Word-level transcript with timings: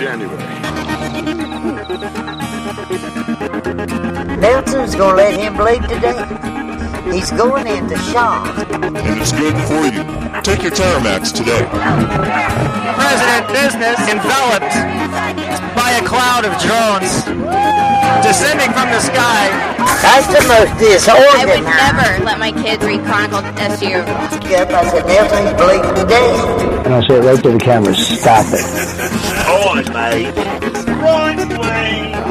January. 0.00 0.38
Nelson's 4.38 4.94
gonna 4.94 5.16
let 5.16 5.38
him 5.38 5.54
bleed 5.58 5.82
to 5.82 6.00
death. 6.00 6.59
He's 7.12 7.30
going 7.32 7.66
into 7.66 7.98
shock. 8.14 8.56
And 8.70 8.96
it's 9.20 9.32
good 9.32 9.56
for 9.66 9.84
you. 9.90 10.02
Take 10.42 10.62
your 10.62 10.72
Terramax 10.72 11.34
today. 11.34 11.66
President 12.94 13.44
business 13.50 13.98
enveloped 14.08 14.74
by 15.74 15.90
a 15.98 16.06
cloud 16.06 16.44
of 16.44 16.54
drones 16.62 17.26
descending 18.22 18.70
from 18.72 18.90
the 18.90 19.00
sky. 19.00 19.50
That's 20.02 20.26
the 20.28 20.42
most 20.46 20.78
disorganized. 20.78 21.36
I 21.36 21.46
would 21.46 21.64
never 21.64 22.24
let 22.24 22.38
my 22.38 22.52
kids 22.52 22.84
read 22.84 23.04
Chronicle 23.04 23.42
SU. 23.58 23.90
Yep, 23.90 24.70
I 24.70 24.88
said 24.90 25.06
Nelson's 25.06 25.52
bleeding 25.60 25.94
to 25.94 26.04
death. 26.06 26.86
And 26.86 26.94
I 26.94 27.06
said 27.06 27.24
right 27.24 27.42
to 27.42 27.50
the 27.50 27.58
camera, 27.58 27.94
stop 27.94 28.46
it. 28.50 28.64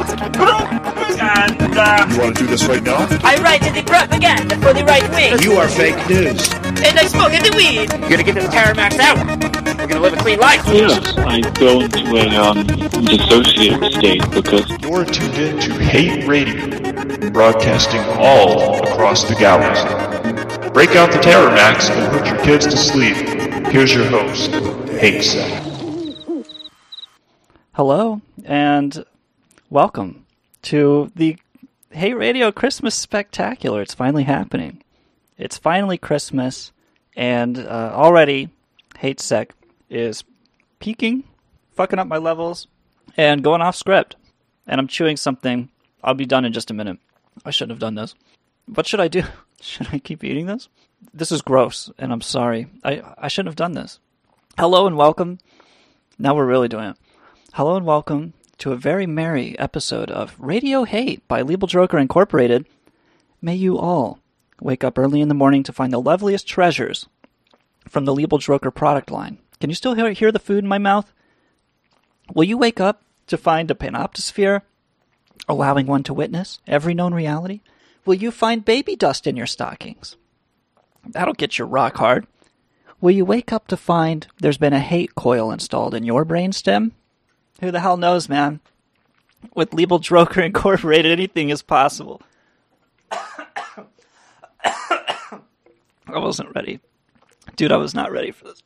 You 0.00 0.06
want 2.18 2.34
to 2.36 2.42
do 2.42 2.46
this 2.46 2.64
right 2.64 2.82
now? 2.82 3.06
I 3.22 3.36
write 3.42 3.60
to 3.62 3.70
the 3.72 3.82
propaganda 3.86 4.56
for 4.56 4.72
the 4.72 4.82
right 4.84 5.08
wing, 5.10 5.38
You 5.42 5.52
are 5.58 5.68
fake 5.68 5.96
news. 6.08 6.50
and 6.54 6.98
I 6.98 7.04
smoke 7.06 7.32
the 7.32 7.52
weed. 7.54 7.90
You're 8.00 8.08
gonna 8.10 8.22
get 8.22 8.34
this 8.34 8.46
Terramax 8.46 8.98
out. 8.98 9.18
We're 9.78 9.86
gonna 9.86 10.00
live 10.00 10.14
a 10.14 10.16
clean 10.16 10.38
life. 10.38 10.62
Yes, 10.66 11.14
I 11.18 11.40
go 11.60 11.80
into 11.82 11.98
a 12.16 12.28
um, 12.36 12.64
dissociative 12.66 13.92
state 13.92 14.22
because 14.30 14.70
You're 14.82 15.04
tuned 15.04 15.34
in 15.34 15.58
to 15.60 15.72
Hate 15.84 16.26
Radio, 16.26 17.30
broadcasting 17.30 18.00
all 18.18 18.82
across 18.82 19.24
the 19.24 19.34
galaxy. 19.34 19.88
Break 20.70 20.96
out 20.96 21.12
the 21.12 21.18
Terramax 21.18 21.90
and 21.90 22.10
put 22.18 22.26
your 22.26 22.38
kids 22.42 22.64
to 22.66 22.76
sleep. 22.76 23.16
Here's 23.68 23.92
your 23.92 24.06
host, 24.06 24.50
Hate 24.92 25.22
Set. 25.22 25.62
Hello 27.74 28.20
and 28.44 29.04
welcome 29.70 30.26
to 30.62 31.12
the 31.14 31.36
Hate 31.92 32.14
Radio 32.14 32.50
Christmas 32.50 32.96
Spectacular. 32.96 33.80
It's 33.80 33.94
finally 33.94 34.24
happening. 34.24 34.82
It's 35.38 35.58
finally 35.58 35.96
Christmas, 35.96 36.72
and 37.16 37.56
uh, 37.56 37.92
already 37.94 38.48
Hate 38.98 39.20
Sec 39.20 39.54
is 39.88 40.24
peaking, 40.80 41.22
fucking 41.76 42.00
up 42.00 42.08
my 42.08 42.18
levels, 42.18 42.66
and 43.16 43.44
going 43.44 43.62
off 43.62 43.76
script. 43.76 44.16
And 44.66 44.80
I'm 44.80 44.88
chewing 44.88 45.16
something. 45.16 45.70
I'll 46.02 46.14
be 46.14 46.26
done 46.26 46.44
in 46.44 46.52
just 46.52 46.72
a 46.72 46.74
minute. 46.74 46.98
I 47.44 47.50
shouldn't 47.50 47.70
have 47.72 47.78
done 47.78 47.94
this. 47.94 48.16
What 48.66 48.88
should 48.88 49.00
I 49.00 49.08
do? 49.08 49.22
Should 49.62 49.88
I 49.92 49.98
keep 49.98 50.24
eating 50.24 50.46
this? 50.46 50.70
This 51.12 51.30
is 51.30 51.42
gross, 51.42 51.90
and 51.98 52.14
I'm 52.14 52.22
sorry. 52.22 52.66
I, 52.82 53.02
I 53.18 53.28
shouldn't 53.28 53.50
have 53.50 53.56
done 53.56 53.72
this. 53.72 54.00
Hello 54.58 54.86
and 54.86 54.96
welcome. 54.96 55.38
Now 56.18 56.34
we're 56.34 56.46
really 56.46 56.68
doing 56.68 56.86
it. 56.86 56.96
Hello 57.52 57.76
and 57.76 57.84
welcome 57.84 58.32
to 58.60 58.72
a 58.72 58.76
very 58.76 59.06
merry 59.06 59.58
episode 59.58 60.10
of 60.10 60.36
Radio 60.38 60.84
Hate 60.84 61.26
by 61.26 61.40
Legal 61.40 61.66
Joker 61.66 61.98
Incorporated. 61.98 62.66
May 63.40 63.54
you 63.54 63.78
all 63.78 64.18
wake 64.60 64.84
up 64.84 64.98
early 64.98 65.22
in 65.22 65.28
the 65.28 65.34
morning 65.34 65.62
to 65.62 65.72
find 65.72 65.90
the 65.90 66.00
loveliest 66.00 66.46
treasures 66.46 67.06
from 67.88 68.04
the 68.04 68.14
Legal 68.14 68.36
Joker 68.36 68.70
product 68.70 69.10
line. 69.10 69.38
Can 69.60 69.70
you 69.70 69.74
still 69.74 69.94
hear, 69.94 70.12
hear 70.12 70.30
the 70.30 70.38
food 70.38 70.62
in 70.62 70.68
my 70.68 70.76
mouth? 70.76 71.10
Will 72.34 72.44
you 72.44 72.58
wake 72.58 72.80
up 72.80 73.02
to 73.28 73.38
find 73.38 73.70
a 73.70 73.74
panoptosphere, 73.74 74.60
allowing 75.48 75.86
one 75.86 76.02
to 76.02 76.12
witness 76.12 76.58
every 76.66 76.92
known 76.92 77.14
reality? 77.14 77.60
Will 78.04 78.14
you 78.14 78.30
find 78.30 78.62
baby 78.62 78.94
dust 78.94 79.26
in 79.26 79.38
your 79.38 79.46
stockings? 79.46 80.16
That'll 81.06 81.32
get 81.32 81.58
you 81.58 81.64
rock 81.64 81.96
hard. 81.96 82.26
Will 83.00 83.12
you 83.12 83.24
wake 83.24 83.54
up 83.54 83.68
to 83.68 83.76
find 83.78 84.26
there's 84.38 84.58
been 84.58 84.74
a 84.74 84.80
hate 84.80 85.14
coil 85.14 85.50
installed 85.50 85.94
in 85.94 86.04
your 86.04 86.26
brainstem? 86.26 86.90
Who 87.60 87.70
the 87.70 87.80
hell 87.80 87.96
knows, 87.98 88.28
man? 88.28 88.60
With 89.54 89.74
Legal 89.74 90.00
Droker 90.00 90.44
Incorporated, 90.44 91.12
anything 91.12 91.50
is 91.50 91.62
possible. 91.62 92.22
I 93.12 93.78
wasn't 96.08 96.54
ready. 96.54 96.80
Dude, 97.56 97.72
I 97.72 97.76
was 97.76 97.94
not 97.94 98.10
ready 98.10 98.30
for 98.30 98.44
this. 98.44 98.62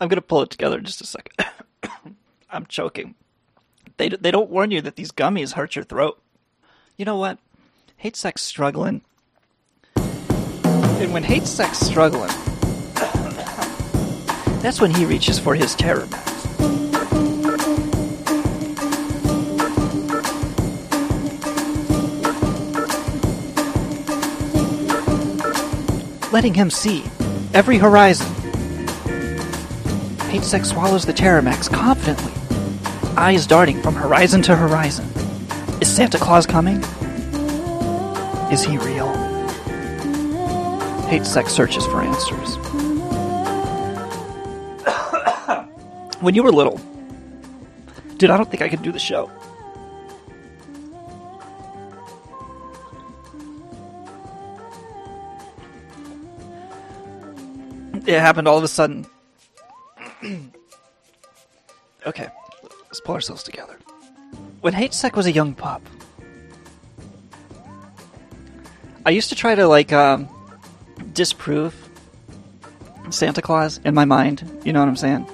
I'm 0.00 0.08
gonna 0.08 0.22
pull 0.22 0.42
it 0.42 0.50
together 0.50 0.78
in 0.78 0.84
just 0.84 1.00
a 1.00 1.06
second. 1.06 1.34
I'm 2.50 2.66
choking. 2.66 3.14
They, 3.98 4.08
they 4.08 4.30
don't 4.30 4.50
warn 4.50 4.70
you 4.70 4.80
that 4.82 4.96
these 4.96 5.12
gummies 5.12 5.52
hurt 5.52 5.76
your 5.76 5.84
throat. 5.84 6.20
You 6.96 7.04
know 7.04 7.16
what? 7.16 7.38
Hate 7.96 8.16
sex 8.16 8.42
struggling. 8.42 9.02
And 9.96 11.12
when 11.12 11.24
hate 11.24 11.46
sex 11.46 11.78
struggling, 11.78 12.30
that's 14.62 14.80
when 14.80 14.92
he 14.92 15.04
reaches 15.04 15.38
for 15.38 15.54
his 15.54 15.74
terror 15.74 16.08
letting 26.32 26.54
him 26.54 26.70
see 26.70 27.04
every 27.54 27.78
horizon. 27.78 28.32
Hate 30.28 30.44
Sex 30.44 30.68
swallows 30.68 31.06
the 31.06 31.12
Terramax 31.12 31.72
confidently, 31.72 32.32
eyes 33.16 33.46
darting 33.46 33.80
from 33.80 33.94
horizon 33.94 34.42
to 34.42 34.54
horizon. 34.54 35.08
Is 35.80 35.94
Santa 35.94 36.18
Claus 36.18 36.46
coming? 36.46 36.82
Is 38.52 38.62
he 38.62 38.76
real? 38.78 39.08
Hate 41.06 41.24
Sex 41.24 41.52
searches 41.52 41.86
for 41.86 42.02
answers. 42.02 42.56
when 46.20 46.34
you 46.34 46.42
were 46.42 46.52
little, 46.52 46.78
dude, 48.18 48.30
I 48.30 48.36
don't 48.36 48.50
think 48.50 48.62
I 48.62 48.68
could 48.68 48.82
do 48.82 48.92
the 48.92 48.98
show. 48.98 49.30
It 58.08 58.20
happened 58.20 58.48
all 58.48 58.56
of 58.56 58.64
a 58.64 58.68
sudden. 58.68 59.06
okay, 62.06 62.28
let's 62.86 63.00
pull 63.02 63.14
ourselves 63.14 63.42
together. 63.42 63.78
When 64.62 64.72
Hate 64.72 64.94
Sec 64.94 65.14
was 65.14 65.26
a 65.26 65.32
young 65.32 65.54
pup, 65.54 65.82
I 69.04 69.10
used 69.10 69.28
to 69.28 69.34
try 69.34 69.54
to 69.54 69.68
like 69.68 69.92
um, 69.92 70.26
disprove 71.12 71.74
Santa 73.10 73.42
Claus 73.42 73.78
in 73.84 73.94
my 73.94 74.06
mind. 74.06 74.62
You 74.64 74.72
know 74.72 74.80
what 74.80 74.88
I'm 74.88 74.96
saying? 74.96 75.28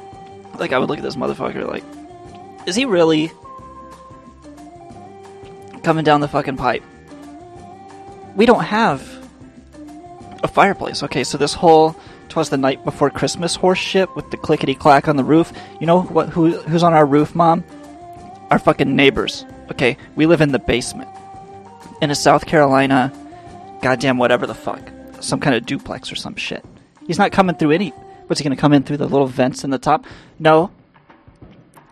Like 0.58 0.72
I 0.72 0.78
would 0.78 0.88
look 0.88 0.98
at 0.98 1.04
this 1.04 1.16
motherfucker 1.16 1.68
like, 1.68 1.84
is 2.66 2.74
he 2.74 2.86
really 2.86 3.30
coming 5.84 6.04
down 6.04 6.20
the 6.20 6.28
fucking 6.28 6.56
pipe? 6.56 6.82
We 8.34 8.46
don't 8.46 8.64
have 8.64 9.00
a 10.42 10.48
fireplace. 10.48 11.04
Okay, 11.04 11.22
so 11.22 11.38
this 11.38 11.54
whole 11.54 11.94
"Twas 12.34 12.50
the 12.50 12.56
night 12.56 12.84
before 12.84 13.10
Christmas" 13.10 13.54
horse 13.54 13.78
shit 13.78 14.14
with 14.16 14.28
the 14.32 14.36
clickety 14.36 14.74
clack 14.74 15.06
on 15.06 15.14
the 15.16 15.22
roof. 15.22 15.52
You 15.80 15.86
know 15.86 16.02
what? 16.02 16.30
Who 16.30 16.50
who's 16.62 16.82
on 16.82 16.92
our 16.92 17.06
roof, 17.06 17.32
Mom? 17.36 17.62
Our 18.50 18.58
fucking 18.58 18.96
neighbors. 18.96 19.46
Okay, 19.70 19.96
we 20.16 20.26
live 20.26 20.40
in 20.40 20.50
the 20.50 20.58
basement 20.58 21.08
in 22.02 22.10
a 22.10 22.14
South 22.16 22.44
Carolina, 22.44 23.12
goddamn 23.82 24.18
whatever 24.18 24.48
the 24.48 24.54
fuck, 24.54 24.80
some 25.20 25.38
kind 25.38 25.54
of 25.54 25.64
duplex 25.64 26.10
or 26.10 26.16
some 26.16 26.34
shit. 26.34 26.64
He's 27.06 27.20
not 27.20 27.30
coming 27.30 27.54
through 27.54 27.70
any. 27.70 27.90
What's 28.26 28.40
he 28.40 28.42
gonna 28.42 28.56
come 28.56 28.72
in 28.72 28.82
through 28.82 28.96
the 28.96 29.06
little 29.06 29.28
vents 29.28 29.62
in 29.62 29.70
the 29.70 29.78
top? 29.78 30.04
No. 30.40 30.72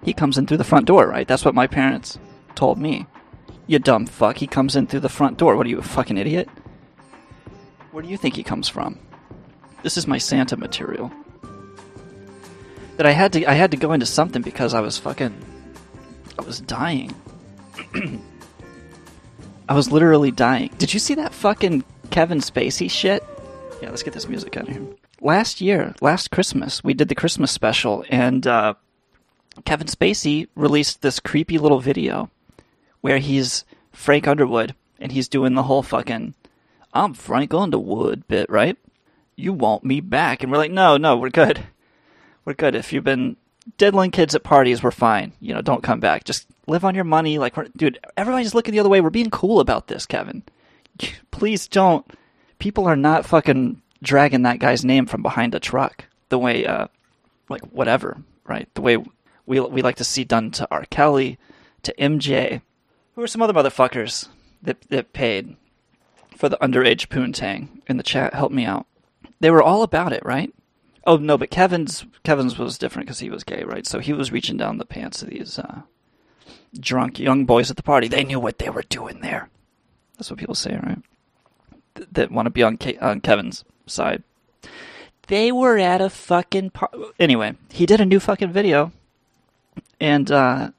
He 0.02 0.12
comes 0.12 0.38
in 0.38 0.48
through 0.48 0.56
the 0.56 0.64
front 0.64 0.86
door, 0.86 1.06
right? 1.06 1.28
That's 1.28 1.44
what 1.44 1.54
my 1.54 1.68
parents 1.68 2.18
told 2.56 2.78
me. 2.78 3.06
You 3.68 3.78
dumb 3.78 4.06
fuck. 4.06 4.38
He 4.38 4.48
comes 4.48 4.74
in 4.74 4.88
through 4.88 5.06
the 5.06 5.08
front 5.08 5.38
door. 5.38 5.56
What 5.56 5.66
are 5.66 5.70
you, 5.70 5.78
a 5.78 5.82
fucking 5.82 6.18
idiot? 6.18 6.48
Where 7.92 8.02
do 8.02 8.08
you 8.08 8.16
think 8.16 8.34
he 8.34 8.42
comes 8.42 8.68
from? 8.68 8.98
This 9.82 9.96
is 9.96 10.06
my 10.06 10.18
Santa 10.18 10.56
material. 10.56 11.10
That 12.96 13.06
I 13.06 13.10
had 13.10 13.32
to 13.32 13.44
I 13.46 13.54
had 13.54 13.70
to 13.72 13.76
go 13.76 13.92
into 13.92 14.06
something 14.06 14.42
because 14.42 14.74
I 14.74 14.80
was 14.80 14.98
fucking 14.98 15.34
I 16.38 16.42
was 16.42 16.60
dying. 16.60 17.14
I 19.68 19.74
was 19.74 19.90
literally 19.90 20.30
dying. 20.30 20.70
Did 20.78 20.92
you 20.94 21.00
see 21.00 21.14
that 21.14 21.34
fucking 21.34 21.84
Kevin 22.10 22.38
Spacey 22.38 22.90
shit? 22.90 23.24
Yeah, 23.80 23.90
let's 23.90 24.02
get 24.02 24.12
this 24.12 24.28
music 24.28 24.56
out 24.56 24.68
of 24.68 24.74
here. 24.74 24.86
Last 25.20 25.60
year, 25.60 25.94
last 26.00 26.30
Christmas, 26.30 26.84
we 26.84 26.94
did 26.94 27.08
the 27.08 27.14
Christmas 27.14 27.50
special 27.50 28.04
and 28.08 28.46
uh 28.46 28.74
Kevin 29.64 29.86
Spacey 29.86 30.48
released 30.54 31.02
this 31.02 31.20
creepy 31.20 31.58
little 31.58 31.80
video 31.80 32.30
where 33.00 33.18
he's 33.18 33.64
Frank 33.92 34.28
Underwood 34.28 34.74
and 35.00 35.12
he's 35.12 35.28
doing 35.28 35.54
the 35.54 35.64
whole 35.64 35.82
fucking 35.82 36.34
I'm 36.94 37.14
Frank 37.14 37.52
Underwood 37.52 38.28
bit, 38.28 38.48
right? 38.48 38.76
You 39.36 39.52
want 39.52 39.84
me 39.84 40.00
back. 40.00 40.42
And 40.42 40.52
we're 40.52 40.58
like, 40.58 40.70
no, 40.70 40.96
no, 40.96 41.16
we're 41.16 41.30
good. 41.30 41.64
We're 42.44 42.54
good. 42.54 42.74
If 42.74 42.92
you've 42.92 43.04
been 43.04 43.36
diddling 43.78 44.10
kids 44.10 44.34
at 44.34 44.42
parties, 44.42 44.82
we're 44.82 44.90
fine. 44.90 45.32
You 45.40 45.54
know, 45.54 45.62
don't 45.62 45.82
come 45.82 46.00
back. 46.00 46.24
Just 46.24 46.46
live 46.66 46.84
on 46.84 46.94
your 46.94 47.04
money. 47.04 47.38
Like, 47.38 47.56
dude, 47.76 47.98
everybody's 48.16 48.54
looking 48.54 48.72
the 48.72 48.80
other 48.80 48.88
way. 48.88 49.00
We're 49.00 49.10
being 49.10 49.30
cool 49.30 49.60
about 49.60 49.86
this, 49.86 50.06
Kevin. 50.06 50.42
Please 51.30 51.68
don't. 51.68 52.06
People 52.58 52.86
are 52.86 52.96
not 52.96 53.26
fucking 53.26 53.80
dragging 54.02 54.42
that 54.42 54.58
guy's 54.58 54.84
name 54.84 55.06
from 55.06 55.22
behind 55.22 55.54
a 55.54 55.60
truck 55.60 56.04
the 56.28 56.38
way, 56.38 56.66
uh, 56.66 56.88
like, 57.48 57.62
whatever, 57.72 58.18
right? 58.46 58.72
The 58.74 58.80
way 58.80 58.96
we, 59.46 59.60
we 59.60 59.82
like 59.82 59.96
to 59.96 60.04
see 60.04 60.24
done 60.24 60.50
to 60.52 60.68
R. 60.70 60.84
Kelly, 60.90 61.38
to 61.82 61.94
MJ. 61.98 62.62
Who 63.14 63.22
are 63.22 63.26
some 63.26 63.42
other 63.42 63.52
motherfuckers 63.52 64.28
that, 64.62 64.80
that 64.88 65.12
paid 65.12 65.56
for 66.36 66.48
the 66.48 66.58
underage 66.58 67.08
poontang 67.08 67.68
in 67.86 67.96
the 67.96 68.02
chat? 68.02 68.34
Help 68.34 68.52
me 68.52 68.64
out. 68.64 68.86
They 69.42 69.50
were 69.50 69.62
all 69.62 69.82
about 69.82 70.12
it, 70.12 70.24
right? 70.24 70.54
Oh 71.04 71.16
no, 71.16 71.36
but 71.36 71.50
Kevin's 71.50 72.06
Kevin's 72.22 72.56
was 72.56 72.78
different 72.78 73.06
because 73.06 73.18
he 73.18 73.28
was 73.28 73.42
gay, 73.42 73.64
right? 73.64 73.84
So 73.84 73.98
he 73.98 74.12
was 74.12 74.30
reaching 74.30 74.56
down 74.56 74.78
the 74.78 74.84
pants 74.84 75.20
of 75.20 75.30
these 75.30 75.58
uh, 75.58 75.82
drunk 76.78 77.18
young 77.18 77.44
boys 77.44 77.68
at 77.68 77.76
the 77.76 77.82
party. 77.82 78.06
They 78.06 78.22
knew 78.22 78.38
what 78.38 78.58
they 78.58 78.70
were 78.70 78.84
doing 78.88 79.20
there. 79.20 79.50
That's 80.16 80.30
what 80.30 80.38
people 80.38 80.54
say, 80.54 80.78
right? 80.80 81.02
Th- 81.96 82.08
that 82.12 82.30
want 82.30 82.46
to 82.46 82.50
be 82.50 82.62
on, 82.62 82.78
Ke- 82.78 83.02
on 83.02 83.20
Kevin's 83.20 83.64
side. 83.84 84.22
They 85.26 85.50
were 85.50 85.76
at 85.76 86.00
a 86.00 86.08
fucking 86.08 86.70
par- 86.70 86.92
anyway. 87.18 87.54
He 87.72 87.84
did 87.84 88.00
a 88.00 88.06
new 88.06 88.20
fucking 88.20 88.52
video, 88.52 88.92
and 89.98 90.30
uh, 90.30 90.70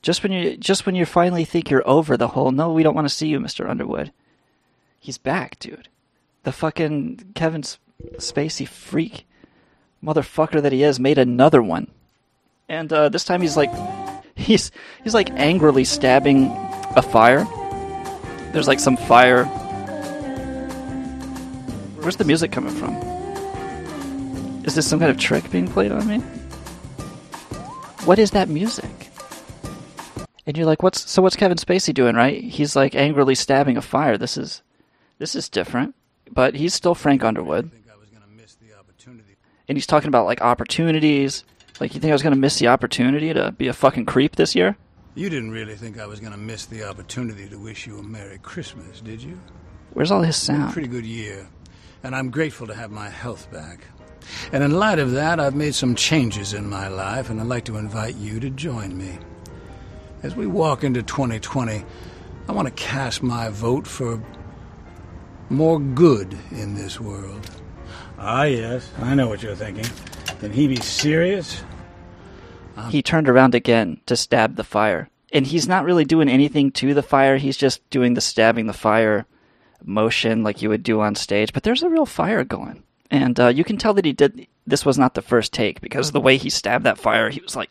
just 0.00 0.22
when 0.22 0.32
you 0.32 0.56
just 0.56 0.86
when 0.86 0.94
you 0.94 1.04
finally 1.04 1.44
think 1.44 1.68
you're 1.68 1.86
over 1.86 2.16
the 2.16 2.28
whole 2.28 2.52
no, 2.52 2.72
we 2.72 2.82
don't 2.82 2.94
want 2.94 3.06
to 3.06 3.14
see 3.14 3.28
you, 3.28 3.38
Mister 3.38 3.68
Underwood. 3.68 4.12
He's 4.98 5.18
back, 5.18 5.58
dude. 5.58 5.90
The 6.46 6.52
fucking 6.52 7.32
Kevin 7.34 7.62
Spacey 7.62 8.68
freak 8.68 9.26
motherfucker 10.00 10.62
that 10.62 10.70
he 10.70 10.84
is 10.84 11.00
made 11.00 11.18
another 11.18 11.60
one, 11.60 11.90
and 12.68 12.92
uh, 12.92 13.08
this 13.08 13.24
time 13.24 13.42
he's 13.42 13.56
like 13.56 13.72
he's 14.36 14.70
he's 15.02 15.12
like 15.12 15.28
angrily 15.30 15.82
stabbing 15.82 16.46
a 16.94 17.02
fire. 17.02 17.44
There's 18.52 18.68
like 18.68 18.78
some 18.78 18.96
fire. 18.96 19.46
Where's 21.96 22.14
the 22.14 22.22
music 22.22 22.52
coming 22.52 22.72
from? 22.72 22.94
Is 24.64 24.76
this 24.76 24.86
some 24.86 25.00
kind 25.00 25.10
of 25.10 25.18
trick 25.18 25.50
being 25.50 25.66
played 25.66 25.90
on 25.90 26.06
me? 26.06 26.18
What 28.04 28.20
is 28.20 28.30
that 28.30 28.48
music? 28.48 29.10
And 30.46 30.56
you're 30.56 30.66
like, 30.66 30.84
what's 30.84 31.10
so? 31.10 31.22
What's 31.22 31.34
Kevin 31.34 31.58
Spacey 31.58 31.92
doing? 31.92 32.14
Right? 32.14 32.40
He's 32.40 32.76
like 32.76 32.94
angrily 32.94 33.34
stabbing 33.34 33.76
a 33.76 33.82
fire. 33.82 34.16
This 34.16 34.36
is 34.36 34.62
this 35.18 35.34
is 35.34 35.48
different, 35.48 35.96
but 36.32 36.54
he's 36.54 36.74
still 36.74 36.94
Frank 36.94 37.24
Underwood. 37.24 37.70
And 39.68 39.76
he's 39.76 39.86
talking 39.86 40.08
about 40.08 40.26
like 40.26 40.40
opportunities. 40.40 41.44
Like, 41.80 41.94
you 41.94 42.00
think 42.00 42.10
I 42.10 42.14
was 42.14 42.22
going 42.22 42.34
to 42.34 42.40
miss 42.40 42.58
the 42.58 42.68
opportunity 42.68 43.34
to 43.34 43.52
be 43.52 43.68
a 43.68 43.72
fucking 43.72 44.06
creep 44.06 44.36
this 44.36 44.54
year? 44.54 44.76
You 45.14 45.28
didn't 45.28 45.50
really 45.50 45.74
think 45.74 45.98
I 45.98 46.06
was 46.06 46.20
going 46.20 46.32
to 46.32 46.38
miss 46.38 46.66
the 46.66 46.84
opportunity 46.84 47.48
to 47.48 47.56
wish 47.56 47.86
you 47.86 47.98
a 47.98 48.02
Merry 48.02 48.38
Christmas, 48.38 49.00
did 49.00 49.22
you? 49.22 49.40
Where's 49.92 50.10
all 50.10 50.22
his 50.22 50.36
sound? 50.36 50.72
Pretty 50.72 50.88
good 50.88 51.06
year, 51.06 51.48
and 52.02 52.14
I'm 52.14 52.30
grateful 52.30 52.66
to 52.66 52.74
have 52.74 52.90
my 52.90 53.08
health 53.08 53.50
back. 53.50 53.86
And 54.52 54.62
in 54.62 54.72
light 54.72 54.98
of 54.98 55.12
that, 55.12 55.40
I've 55.40 55.54
made 55.54 55.74
some 55.74 55.94
changes 55.94 56.52
in 56.52 56.68
my 56.68 56.88
life, 56.88 57.30
and 57.30 57.40
I'd 57.40 57.46
like 57.46 57.64
to 57.64 57.76
invite 57.76 58.16
you 58.16 58.40
to 58.40 58.50
join 58.50 58.96
me. 58.96 59.18
As 60.22 60.36
we 60.36 60.46
walk 60.46 60.84
into 60.84 61.02
2020, 61.02 61.84
I 62.48 62.52
want 62.52 62.68
to 62.68 62.74
cast 62.74 63.22
my 63.22 63.48
vote 63.48 63.86
for 63.86 64.22
more 65.50 65.78
good 65.78 66.36
in 66.50 66.74
this 66.74 67.00
world. 67.00 67.50
Ah, 68.18 68.44
yes, 68.44 68.90
I 69.00 69.14
know 69.14 69.28
what 69.28 69.42
you're 69.42 69.54
thinking. 69.54 69.86
Can 70.40 70.52
he 70.52 70.68
be 70.68 70.76
serious? 70.76 71.62
He 72.90 73.02
turned 73.02 73.28
around 73.28 73.54
again 73.54 74.00
to 74.06 74.16
stab 74.16 74.56
the 74.56 74.64
fire. 74.64 75.08
And 75.32 75.46
he's 75.46 75.68
not 75.68 75.84
really 75.84 76.04
doing 76.04 76.28
anything 76.28 76.70
to 76.72 76.94
the 76.94 77.02
fire, 77.02 77.36
he's 77.36 77.56
just 77.56 77.88
doing 77.90 78.14
the 78.14 78.20
stabbing 78.20 78.66
the 78.66 78.72
fire 78.72 79.26
motion 79.84 80.42
like 80.42 80.62
you 80.62 80.68
would 80.68 80.82
do 80.82 81.00
on 81.00 81.14
stage. 81.14 81.52
But 81.52 81.62
there's 81.62 81.82
a 81.82 81.90
real 81.90 82.06
fire 82.06 82.44
going. 82.44 82.82
And 83.10 83.38
uh, 83.38 83.48
you 83.48 83.64
can 83.64 83.76
tell 83.76 83.94
that 83.94 84.04
he 84.04 84.12
did. 84.12 84.46
This 84.66 84.84
was 84.84 84.98
not 84.98 85.14
the 85.14 85.22
first 85.22 85.52
take 85.52 85.80
because 85.80 86.12
the 86.12 86.20
way 86.20 86.36
he 86.36 86.50
stabbed 86.50 86.84
that 86.84 86.98
fire, 86.98 87.30
he 87.30 87.40
was 87.40 87.54
like, 87.54 87.70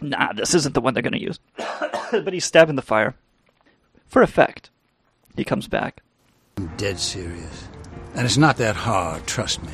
nah, 0.00 0.32
this 0.32 0.54
isn't 0.54 0.74
the 0.74 0.80
one 0.80 0.94
they're 0.94 1.02
going 1.02 1.12
to 1.12 1.20
use. 1.20 1.38
but 2.12 2.32
he's 2.32 2.44
stabbing 2.44 2.76
the 2.76 2.82
fire 2.82 3.14
for 4.06 4.22
effect. 4.22 4.70
He 5.36 5.44
comes 5.44 5.68
back. 5.68 6.02
I'm 6.56 6.66
dead 6.76 6.98
serious. 6.98 7.68
And 8.14 8.26
it's 8.26 8.36
not 8.36 8.58
that 8.58 8.76
hard, 8.76 9.26
trust 9.26 9.62
me. 9.62 9.72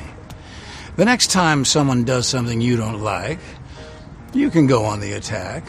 The 0.95 1.05
next 1.05 1.31
time 1.31 1.65
someone 1.65 2.03
does 2.03 2.27
something 2.27 2.61
you 2.61 2.77
don't 2.77 3.01
like, 3.01 3.39
you 4.33 4.49
can 4.49 4.67
go 4.67 4.85
on 4.85 4.99
the 4.99 5.13
attack, 5.13 5.63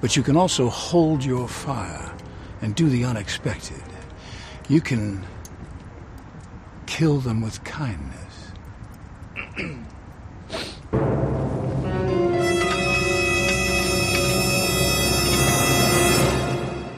but 0.00 0.16
you 0.16 0.22
can 0.22 0.36
also 0.36 0.68
hold 0.68 1.24
your 1.24 1.48
fire 1.48 2.12
and 2.60 2.74
do 2.74 2.88
the 2.88 3.04
unexpected. 3.04 3.82
You 4.68 4.80
can 4.80 5.24
kill 6.86 7.18
them 7.18 7.40
with 7.40 7.62
kindness. 7.64 8.14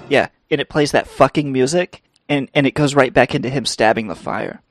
Yeah, 0.09 0.29
and 0.51 0.61
it 0.61 0.69
plays 0.69 0.93
that 0.93 1.07
fucking 1.07 1.53
music, 1.53 2.03
and, 2.31 2.49
and 2.55 2.67
it 2.67 2.75
goes 2.75 2.95
right 2.95 3.13
back 3.13 3.35
into 3.35 3.51
him 3.51 3.67
stabbing 3.67 4.07
the 4.07 4.15
fire. 4.15 4.63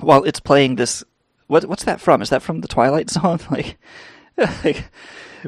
While 0.00 0.24
it's 0.24 0.40
playing 0.40 0.76
this. 0.76 1.04
What, 1.46 1.66
what's 1.66 1.84
that 1.84 2.00
from? 2.00 2.22
Is 2.22 2.30
that 2.30 2.42
from 2.42 2.62
the 2.62 2.68
Twilight 2.68 3.10
Zone? 3.10 3.38
like, 3.50 3.76
like 4.64 4.90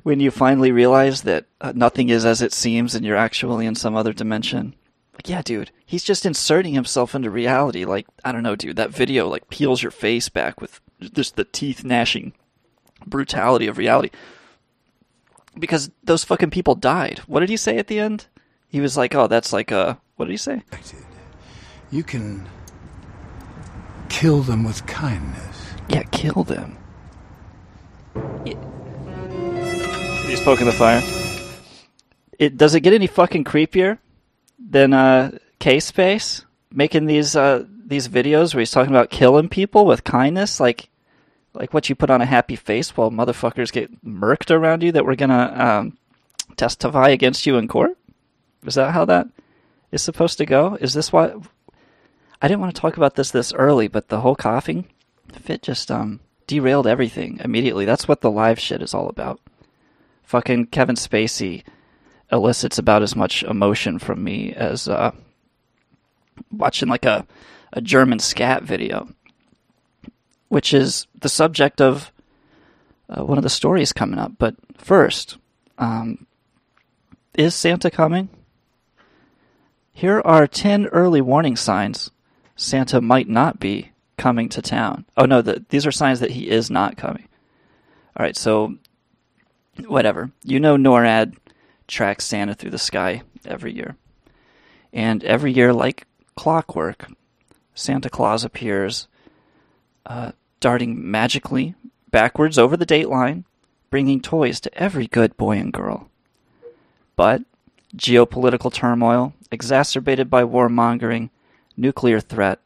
when 0.02 0.20
you 0.20 0.30
finally 0.30 0.70
realize 0.70 1.22
that 1.22 1.46
uh, 1.62 1.72
nothing 1.74 2.10
is 2.10 2.26
as 2.26 2.42
it 2.42 2.52
seems 2.52 2.94
and 2.94 3.04
you're 3.04 3.16
actually 3.16 3.64
in 3.66 3.74
some 3.74 3.96
other 3.96 4.12
dimension. 4.12 4.74
Like, 5.14 5.30
yeah, 5.30 5.40
dude, 5.40 5.70
he's 5.86 6.04
just 6.04 6.26
inserting 6.26 6.74
himself 6.74 7.14
into 7.14 7.30
reality. 7.30 7.86
Like, 7.86 8.06
I 8.22 8.32
don't 8.32 8.42
know, 8.42 8.54
dude, 8.54 8.76
that 8.76 8.90
video 8.90 9.26
like 9.26 9.48
peels 9.48 9.82
your 9.82 9.90
face 9.90 10.28
back 10.28 10.60
with 10.60 10.80
just 11.00 11.36
the 11.36 11.44
teeth 11.44 11.82
gnashing 11.82 12.34
brutality 13.06 13.66
of 13.66 13.78
reality. 13.78 14.10
Because 15.58 15.90
those 16.04 16.24
fucking 16.24 16.50
people 16.50 16.74
died. 16.74 17.20
What 17.20 17.40
did 17.40 17.48
he 17.48 17.56
say 17.56 17.78
at 17.78 17.86
the 17.86 17.98
end? 17.98 18.26
He 18.68 18.80
was 18.80 18.94
like, 18.98 19.14
"Oh, 19.14 19.26
that's 19.26 19.54
like 19.54 19.70
a 19.70 19.98
what 20.16 20.26
did 20.26 20.32
he 20.32 20.36
say?" 20.36 20.62
You 21.90 22.02
can 22.02 22.48
kill 24.08 24.42
them 24.42 24.64
with 24.64 24.86
kindness. 24.86 25.74
Yeah, 25.88 26.02
kill 26.04 26.44
them. 26.44 26.76
Yeah. 28.44 28.54
He's 30.26 30.40
poking 30.40 30.66
the 30.66 30.72
fire. 30.72 31.02
It 32.38 32.56
does 32.56 32.74
it 32.74 32.80
get 32.80 32.92
any 32.92 33.06
fucking 33.06 33.44
creepier 33.44 33.98
than 34.58 34.92
uh, 34.92 35.38
K 35.58 35.80
Space 35.80 36.44
making 36.72 37.06
these 37.06 37.36
uh, 37.36 37.64
these 37.86 38.08
videos 38.08 38.54
where 38.54 38.60
he's 38.60 38.70
talking 38.70 38.92
about 38.92 39.10
killing 39.10 39.48
people 39.48 39.86
with 39.86 40.04
kindness, 40.04 40.60
like 40.60 40.88
like 41.54 41.72
what 41.72 41.88
you 41.88 41.94
put 41.94 42.10
on 42.10 42.20
a 42.20 42.26
happy 42.26 42.56
face 42.56 42.96
while 42.96 43.10
motherfuckers 43.10 43.72
get 43.72 44.04
murked 44.04 44.50
around 44.50 44.82
you 44.82 44.92
that 44.92 45.06
we're 45.06 45.14
gonna 45.16 45.54
um, 45.56 45.98
testify 46.56 47.08
against 47.08 47.46
you 47.46 47.56
in 47.56 47.68
court. 47.68 47.96
Is 48.66 48.74
that 48.74 48.92
how 48.92 49.04
that 49.06 49.28
is 49.92 50.02
supposed 50.02 50.38
to 50.38 50.46
go? 50.46 50.76
Is 50.80 50.92
this 50.92 51.12
why? 51.12 51.34
I 52.40 52.48
didn't 52.48 52.60
want 52.60 52.74
to 52.74 52.80
talk 52.80 52.96
about 52.96 53.14
this 53.14 53.30
this 53.30 53.52
early, 53.52 53.88
but 53.88 54.08
the 54.08 54.20
whole 54.20 54.36
coughing 54.36 54.86
fit 55.32 55.62
just 55.62 55.90
um 55.90 56.20
derailed 56.46 56.86
everything 56.86 57.40
immediately. 57.42 57.84
That's 57.84 58.06
what 58.06 58.20
the 58.20 58.30
live 58.30 58.58
shit 58.58 58.82
is 58.82 58.94
all 58.94 59.08
about. 59.08 59.40
Fucking 60.24 60.66
Kevin 60.66 60.96
Spacey 60.96 61.62
elicits 62.30 62.78
about 62.78 63.02
as 63.02 63.14
much 63.14 63.42
emotion 63.44 63.98
from 63.98 64.22
me 64.22 64.52
as 64.52 64.88
uh, 64.88 65.12
watching 66.50 66.88
like 66.88 67.04
a 67.04 67.26
a 67.72 67.80
German 67.80 68.18
scat 68.18 68.62
video, 68.62 69.08
which 70.48 70.72
is 70.72 71.06
the 71.20 71.28
subject 71.28 71.80
of 71.80 72.12
uh, 73.08 73.24
one 73.24 73.38
of 73.38 73.44
the 73.44 73.50
stories 73.50 73.92
coming 73.92 74.18
up. 74.18 74.32
But 74.38 74.56
first, 74.78 75.36
um, 75.78 76.26
is 77.34 77.54
Santa 77.54 77.90
coming? 77.90 78.28
Here 79.92 80.20
are 80.24 80.46
10 80.46 80.86
early 80.86 81.20
warning 81.20 81.56
signs 81.56 82.10
Santa 82.56 83.00
might 83.00 83.28
not 83.28 83.60
be 83.60 83.92
coming 84.16 84.48
to 84.48 84.62
town. 84.62 85.04
Oh, 85.16 85.26
no, 85.26 85.42
the, 85.42 85.64
these 85.68 85.86
are 85.86 85.92
signs 85.92 86.20
that 86.20 86.32
he 86.32 86.50
is 86.50 86.70
not 86.70 86.96
coming. 86.96 87.28
All 88.16 88.24
right, 88.24 88.36
so 88.36 88.76
whatever. 89.86 90.30
You 90.42 90.58
know, 90.58 90.76
NORAD 90.76 91.36
tracks 91.86 92.24
Santa 92.24 92.54
through 92.54 92.70
the 92.70 92.78
sky 92.78 93.22
every 93.44 93.72
year. 93.72 93.96
And 94.92 95.22
every 95.24 95.52
year, 95.52 95.72
like 95.72 96.06
clockwork, 96.34 97.10
Santa 97.74 98.08
Claus 98.08 98.42
appears 98.42 99.06
uh, 100.06 100.32
darting 100.60 101.10
magically 101.10 101.74
backwards 102.10 102.58
over 102.58 102.76
the 102.76 102.86
date 102.86 103.08
line 103.08 103.44
bringing 103.90 104.20
toys 104.20 104.60
to 104.60 104.74
every 104.74 105.06
good 105.06 105.36
boy 105.36 105.58
and 105.58 105.72
girl. 105.72 106.08
But 107.14 107.42
geopolitical 107.96 108.72
turmoil, 108.72 109.32
exacerbated 109.50 110.28
by 110.28 110.42
warmongering, 110.42 111.30
nuclear 111.76 112.20
threat, 112.20 112.60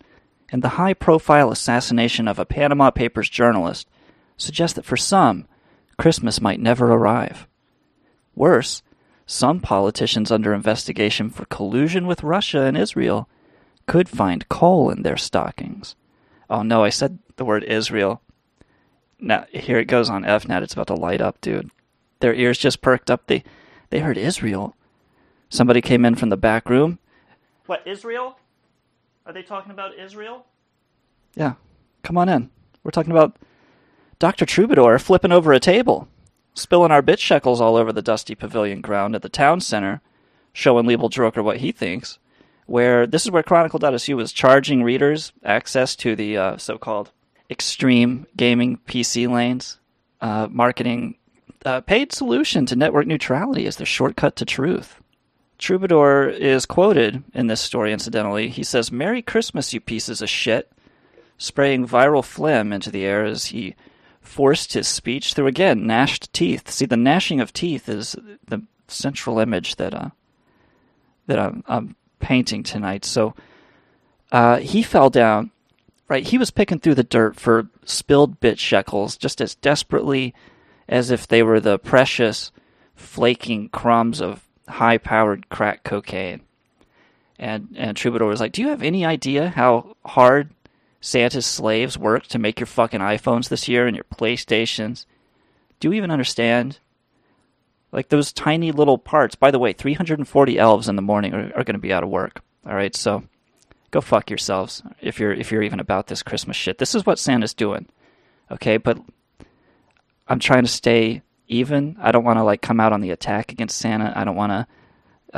and 0.53 0.63
the 0.63 0.71
high 0.71 0.95
profile 0.95 1.51
assassination 1.51 2.27
of 2.27 2.39
a 2.39 2.45
Panama 2.45 2.91
Papers 2.91 3.29
journalist 3.29 3.89
suggest 4.37 4.75
that 4.77 4.85
for 4.85 4.97
some, 4.97 5.47
Christmas 5.99 6.41
might 6.41 6.61
never 6.61 6.93
arrive. 6.93 7.47
Worse, 8.35 8.83
some 9.27 9.61
politicians 9.61 10.33
under 10.33 10.53
investigation 10.53 11.31
for 11.31 11.45
collusion 11.47 12.07
with 12.07 12.23
Russia 12.23 12.63
and 12.63 12.77
Israel 12.77 13.29
could 13.87 14.09
find 14.09 14.49
coal 14.49 14.91
in 14.91 15.03
their 15.03 15.17
stockings. 15.17 15.95
Oh 16.49 16.63
no, 16.63 16.83
I 16.83 16.89
said 16.89 17.19
the 17.37 17.45
word 17.45 17.63
Israel. 17.65 18.23
Now 19.19 19.47
here 19.53 19.79
it 19.79 19.85
goes 19.87 20.11
on 20.11 20.25
FNet. 20.25 20.63
It's 20.63 20.73
about 20.73 20.89
to 20.89 20.95
light 20.95 21.21
up, 21.21 21.41
dude. 21.41 21.71
Their 22.21 22.35
ears 22.35 22.59
just 22.59 22.83
perked 22.83 23.11
up. 23.11 23.27
They 23.27 23.45
they 23.91 24.01
heard 24.01 24.19
Israel. 24.19 24.75
Somebody 25.49 25.81
came 25.81 26.05
in 26.05 26.15
from 26.15 26.29
the 26.29 26.37
back 26.37 26.71
room. 26.71 26.99
What, 27.67 27.87
Israel? 27.87 28.39
Are 29.31 29.33
they 29.33 29.43
talking 29.43 29.71
about 29.71 29.97
Israel? 29.97 30.45
Yeah, 31.37 31.53
come 32.03 32.19
on 32.19 32.29
in. 32.29 32.51
We're 32.83 32.91
talking 32.91 33.13
about 33.13 33.37
Dr. 34.19 34.45
Troubadour 34.45 34.99
flipping 34.99 35.31
over 35.31 35.53
a 35.53 35.61
table, 35.61 36.09
spilling 36.53 36.91
our 36.91 37.01
bit 37.01 37.21
shekels 37.21 37.61
all 37.61 37.77
over 37.77 37.93
the 37.93 38.03
dusty 38.03 38.35
pavilion 38.35 38.81
ground 38.81 39.15
at 39.15 39.23
the 39.23 39.29
town 39.29 39.61
center, 39.61 40.01
showing 40.53 40.85
Liebel 40.85 41.13
Droker 41.13 41.45
what 41.45 41.59
he 41.59 41.71
thinks. 41.71 42.19
Where 42.67 43.07
this 43.07 43.25
is 43.25 43.31
where 43.31 43.45
Chronicle.su 43.45 44.17
was 44.17 44.33
charging 44.33 44.83
readers 44.83 45.33
access 45.45 45.95
to 45.95 46.17
the 46.17 46.37
uh, 46.37 46.57
so-called 46.57 47.13
extreme 47.49 48.27
gaming 48.37 48.81
PC 48.89 49.31
lanes, 49.31 49.79
uh, 50.21 50.49
marketing 50.51 51.15
a 51.65 51.81
paid 51.81 52.13
solution 52.13 52.67
to 52.67 52.75
network 52.75 53.07
neutrality 53.07 53.69
as 53.69 53.77
the 53.77 53.87
shortcut 53.87 54.35
to 54.35 54.45
truth. 54.45 55.00
Troubadour 55.61 56.29
is 56.29 56.65
quoted 56.65 57.23
in 57.35 57.47
this 57.47 57.61
story, 57.61 57.93
incidentally. 57.93 58.49
He 58.49 58.65
says, 58.65 58.91
Merry 58.91 59.21
Christmas, 59.21 59.75
you 59.75 59.81
pieces 59.81 60.23
of 60.23 60.31
shit, 60.31 60.73
spraying 61.37 61.87
viral 61.87 62.25
phlegm 62.25 62.73
into 62.73 62.91
the 62.91 63.05
air 63.05 63.25
as 63.25 63.47
he 63.47 63.77
forced 64.23 64.73
his 64.73 64.89
speech 64.89 65.35
through, 65.35 65.47
again, 65.47 65.87
gnashed 65.87 66.33
teeth. 66.33 66.71
See, 66.71 66.87
the 66.87 66.97
gnashing 66.97 67.41
of 67.41 67.53
teeth 67.53 67.89
is 67.89 68.17
the 68.49 68.63
central 68.89 69.39
image 69.39 69.77
that, 69.77 69.95
uh, 69.95 70.11
that 71.27 71.39
I'm, 71.39 71.63
I'm 71.67 71.97
painting 72.21 72.63
tonight. 72.63 73.05
So 73.05 73.35
uh, 74.33 74.59
he 74.59 74.83
fell 74.83 75.11
down, 75.11 75.51
right? 76.09 76.27
He 76.27 76.39
was 76.39 76.51
picking 76.51 76.79
through 76.81 76.95
the 76.95 77.05
dirt 77.05 77.37
for 77.37 77.69
spilled 77.85 78.41
bit 78.41 78.59
shekels 78.59 79.17
just 79.17 79.41
as 79.41 79.55
desperately 79.57 80.35
as 80.89 81.11
if 81.11 81.29
they 81.29 81.43
were 81.43 81.61
the 81.61 81.79
precious, 81.79 82.51
flaking 82.95 83.69
crumbs 83.69 84.21
of 84.21 84.47
high 84.71 84.99
powered 84.99 85.49
crack 85.49 85.85
cocaine. 85.85 86.41
And 87.39 87.75
and 87.77 87.97
Troubadour 87.97 88.29
was 88.29 88.41
like, 88.41 88.53
Do 88.53 88.63
you 88.63 88.69
have 88.69 88.83
any 88.83 89.05
idea 89.05 89.49
how 89.49 89.97
hard 90.05 90.51
Santa's 91.01 91.47
slaves 91.47 91.97
worked 91.97 92.31
to 92.31 92.39
make 92.39 92.61
your 92.61 92.67
fucking 92.67 93.01
iPhones 93.01 93.49
this 93.49 93.69
year 93.69 93.87
and 93.87 93.97
your 93.97 94.05
PlayStations? 94.05 95.07
Do 95.79 95.89
you 95.89 95.95
even 95.95 96.11
understand? 96.11 96.79
Like 97.93 98.09
those 98.09 98.33
tiny 98.33 98.71
little 98.71 98.99
parts. 98.99 99.35
By 99.35 99.51
the 99.51 99.59
way, 99.59 99.73
340 99.73 100.59
elves 100.59 100.89
in 100.89 100.97
the 100.97 101.03
morning 101.03 101.35
are, 101.35 101.51
are 101.57 101.65
going 101.65 101.75
to 101.75 101.79
be 101.79 101.93
out 101.93 102.05
of 102.05 102.11
work. 102.11 102.41
All 102.67 102.75
right, 102.75 102.95
so 102.95 103.25
go 103.91 104.01
fuck 104.01 104.31
yourselves 104.31 104.83
if 105.01 105.19
you're 105.19 105.33
if 105.33 105.51
you're 105.51 105.63
even 105.63 105.81
about 105.81 106.07
this 106.07 106.23
Christmas 106.23 106.57
shit. 106.57 106.79
This 106.79 106.95
is 106.95 107.07
what 107.07 107.19
Santa's 107.19 107.55
doing. 107.55 107.87
Okay, 108.51 108.77
but 108.77 108.99
I'm 110.29 110.39
trying 110.39 110.65
to 110.65 110.71
stay 110.71 111.23
even. 111.51 111.97
I 112.01 112.13
don't 112.13 112.25
want 112.25 112.39
to 112.39 112.45
like 112.45 112.63
come 112.63 112.81
out 112.81 112.93
on 112.93 113.01
the 113.01 113.11
attack 113.11 113.53
against 113.53 113.79
Santa. 113.79 114.13
I 114.15 114.25
don't 114.25 114.37
want 114.37 114.53
to. 114.53 114.67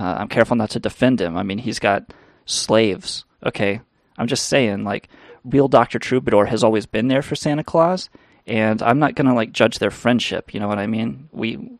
Uh, 0.00 0.16
I'm 0.21 0.28
careful 0.28 0.57
not 0.57 0.71
to 0.71 0.81
defend 0.81 1.21
him. 1.21 1.37
I 1.37 1.42
mean, 1.42 1.59
he's 1.59 1.78
got 1.78 2.12
slaves. 2.47 3.25
Okay, 3.45 3.81
I'm 4.16 4.28
just 4.28 4.47
saying, 4.47 4.85
like, 4.85 5.09
real 5.45 5.69
Doctor 5.69 5.99
Troubadour 5.99 6.47
has 6.47 6.62
always 6.62 6.87
been 6.87 7.09
there 7.09 7.23
for 7.23 7.35
Santa 7.35 7.64
Claus, 7.64 8.09
and 8.47 8.81
I'm 8.83 8.99
not 8.99 9.16
gonna 9.16 9.35
like 9.35 9.52
judge 9.52 9.78
their 9.78 9.90
friendship. 9.90 10.54
You 10.54 10.61
know 10.61 10.69
what 10.69 10.78
I 10.78 10.87
mean? 10.87 11.28
We, 11.33 11.78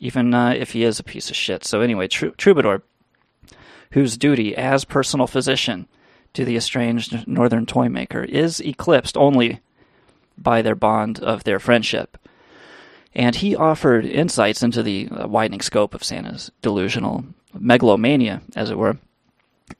even 0.00 0.34
uh, 0.34 0.50
if 0.50 0.72
he 0.72 0.84
is 0.84 0.98
a 0.98 1.04
piece 1.04 1.30
of 1.30 1.36
shit. 1.36 1.64
So 1.64 1.80
anyway, 1.80 2.08
Tr- 2.08 2.28
Troubadour, 2.36 2.82
whose 3.92 4.16
duty 4.16 4.56
as 4.56 4.84
personal 4.84 5.26
physician 5.26 5.88
to 6.34 6.44
the 6.44 6.56
estranged 6.56 7.26
northern 7.26 7.66
toy 7.66 7.88
maker 7.88 8.22
is 8.22 8.60
eclipsed 8.60 9.16
only 9.16 9.60
by 10.36 10.62
their 10.62 10.74
bond 10.74 11.20
of 11.20 11.44
their 11.44 11.58
friendship 11.58 12.18
and 13.14 13.36
he 13.36 13.56
offered 13.56 14.04
insights 14.04 14.62
into 14.62 14.82
the 14.82 15.08
uh, 15.08 15.28
widening 15.28 15.60
scope 15.60 15.94
of 15.94 16.04
Santa's 16.04 16.50
delusional 16.62 17.24
megalomania, 17.58 18.42
as 18.54 18.70
it 18.70 18.78
were. 18.78 18.98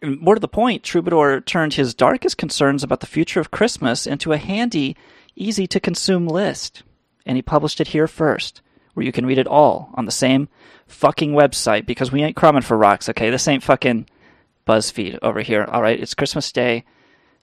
More 0.03 0.35
to 0.35 0.41
the 0.41 0.49
point, 0.49 0.83
Troubadour 0.83 1.41
turned 1.41 1.75
his 1.75 1.95
darkest 1.95 2.37
concerns 2.37 2.83
about 2.83 3.01
the 3.01 3.07
future 3.07 3.41
of 3.41 3.51
Christmas 3.51 4.07
into 4.07 4.33
a 4.33 4.37
handy, 4.39 4.97
easy 5.35 5.67
to 5.67 5.81
consume 5.81 6.27
list, 6.27 6.83
and 7.25 7.37
he 7.37 7.43
published 7.43 7.81
it 7.81 7.89
here 7.89 8.07
first, 8.07 8.61
where 8.95 9.07
you 9.07 9.13
can 9.13 9.27
read 9.27 9.39
it 9.39 9.47
all 9.47 9.91
on 9.95 10.05
the 10.05 10.11
same 10.11 10.49
fucking 10.87 11.33
website 11.33 11.87
because 11.87 12.13
we 12.13 12.23
ain't 12.23 12.37
crumbing 12.37 12.63
for 12.63 12.77
rocks, 12.77 13.09
okay? 13.09 13.31
This 13.31 13.49
ain't 13.49 13.63
fucking 13.63 14.09
BuzzFeed 14.67 15.19
over 15.23 15.41
here, 15.41 15.65
all 15.65 15.83
right? 15.83 15.99
It's 15.99 16.15
Christmas 16.15 16.53
Day. 16.53 16.85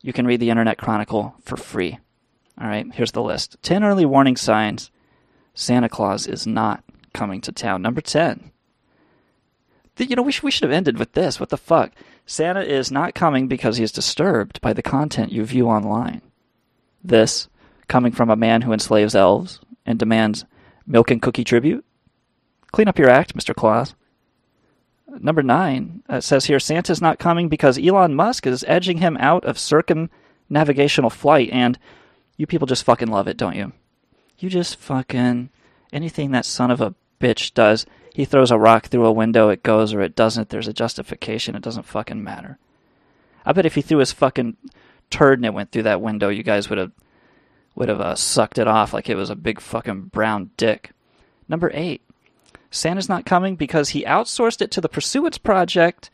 You 0.01 0.13
can 0.13 0.27
read 0.27 0.39
the 0.39 0.51
Internet 0.51 0.77
Chronicle 0.77 1.35
for 1.41 1.57
free. 1.57 1.97
All 2.59 2.67
right, 2.67 2.85
here's 2.93 3.11
the 3.11 3.23
list 3.23 3.57
10 3.63 3.83
early 3.83 4.05
warning 4.05 4.37
signs 4.37 4.91
Santa 5.55 5.89
Claus 5.89 6.27
is 6.27 6.45
not 6.45 6.83
coming 7.13 7.41
to 7.41 7.51
town. 7.51 7.81
Number 7.81 8.01
10. 8.01 8.51
You 9.97 10.15
know, 10.17 10.21
we, 10.21 10.33
sh- 10.33 10.43
we 10.43 10.51
should 10.51 10.63
have 10.63 10.71
ended 10.71 10.99
with 10.99 11.13
this. 11.13 11.39
What 11.39 11.49
the 11.49 11.57
fuck? 11.57 11.93
Santa 12.25 12.61
is 12.61 12.91
not 12.91 13.15
coming 13.15 13.47
because 13.47 13.77
he 13.77 13.83
is 13.83 13.93
disturbed 13.93 14.59
by 14.61 14.73
the 14.73 14.81
content 14.83 15.31
you 15.31 15.45
view 15.45 15.67
online. 15.67 16.21
This, 17.01 17.47
coming 17.87 18.11
from 18.11 18.29
a 18.29 18.35
man 18.35 18.63
who 18.63 18.73
enslaves 18.73 19.15
elves 19.15 19.61
and 19.85 19.97
demands 19.97 20.43
milk 20.85 21.09
and 21.11 21.21
cookie 21.21 21.45
tribute? 21.45 21.85
Clean 22.71 22.89
up 22.89 22.99
your 22.99 23.09
act, 23.09 23.35
Mr. 23.35 23.55
Claus. 23.55 23.95
Number 25.07 25.41
nine 25.41 26.03
uh, 26.09 26.19
says 26.19 26.45
here 26.45 26.59
Santa's 26.59 27.01
not 27.01 27.19
coming 27.19 27.47
because 27.47 27.77
Elon 27.77 28.15
Musk 28.15 28.45
is 28.45 28.65
edging 28.67 28.97
him 28.97 29.15
out 29.17 29.45
of 29.45 29.55
circumnavigational 29.57 31.11
flight, 31.11 31.49
and 31.53 31.79
you 32.35 32.45
people 32.45 32.67
just 32.67 32.83
fucking 32.83 33.07
love 33.07 33.29
it, 33.29 33.37
don't 33.37 33.55
you? 33.55 33.71
You 34.37 34.49
just 34.49 34.77
fucking 34.77 35.49
anything 35.93 36.31
that 36.31 36.45
son 36.45 36.71
of 36.71 36.81
a 36.81 36.95
bitch 37.19 37.53
does. 37.53 37.85
He 38.13 38.25
throws 38.25 38.51
a 38.51 38.57
rock 38.57 38.87
through 38.87 39.05
a 39.05 39.11
window, 39.11 39.49
it 39.49 39.63
goes 39.63 39.93
or 39.93 40.01
it 40.01 40.15
doesn't. 40.15 40.49
There's 40.49 40.67
a 40.67 40.73
justification. 40.73 41.55
It 41.55 41.61
doesn't 41.61 41.83
fucking 41.83 42.23
matter. 42.23 42.57
I 43.45 43.51
bet 43.51 43.65
if 43.65 43.75
he 43.75 43.81
threw 43.81 43.99
his 43.99 44.11
fucking 44.11 44.57
turd 45.09 45.39
and 45.39 45.45
it 45.45 45.53
went 45.53 45.71
through 45.71 45.83
that 45.83 46.01
window, 46.01 46.29
you 46.29 46.43
guys 46.43 46.69
would 46.69 46.79
have 46.79 46.91
would 47.75 47.89
have 47.89 48.01
uh, 48.01 48.15
sucked 48.15 48.57
it 48.57 48.67
off 48.67 48.93
like 48.93 49.09
it 49.09 49.15
was 49.15 49.29
a 49.29 49.35
big 49.35 49.59
fucking 49.59 50.03
brown 50.03 50.49
dick. 50.55 50.91
Number 51.49 51.69
eight, 51.73 52.01
Santa's 52.71 53.09
not 53.09 53.25
coming 53.25 53.55
because 53.55 53.89
he 53.89 54.05
outsourced 54.05 54.61
it 54.61 54.71
to 54.71 54.81
the 54.81 54.89
Pursuance 54.89 55.37
Project, 55.37 56.09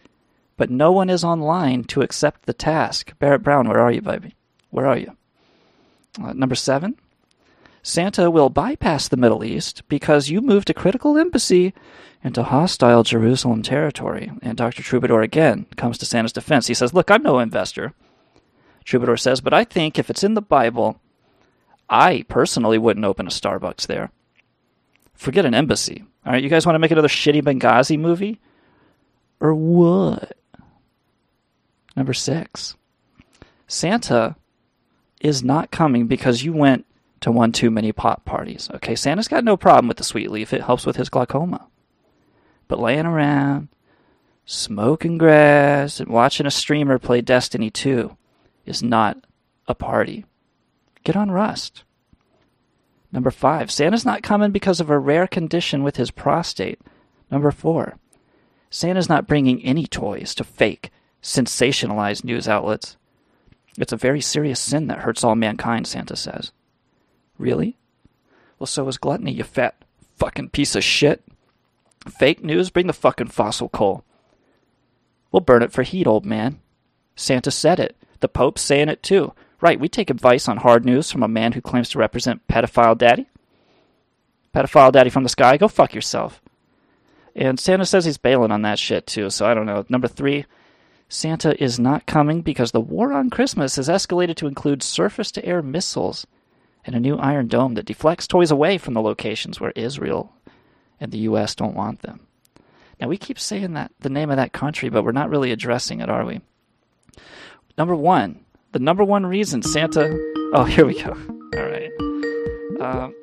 but 0.57 0.71
no 0.71 0.91
one 0.91 1.09
is 1.09 1.23
online 1.23 1.83
to 1.85 2.01
accept 2.01 2.45
the 2.45 2.53
task. 2.53 3.13
Barrett 3.19 3.43
Brown, 3.43 3.69
where 3.69 3.79
are 3.79 3.91
you, 3.91 4.01
baby? 4.01 4.35
Where 4.71 4.87
are 4.87 4.97
you? 4.97 5.15
Uh, 6.21 6.33
number 6.33 6.55
seven, 6.55 6.95
Santa 7.83 8.29
will 8.29 8.49
bypass 8.49 9.07
the 9.07 9.17
Middle 9.17 9.43
East 9.43 9.87
because 9.87 10.29
you 10.29 10.41
moved 10.41 10.69
a 10.69 10.73
critical 10.73 11.17
embassy 11.17 11.73
into 12.23 12.43
hostile 12.43 13.03
Jerusalem 13.03 13.63
territory. 13.63 14.31
And 14.41 14.57
Dr. 14.57 14.83
Troubadour 14.83 15.21
again 15.21 15.65
comes 15.77 15.97
to 15.97 16.05
Santa's 16.05 16.33
defense. 16.33 16.67
He 16.67 16.73
says, 16.73 16.93
Look, 16.93 17.09
I'm 17.09 17.23
no 17.23 17.39
investor. 17.39 17.93
Troubadour 18.85 19.17
says, 19.17 19.41
But 19.41 19.53
I 19.53 19.63
think 19.63 19.97
if 19.97 20.09
it's 20.09 20.23
in 20.23 20.35
the 20.35 20.41
Bible, 20.41 20.99
I 21.89 22.23
personally 22.27 22.77
wouldn't 22.77 23.05
open 23.05 23.25
a 23.25 23.31
Starbucks 23.31 23.87
there. 23.87 24.11
Forget 25.15 25.45
an 25.45 25.55
embassy. 25.55 26.03
All 26.25 26.33
right, 26.33 26.43
you 26.43 26.49
guys 26.49 26.65
want 26.65 26.75
to 26.75 26.79
make 26.79 26.91
another 26.91 27.07
shitty 27.07 27.41
Benghazi 27.41 27.97
movie? 27.97 28.39
Or 29.39 29.55
what? 29.55 30.37
Number 31.95 32.13
six. 32.13 32.75
Santa 33.67 34.35
is 35.19 35.43
not 35.43 35.71
coming 35.71 36.07
because 36.07 36.43
you 36.43 36.53
went 36.53 36.85
to 37.21 37.31
one 37.31 37.51
too 37.51 37.71
many 37.71 37.91
pot 37.91 38.25
parties. 38.25 38.69
Okay, 38.75 38.95
Santa's 38.95 39.27
got 39.27 39.43
no 39.43 39.55
problem 39.55 39.87
with 39.87 39.97
the 39.97 40.03
sweet 40.03 40.29
leaf. 40.29 40.53
It 40.53 40.63
helps 40.63 40.85
with 40.85 40.97
his 40.97 41.09
glaucoma. 41.09 41.67
But 42.67 42.79
laying 42.79 43.05
around, 43.05 43.69
smoking 44.45 45.17
grass, 45.17 45.99
and 45.99 46.09
watching 46.09 46.45
a 46.45 46.51
streamer 46.51 46.99
play 46.99 47.21
Destiny 47.21 47.69
2 47.69 48.17
is 48.65 48.81
not 48.83 49.17
a 49.67 49.75
party. 49.75 50.25
Get 51.03 51.15
on 51.15 51.31
Rust. 51.31 51.83
Number 53.11 53.31
five, 53.31 53.69
Santa's 53.69 54.05
not 54.05 54.23
coming 54.23 54.51
because 54.51 54.79
of 54.79 54.89
a 54.89 54.97
rare 54.97 55.27
condition 55.27 55.83
with 55.83 55.97
his 55.97 56.11
prostate. 56.11 56.79
Number 57.29 57.51
four, 57.51 57.97
Santa's 58.69 59.09
not 59.09 59.27
bringing 59.27 59.61
any 59.63 59.85
toys 59.85 60.33
to 60.35 60.43
fake, 60.43 60.91
sensationalized 61.21 62.23
news 62.23 62.47
outlets. 62.47 62.95
It's 63.77 63.91
a 63.91 63.97
very 63.97 64.21
serious 64.21 64.59
sin 64.59 64.87
that 64.87 64.99
hurts 64.99 65.23
all 65.23 65.35
mankind, 65.35 65.87
Santa 65.87 66.15
says. 66.15 66.51
Really? 67.41 67.75
Well, 68.59 68.67
so 68.67 68.87
is 68.87 68.99
gluttony, 68.99 69.31
you 69.31 69.43
fat, 69.43 69.83
fucking 70.17 70.49
piece 70.49 70.75
of 70.75 70.83
shit. 70.83 71.23
Fake 72.07 72.43
news? 72.43 72.69
Bring 72.69 72.85
the 72.85 72.93
fucking 72.93 73.29
fossil 73.29 73.67
coal. 73.67 74.03
We'll 75.31 75.39
burn 75.39 75.63
it 75.63 75.71
for 75.71 75.81
heat, 75.81 76.05
old 76.05 76.23
man. 76.23 76.59
Santa 77.15 77.49
said 77.49 77.79
it. 77.79 77.97
The 78.19 78.27
Pope's 78.27 78.61
saying 78.61 78.89
it 78.89 79.01
too. 79.01 79.33
Right, 79.59 79.79
we 79.79 79.89
take 79.89 80.11
advice 80.11 80.47
on 80.47 80.57
hard 80.57 80.85
news 80.85 81.11
from 81.11 81.23
a 81.23 81.27
man 81.27 81.53
who 81.53 81.61
claims 81.61 81.89
to 81.89 81.99
represent 81.99 82.47
pedophile 82.47 82.95
daddy. 82.95 83.25
Pedophile 84.53 84.91
daddy 84.91 85.09
from 85.09 85.23
the 85.23 85.29
sky, 85.29 85.57
go 85.57 85.67
fuck 85.67 85.95
yourself. 85.95 86.41
And 87.35 87.59
Santa 87.59 87.87
says 87.87 88.05
he's 88.05 88.19
bailing 88.19 88.51
on 88.51 88.61
that 88.61 88.77
shit 88.77 89.07
too, 89.07 89.31
so 89.31 89.47
I 89.47 89.55
don't 89.55 89.65
know. 89.65 89.83
Number 89.89 90.07
three, 90.07 90.45
Santa 91.09 91.61
is 91.61 91.79
not 91.79 92.05
coming 92.05 92.41
because 92.41 92.71
the 92.71 92.81
war 92.81 93.11
on 93.13 93.31
Christmas 93.31 93.77
has 93.77 93.89
escalated 93.89 94.35
to 94.35 94.47
include 94.47 94.83
surface 94.83 95.31
to 95.31 95.43
air 95.43 95.63
missiles 95.63 96.27
and 96.85 96.95
a 96.95 96.99
new 96.99 97.17
Iron 97.17 97.47
Dome 97.47 97.75
that 97.75 97.85
deflects 97.85 98.27
toys 98.27 98.51
away 98.51 98.77
from 98.77 98.93
the 98.93 99.01
locations 99.01 99.59
where 99.59 99.71
Israel 99.75 100.33
and 100.99 101.11
the 101.11 101.19
U.S. 101.19 101.55
don't 101.55 101.75
want 101.75 102.01
them. 102.01 102.21
Now, 102.99 103.07
we 103.07 103.17
keep 103.17 103.39
saying 103.39 103.73
that 103.73 103.91
the 103.99 104.09
name 104.09 104.29
of 104.29 104.37
that 104.37 104.53
country, 104.53 104.89
but 104.89 105.03
we're 105.03 105.11
not 105.11 105.29
really 105.29 105.51
addressing 105.51 106.01
it, 106.01 106.09
are 106.09 106.25
we? 106.25 106.41
Number 107.77 107.95
one, 107.95 108.45
the 108.71 108.79
number 108.79 109.03
one 109.03 109.25
reason 109.25 109.63
Santa. 109.63 110.15
Oh, 110.53 110.63
here 110.65 110.85
we 110.85 111.01
go. 111.01 111.11
All 111.11 111.63
right. 111.63 111.91
Um, 112.79 113.15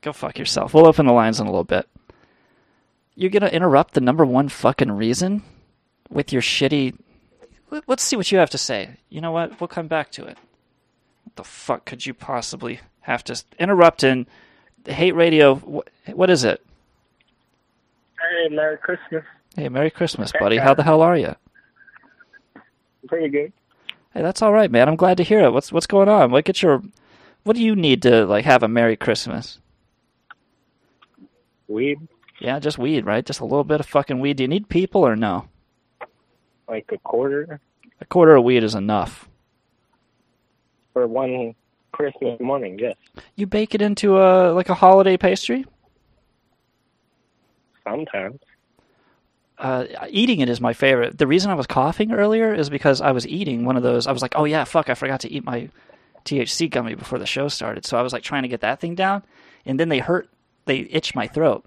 go 0.00 0.12
fuck 0.12 0.38
yourself. 0.38 0.72
We'll 0.72 0.86
open 0.86 1.06
the 1.06 1.12
lines 1.12 1.40
in 1.40 1.46
a 1.46 1.50
little 1.50 1.64
bit. 1.64 1.88
You're 3.14 3.30
going 3.30 3.42
to 3.42 3.54
interrupt 3.54 3.94
the 3.94 4.00
number 4.00 4.24
one 4.24 4.48
fucking 4.48 4.92
reason 4.92 5.42
with 6.08 6.32
your 6.32 6.42
shitty. 6.42 6.96
Let's 7.86 8.02
see 8.02 8.16
what 8.16 8.32
you 8.32 8.38
have 8.38 8.50
to 8.50 8.58
say. 8.58 8.96
You 9.10 9.20
know 9.20 9.32
what? 9.32 9.60
We'll 9.60 9.68
come 9.68 9.88
back 9.88 10.10
to 10.12 10.24
it. 10.24 10.38
What 11.24 11.36
the 11.36 11.44
fuck 11.44 11.84
could 11.84 12.06
you 12.06 12.14
possibly 12.14 12.80
have 13.08 13.24
to 13.24 13.42
interrupt 13.58 14.04
in 14.04 14.26
hate 14.86 15.14
radio? 15.14 15.56
What 15.56 16.30
is 16.30 16.44
it? 16.44 16.64
Hey, 18.20 18.54
Merry 18.54 18.76
Christmas. 18.78 19.24
Hey, 19.56 19.68
Merry 19.68 19.90
Christmas, 19.90 20.32
buddy. 20.38 20.58
How 20.58 20.74
the 20.74 20.82
hell 20.82 21.00
are 21.02 21.16
you? 21.16 21.34
Pretty 23.08 23.28
good. 23.28 23.52
Hey, 24.14 24.22
that's 24.22 24.42
all 24.42 24.52
right, 24.52 24.70
man. 24.70 24.88
I'm 24.88 24.96
glad 24.96 25.16
to 25.18 25.22
hear 25.22 25.40
it. 25.40 25.52
What's 25.52 25.72
what's 25.72 25.86
going 25.86 26.08
on? 26.08 26.30
What 26.30 26.44
get 26.44 26.62
your 26.62 26.82
what 27.44 27.56
do 27.56 27.62
you 27.62 27.74
need 27.74 28.02
to 28.02 28.26
like 28.26 28.44
have 28.44 28.62
a 28.62 28.68
Merry 28.68 28.96
Christmas? 28.96 29.58
Weed. 31.68 31.98
Yeah, 32.40 32.58
just 32.58 32.78
weed, 32.78 33.04
right? 33.04 33.24
Just 33.24 33.40
a 33.40 33.44
little 33.44 33.64
bit 33.64 33.80
of 33.80 33.86
fucking 33.86 34.20
weed. 34.20 34.36
Do 34.36 34.44
you 34.44 34.48
need 34.48 34.68
people 34.68 35.06
or 35.06 35.16
no? 35.16 35.48
Like 36.68 36.90
a 36.92 36.98
quarter 36.98 37.60
A 38.00 38.04
quarter 38.04 38.36
of 38.36 38.44
weed 38.44 38.62
is 38.62 38.74
enough. 38.74 39.28
for 40.92 41.06
one 41.06 41.54
Christmas 41.92 42.38
morning, 42.40 42.78
yes. 42.78 42.94
You 43.36 43.46
bake 43.46 43.74
it 43.74 43.82
into 43.82 44.18
a 44.18 44.52
like 44.52 44.68
a 44.68 44.74
holiday 44.74 45.16
pastry? 45.16 45.64
Sometimes. 47.84 48.38
uh, 49.58 49.86
eating 50.10 50.40
it 50.40 50.48
is 50.48 50.60
my 50.60 50.72
favorite. 50.72 51.16
The 51.18 51.26
reason 51.26 51.50
I 51.50 51.54
was 51.54 51.66
coughing 51.66 52.12
earlier 52.12 52.54
is 52.54 52.68
because 52.70 53.00
I 53.00 53.12
was 53.12 53.26
eating 53.26 53.64
one 53.64 53.76
of 53.76 53.82
those. 53.82 54.06
I 54.06 54.12
was 54.12 54.22
like, 54.22 54.34
oh 54.36 54.44
yeah, 54.44 54.64
fuck, 54.64 54.88
I 54.90 54.94
forgot 54.94 55.20
to 55.20 55.32
eat 55.32 55.44
my 55.44 55.68
THC 56.24 56.70
gummy 56.70 56.94
before 56.94 57.18
the 57.18 57.26
show 57.26 57.48
started. 57.48 57.84
So 57.86 57.98
I 57.98 58.02
was 58.02 58.12
like 58.12 58.22
trying 58.22 58.42
to 58.42 58.48
get 58.48 58.60
that 58.60 58.78
thing 58.80 58.94
down, 58.94 59.22
and 59.64 59.80
then 59.80 59.88
they 59.88 59.98
hurt, 59.98 60.28
they 60.66 60.80
itch 60.80 61.14
my 61.14 61.26
throat. 61.26 61.64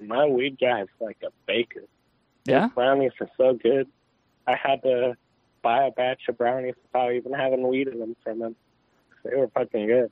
My 0.00 0.26
weed 0.26 0.58
guy 0.60 0.82
is 0.82 0.88
like 1.00 1.18
a 1.24 1.30
baker. 1.46 1.82
Yeah? 2.44 2.68
Brownies 2.74 3.12
are 3.20 3.28
so 3.36 3.54
good. 3.54 3.86
I 4.46 4.54
had 4.54 4.82
to 4.82 5.16
buy 5.62 5.86
a 5.86 5.90
batch 5.90 6.22
of 6.28 6.38
brownies 6.38 6.74
without 6.82 7.12
even 7.12 7.32
having 7.32 7.66
weed 7.66 7.88
in 7.88 7.98
them 7.98 8.16
from 8.22 8.42
him. 8.42 8.56
They 9.24 9.36
were 9.36 9.48
fucking 9.48 9.86
good. 9.86 10.10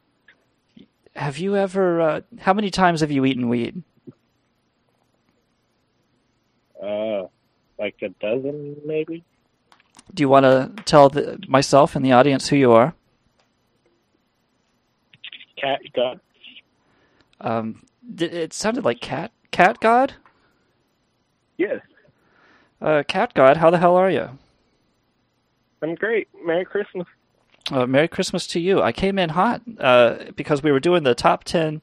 Have 1.15 1.39
you 1.39 1.57
ever? 1.57 2.01
Uh, 2.01 2.21
how 2.41 2.53
many 2.53 2.71
times 2.71 3.01
have 3.01 3.11
you 3.11 3.25
eaten 3.25 3.49
weed? 3.49 3.83
Uh, 6.83 7.25
like 7.79 7.97
a 8.03 8.09
dozen, 8.21 8.77
maybe. 8.85 9.25
Do 10.13 10.23
you 10.23 10.29
want 10.29 10.45
to 10.45 10.73
tell 10.85 11.09
the, 11.09 11.43
myself 11.49 11.97
and 11.97 12.05
the 12.05 12.13
audience 12.13 12.49
who 12.49 12.57
you 12.57 12.73
are? 12.73 12.95
Cat 15.57 15.81
God. 15.95 16.21
Um, 17.41 17.83
it 18.19 18.53
sounded 18.53 18.85
like 18.85 19.01
cat 19.01 19.33
cat 19.51 19.81
god. 19.81 20.15
Yes, 21.57 21.81
Uh, 22.81 23.03
cat 23.09 23.33
god, 23.33 23.57
how 23.57 23.71
the 23.71 23.79
hell 23.79 23.97
are 23.97 24.11
you? 24.11 24.39
I'm 25.83 25.95
great. 25.95 26.29
Merry 26.45 26.65
Christmas. 26.65 27.07
Uh, 27.71 27.87
Merry 27.87 28.09
Christmas 28.09 28.47
to 28.49 28.61
you. 28.61 28.81
I 28.81 28.93
came 28.93 29.19
in 29.19 29.31
hot 29.31 29.61
uh, 29.79 30.17
because 30.37 30.63
we 30.63 30.71
were 30.73 30.81
doing 30.81 31.03
the 31.03 31.15
top 31.15 31.45
10 31.45 31.83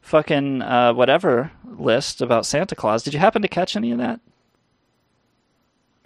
fucking 0.00 0.62
uh, 0.62 0.94
whatever 0.94 1.50
list 1.64 2.20
about 2.22 2.46
Santa 2.46 2.74
Claus. 2.74 3.02
Did 3.02 3.14
you 3.14 3.20
happen 3.20 3.42
to 3.42 3.48
catch 3.48 3.76
any 3.76 3.90
of 3.90 3.98
that? 3.98 4.20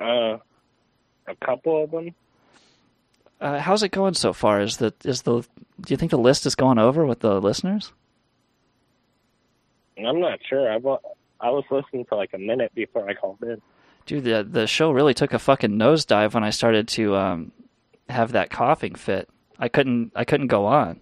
Uh, 0.00 0.38
a 1.28 1.36
couple 1.44 1.84
of 1.84 1.90
them. 1.90 2.14
Uh, 3.40 3.58
how's 3.58 3.82
it 3.82 3.90
going 3.90 4.14
so 4.14 4.32
far? 4.32 4.60
Is 4.60 4.76
the 4.78 4.94
is 5.04 5.22
the 5.22 5.40
do 5.40 5.46
you 5.92 5.96
think 5.96 6.10
the 6.10 6.18
list 6.18 6.46
is 6.46 6.54
going 6.54 6.78
over 6.78 7.04
with 7.04 7.20
the 7.20 7.40
listeners? 7.40 7.92
I'm 9.98 10.20
not 10.20 10.38
sure. 10.48 10.70
I 10.72 10.76
wa- 10.78 11.00
I 11.40 11.50
was 11.50 11.64
listening 11.70 12.04
for 12.04 12.16
like 12.16 12.32
a 12.34 12.38
minute 12.38 12.72
before 12.74 13.08
I 13.08 13.14
called 13.14 13.38
in. 13.42 13.60
Dude, 14.06 14.24
the 14.24 14.46
the 14.48 14.66
show 14.66 14.90
really 14.90 15.14
took 15.14 15.32
a 15.32 15.38
fucking 15.38 15.70
nosedive 15.70 16.34
when 16.34 16.44
I 16.44 16.50
started 16.50 16.88
to 16.88 17.16
um, 17.16 17.52
have 18.08 18.32
that 18.32 18.50
coughing 18.50 18.94
fit. 18.94 19.28
I 19.58 19.68
couldn't 19.68 20.12
I 20.14 20.24
couldn't 20.24 20.48
go 20.48 20.66
on. 20.66 21.00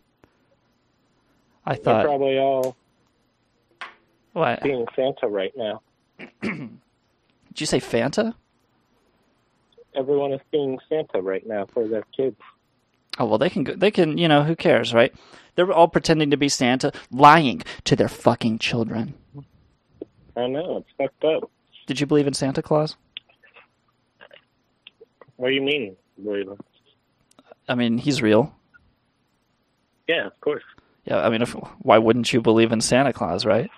I 1.64 1.74
thought 1.74 2.02
They're 2.02 2.04
probably 2.04 2.38
all 2.38 2.76
what? 4.32 4.62
being 4.62 4.86
Santa 4.94 5.28
right 5.28 5.52
now. 5.56 5.82
Did 6.42 6.70
you 7.56 7.66
say 7.66 7.80
Fanta? 7.80 8.34
Everyone 9.94 10.32
is 10.32 10.40
being 10.52 10.78
Santa 10.88 11.20
right 11.20 11.46
now 11.46 11.66
for 11.66 11.88
their 11.88 12.04
kids. 12.16 12.36
Oh 13.18 13.24
well, 13.26 13.38
they 13.38 13.50
can 13.50 13.64
go, 13.64 13.74
they 13.74 13.90
can 13.90 14.18
you 14.18 14.28
know 14.28 14.44
who 14.44 14.54
cares, 14.54 14.94
right? 14.94 15.12
They're 15.54 15.72
all 15.72 15.88
pretending 15.88 16.30
to 16.30 16.36
be 16.36 16.48
Santa, 16.48 16.92
lying 17.10 17.62
to 17.84 17.96
their 17.96 18.08
fucking 18.08 18.60
children. 18.60 19.14
I 20.36 20.46
know 20.46 20.78
it's 20.78 20.88
fucked 20.96 21.24
up. 21.24 21.50
Did 21.90 21.98
you 21.98 22.06
believe 22.06 22.28
in 22.28 22.34
Santa 22.34 22.62
Claus? 22.62 22.96
What 25.34 25.48
do 25.48 25.54
you 25.56 25.60
mean, 25.60 25.96
really? 26.22 26.46
I 27.68 27.74
mean, 27.74 27.98
he's 27.98 28.22
real. 28.22 28.54
Yeah, 30.06 30.28
of 30.28 30.40
course. 30.40 30.62
Yeah, 31.04 31.18
I 31.18 31.30
mean, 31.30 31.42
if, 31.42 31.50
why 31.80 31.98
wouldn't 31.98 32.32
you 32.32 32.40
believe 32.40 32.70
in 32.70 32.80
Santa 32.80 33.12
Claus, 33.12 33.44
right? 33.44 33.68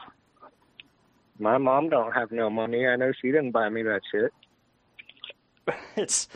My 1.38 1.56
mom 1.56 1.88
don't 1.88 2.12
have 2.12 2.30
no 2.30 2.50
money. 2.50 2.86
I 2.86 2.96
know 2.96 3.12
she 3.18 3.28
didn't 3.28 3.52
buy 3.52 3.70
me 3.70 3.82
that 3.82 4.02
shit. 4.12 4.30
It's 5.96 6.28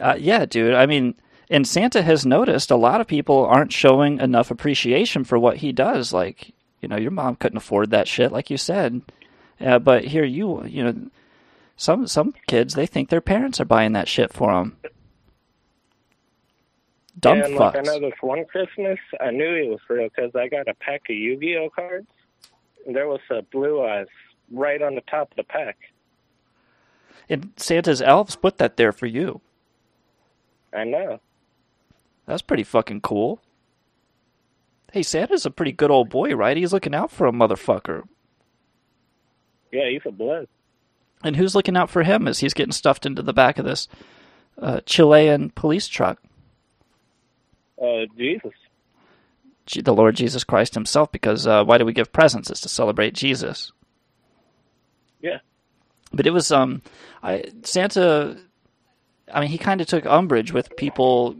uh, 0.00 0.14
yeah, 0.20 0.46
dude. 0.46 0.74
I 0.74 0.86
mean, 0.86 1.16
and 1.50 1.66
Santa 1.66 2.00
has 2.00 2.24
noticed 2.24 2.70
a 2.70 2.76
lot 2.76 3.00
of 3.00 3.08
people 3.08 3.44
aren't 3.44 3.72
showing 3.72 4.20
enough 4.20 4.52
appreciation 4.52 5.24
for 5.24 5.36
what 5.36 5.56
he 5.56 5.72
does. 5.72 6.12
Like, 6.12 6.52
you 6.80 6.86
know, 6.86 6.96
your 6.96 7.10
mom 7.10 7.34
couldn't 7.34 7.58
afford 7.58 7.90
that 7.90 8.06
shit, 8.06 8.30
like 8.30 8.50
you 8.50 8.56
said. 8.56 9.02
Uh, 9.60 9.78
but 9.78 10.04
here 10.04 10.24
you, 10.24 10.64
you 10.64 10.84
know, 10.84 11.10
some 11.76 12.06
some 12.06 12.34
kids 12.46 12.74
they 12.74 12.86
think 12.86 13.08
their 13.08 13.20
parents 13.20 13.60
are 13.60 13.64
buying 13.64 13.92
that 13.92 14.08
shit 14.08 14.32
for 14.32 14.52
them. 14.52 14.76
Dumb 17.18 17.42
and 17.42 17.54
like 17.56 17.76
I 17.76 17.80
know 17.80 17.98
this 17.98 18.12
one 18.20 18.44
Christmas, 18.44 18.98
I 19.20 19.30
knew 19.30 19.54
it 19.54 19.68
was 19.68 19.80
real 19.88 20.08
because 20.08 20.34
I 20.36 20.48
got 20.48 20.68
a 20.68 20.74
pack 20.74 21.02
of 21.10 21.16
Yu-Gi-Oh 21.16 21.70
cards. 21.70 22.06
And 22.86 22.94
there 22.94 23.08
was 23.08 23.20
a 23.30 23.42
blue 23.42 23.84
eyes 23.84 24.06
right 24.52 24.80
on 24.80 24.94
the 24.94 25.00
top 25.02 25.30
of 25.32 25.36
the 25.36 25.42
pack. 25.42 25.76
And 27.28 27.52
Santa's 27.56 28.00
elves 28.00 28.36
put 28.36 28.58
that 28.58 28.76
there 28.76 28.92
for 28.92 29.06
you. 29.06 29.40
I 30.72 30.84
know. 30.84 31.20
That's 32.26 32.42
pretty 32.42 32.62
fucking 32.62 33.00
cool. 33.00 33.40
Hey, 34.92 35.02
Santa's 35.02 35.44
a 35.44 35.50
pretty 35.50 35.72
good 35.72 35.90
old 35.90 36.08
boy, 36.08 36.34
right? 36.34 36.56
He's 36.56 36.72
looking 36.72 36.94
out 36.94 37.10
for 37.10 37.26
a 37.26 37.32
motherfucker. 37.32 38.04
Yeah, 39.72 39.88
he's 39.90 40.02
a 40.06 40.10
blood. 40.10 40.48
And 41.22 41.36
who's 41.36 41.54
looking 41.54 41.76
out 41.76 41.90
for 41.90 42.02
him 42.04 42.28
as 42.28 42.38
he's 42.40 42.54
getting 42.54 42.72
stuffed 42.72 43.04
into 43.04 43.22
the 43.22 43.32
back 43.32 43.58
of 43.58 43.64
this 43.64 43.88
uh, 44.60 44.80
Chilean 44.86 45.50
police 45.50 45.88
truck? 45.88 46.22
Uh, 47.80 48.06
Jesus. 48.16 48.52
G- 49.66 49.80
The 49.80 49.94
Lord 49.94 50.16
Jesus 50.16 50.44
Christ 50.44 50.74
himself, 50.74 51.10
because 51.12 51.46
uh, 51.46 51.64
why 51.64 51.78
do 51.78 51.84
we 51.84 51.92
give 51.92 52.12
presents? 52.12 52.50
It's 52.50 52.60
to 52.62 52.68
celebrate 52.68 53.14
Jesus. 53.14 53.72
Yeah. 55.20 55.38
But 56.12 56.26
it 56.26 56.30
was 56.32 56.50
um, 56.52 56.82
I 57.22 57.44
Santa. 57.62 58.38
I 59.32 59.40
mean, 59.40 59.50
he 59.50 59.58
kind 59.58 59.80
of 59.80 59.86
took 59.86 60.06
umbrage 60.06 60.52
with 60.52 60.74
people, 60.76 61.36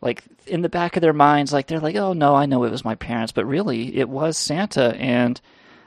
like 0.00 0.22
in 0.46 0.62
the 0.62 0.68
back 0.68 0.96
of 0.96 1.00
their 1.00 1.12
minds, 1.12 1.52
like 1.52 1.66
they're 1.66 1.80
like, 1.80 1.96
"Oh 1.96 2.12
no, 2.12 2.34
I 2.34 2.46
know 2.46 2.62
it 2.64 2.70
was 2.70 2.84
my 2.84 2.94
parents," 2.94 3.32
but 3.32 3.44
really, 3.44 3.96
it 3.96 4.08
was 4.08 4.36
Santa. 4.36 4.94
And 4.96 5.40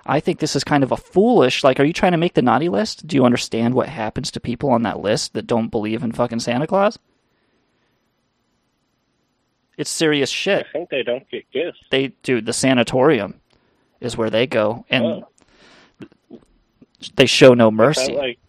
I 0.06 0.20
think 0.20 0.40
this 0.40 0.56
is 0.56 0.64
kind 0.64 0.84
of 0.84 0.92
a 0.92 0.98
foolish. 0.98 1.64
Like, 1.64 1.80
are 1.80 1.84
you 1.84 1.94
trying 1.94 2.14
to 2.14 2.18
make 2.18 2.34
the 2.34 2.42
naughty 2.42 2.70
list? 2.70 3.06
Do 3.06 3.16
you 3.16 3.24
understand 3.26 3.74
what 3.76 3.88
happens 3.90 4.32
to 4.32 4.40
people 4.40 4.70
on 4.72 4.84
that 4.84 5.00
list 5.00 5.34
that 5.34 5.48
don't 5.48 5.70
believe 5.70 6.04
in 6.04 6.12
fucking 6.12 6.40
Santa 6.40 6.66
Claus? 6.68 6.98
It's 9.78 9.90
serious 9.90 10.30
shit. 10.30 10.66
I 10.70 10.72
think 10.74 10.90
they 10.90 11.04
don't 11.04 11.28
get 11.30 11.50
gifts. 11.52 11.80
They 11.92 12.10
do 12.24 12.42
the 12.42 12.54
sanatorium 12.54 13.40
is 14.00 14.18
where 14.18 14.30
they 14.30 14.48
go, 14.48 14.86
and 14.90 15.06
Oh. 15.06 16.40
they 17.16 17.26
show 17.26 17.54
no 17.54 17.72
mercy. 17.72 18.14
like 18.16 18.40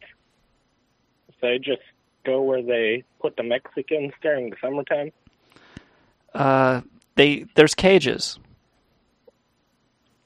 they 1.40 1.58
just 1.58 1.82
go 2.24 2.40
where 2.42 2.62
they 2.62 3.02
put 3.20 3.36
the 3.36 3.42
Mexicans 3.42 4.12
during 4.22 4.50
the 4.50 4.56
summertime? 4.60 5.10
Uh, 6.34 6.80
they 7.16 7.46
there's 7.54 7.74
cages. 7.74 8.38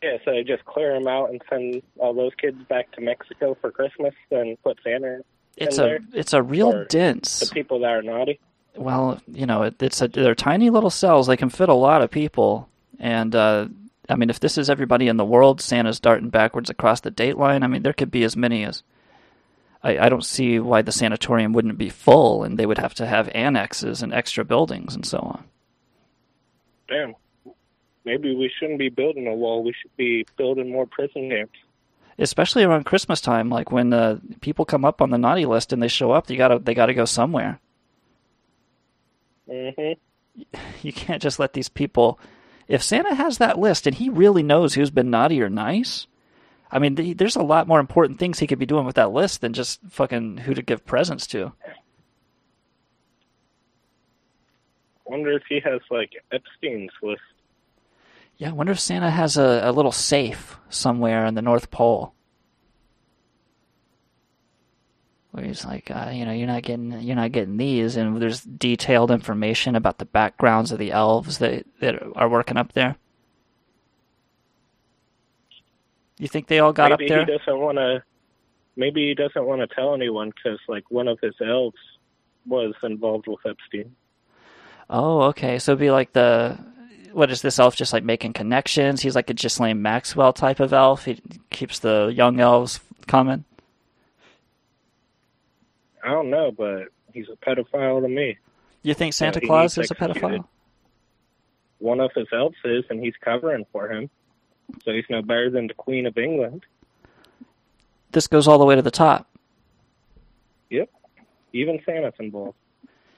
Yeah, 0.03 0.19
so 0.25 0.31
they 0.33 0.45
just 0.45 0.65
clear 0.67 0.93
them 0.95 1.09
out 1.09 1.31
and 1.31 1.41
send 1.49 1.83
all 1.99 2.13
those 2.15 2.33
kids 2.41 2.59
back 2.69 2.93
to 2.93 3.01
Mexico 3.01 3.57
for 3.61 3.71
Christmas, 3.71 4.15
and 4.31 4.61
put 4.63 4.79
Santa 4.85 5.21
It's 5.57 5.79
in 5.79 5.85
a 5.85 5.87
there. 5.87 5.99
it's 6.13 6.33
a 6.33 6.43
real 6.43 6.73
Or 6.75 6.85
dense. 6.85 7.41
The 7.41 7.55
people 7.55 7.81
that 7.81 7.91
are 7.91 8.03
naughty. 8.03 8.39
Well, 8.77 9.21
you 9.27 9.47
know, 9.47 9.63
it, 9.63 9.83
it's 9.83 10.03
a 10.03 10.09
they're 10.09 10.35
tiny 10.35 10.69
little 10.69 10.91
cells. 10.91 11.27
They 11.27 11.37
can 11.39 11.49
fit 11.49 11.71
a 11.71 11.75
lot 11.75 12.03
of 12.03 12.11
people, 12.11 12.69
and 12.99 13.35
uh, 13.35 13.69
I 14.09 14.17
mean, 14.17 14.29
if 14.29 14.39
this 14.39 14.59
is 14.59 14.69
everybody 14.69 15.09
in 15.09 15.17
the 15.17 15.25
world, 15.25 15.61
Santa's 15.63 15.99
darting 15.99 16.29
backwards 16.29 16.69
across 16.69 17.01
the 17.01 17.11
date 17.11 17.39
line. 17.39 17.63
I 17.63 17.67
mean, 17.67 17.83
there 17.83 17.95
could 17.95 18.11
be 18.11 18.23
as 18.25 18.37
many 18.37 18.65
as. 18.65 18.83
I, 19.83 19.99
I 19.99 20.09
don't 20.11 20.25
see 20.25 20.59
why 20.59 20.83
the 20.83 20.93
sanatorium 20.93 21.53
wouldn't 21.55 21.79
be 21.79 21.89
full, 21.89 22.43
and 22.45 22.59
they 22.59 22.67
would 22.67 22.79
have 22.79 22.93
to 22.95 23.07
have 23.07 23.31
annexes 23.35 24.03
and 24.03 24.13
extra 24.13 24.45
buildings 24.45 24.95
and 24.95 25.07
so 25.07 25.19
on. 25.19 25.45
Damn. 26.89 27.15
Maybe 28.07 28.35
we 28.37 28.51
shouldn't 28.59 28.79
be 28.79 28.89
building 28.89 29.27
a 29.27 29.35
wall. 29.35 29.65
We 29.65 29.75
should 29.79 29.95
be 29.97 30.25
building 30.37 30.71
more 30.71 30.87
prison 30.87 31.29
camps. 31.29 31.59
Especially 32.19 32.63
around 32.63 32.85
Christmas 32.85 33.21
time, 33.21 33.51
like 33.51 33.71
when 33.73 33.93
uh, 33.93 34.21
people 34.41 34.65
come 34.65 34.85
up 34.85 35.03
on 35.03 35.11
the 35.11 35.19
naughty 35.19 35.45
list 35.45 35.73
and 35.73 35.83
they 35.83 35.89
show 35.89 36.13
up, 36.13 36.31
you 36.31 36.37
gotta 36.39 36.59
they 36.59 36.73
gotta 36.73 36.95
go 36.95 37.05
somewhere. 37.05 37.59
hmm 39.51 39.93
You 40.83 40.93
can't 40.93 41.21
just 41.21 41.39
let 41.39 41.53
these 41.53 41.69
people. 41.69 42.19
If 42.69 42.83
Santa 42.83 43.15
has 43.15 43.39
that 43.39 43.59
list 43.59 43.87
and 43.87 43.97
he 43.97 44.09
really 44.09 44.43
knows 44.43 44.75
who's 44.75 44.91
been 44.91 45.11
naughty 45.11 45.43
or 45.43 45.51
nice, 45.51 46.07
I 46.71 46.79
mean, 46.79 46.97
th- 46.97 47.17
there's 47.17 47.37
a 47.37 47.43
lot 47.43 47.69
more 47.69 47.81
important 47.81 48.19
things 48.19 48.39
he 48.39 48.47
could 48.47 48.59
be 48.59 48.67
doing 48.67 48.87
with 48.87 48.97
that 48.97 49.13
list 49.13 49.41
than 49.41 49.53
just 49.53 49.81
fucking 49.91 50.39
who 50.39 50.55
to 50.55 50.63
give 50.63 50.87
presents 50.87 51.27
to. 51.29 51.53
Wonder 55.05 55.33
if 55.33 55.43
he 55.49 55.61
has 55.61 55.81
like 55.91 56.11
Epstein's 56.33 56.91
list. 57.03 57.21
Yeah, 58.39 58.51
I 58.51 58.53
wonder 58.53 58.73
if 58.73 58.81
Santa 58.81 59.11
has 59.11 59.37
a, 59.37 59.61
a 59.65 59.73
little 59.73 59.93
safe 59.93 60.59
somewhere 60.69 61.25
in 61.25 61.35
the 61.35 61.43
North 61.43 61.71
Pole. 61.71 62.13
Where 65.31 65.45
he's 65.45 65.65
like, 65.65 65.91
uh, 65.91 66.11
you 66.13 66.25
know, 66.25 66.33
you're 66.33 66.47
not 66.47 66.63
getting, 66.63 66.93
you're 67.01 67.17
not 67.17 67.33
getting 67.33 67.57
these, 67.57 67.97
and 67.97 68.21
there's 68.21 68.43
detailed 68.43 69.11
information 69.11 69.75
about 69.75 69.99
the 69.99 70.05
backgrounds 70.05 70.73
of 70.73 70.79
the 70.79 70.93
elves 70.93 71.39
that 71.39 71.67
that 71.81 72.03
are 72.15 72.29
working 72.29 72.57
up 72.57 72.73
there. 72.73 72.97
You 76.19 76.29
think 76.29 76.47
they 76.47 76.59
all 76.59 76.73
got 76.73 76.91
maybe 76.91 77.05
up 77.05 77.09
there? 77.09 77.25
he 77.27 77.39
doesn't 77.39 77.61
want 77.61 77.77
to. 77.77 78.03
Maybe 78.77 79.09
he 79.09 79.15
doesn't 79.15 79.45
want 79.45 79.61
to 79.61 79.75
tell 79.75 79.95
anyone 79.95 80.31
because 80.35 80.59
like 80.69 80.85
one 80.91 81.09
of 81.09 81.19
his 81.23 81.35
elves 81.47 81.77
was 82.47 82.75
involved 82.83 83.27
with 83.27 83.41
Epstein. 83.47 83.95
Oh, 84.89 85.23
okay. 85.23 85.59
So 85.59 85.73
it'd 85.73 85.81
be 85.81 85.91
like 85.91 86.13
the 86.13 86.59
what 87.17 87.31
is 87.31 87.41
this 87.41 87.59
elf 87.59 87.75
just 87.75 87.95
like 87.95 88.05
making 88.05 88.35
connections? 88.35 89.01
He's 89.01 89.15
like 89.15 89.31
a 89.31 89.35
Ghislaine 89.35 89.81
Maxwell 89.81 90.35
type 90.35 90.61
of 90.61 90.75
elf. 90.75 91.07
He 91.07 91.19
keeps 91.49 91.79
the 91.79 92.09
young 92.09 92.41
elves 92.41 92.79
coming. 93.07 93.45
I 96.05 96.11
don't 96.11 96.29
know, 96.29 96.53
but 96.53 96.89
he's 97.15 97.27
a 97.33 97.37
pedophile 97.37 98.03
to 98.03 98.09
me. 98.09 98.37
You 98.83 98.93
think 98.93 99.15
Santa 99.15 99.41
he 99.41 99.47
Claus 99.47 99.79
is 99.79 99.91
a 99.91 99.95
pedophile? 99.95 100.45
One 101.79 102.01
of 102.01 102.11
his 102.15 102.27
elves 102.35 102.57
is, 102.65 102.85
and 102.91 103.03
he's 103.03 103.15
covering 103.23 103.65
for 103.73 103.91
him. 103.91 104.11
So 104.85 104.93
he's 104.93 105.07
no 105.09 105.23
better 105.23 105.49
than 105.49 105.69
the 105.69 105.75
Queen 105.75 106.05
of 106.05 106.19
England. 106.19 106.67
This 108.13 108.27
goes 108.27 108.47
all 108.47 108.59
the 108.59 108.67
way 108.67 108.77
to 108.77 108.83
the 108.83 108.91
top. 108.91 109.27
Yep. 110.69 110.91
Even 111.55 111.81
Santa's 111.87 112.13
involved. 112.19 112.59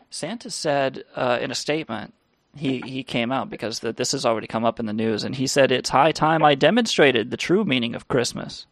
Santa 0.09 0.51
said 0.51 1.03
uh, 1.17 1.39
in 1.41 1.51
a 1.51 1.55
statement, 1.55 2.15
he, 2.59 2.81
he 2.81 3.03
came 3.03 3.33
out 3.33 3.51
because 3.51 3.81
the, 3.81 3.93
this 3.93 4.13
has 4.13 4.27
already 4.27 4.47
come 4.47 4.65
up 4.65 4.81
in 4.81 4.87
the 4.87 4.93
news, 4.93 5.25
and 5.25 5.35
he 5.35 5.47
said, 5.47 5.73
It's 5.73 5.91
high 5.91 6.13
time 6.13 6.43
I 6.45 6.55
demonstrated 6.55 7.31
the 7.31 7.37
true 7.37 7.65
meaning 7.65 7.95
of 7.95 8.09
Christmas. 8.09 8.67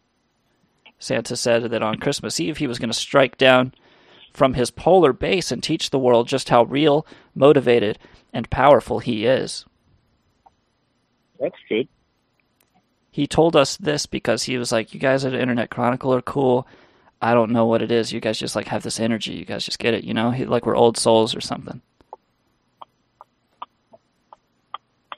Santa 0.99 1.35
said 1.35 1.69
that 1.69 1.83
on 1.83 1.99
Christmas 1.99 2.39
Eve 2.39 2.57
he 2.57 2.67
was 2.67 2.79
going 2.79 2.89
to 2.89 2.93
strike 2.93 3.37
down 3.37 3.73
from 4.33 4.53
his 4.53 4.71
polar 4.71 5.13
base 5.13 5.51
and 5.51 5.61
teach 5.61 5.89
the 5.89 5.99
world 5.99 6.27
just 6.27 6.49
how 6.49 6.63
real, 6.63 7.05
motivated, 7.35 7.99
and 8.33 8.49
powerful 8.49 8.99
he 8.99 9.25
is. 9.25 9.65
That's 11.39 11.55
good. 11.69 11.87
He 13.11 13.25
told 13.25 13.55
us 13.55 13.77
this 13.77 14.05
because 14.05 14.43
he 14.43 14.57
was 14.57 14.71
like, 14.71 14.93
You 14.93 14.99
guys 14.99 15.25
at 15.25 15.33
Internet 15.33 15.71
Chronicle 15.71 16.13
are 16.13 16.21
cool. 16.21 16.67
I 17.21 17.33
don't 17.33 17.51
know 17.51 17.65
what 17.65 17.81
it 17.81 17.91
is. 17.91 18.13
You 18.13 18.19
guys 18.19 18.37
just 18.37 18.55
like 18.55 18.67
have 18.67 18.83
this 18.83 18.99
energy. 18.99 19.33
You 19.33 19.45
guys 19.45 19.65
just 19.65 19.79
get 19.79 19.95
it, 19.95 20.03
you 20.03 20.13
know? 20.13 20.31
He, 20.31 20.45
like 20.45 20.65
we're 20.65 20.75
old 20.75 20.97
souls 20.97 21.35
or 21.35 21.41
something. 21.41 21.81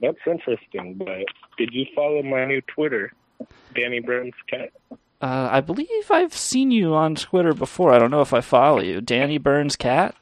That's 0.02 0.18
interesting, 0.26 0.96
but 0.96 1.26
did 1.58 1.74
you 1.74 1.86
follow 1.96 2.22
my 2.24 2.46
new 2.46 2.62
Twitter, 2.62 3.12
Danny 3.76 4.00
Brown's 4.00 4.34
cat? 4.50 4.70
Uh, 5.22 5.50
I 5.52 5.60
believe 5.62 5.88
I've 6.10 6.34
seen 6.34 6.72
you 6.72 6.94
on 6.94 7.16
Twitter 7.16 7.54
before. 7.54 7.92
I 7.94 8.00
don't 8.00 8.12
know 8.12 8.22
if 8.22 8.34
I 8.34 8.40
follow 8.42 8.80
you. 8.82 9.02
Danny 9.02 9.38
Burns 9.38 9.76
Cat? 9.76 10.16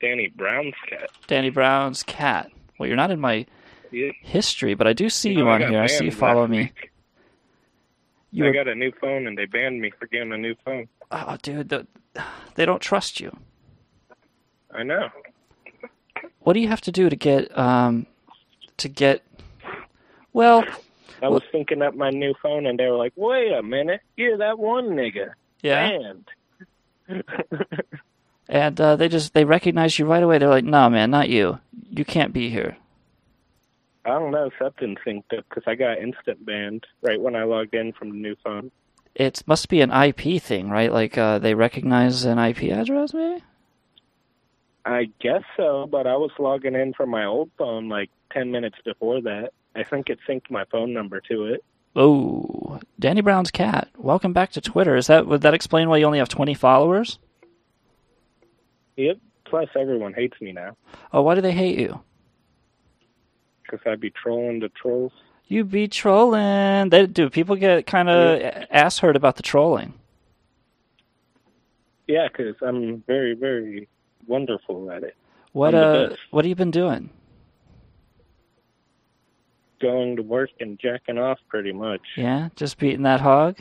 Danny 0.00 0.28
Brown's 0.28 0.74
cat. 0.88 1.10
Danny 1.26 1.50
Brown's 1.50 2.02
Cat. 2.02 2.50
Well, 2.78 2.86
you're 2.86 2.96
not 2.96 3.10
in 3.10 3.20
my 3.20 3.44
Yeah. 3.90 4.10
history, 4.22 4.74
but 4.74 4.86
I 4.86 4.92
do 4.94 5.08
see 5.10 5.30
You 5.32 5.38
you 5.38 5.44
know, 5.44 5.50
I 5.50 5.54
on 5.64 5.70
here. 5.70 5.80
I 5.82 5.86
see 5.86 6.06
you 6.06 6.10
follow 6.10 6.46
me. 6.46 6.72
You 8.32 8.44
I 8.44 8.48
were- 8.48 8.54
got 8.54 8.68
a 8.68 8.74
new 8.74 8.90
phone 9.00 9.26
and 9.26 9.36
they 9.36 9.44
banned 9.46 9.80
me 9.80 9.90
for 9.98 10.06
getting 10.06 10.32
a 10.32 10.38
new 10.38 10.54
phone. 10.64 10.88
Oh, 11.10 11.36
dude, 11.42 11.68
the, 11.68 11.86
they 12.54 12.64
don't 12.66 12.80
trust 12.82 13.20
you. 13.20 13.36
I 14.74 14.82
know. 14.82 15.08
What 16.40 16.54
do 16.54 16.60
you 16.60 16.68
have 16.68 16.80
to 16.82 16.92
do 16.92 17.08
to 17.08 17.16
get 17.16 17.56
um 17.56 18.06
to 18.78 18.88
get? 18.88 19.22
Well, 20.32 20.64
I 21.22 21.28
was 21.28 21.42
thinking 21.52 21.82
up 21.82 21.94
my 21.94 22.10
new 22.10 22.34
phone 22.42 22.66
and 22.66 22.78
they 22.78 22.86
were 22.86 22.96
like, 22.96 23.12
wait 23.16 23.52
a 23.52 23.62
minute, 23.62 24.00
you're 24.16 24.38
that 24.38 24.58
one 24.58 24.90
nigga. 24.90 25.32
Yeah. 25.62 25.88
Banned. 25.88 26.28
and 28.48 28.80
uh, 28.80 28.96
they 28.96 29.08
just 29.08 29.34
they 29.34 29.44
recognize 29.44 29.98
you 29.98 30.06
right 30.06 30.22
away. 30.22 30.38
They're 30.38 30.48
like, 30.48 30.64
"No, 30.64 30.88
man, 30.88 31.10
not 31.10 31.28
you. 31.28 31.58
You 31.90 32.04
can't 32.04 32.32
be 32.32 32.50
here." 32.50 32.76
I 34.06 34.10
don't 34.10 34.32
know, 34.32 34.50
something 34.58 34.96
synced 35.06 35.38
up 35.38 35.46
because 35.48 35.64
I 35.66 35.74
got 35.74 35.98
instant 35.98 36.44
banned 36.44 36.86
right 37.02 37.20
when 37.20 37.34
I 37.34 37.44
logged 37.44 37.74
in 37.74 37.92
from 37.92 38.10
the 38.10 38.16
new 38.16 38.36
phone. 38.44 38.70
It 39.14 39.42
must 39.46 39.68
be 39.68 39.80
an 39.80 39.90
IP 39.90 40.42
thing, 40.42 40.68
right? 40.68 40.92
Like 40.92 41.16
uh, 41.16 41.38
they 41.38 41.54
recognize 41.54 42.24
an 42.24 42.38
IP 42.38 42.64
address, 42.64 43.14
maybe. 43.14 43.42
I 44.84 45.08
guess 45.20 45.42
so, 45.56 45.86
but 45.90 46.06
I 46.06 46.16
was 46.16 46.30
logging 46.38 46.74
in 46.74 46.92
from 46.92 47.08
my 47.08 47.24
old 47.24 47.50
phone 47.56 47.88
like 47.88 48.10
10 48.34 48.50
minutes 48.50 48.76
before 48.84 49.20
that. 49.22 49.52
I 49.74 49.82
think 49.84 50.10
it 50.10 50.18
synced 50.28 50.50
my 50.50 50.64
phone 50.70 50.92
number 50.92 51.20
to 51.30 51.44
it. 51.46 51.64
Oh, 51.96 52.80
Danny 52.98 53.20
Brown's 53.20 53.50
cat. 53.52 53.88
Welcome 53.96 54.32
back 54.32 54.50
to 54.52 54.60
Twitter. 54.60 54.96
Is 54.96 55.06
that 55.06 55.26
would 55.26 55.42
that 55.42 55.54
explain 55.54 55.88
why 55.88 55.96
you 55.98 56.06
only 56.06 56.18
have 56.18 56.28
twenty 56.28 56.54
followers? 56.54 57.18
Yep. 58.96 59.18
Plus, 59.46 59.68
everyone 59.78 60.14
hates 60.14 60.40
me 60.40 60.52
now 60.52 60.76
Oh, 61.12 61.22
why 61.22 61.34
do 61.34 61.40
they 61.40 61.52
hate 61.52 61.78
you? 61.78 62.00
because 63.62 63.80
I'd 63.86 64.00
be 64.00 64.10
trolling 64.10 64.60
the 64.60 64.68
trolls. 64.70 65.12
You 65.46 65.64
be 65.64 65.88
trolling. 65.88 66.90
They 66.90 67.06
do. 67.06 67.30
People 67.30 67.56
get 67.56 67.86
kind 67.86 68.08
of 68.10 68.66
ass 68.70 68.98
hurt 68.98 69.16
about 69.16 69.36
the 69.36 69.42
trolling. 69.42 69.94
Yeah, 72.06 72.28
because 72.28 72.56
I'm 72.60 73.02
very, 73.06 73.34
very 73.34 73.88
wonderful 74.26 74.90
at 74.90 75.02
it. 75.02 75.16
What 75.52 75.74
uh? 75.74 76.10
What 76.30 76.44
have 76.44 76.48
you 76.48 76.54
been 76.56 76.70
doing? 76.70 77.10
Going 79.84 80.16
to 80.16 80.22
work 80.22 80.48
and 80.60 80.78
jacking 80.78 81.18
off 81.18 81.38
pretty 81.48 81.70
much. 81.72 82.00
Yeah, 82.16 82.48
just 82.56 82.78
beating 82.78 83.02
that 83.02 83.20
hog. 83.20 83.58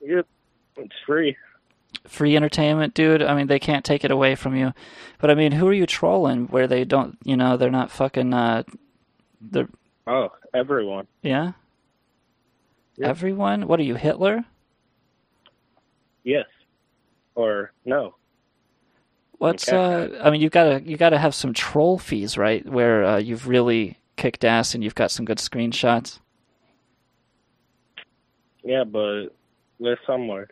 Yep. 0.00 0.24
It's 0.76 0.94
free. 1.04 1.36
Free 2.06 2.36
entertainment, 2.36 2.94
dude. 2.94 3.22
I 3.22 3.34
mean, 3.34 3.48
they 3.48 3.58
can't 3.58 3.84
take 3.84 4.04
it 4.04 4.12
away 4.12 4.36
from 4.36 4.54
you. 4.54 4.72
But 5.18 5.32
I 5.32 5.34
mean, 5.34 5.50
who 5.50 5.66
are 5.66 5.72
you 5.72 5.84
trolling? 5.84 6.46
Where 6.46 6.68
they 6.68 6.84
don't, 6.84 7.18
you 7.24 7.36
know, 7.36 7.56
they're 7.56 7.72
not 7.72 7.90
fucking. 7.90 8.32
uh 8.32 8.62
They're 9.40 9.68
Oh, 10.06 10.28
everyone. 10.54 11.08
yeah. 11.22 11.52
Yep. 12.98 13.08
Everyone. 13.08 13.66
What 13.66 13.80
are 13.80 13.84
you, 13.84 13.96
Hitler? 13.96 14.44
Yes. 16.22 16.46
Or 17.34 17.72
no. 17.84 18.14
What's 19.38 19.68
uh? 19.72 20.20
I 20.22 20.30
mean, 20.30 20.40
you've 20.40 20.52
got 20.52 20.64
to 20.64 20.82
you 20.88 20.96
got 20.96 21.10
to 21.10 21.18
have 21.18 21.34
some 21.34 21.52
troll 21.52 21.98
fees, 21.98 22.38
right? 22.38 22.64
Where 22.64 23.04
uh, 23.04 23.16
you've 23.18 23.48
really 23.48 23.98
kicked 24.22 24.44
ass 24.44 24.72
and 24.72 24.84
you've 24.84 24.94
got 24.94 25.10
some 25.10 25.24
good 25.24 25.38
screenshots. 25.38 26.20
Yeah, 28.62 28.84
but 28.84 29.30
they're 29.80 29.98
somewhere. 30.06 30.48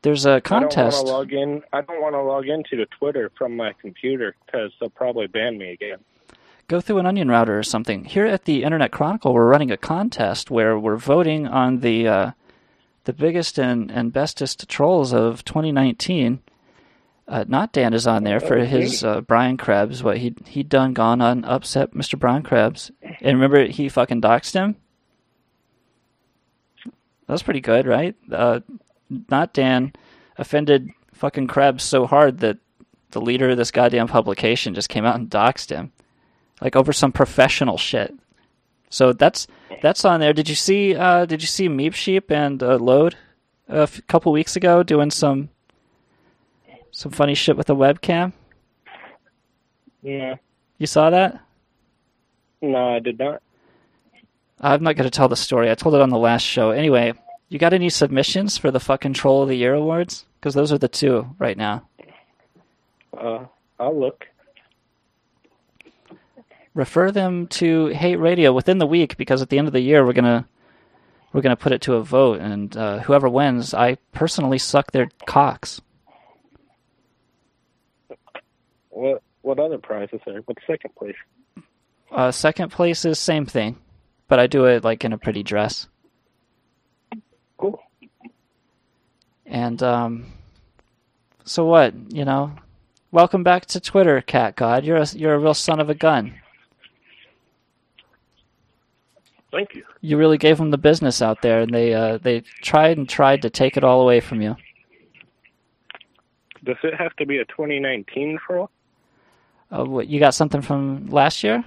There's 0.00 0.24
a 0.24 0.30
I 0.30 0.32
don't 0.32 0.44
contest. 0.44 0.96
want 0.96 1.06
to 1.06 1.12
log 1.12 1.32
in. 1.34 1.62
I 1.74 1.82
don't 1.82 2.00
want 2.00 2.14
to 2.14 2.22
log 2.22 2.48
into 2.48 2.76
the 2.76 2.86
Twitter 2.98 3.30
from 3.36 3.54
my 3.54 3.74
computer 3.74 4.34
because 4.46 4.72
they'll 4.80 4.88
probably 4.88 5.26
ban 5.26 5.58
me 5.58 5.72
again. 5.72 5.98
Go 6.66 6.80
through 6.80 6.98
an 7.00 7.06
onion 7.06 7.28
router 7.28 7.58
or 7.58 7.62
something. 7.62 8.06
Here 8.06 8.24
at 8.24 8.46
the 8.46 8.62
Internet 8.62 8.92
Chronicle, 8.92 9.34
we're 9.34 9.46
running 9.46 9.70
a 9.70 9.76
contest 9.76 10.50
where 10.50 10.78
we're 10.78 10.96
voting 10.96 11.46
on 11.46 11.80
the 11.80 12.08
uh, 12.08 12.30
the 13.04 13.12
biggest 13.12 13.58
and, 13.58 13.90
and 13.90 14.10
bestest 14.10 14.66
trolls 14.70 15.12
of 15.12 15.44
2019. 15.44 16.40
Uh, 17.26 17.44
not 17.48 17.72
Dan 17.72 17.94
is 17.94 18.06
on 18.06 18.22
there 18.24 18.38
for 18.38 18.58
his 18.58 19.02
uh, 19.02 19.22
Brian 19.22 19.56
Krebs. 19.56 20.02
What 20.02 20.18
he 20.18 20.34
he 20.46 20.62
done 20.62 20.92
gone 20.92 21.22
on 21.22 21.44
upset 21.44 21.92
Mr. 21.92 22.18
Brian 22.18 22.42
Krebs. 22.42 22.90
And 23.02 23.38
remember 23.40 23.64
he 23.66 23.88
fucking 23.88 24.20
doxed 24.20 24.52
him. 24.52 24.76
That's 27.26 27.42
pretty 27.42 27.60
good, 27.62 27.86
right? 27.86 28.14
Uh, 28.30 28.60
not 29.30 29.54
Dan 29.54 29.94
offended 30.36 30.90
fucking 31.14 31.46
Krebs 31.46 31.82
so 31.82 32.06
hard 32.06 32.38
that 32.40 32.58
the 33.12 33.20
leader 33.20 33.50
of 33.50 33.56
this 33.56 33.70
goddamn 33.70 34.08
publication 34.08 34.74
just 34.74 34.88
came 34.90 35.06
out 35.06 35.14
and 35.14 35.30
doxed 35.30 35.70
him, 35.70 35.92
like 36.60 36.76
over 36.76 36.92
some 36.92 37.12
professional 37.12 37.78
shit. 37.78 38.14
So 38.90 39.14
that's 39.14 39.46
that's 39.82 40.04
on 40.04 40.20
there. 40.20 40.34
Did 40.34 40.48
you 40.48 40.54
see? 40.54 40.94
Uh, 40.94 41.24
did 41.24 41.40
you 41.40 41.48
see 41.48 41.68
Meep 41.68 41.94
Sheep 41.94 42.30
and 42.30 42.62
uh, 42.62 42.76
Load 42.76 43.16
a 43.68 43.82
f- 43.82 44.06
couple 44.08 44.30
weeks 44.30 44.56
ago 44.56 44.82
doing 44.82 45.10
some 45.10 45.48
some 46.94 47.10
funny 47.10 47.34
shit 47.34 47.56
with 47.56 47.68
a 47.70 47.74
webcam? 47.74 48.32
Yeah. 50.00 50.36
You 50.78 50.86
saw 50.86 51.10
that? 51.10 51.40
No, 52.62 52.94
I 52.94 53.00
did 53.00 53.18
not. 53.18 53.42
I'm 54.60 54.82
not 54.82 54.94
going 54.94 55.04
to 55.04 55.10
tell 55.10 55.28
the 55.28 55.34
story. 55.36 55.70
I 55.70 55.74
told 55.74 55.96
it 55.96 56.00
on 56.00 56.10
the 56.10 56.18
last 56.18 56.42
show. 56.42 56.70
Anyway, 56.70 57.12
you 57.48 57.58
got 57.58 57.72
any 57.72 57.90
submissions 57.90 58.56
for 58.56 58.70
the 58.70 58.78
fucking 58.78 59.14
Troll 59.14 59.42
of 59.42 59.48
the 59.48 59.56
Year 59.56 59.74
awards? 59.74 60.24
Because 60.38 60.54
those 60.54 60.72
are 60.72 60.78
the 60.78 60.88
two 60.88 61.34
right 61.38 61.58
now. 61.58 61.88
Uh, 63.16 63.46
I'll 63.80 63.98
look. 63.98 64.26
Refer 66.74 67.10
them 67.10 67.48
to 67.48 67.88
Hate 67.88 68.16
Radio 68.16 68.52
within 68.52 68.78
the 68.78 68.86
week 68.86 69.16
because 69.16 69.42
at 69.42 69.48
the 69.48 69.58
end 69.58 69.66
of 69.66 69.72
the 69.72 69.80
year 69.80 70.04
we're 70.04 70.12
gonna 70.12 70.46
we're 71.32 71.40
gonna 71.40 71.56
put 71.56 71.72
it 71.72 71.82
to 71.82 71.94
a 71.94 72.02
vote, 72.02 72.40
and 72.40 72.76
uh, 72.76 72.98
whoever 73.00 73.28
wins, 73.28 73.74
I 73.74 73.96
personally 74.12 74.58
suck 74.58 74.90
their 74.90 75.08
cocks. 75.26 75.80
What 78.94 79.22
what 79.42 79.58
other 79.58 79.78
prizes 79.78 80.20
are? 80.26 80.38
What's 80.46 80.62
second 80.66 80.94
place? 80.94 81.16
Uh, 82.12 82.30
second 82.30 82.70
place 82.70 83.04
is 83.04 83.18
same 83.18 83.44
thing, 83.44 83.76
but 84.28 84.38
I 84.38 84.46
do 84.46 84.66
it 84.66 84.84
like 84.84 85.04
in 85.04 85.12
a 85.12 85.18
pretty 85.18 85.42
dress. 85.42 85.88
Cool. 87.56 87.82
And 89.44 89.82
um, 89.82 90.26
so 91.44 91.66
what? 91.66 91.92
You 92.12 92.24
know, 92.24 92.52
welcome 93.10 93.42
back 93.42 93.66
to 93.66 93.80
Twitter, 93.80 94.20
Cat 94.20 94.54
God. 94.54 94.84
You're 94.84 94.98
a, 94.98 95.06
you're 95.08 95.34
a 95.34 95.38
real 95.40 95.54
son 95.54 95.80
of 95.80 95.90
a 95.90 95.94
gun. 95.94 96.34
Thank 99.50 99.74
you. 99.74 99.84
You 100.00 100.16
really 100.16 100.38
gave 100.38 100.58
them 100.58 100.70
the 100.70 100.78
business 100.78 101.20
out 101.20 101.42
there, 101.42 101.62
and 101.62 101.74
they 101.74 101.94
uh, 101.94 102.18
they 102.18 102.42
tried 102.62 102.96
and 102.96 103.08
tried 103.08 103.42
to 103.42 103.50
take 103.50 103.76
it 103.76 103.82
all 103.82 104.02
away 104.02 104.20
from 104.20 104.40
you. 104.40 104.54
Does 106.62 106.76
it 106.84 106.94
have 106.94 107.14
to 107.16 107.26
be 107.26 107.38
a 107.38 107.44
2019 107.46 108.38
troll? 108.46 108.70
Uh, 109.70 109.84
what, 109.84 110.08
you 110.08 110.20
got 110.20 110.34
something 110.34 110.62
from 110.62 111.06
last 111.08 111.42
year? 111.42 111.64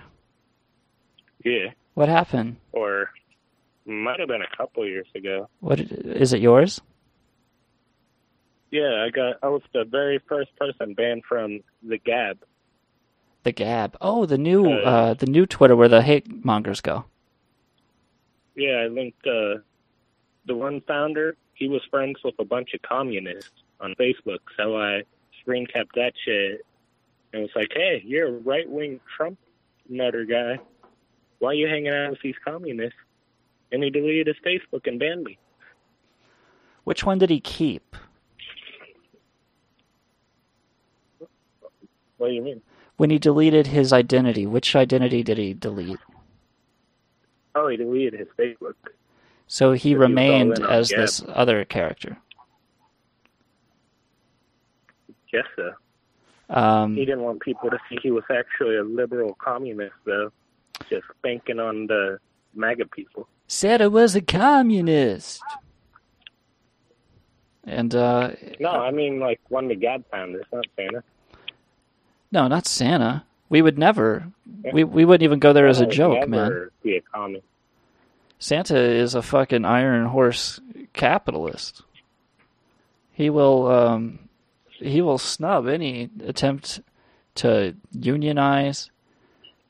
Yeah. 1.44 1.72
What 1.94 2.10
happened? 2.10 2.58
Or 2.72 3.12
might 3.86 4.20
have 4.20 4.28
been 4.28 4.42
a 4.42 4.58
couple 4.58 4.86
years 4.86 5.08
ago. 5.16 5.50
What 5.62 5.80
is 5.80 6.34
it? 6.34 6.42
Yours? 6.42 6.82
Yeah, 8.70 9.06
I 9.06 9.10
got. 9.10 9.38
I 9.42 9.48
was 9.48 9.62
the 9.74 9.86
very 9.86 10.20
first 10.28 10.56
person 10.58 10.94
banned 10.94 11.24
from 11.28 11.62
the 11.82 11.98
Gab. 11.98 12.40
The 13.44 13.54
Gab. 13.54 13.96
Oh, 14.02 14.26
the 14.26 14.38
new 14.38 14.70
Uh, 14.70 14.80
uh, 14.80 15.14
the 15.14 15.26
new 15.26 15.46
Twitter 15.46 15.76
where 15.76 15.88
the 15.88 16.02
hate 16.02 16.44
mongers 16.44 16.82
go. 16.82 17.06
Yeah, 18.56 18.84
I 18.84 18.88
linked 18.88 19.26
uh, 19.26 19.60
the 20.46 20.56
one 20.56 20.82
founder. 20.82 21.36
He 21.54 21.68
was 21.70 21.82
friends 21.90 22.18
with 22.24 22.36
a 22.40 22.46
bunch 22.46 22.74
of 22.74 22.82
communists 22.82 23.64
on 23.80 23.96
Facebook, 23.96 24.40
so 24.58 24.78
I 24.78 25.04
screen 25.40 25.66
capped 25.66 25.96
that 25.96 26.14
shit 26.26 26.66
and 27.38 27.44
was 27.44 27.56
like, 27.56 27.72
"Hey, 27.74 28.02
you're 28.06 28.28
a 28.28 28.32
right 28.32 28.70
wing 28.70 29.00
Trump 29.16 29.38
nutter 29.88 30.26
guy. 30.26 30.60
Why 31.40 31.50
are 31.50 31.54
you 31.54 31.68
hanging 31.68 31.94
out 31.94 32.12
with 32.12 32.22
these 32.22 32.36
communists?" 32.44 33.00
And 33.72 33.84
he 33.84 33.90
deleted 33.90 34.28
his 34.28 34.38
Facebook 34.46 34.88
and 34.88 35.00
banned 35.00 35.24
me. 35.24 35.38
Which 36.84 37.04
one 37.04 37.18
did 37.18 37.30
he 37.30 37.40
keep? 37.40 37.96
What 42.18 42.30
do 42.30 42.34
you 42.34 42.42
mean? 42.42 42.62
When 42.96 43.10
he 43.10 43.20
deleted 43.20 43.68
his 43.68 43.94
identity, 43.94 44.46
which 44.46 44.76
identity 44.76 45.22
did 45.22 45.38
he 45.38 45.54
delete? 45.54 46.00
Oh, 47.54 47.68
he 47.68 47.78
deleted 47.78 48.20
his 48.20 48.30
Facebook. 48.40 48.74
So 49.48 49.74
he 49.74 49.78
But 49.78 49.82
he 49.84 49.96
was 49.96 50.02
all 50.02 50.08
remained 50.08 50.58
in 50.58 50.64
on 50.64 50.72
as 50.72 50.90
this 50.90 51.24
other 51.28 51.64
character. 51.66 52.18
Guess 55.32 55.46
so. 55.56 55.74
Um, 56.50 56.96
He 56.96 57.06
didn't 57.06 57.24
want 57.24 57.42
people 57.42 57.70
to 57.70 57.78
see 57.90 57.98
he 58.02 58.12
was 58.12 58.24
actually 58.32 58.78
a 58.78 58.84
liberal 58.84 59.36
communist, 59.36 59.96
though, 60.06 60.32
just 60.90 61.06
banking 61.22 61.60
on 61.60 61.88
the 61.88 62.20
MAGA 62.56 62.86
people. 62.88 63.28
said 63.48 63.82
I 63.82 63.88
was 63.88 64.16
a 64.16 64.22
communist. 64.22 65.42
And 67.66 67.94
uh, 67.94 68.32
No, 68.60 68.70
I 68.70 68.92
mean 68.92 69.20
like 69.20 69.42
one 69.50 69.66
of 69.66 69.70
the 69.70 69.76
Gab 69.76 70.04
founders, 70.10 70.46
not 70.54 70.66
Santa. 70.76 71.04
no, 72.32 72.48
not 72.48 72.66
Santa. 72.66 73.26
We 73.50 73.62
would 73.62 73.78
never. 73.78 74.26
We 74.74 74.84
we 74.84 75.06
wouldn't 75.06 75.24
even 75.24 75.40
go 75.40 75.54
there 75.54 75.68
as 75.68 75.80
a 75.82 75.86
joke, 75.86 76.28
man. 76.28 76.50
never 76.50 76.72
Be 76.84 76.98
a 76.98 77.02
commie. 77.02 77.42
Santa 78.40 78.78
is 78.80 79.16
a 79.16 79.22
fucking 79.22 79.66
iron 79.66 80.06
horse 80.08 80.60
capitalist. 80.94 81.82
He 83.14 83.30
will 83.30 83.68
um, 83.68 84.20
he 84.80 85.02
will 85.02 85.18
snub 85.18 85.68
any 85.68 86.10
attempt 86.26 86.82
to 87.36 87.76
unionize. 87.92 88.90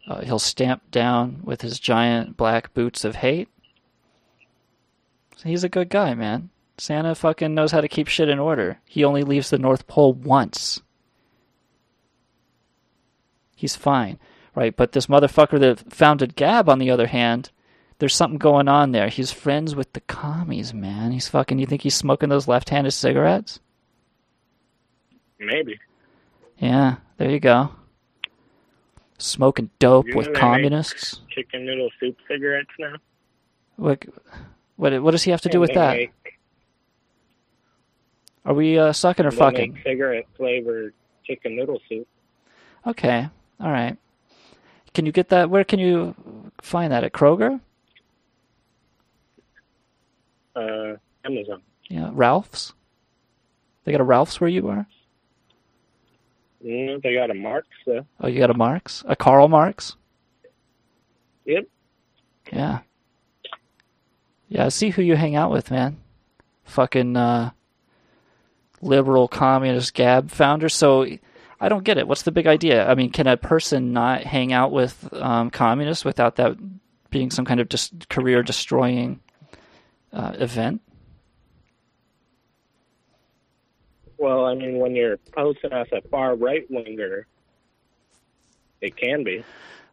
Uh, 0.08 0.22
he'll 0.22 0.40
stamp 0.40 0.90
down 0.92 1.42
with 1.44 1.62
his 1.62 1.80
giant 1.80 2.38
black 2.38 2.74
boots 2.74 3.04
of 3.04 3.18
hate. 3.18 3.50
He's 5.44 5.64
a 5.64 5.70
good 5.70 5.90
guy, 5.90 6.14
man. 6.14 6.50
Santa 6.78 7.16
fucking 7.16 7.54
knows 7.54 7.72
how 7.72 7.82
to 7.82 7.88
keep 7.88 8.08
shit 8.08 8.30
in 8.30 8.40
order. 8.40 8.80
He 8.86 9.04
only 9.04 9.24
leaves 9.24 9.50
the 9.50 9.58
North 9.58 9.88
Pole 9.88 10.14
once. 10.14 10.82
He's 13.56 13.76
fine, 13.76 14.20
right? 14.56 14.76
But 14.76 14.92
this 14.92 15.08
motherfucker 15.08 15.60
that 15.60 15.92
founded 15.92 16.36
Gab, 16.36 16.70
on 16.70 16.80
the 16.80 16.92
other 16.92 17.08
hand, 17.08 17.50
there's 18.00 18.14
something 18.14 18.38
going 18.38 18.68
on 18.68 18.92
there. 18.92 19.10
He's 19.10 19.32
friends 19.32 19.76
with 19.76 19.94
the 19.94 20.02
commies, 20.02 20.74
man. 20.74 21.12
He's 21.12 21.28
fucking. 21.28 21.58
You 21.58 21.66
think 21.66 21.82
he's 21.82 21.96
smoking 21.96 22.30
those 22.30 22.48
left-handed 22.48 22.92
cigarettes? 22.92 23.60
Maybe. 25.40 25.80
Yeah, 26.58 26.96
there 27.18 27.30
you 27.30 27.40
go. 27.40 27.72
Smoking 29.20 29.70
dope 29.80 30.08
You 30.08 30.16
with 30.16 30.34
communists. 30.34 31.22
Chicken 31.30 31.66
noodle 31.66 31.90
soup 32.00 32.18
cigarettes 32.28 32.70
now. 32.80 32.96
What? 33.78 34.06
What? 34.76 35.02
What 35.02 35.12
does 35.12 35.24
he 35.24 35.32
have 35.32 35.42
to 35.42 35.50
do 35.50 35.58
And 35.58 35.62
with 35.62 35.74
that? 35.74 35.98
Make, 35.98 36.12
Are 38.46 38.54
we 38.54 38.78
uh, 38.78 38.94
sucking 38.94 39.26
or 39.26 39.32
fucking? 39.32 39.80
Cigarette 39.84 40.26
flavored 40.36 40.94
chicken 41.26 41.56
noodle 41.56 41.82
soup. 41.90 42.08
Okay, 42.86 43.28
all 43.60 43.72
right. 43.72 43.98
Can 44.94 45.06
you 45.06 45.12
get 45.12 45.30
that? 45.30 45.50
Where 45.50 45.64
can 45.64 45.80
you 45.80 46.16
find 46.62 46.92
that? 46.92 47.04
At 47.04 47.12
Kroger? 47.14 47.60
Uh, 50.56 50.96
Amazon. 51.26 51.62
Yeah, 51.90 52.10
Ralph's. 52.14 52.74
They 53.84 53.92
got 53.92 54.02
a 54.02 54.06
Ralph's 54.06 54.42
where 54.42 54.50
you 54.50 54.68
are. 54.70 54.88
Mm, 56.68 57.02
they 57.02 57.14
got 57.14 57.32
a 57.32 57.34
Marks 57.34 57.70
though. 57.86 58.06
Oh, 58.20 58.28
you 58.28 58.40
got 58.40 58.50
a 58.50 58.54
Marx? 58.54 59.04
a 59.08 59.16
Karl 59.16 59.48
Marx. 59.48 59.96
Yep. 61.46 61.66
Yeah. 62.52 62.80
Yeah, 64.50 64.70
see 64.70 64.90
who 64.90 65.02
you 65.02 65.16
hang 65.16 65.36
out 65.36 65.52
with, 65.52 65.72
man. 65.72 65.98
Fucking 66.66 67.16
uh, 67.16 67.52
liberal 68.82 69.28
communist 69.28 69.94
Gab 69.94 70.30
founder. 70.30 70.68
So 70.68 71.06
I 71.60 71.70
don't 71.70 71.84
get 71.84 71.98
it. 71.98 72.08
What's 72.08 72.24
the 72.24 72.32
big 72.32 72.48
idea? 72.48 72.88
I 72.88 72.96
mean, 72.96 73.12
can 73.12 73.28
a 73.28 73.38
person 73.38 73.94
not 73.94 74.24
hang 74.24 74.52
out 74.52 74.72
with 74.72 75.10
um, 75.14 75.50
communists 75.50 76.04
without 76.04 76.36
that 76.36 76.58
being 77.10 77.32
some 77.32 77.46
kind 77.46 77.60
of 77.60 77.70
dis- 77.70 77.92
career 78.10 78.44
destroying 78.44 79.22
uh, 80.12 80.34
event? 80.38 80.82
Well, 84.18 84.46
I 84.46 84.56
mean, 84.56 84.80
when 84.80 84.96
you're 84.96 85.18
posting 85.18 85.72
as 85.74 85.88
a 85.92 86.02
far 86.10 86.36
right 86.36 86.66
winger, 86.70 87.28
it 88.82 88.96
can 88.98 89.24
be. 89.24 89.44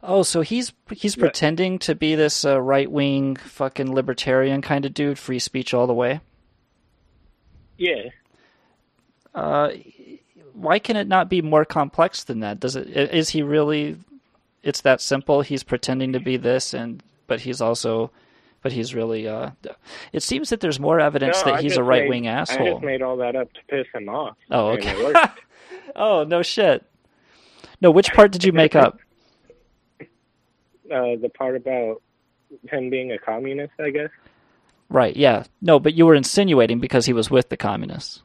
Oh, 0.03 0.23
so 0.23 0.43
he's 0.43 0.73
he's 0.91 1.17
pretending 1.17 1.79
to 1.81 1.95
be 1.95 2.15
this 2.15 2.45
uh, 2.45 2.61
right 2.61 2.91
wing 2.91 3.37
fucking 3.37 3.95
libertarian 3.95 4.61
kind 4.63 4.85
of 4.85 4.93
dude, 4.95 5.19
free 5.19 5.39
speech 5.39 5.73
all 5.73 5.87
the 5.87 5.95
way. 5.95 6.21
Yeah. 7.79 8.11
Uh, 9.35 9.71
why 10.53 10.79
can 10.79 10.97
it 10.97 11.09
not 11.09 11.29
be 11.29 11.43
more 11.43 11.65
complex 11.65 12.23
than 12.25 12.41
that? 12.41 12.61
Does 12.61 12.77
it? 12.77 12.89
i- 12.89 13.15
Is 13.17 13.31
he 13.31 13.43
really? 13.43 13.97
It's 14.63 14.83
that 14.83 15.01
simple. 15.01 15.43
He's 15.43 15.63
pretending 15.63 16.13
to 16.13 16.21
be 16.21 16.37
this, 16.37 16.73
and 16.75 17.03
but 17.27 17.41
he's 17.41 17.61
also, 17.61 18.11
but 18.65 18.73
he's 18.73 18.95
really. 18.95 19.29
Uh, 19.29 19.51
it 20.13 20.23
seems 20.23 20.49
that 20.49 20.59
there's 20.61 20.81
more 20.81 20.99
evidence 20.99 21.39
No, 21.45 21.53
that 21.53 21.59
I 21.59 21.63
he's 21.63 21.77
a 21.77 21.83
right 21.83 22.09
wing 22.09 22.23
made- 22.23 22.31
I 22.31 22.45
just 22.45 22.83
made 22.83 23.03
all 23.03 23.19
that 23.19 23.37
up 23.37 23.53
to 23.53 23.61
piss 23.69 23.87
him 23.95 24.09
off. 24.09 24.37
Oh, 24.51 24.69
okay. 24.71 25.13
oh 25.97 26.25
no 26.25 26.43
shit. 26.43 26.83
No, 27.83 27.91
which 27.91 28.11
part 28.15 28.33
did 28.33 28.43
you 28.43 28.53
make 28.63 28.75
up? 28.75 28.99
uh, 30.01 30.07
the 31.21 31.31
part 31.37 31.57
about 31.57 32.01
him 32.71 32.89
being 32.89 33.13
a 33.13 33.19
communist, 33.19 33.75
I 33.79 33.91
guess. 33.91 34.11
Right. 34.89 35.15
Yeah. 35.15 35.45
No, 35.61 35.79
but 35.79 35.93
you 35.93 36.07
were 36.07 36.15
insinuating 36.15 36.81
because 36.81 37.05
he 37.05 37.13
was 37.13 37.31
with 37.31 37.51
the 37.51 37.57
communists. 37.59 38.23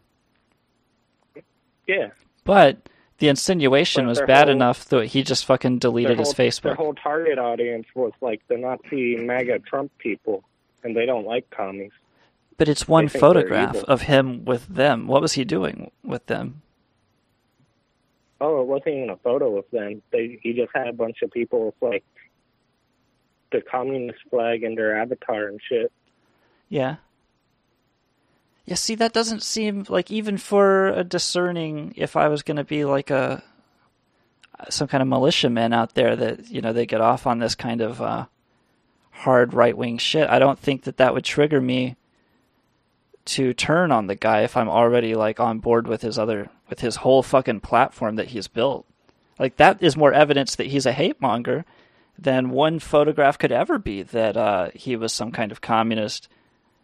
Yeah. 1.86 2.12
But 2.46 2.88
the 3.20 3.28
insinuation 3.28 4.08
was 4.08 4.20
bad 4.22 4.48
whole- 4.48 4.56
enough 4.56 4.86
that 4.86 5.06
he 5.08 5.24
just 5.24 5.46
fucking 5.46 5.80
deleted 5.80 6.18
Their 6.18 6.26
his 6.26 6.34
Facebook. 6.34 6.62
Their 6.64 6.76
whole 6.76 6.94
target 6.96 7.38
audience 7.38 7.86
was 7.96 8.14
like 8.22 8.42
the 8.48 8.58
Nazi 8.58 9.16
MAGA 9.18 9.60
Trump 9.60 9.92
people, 9.98 10.44
and 10.84 10.96
they 10.96 11.06
don't 11.06 11.26
like 11.26 11.50
commies. 11.50 11.92
But 12.58 12.68
it's 12.68 12.88
one 12.88 13.06
They 13.06 13.10
think 13.10 13.22
they're 13.22 13.30
photograph 13.30 13.76
of 13.86 14.02
him 14.04 14.44
with 14.44 14.68
them. 14.68 15.08
What 15.08 15.22
was 15.22 15.34
he 15.34 15.46
doing 15.46 15.92
with 16.04 16.26
them? 16.26 16.62
Oh, 18.42 18.62
it 18.62 18.68
wasn't 18.68 18.96
even 18.96 19.10
a 19.10 19.18
photo 19.18 19.58
of 19.58 19.66
them. 19.72 20.02
They 20.12 20.40
he 20.42 20.54
just 20.54 20.72
had 20.74 20.88
a 20.88 20.94
bunch 20.94 21.22
of 21.22 21.32
people 21.32 21.66
with 21.68 21.76
like 21.82 22.04
the 23.52 23.62
communist 23.62 24.20
flag 24.30 24.64
in 24.64 24.76
their 24.76 24.98
avatar 25.02 25.48
and 25.48 25.60
shit. 25.68 25.92
Yeah. 26.70 26.98
Yeah, 28.70 28.76
see, 28.76 28.94
that 28.94 29.14
doesn't 29.14 29.42
seem 29.42 29.88
like 29.90 30.12
even 30.12 30.38
for 30.38 30.90
a 30.90 31.04
discerning, 31.04 31.92
if 31.96 32.16
I 32.16 32.28
was 32.28 32.44
going 32.44 32.58
to 32.58 32.64
be 32.64 32.86
like 32.86 33.10
a 33.10 33.42
some 34.70 34.88
kind 34.88 35.02
of 35.02 35.08
militiaman 35.08 35.74
out 35.74 35.96
there 35.96 36.16
that 36.16 36.52
you 36.52 36.62
know 36.62 36.72
they 36.72 36.86
get 36.86 37.02
off 37.02 37.26
on 37.26 37.40
this 37.40 37.56
kind 37.56 37.82
of 37.82 38.00
uh, 38.00 38.28
hard 39.10 39.56
right 39.56 39.76
wing 39.76 39.98
shit, 39.98 40.30
I 40.30 40.38
don't 40.38 40.60
think 40.60 40.84
that 40.84 40.98
that 40.98 41.16
would 41.16 41.24
trigger 41.24 41.60
me 41.60 41.96
to 43.26 43.56
turn 43.56 43.92
on 43.92 44.06
the 44.06 44.14
guy 44.14 44.42
if 44.42 44.56
I'm 44.56 44.70
already 44.70 45.16
like 45.16 45.40
on 45.40 45.58
board 45.58 45.88
with 45.88 46.04
his 46.04 46.20
other 46.20 46.52
with 46.70 46.82
his 46.82 46.98
whole 46.98 47.24
fucking 47.24 47.62
platform 47.62 48.18
that 48.18 48.28
he's 48.28 48.48
built. 48.48 48.86
Like 49.40 49.58
that 49.58 49.82
is 49.82 49.98
more 49.98 50.14
evidence 50.14 50.56
that 50.58 50.68
he's 50.68 50.86
a 50.86 50.92
hate 50.92 51.20
monger 51.20 51.66
than 52.20 52.52
one 52.52 52.78
photograph 52.78 53.40
could 53.40 53.52
ever 53.52 53.80
be 53.80 54.04
that 54.04 54.38
uh, 54.38 54.70
he 54.76 54.96
was 54.96 55.12
some 55.12 55.32
kind 55.32 55.52
of 55.52 55.60
communist 55.60 56.30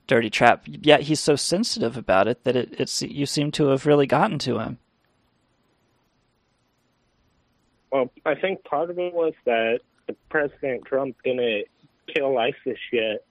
dirty 0.08 0.30
trap. 0.30 0.64
Yet 0.66 1.02
he's 1.02 1.20
so 1.20 1.36
sensitive 1.36 1.98
about 1.98 2.28
it 2.28 2.44
that 2.44 2.56
it, 2.56 2.76
it's 2.80 3.02
you 3.02 3.26
seem 3.26 3.52
to 3.54 3.68
have 3.68 3.86
really 3.86 4.08
gotten 4.08 4.40
to 4.40 4.60
him. 4.60 4.78
Well, 7.92 8.12
I 8.26 8.36
think 8.36 8.64
part 8.64 8.90
of 8.90 9.00
it 9.00 9.14
was 9.14 9.34
that 9.46 9.80
the 10.08 10.16
President 10.30 10.86
Trump 10.86 11.16
didn't 11.24 11.66
kill 12.14 12.38
ISIS 12.38 12.78
yet, 12.92 13.24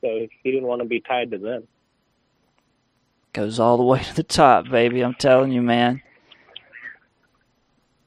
so 0.00 0.26
he 0.42 0.50
didn't 0.50 0.66
want 0.66 0.80
to 0.80 0.88
be 0.88 1.00
tied 1.00 1.30
to 1.32 1.38
them. 1.38 1.66
Goes 3.32 3.58
all 3.58 3.76
the 3.76 3.82
way 3.82 4.02
to 4.02 4.14
the 4.14 4.22
top, 4.22 4.68
baby. 4.68 5.00
I'm 5.02 5.14
telling 5.14 5.52
you, 5.52 5.62
man. 5.62 6.02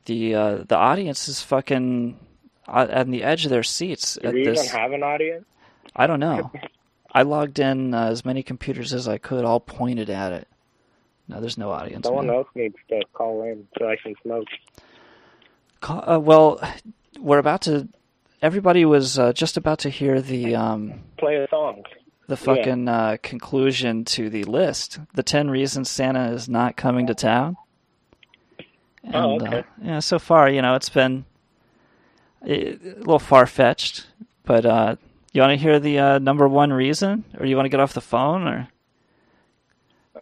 The 0.06 0.36
uh, 0.36 0.56
the 0.68 0.78
audience 0.78 1.28
is 1.28 1.42
fucking 1.42 2.20
uh, 2.68 2.88
on 2.92 3.10
the 3.10 3.24
edge 3.24 3.46
of 3.46 3.50
their 3.50 3.64
seats 3.64 4.20
Do 4.22 4.28
at 4.28 4.34
we 4.36 4.46
this. 4.46 4.64
even 4.66 4.80
have 4.80 4.92
an 4.92 5.02
audience? 5.02 5.46
I 5.96 6.06
don't 6.06 6.20
know. 6.20 6.52
I 7.16 7.22
logged 7.24 7.60
in 7.60 7.94
uh, 7.94 8.08
as 8.08 8.26
many 8.26 8.44
computers 8.44 8.94
as 8.94 9.08
I 9.08 9.18
could, 9.18 9.46
all 9.46 9.60
pointed 9.60 10.10
at 10.10 10.34
it. 10.34 10.48
No, 11.28 11.40
there's 11.40 11.58
no 11.58 11.72
audience. 11.72 12.06
Someone 12.06 12.28
man. 12.28 12.36
else 12.36 12.48
needs 12.54 12.76
to 12.90 13.02
call 13.14 13.42
in 13.44 13.68
so 13.80 13.88
I 13.88 13.96
can 13.96 14.14
smoke. 14.22 14.48
Ca- 15.82 16.04
Uh, 16.16 16.20
well, 16.20 16.60
we're 17.20 17.40
about 17.40 17.62
to. 17.64 17.88
Everybody 18.42 18.86
was 18.86 19.18
uh, 19.18 19.34
just 19.34 19.58
about 19.58 19.80
to 19.80 19.90
hear 19.90 20.22
the 20.22 20.56
um, 20.56 21.02
Play 21.18 21.38
a 21.38 21.48
song. 21.50 21.84
the 22.28 22.38
fucking 22.38 22.88
uh, 22.88 23.18
conclusion 23.24 24.04
to 24.06 24.30
the 24.30 24.44
list. 24.44 25.00
The 25.16 25.24
ten 25.24 25.50
reasons 25.50 25.90
Santa 25.90 26.32
is 26.32 26.48
not 26.50 26.76
coming 26.76 27.08
to 27.08 27.16
town. 27.16 27.58
And, 29.04 29.16
Oh, 29.16 29.36
okay. 29.36 29.64
Yeah, 29.82 30.00
so 30.00 30.20
far, 30.20 30.50
you 30.50 30.62
know, 30.62 30.76
it's 30.76 30.90
been 30.90 31.26
a, 32.46 32.74
a 32.74 32.78
little 32.98 33.20
far 33.20 33.46
fetched, 33.48 34.06
but 34.44 34.66
uh, 34.66 34.96
you 35.38 35.42
want 35.42 35.52
to 35.52 35.58
hear 35.64 35.80
the 35.80 36.00
uh, 36.00 36.20
number 36.20 36.48
one 36.48 36.72
reason, 36.72 37.24
or 37.40 37.46
you 37.46 37.56
want 37.56 37.66
to 37.66 37.70
get 37.70 37.80
off 37.80 37.94
the 37.94 38.02
phone, 38.02 38.48
or? 38.48 38.68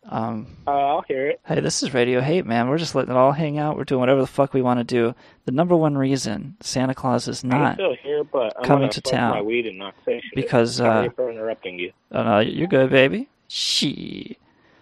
Um, 0.05 0.47
Uh, 0.67 0.71
I'll 0.71 1.01
hear 1.07 1.29
it. 1.29 1.39
Hey, 1.45 1.59
this 1.61 1.81
is 1.83 1.93
Radio 1.93 2.19
Hate, 2.19 2.45
man. 2.45 2.67
We're 2.67 2.77
just 2.77 2.95
letting 2.95 3.11
it 3.11 3.17
all 3.17 3.31
hang 3.31 3.57
out. 3.57 3.77
We're 3.77 3.83
doing 3.85 3.99
whatever 4.01 4.21
the 4.21 4.27
fuck 4.27 4.53
we 4.53 4.61
want 4.61 4.79
to 4.79 4.83
do. 4.83 5.15
The 5.45 5.51
number 5.51 5.75
one 5.75 5.97
reason 5.97 6.57
Santa 6.61 6.93
Claus 6.95 7.27
is 7.27 7.43
not 7.43 7.75
still 7.75 7.95
here, 8.01 8.23
but 8.23 8.53
I'm 8.57 8.63
coming 8.63 8.89
gonna 8.89 9.01
town 9.01 9.35
my 9.35 9.41
weed 9.41 9.65
and 9.67 9.77
not 9.77 9.93
say 10.03 10.19
shit. 10.19 10.35
because, 10.35 10.81
uh, 10.81 11.07
for 11.15 11.29
interrupting 11.31 11.79
you. 11.79 11.91
Oh, 12.11 12.23
no, 12.23 12.39
you're 12.39 12.67
good, 12.67 12.89
baby. 12.89 13.29
She. 13.47 14.37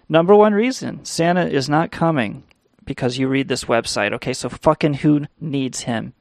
Number 0.10 0.36
one 0.36 0.54
reason 0.54 1.06
Santa 1.06 1.46
is 1.48 1.70
not 1.70 1.92
coming 1.92 2.44
because 2.86 3.18
you 3.18 3.28
read 3.28 3.48
this 3.48 3.66
website. 3.66 4.14
Okay, 4.14 4.34
so 4.34 4.50
fucking 4.50 4.96
who 4.96 5.26
needs 5.40 5.82
him? 5.82 6.14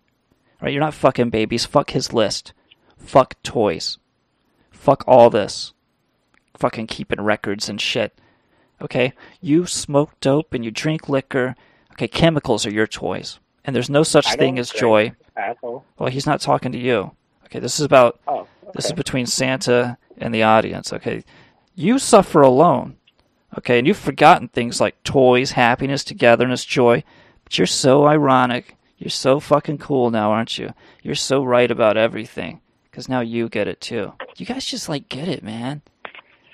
Right? 0.60 0.72
You're 0.72 0.80
not 0.82 0.94
fucking 0.94 1.30
babies. 1.30 1.64
Fuck 1.64 1.90
his 1.92 2.12
list. 2.12 2.52
Fuck 2.98 3.42
toys. 3.42 3.98
Fuck 4.80 5.04
all 5.06 5.28
this. 5.28 5.74
Fucking 6.56 6.86
keeping 6.86 7.20
records 7.20 7.68
and 7.68 7.78
shit. 7.78 8.18
Okay? 8.80 9.12
You 9.42 9.66
smoke 9.66 10.18
dope 10.20 10.54
and 10.54 10.64
you 10.64 10.70
drink 10.70 11.06
liquor. 11.06 11.54
Okay, 11.92 12.08
chemicals 12.08 12.64
are 12.64 12.72
your 12.72 12.86
toys. 12.86 13.40
And 13.62 13.76
there's 13.76 13.90
no 13.90 14.02
such 14.02 14.26
I 14.26 14.36
thing 14.36 14.58
as 14.58 14.70
joy. 14.70 15.12
Asshole. 15.36 15.84
Well, 15.98 16.08
he's 16.08 16.24
not 16.24 16.40
talking 16.40 16.72
to 16.72 16.78
you. 16.78 17.10
Okay, 17.44 17.58
this 17.58 17.78
is 17.78 17.84
about 17.84 18.20
Oh, 18.26 18.46
this 18.74 18.86
is 18.86 18.92
between 18.92 19.26
Santa 19.26 19.98
and 20.16 20.34
the 20.34 20.44
audience. 20.44 20.94
Okay, 20.94 21.24
you 21.74 21.98
suffer 21.98 22.40
alone. 22.40 22.96
Okay, 23.58 23.78
and 23.78 23.86
you've 23.86 23.98
forgotten 23.98 24.48
things 24.48 24.80
like 24.80 25.02
toys, 25.04 25.50
happiness, 25.50 26.04
togetherness, 26.04 26.64
joy. 26.64 27.04
But 27.44 27.58
you're 27.58 27.66
so 27.66 28.06
ironic. 28.06 28.78
You're 28.96 29.10
so 29.10 29.40
fucking 29.40 29.76
cool 29.76 30.10
now, 30.10 30.30
aren't 30.30 30.56
you? 30.56 30.72
You're 31.02 31.14
so 31.16 31.44
right 31.44 31.70
about 31.70 31.98
everything 31.98 32.62
because 32.90 33.08
now 33.08 33.20
you 33.20 33.48
get 33.48 33.68
it 33.68 33.80
too. 33.80 34.12
You 34.36 34.46
guys 34.46 34.64
just 34.64 34.88
like 34.88 35.08
get 35.08 35.28
it, 35.28 35.42
man. 35.42 35.82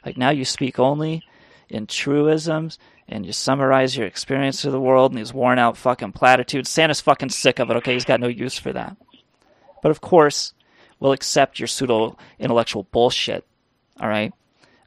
Like 0.05 0.17
now 0.17 0.31
you 0.31 0.45
speak 0.45 0.79
only 0.79 1.23
in 1.69 1.87
truisms 1.87 2.79
and 3.09 3.25
you 3.25 3.33
summarize 3.33 3.97
your 3.97 4.07
experience 4.07 4.65
of 4.65 4.73
the 4.73 4.81
world 4.81 5.13
in 5.13 5.17
these 5.17 5.33
worn 5.33 5.59
out 5.59 5.77
fucking 5.77 6.13
platitudes. 6.13 6.71
Santa's 6.71 7.01
fucking 7.01 7.31
sick 7.31 7.59
of 7.59 7.71
it, 7.71 7.77
okay? 7.77 7.95
He's 7.95 8.05
got 8.05 8.21
no 8.21 8.29
use 8.29 8.59
for 8.59 8.73
that. 8.73 8.97
But 9.83 9.91
of 9.91 10.01
course, 10.01 10.55
we'll 10.99 11.13
accept 11.13 11.59
your 11.59 11.69
pseudo 11.69 12.17
intellectual 12.39 12.85
bullshit. 12.85 13.45
All 14.01 14.09
right? 14.09 14.33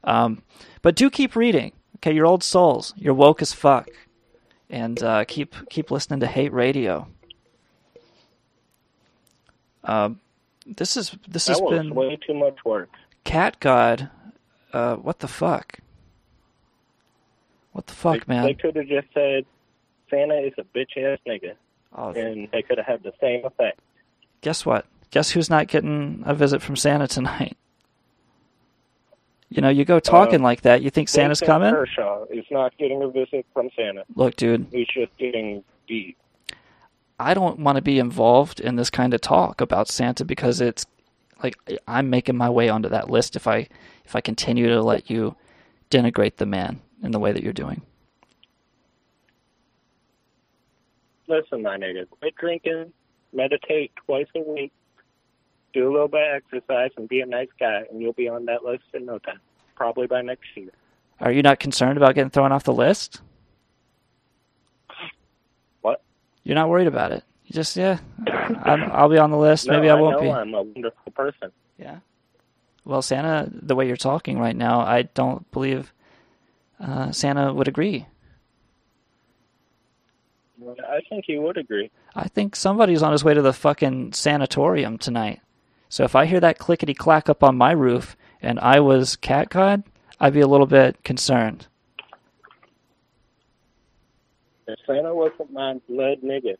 Um, 0.04 0.42
but 0.82 0.96
do 0.96 1.10
keep 1.10 1.36
reading. 1.36 1.72
Okay, 1.96 2.14
you're 2.14 2.26
old 2.26 2.42
souls. 2.42 2.94
You're 2.96 3.14
woke 3.14 3.42
as 3.42 3.52
fuck. 3.52 3.88
And 4.68 5.02
uh, 5.02 5.24
keep 5.24 5.54
keep 5.68 5.90
listening 5.90 6.20
to 6.20 6.26
hate 6.26 6.52
radio. 6.52 7.08
Um, 9.82 10.20
this 10.66 10.96
is 10.96 11.16
this 11.28 11.48
has 11.48 11.58
that 11.58 11.64
was 11.64 11.78
been 11.78 11.94
way 11.94 12.16
too 12.26 12.34
much 12.34 12.56
work. 12.64 12.88
Cat 13.24 13.58
God. 13.60 14.10
Uh, 14.72 14.96
what 14.96 15.18
the 15.18 15.28
fuck? 15.28 15.78
What 17.72 17.86
the 17.86 17.92
fuck, 17.94 18.24
they, 18.26 18.34
man? 18.34 18.44
They 18.44 18.54
could 18.54 18.76
have 18.76 18.86
just 18.86 19.08
said 19.14 19.44
Santa 20.10 20.38
is 20.38 20.52
a 20.58 20.62
bitch 20.76 20.96
ass 20.96 21.18
nigga, 21.26 21.54
Oh. 21.94 22.10
and 22.12 22.48
they 22.52 22.62
could 22.62 22.78
have 22.78 22.86
had 22.86 23.02
the 23.02 23.12
same 23.20 23.44
effect. 23.44 23.80
Guess 24.40 24.64
what? 24.66 24.86
Guess 25.10 25.30
who's 25.30 25.50
not 25.50 25.66
getting 25.68 26.22
a 26.24 26.34
visit 26.34 26.62
from 26.62 26.76
Santa 26.76 27.06
tonight? 27.08 27.56
You 29.52 29.60
know, 29.62 29.68
you 29.68 29.84
go 29.84 29.98
talking 29.98 30.42
Uh, 30.42 30.44
like 30.44 30.60
that, 30.60 30.80
you 30.80 30.90
think 30.90 31.08
Santa's 31.08 31.40
coming? 31.40 31.74
Kershaw 31.74 32.22
is 32.30 32.44
not 32.52 32.76
getting 32.78 33.02
a 33.02 33.08
visit 33.08 33.44
from 33.52 33.68
Santa. 33.76 34.04
Look, 34.14 34.36
dude, 34.36 34.68
He's 34.70 34.86
just 34.86 35.10
getting 35.18 35.64
beat. 35.88 36.16
I 37.20 37.34
don't 37.34 37.60
want 37.60 37.76
to 37.76 37.82
be 37.82 37.98
involved 37.98 38.60
in 38.60 38.76
this 38.76 38.88
kind 38.88 39.12
of 39.12 39.20
talk 39.20 39.60
about 39.60 39.88
Santa 39.88 40.24
because 40.24 40.60
it's 40.60 40.86
like 41.42 41.54
I'm 41.86 42.08
making 42.08 42.36
my 42.36 42.48
way 42.48 42.70
onto 42.70 42.88
that 42.88 43.10
list 43.10 43.36
if 43.36 43.46
I 43.46 43.68
if 44.04 44.16
I 44.16 44.20
continue 44.22 44.68
to 44.68 44.82
let 44.82 45.10
you 45.10 45.36
denigrate 45.90 46.36
the 46.36 46.46
man 46.46 46.80
in 47.02 47.12
the 47.12 47.18
way 47.18 47.32
that 47.32 47.42
you're 47.42 47.52
doing. 47.52 47.82
Listen, 51.28 51.62
my 51.62 51.76
nigga, 51.76 52.08
quit 52.08 52.34
drinking, 52.36 52.92
meditate 53.32 53.92
twice 54.06 54.26
a 54.34 54.40
week, 54.40 54.72
do 55.72 55.88
a 55.88 55.92
little 55.92 56.08
bit 56.08 56.22
of 56.22 56.42
exercise, 56.42 56.90
and 56.96 57.08
be 57.08 57.20
a 57.20 57.26
nice 57.26 57.48
guy, 57.58 57.84
and 57.90 58.00
you'll 58.00 58.14
be 58.14 58.28
on 58.28 58.46
that 58.46 58.64
list 58.64 58.84
in 58.94 59.06
no 59.06 59.18
time. 59.18 59.38
Probably 59.76 60.06
by 60.06 60.22
next 60.22 60.48
year. 60.56 60.70
Are 61.20 61.30
you 61.30 61.42
not 61.42 61.60
concerned 61.60 61.98
about 61.98 62.14
getting 62.14 62.30
thrown 62.30 62.50
off 62.50 62.64
the 62.64 62.72
list? 62.72 63.20
What? 65.82 66.02
You're 66.44 66.54
not 66.54 66.68
worried 66.68 66.86
about 66.86 67.12
it. 67.12 67.24
You 67.46 67.54
just 67.54 67.76
yeah, 67.76 67.98
I'm, 68.26 68.90
I'll 68.92 69.08
be 69.08 69.18
on 69.18 69.30
the 69.30 69.36
list. 69.36 69.66
No, 69.66 69.74
Maybe 69.74 69.90
I 69.90 69.96
I 69.96 70.00
won't 70.00 70.20
be. 70.20 70.30
I'm 70.30 70.54
a 70.54 70.62
wonderful 70.62 71.12
person. 71.12 71.50
Yeah. 71.78 71.98
Well, 72.84 73.02
Santa, 73.02 73.48
the 73.52 73.74
way 73.74 73.86
you're 73.86 73.96
talking 73.96 74.38
right 74.38 74.56
now, 74.56 74.80
I 74.80 75.02
don't 75.02 75.50
believe 75.50 75.92
uh, 76.80 77.12
Santa 77.12 77.52
would 77.52 77.68
agree. 77.68 78.06
I 80.66 81.00
think 81.08 81.24
he 81.26 81.38
would 81.38 81.56
agree. 81.56 81.90
I 82.14 82.28
think 82.28 82.54
somebody's 82.54 83.02
on 83.02 83.12
his 83.12 83.24
way 83.24 83.34
to 83.34 83.42
the 83.42 83.52
fucking 83.52 84.12
sanatorium 84.12 84.98
tonight. 84.98 85.40
So 85.88 86.04
if 86.04 86.14
I 86.14 86.26
hear 86.26 86.40
that 86.40 86.58
clickety 86.58 86.94
clack 86.94 87.28
up 87.28 87.42
on 87.42 87.56
my 87.56 87.72
roof 87.72 88.16
and 88.40 88.60
I 88.60 88.80
was 88.80 89.16
cat 89.16 89.48
god, 89.50 89.82
I'd 90.20 90.34
be 90.34 90.40
a 90.40 90.46
little 90.46 90.66
bit 90.66 91.02
concerned. 91.02 91.66
If 94.72 94.78
Santa 94.86 95.14
wasn't 95.14 95.52
my 95.52 95.74
blood 95.88 96.18
nigga, 96.24 96.56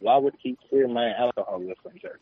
why 0.00 0.16
would 0.18 0.34
he 0.42 0.56
clear 0.68 0.86
my 0.88 1.12
alcoholism, 1.14 1.92
sir? 2.00 2.18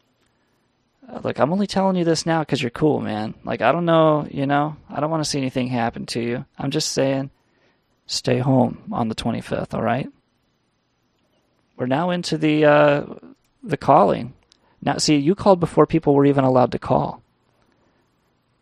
Uh, 1.09 1.21
Look, 1.25 1.41
I'm 1.41 1.53
only 1.53 1.67
telling 1.67 1.97
you 1.97 2.05
this 2.05 2.27
now 2.27 2.41
because 2.41 2.63
you're 2.63 2.71
cool, 2.71 3.01
man. 3.01 3.35
Like, 3.45 3.61
I 3.61 3.73
don't 3.73 3.85
know, 3.85 4.27
you 4.31 4.47
know, 4.47 4.77
I 4.89 5.01
don't 5.01 5.11
want 5.11 5.25
to 5.25 5.29
see 5.29 5.39
anything 5.39 5.69
happen 5.69 6.07
to 6.07 6.21
you. 6.21 6.45
I'm 6.59 6.71
just 6.71 6.93
saying, 6.93 7.31
stay 8.07 8.39
home 8.39 8.83
on 8.93 9.09
the 9.09 9.15
25th, 9.15 9.75
all 9.75 9.83
right? 9.83 10.09
We're 11.77 11.87
now 11.87 12.11
into 12.11 12.39
the 12.39 12.65
uh, 12.65 13.05
the 13.65 13.77
calling. 13.77 14.35
Now, 14.81 14.99
see, 14.99 15.17
you 15.17 15.35
called 15.35 15.59
before 15.59 15.87
people 15.87 16.15
were 16.15 16.27
even 16.27 16.45
allowed 16.45 16.73
to 16.73 16.79
call. 16.79 17.23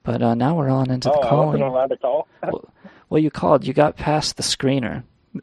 But 0.02 0.22
uh, 0.22 0.34
now 0.34 0.56
we're 0.56 0.70
on 0.70 0.90
into 0.90 1.10
oh, 1.10 1.20
the 1.20 1.26
I 1.26 1.28
calling. 1.28 1.60
wasn't 1.60 1.64
allowed 1.64 1.86
to 1.88 1.96
call? 1.96 2.28
Well, 3.10 3.20
you 3.20 3.32
called. 3.32 3.66
You 3.66 3.72
got 3.72 3.96
past 3.96 4.36
the 4.36 4.44
screener. 4.44 5.02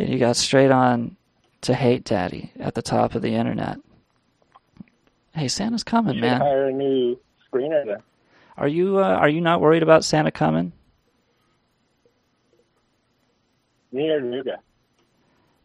and 0.00 0.08
you 0.08 0.18
got 0.18 0.36
straight 0.36 0.70
on 0.70 1.16
to 1.62 1.74
Hate 1.74 2.04
Daddy 2.04 2.52
at 2.58 2.74
the 2.74 2.82
top 2.82 3.14
of 3.14 3.22
the 3.22 3.34
internet. 3.34 3.78
Hey, 5.34 5.48
Santa's 5.48 5.84
coming, 5.84 6.16
you 6.16 6.22
man. 6.22 6.40
hire 6.40 6.68
a 6.68 6.72
new 6.72 7.18
screener 7.52 7.84
then. 7.84 8.02
Are 8.56 8.68
you 8.68 8.98
uh, 8.98 9.02
are 9.02 9.28
you 9.28 9.40
not 9.40 9.60
worried 9.60 9.82
about 9.82 10.04
Santa 10.04 10.30
coming? 10.30 10.72
Me 13.92 14.08
or 14.08 14.20
the 14.20 14.26
new 14.26 14.42
guy? 14.42 14.56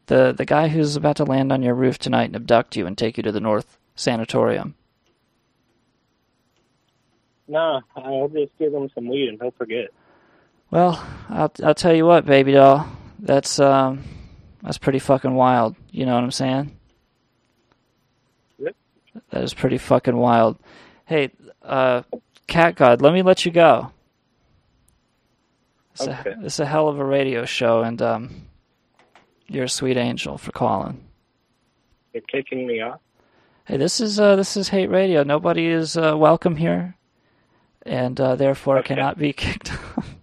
The 0.07 0.33
the 0.38 0.45
guy 0.45 0.67
who's 0.67 0.95
about 0.95 1.15
to 1.17 1.23
land 1.23 1.51
on 1.51 1.63
your 1.63 1.73
roof 1.73 1.97
tonight 1.97 2.25
and 2.25 2.36
abduct 2.36 2.75
you 2.75 2.86
and 2.86 2.97
take 2.97 3.17
you 3.17 3.23
to 3.23 3.31
the 3.31 3.39
North 3.39 3.77
Sanatorium. 3.95 4.75
Nah, 7.47 7.81
I'll 7.95 8.27
just 8.27 8.51
give 8.57 8.73
him 8.73 8.89
some 8.93 9.07
weed 9.07 9.29
and 9.29 9.41
he'll 9.41 9.51
forget. 9.51 9.89
Well, 10.71 11.03
I'll 11.29 11.51
I'll 11.63 11.75
tell 11.75 11.93
you 11.95 12.05
what, 12.05 12.25
baby 12.25 12.53
doll. 12.53 12.88
That's 13.19 13.59
um 13.59 14.03
that's 14.66 14.78
pretty 14.78 14.99
fucking 14.99 15.34
wild. 15.34 15.76
You 15.91 16.05
know 16.05 16.16
what 16.16 16.24
I'm 16.24 16.32
saying? 16.32 16.76
Yep. 18.59 18.76
That 19.30 19.43
is 19.43 19.53
pretty 19.53 19.78
fucking 19.78 20.18
wild. 20.18 20.57
Hey, 21.05 21.32
uh 21.61 22.01
Cat 22.47 22.76
God, 22.76 23.01
let 23.01 23.13
me 23.13 23.22
let 23.24 23.45
you 23.45 23.51
go. 23.51 23.91
It's, 25.93 26.07
Okay. 26.07 26.32
a, 26.32 26.45
it's 26.45 26.59
a 26.59 26.66
hell 26.66 26.88
of 26.89 26.99
a 26.99 27.05
radio 27.05 27.45
show 27.45 27.82
and 27.84 28.01
um 28.01 28.41
you're 29.47 29.66
a 29.66 29.70
sweet 29.70 29.97
angel 29.97 30.38
for 30.38 30.51
calling. 30.51 31.03
You're 32.13 32.24
kicking 32.24 32.66
me 32.66 32.82
off? 32.82 32.99
Hey, 33.66 33.78
this 33.78 33.99
is 33.99 34.20
uh, 34.20 34.36
this 34.36 34.57
is 34.57 34.70
hate 34.70 34.89
radio. 34.89 35.24
Nobody 35.24 35.68
is 35.68 35.97
uh, 35.97 36.16
welcome 36.18 36.55
here, 36.55 36.95
and 37.84 38.20
uh, 38.22 38.36
therefore 38.36 38.78
Okay. 38.80 38.95
cannot 38.95 39.18
be 39.18 39.34
kicked 39.43 39.72
off. 39.72 40.16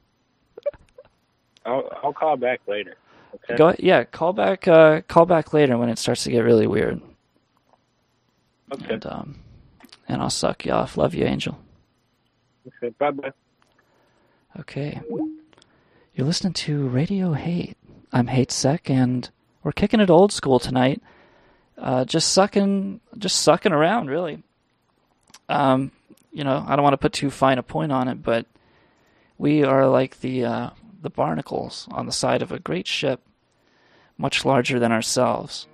I'll, 1.67 1.89
I'll 2.03 2.13
call 2.13 2.37
back 2.37 2.61
later. 2.67 2.97
Okay? 3.35 3.57
Go, 3.57 3.75
yeah, 3.79 4.05
call 4.05 4.33
back, 4.33 4.69
uh, 4.69 5.01
call 5.03 5.27
back 5.27 5.53
later 5.53 5.79
when 5.79 5.89
it 5.89 5.99
starts 5.99 6.25
to 6.25 6.31
get 6.31 6.41
really 6.41 6.67
weird. 6.67 7.01
Okay. 8.73 8.95
And 8.95 9.07
um, 9.07 9.39
and 10.09 10.23
I'll 10.23 10.31
suck 10.31 10.65
you 10.65 10.73
off. 10.73 10.97
Love 10.97 11.15
you, 11.15 11.25
Angel. 11.25 11.59
Okay, 12.67 12.95
bye-bye. 12.99 13.33
Okay, 14.61 15.01
you're 16.15 16.27
listening 16.27 16.53
to 16.53 16.89
Radio 16.89 17.33
Hate. 17.33 17.77
I'm 18.13 18.27
Hate 18.27 18.53
Sec, 18.53 18.91
and 18.91 19.29
we're 19.63 19.73
kicking 19.73 20.01
it 20.01 20.11
old 20.11 20.31
school 20.31 20.59
tonight. 20.59 21.01
Uh, 21.79 22.05
just 22.05 22.33
sucking, 22.33 23.01
just 23.17 23.41
sucking 23.41 23.73
around, 23.73 24.09
really. 24.09 24.43
Um, 25.49 25.91
you 26.33 26.45
know, 26.45 26.65
I 26.67 26.77
don't 26.77 26.83
want 26.83 26.93
to 26.93 26.99
put 26.99 27.13
too 27.15 27.31
fine 27.31 27.59
a 27.59 27.63
point 27.63 27.93
on 27.93 28.09
it, 28.09 28.23
but 28.23 28.47
we 29.39 29.65
are 29.65 29.89
like 29.89 30.21
the 30.21 30.45
uh, 30.45 30.71
the 31.03 31.11
barnacles 31.11 31.89
on 31.91 32.07
the 32.07 32.13
side 32.13 32.43
of 32.43 32.53
a 32.53 32.59
great 32.59 32.87
ship, 32.87 33.21
much 34.17 34.45
larger 34.45 34.79
than 34.79 34.93
ourselves. 34.93 35.67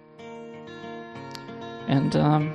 And 1.87 2.16
um, 2.16 2.53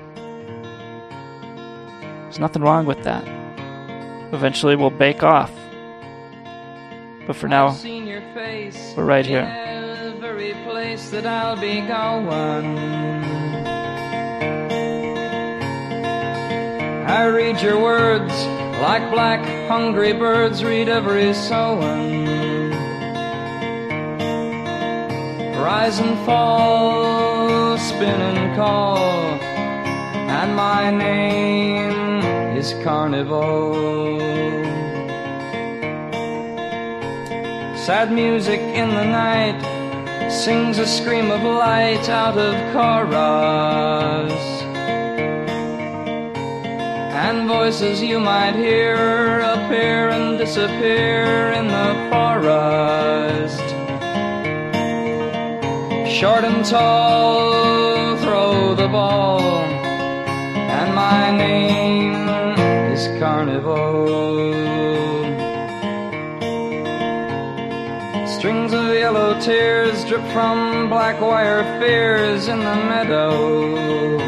there's 2.24 2.39
nothing 2.39 2.61
wrong 2.61 2.86
with 2.86 3.03
that. 3.03 3.24
Eventually, 4.34 4.76
we'll 4.76 4.89
bake 4.89 5.24
off. 5.24 5.51
But 7.28 7.36
for 7.36 7.47
now, 7.47 7.71
seen 7.71 8.05
your 8.05 8.21
face 8.34 8.93
we're 8.97 9.05
right 9.05 9.26
here. 9.26 9.41
every 10.21 10.53
place 10.65 11.09
that 11.11 11.26
I'll 11.26 11.59
be 11.59 11.80
going. 11.82 12.78
I 17.07 17.26
read 17.26 17.61
your 17.61 17.80
words 17.80 18.34
like 18.82 19.09
black 19.11 19.45
hungry 19.69 20.13
birds 20.13 20.63
read 20.63 20.89
every 20.89 21.34
sowing. 21.34 22.52
Rise 25.64 25.99
and 25.99 26.18
fall, 26.26 27.78
spin 27.78 28.20
and 28.20 28.53
call, 28.57 28.97
and 28.97 30.53
my 30.57 30.91
name 30.91 32.20
is 32.57 32.74
Carnival. 32.84 34.20
Sad 37.78 38.11
music 38.11 38.59
in 38.59 38.89
the 38.89 39.05
night 39.05 39.57
sings 40.30 40.80
a 40.80 40.86
scream 40.86 41.32
of 41.32 41.41
light 41.43 42.09
out 42.09 42.38
of 42.38 42.53
chorus. 42.74 44.34
And 47.26 47.47
voices 47.47 48.01
you 48.01 48.20
might 48.20 48.55
hear 48.55 49.39
appear 49.39 50.09
and 50.09 50.38
disappear 50.38 51.53
in 51.53 51.68
the 51.70 52.09
forest. 52.11 53.62
Short 56.14 56.43
and 56.43 56.64
tall, 56.64 58.16
throw 58.18 58.76
the 58.76 58.88
ball, 58.88 59.41
and 59.41 60.93
my 60.93 61.36
name 61.36 62.30
is 62.93 63.07
Carnival. 63.20 64.05
Strings 68.28 68.74
of 68.74 68.93
yellow 68.93 69.39
tears 69.41 70.05
drip 70.05 70.22
from 70.32 70.88
black 70.88 71.20
wire 71.20 71.64
fears 71.80 72.47
in 72.47 72.59
the 72.59 72.76
meadow. 72.76 74.20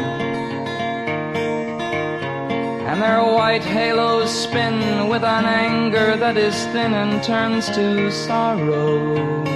And 2.88 3.00
their 3.00 3.22
white 3.22 3.62
halos 3.62 4.32
spin 4.32 5.08
with 5.08 5.22
an 5.22 5.44
anger 5.44 6.16
that 6.16 6.36
is 6.36 6.56
thin 6.72 6.94
and 6.94 7.22
turns 7.22 7.70
to 7.70 8.10
sorrow. 8.10 9.55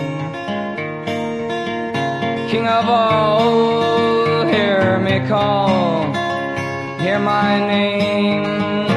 King 2.50 2.66
of 2.66 2.88
all, 2.88 4.44
hear 4.48 4.98
me 4.98 5.24
call, 5.28 6.02
hear 6.98 7.20
my 7.20 7.60
name, 7.60 8.88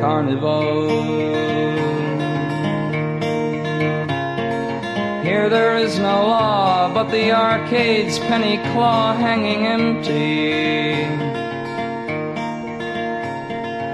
Carnival. 0.00 0.88
Here 5.22 5.50
there 5.50 5.76
is 5.76 5.98
no 5.98 6.26
law, 6.28 6.94
but 6.94 7.10
the 7.10 7.30
arcade's 7.30 8.18
penny 8.20 8.56
claw 8.72 9.12
hanging 9.12 9.66
empty. 9.66 11.04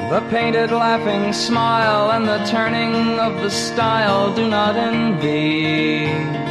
The 0.08 0.20
painted 0.30 0.70
laughing 0.70 1.32
smile 1.32 2.12
and 2.12 2.28
the 2.28 2.44
turning 2.44 3.18
of 3.18 3.42
the 3.42 3.50
style 3.50 4.32
do 4.32 4.48
not 4.48 4.76
envy. 4.76 6.49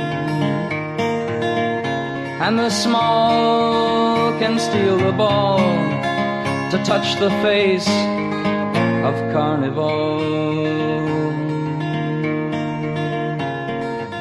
And 2.49 2.57
the 2.57 2.71
small 2.71 4.31
can 4.39 4.57
steal 4.57 4.97
the 4.97 5.11
ball 5.11 5.59
to 6.71 6.83
touch 6.83 7.19
the 7.19 7.29
face 7.45 7.87
of 9.05 9.13
carnival. 9.31 10.17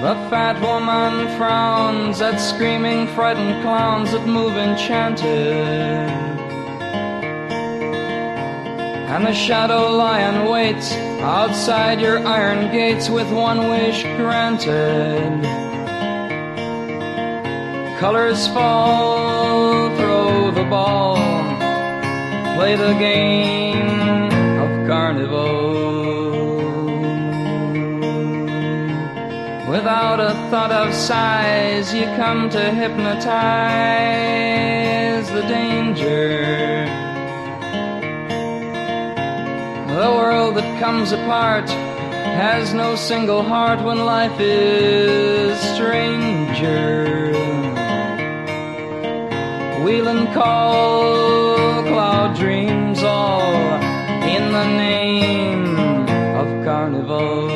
The 0.02 0.14
fat 0.28 0.60
woman 0.60 1.38
frowns 1.38 2.20
at 2.20 2.36
screaming, 2.36 3.06
frightened 3.14 3.62
clowns 3.62 4.12
that 4.12 4.26
move 4.26 4.58
enchanted. 4.58 6.10
And 9.08 9.24
the 9.24 9.32
shadow 9.32 9.90
lion 9.96 10.50
waits 10.50 10.92
outside 11.22 11.98
your 11.98 12.18
iron 12.26 12.70
gates 12.72 13.08
with 13.08 13.32
one 13.32 13.70
wish 13.70 14.02
granted. 14.18 15.67
Colors 17.98 18.46
fall, 18.48 19.90
throw 19.96 20.52
the 20.52 20.62
ball, 20.70 21.16
play 22.54 22.76
the 22.76 22.94
game 22.96 24.30
of 24.62 24.86
carnival. 24.86 25.78
Without 29.68 30.20
a 30.20 30.30
thought 30.48 30.70
of 30.70 30.94
size, 30.94 31.92
you 31.92 32.04
come 32.14 32.48
to 32.50 32.70
hypnotize 32.70 33.26
the 35.32 35.42
danger. 35.48 36.86
The 39.88 40.10
world 40.14 40.54
that 40.54 40.78
comes 40.78 41.10
apart 41.10 41.68
has 41.68 42.72
no 42.72 42.94
single 42.94 43.42
heart 43.42 43.82
when 43.82 44.04
life 44.06 44.38
is 44.38 45.58
stranger. 45.74 47.18
Wheel 49.84 50.08
and 50.08 50.32
call 50.34 51.82
cloud 51.84 52.36
dreams 52.36 53.02
all 53.02 53.54
in 54.24 54.52
the 54.52 54.66
name 54.76 55.76
of 56.36 56.48
carnival. 56.64 57.48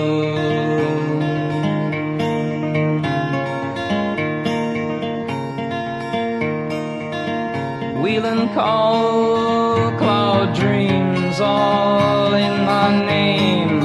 Wheel 8.03 8.27
and 8.27 8.55
call 8.55 9.93
cloud 9.99 10.55
dreams 10.55 11.41
all 11.41 12.35
in 12.35 12.65
the 12.67 12.91
name 13.05 13.83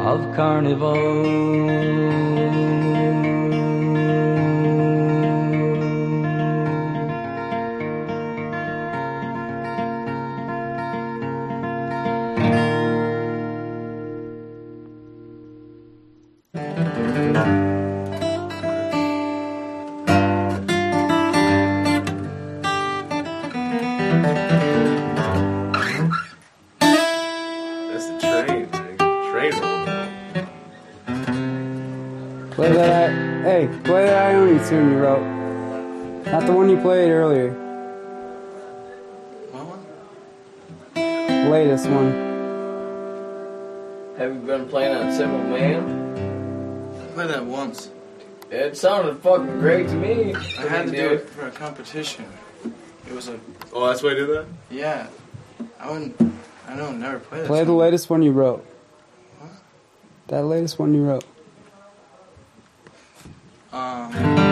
of 0.00 0.34
carnival. 0.36 1.75
Not 36.46 36.52
the 36.52 36.58
one 36.58 36.70
you 36.70 36.80
played 36.80 37.10
earlier. 37.10 37.50
Latest 40.94 41.88
one. 41.88 42.12
Have 44.16 44.32
you 44.32 44.38
been 44.46 44.68
playing 44.68 44.94
on 44.94 45.12
Simple 45.12 45.42
Man? 45.42 47.02
I 47.02 47.06
played 47.14 47.30
that 47.30 47.44
once. 47.44 47.90
It 48.52 48.76
sounded 48.76 49.18
fucking 49.18 49.58
great 49.58 49.88
to 49.88 49.96
me. 49.96 50.36
I 50.36 50.68
had 50.68 50.86
to 50.86 50.92
do 50.92 51.14
it 51.14 51.28
for 51.30 51.48
a 51.48 51.50
competition. 51.50 52.26
It 53.08 53.12
was 53.12 53.26
a. 53.26 53.40
Oh, 53.72 53.88
that's 53.88 54.04
why 54.04 54.10
I 54.10 54.14
did 54.14 54.28
that? 54.28 54.46
Yeah. 54.70 55.08
I 55.80 55.90
wouldn't. 55.90 56.32
I 56.68 56.76
don't 56.76 57.00
never 57.00 57.18
play 57.18 57.40
that. 57.40 57.48
Play 57.48 57.64
the 57.64 57.72
latest 57.72 58.08
one 58.08 58.22
you 58.22 58.30
wrote. 58.30 58.64
That 60.28 60.44
latest 60.44 60.78
one 60.78 60.94
you 60.94 61.02
wrote. 61.02 61.24
Um. 63.72 64.45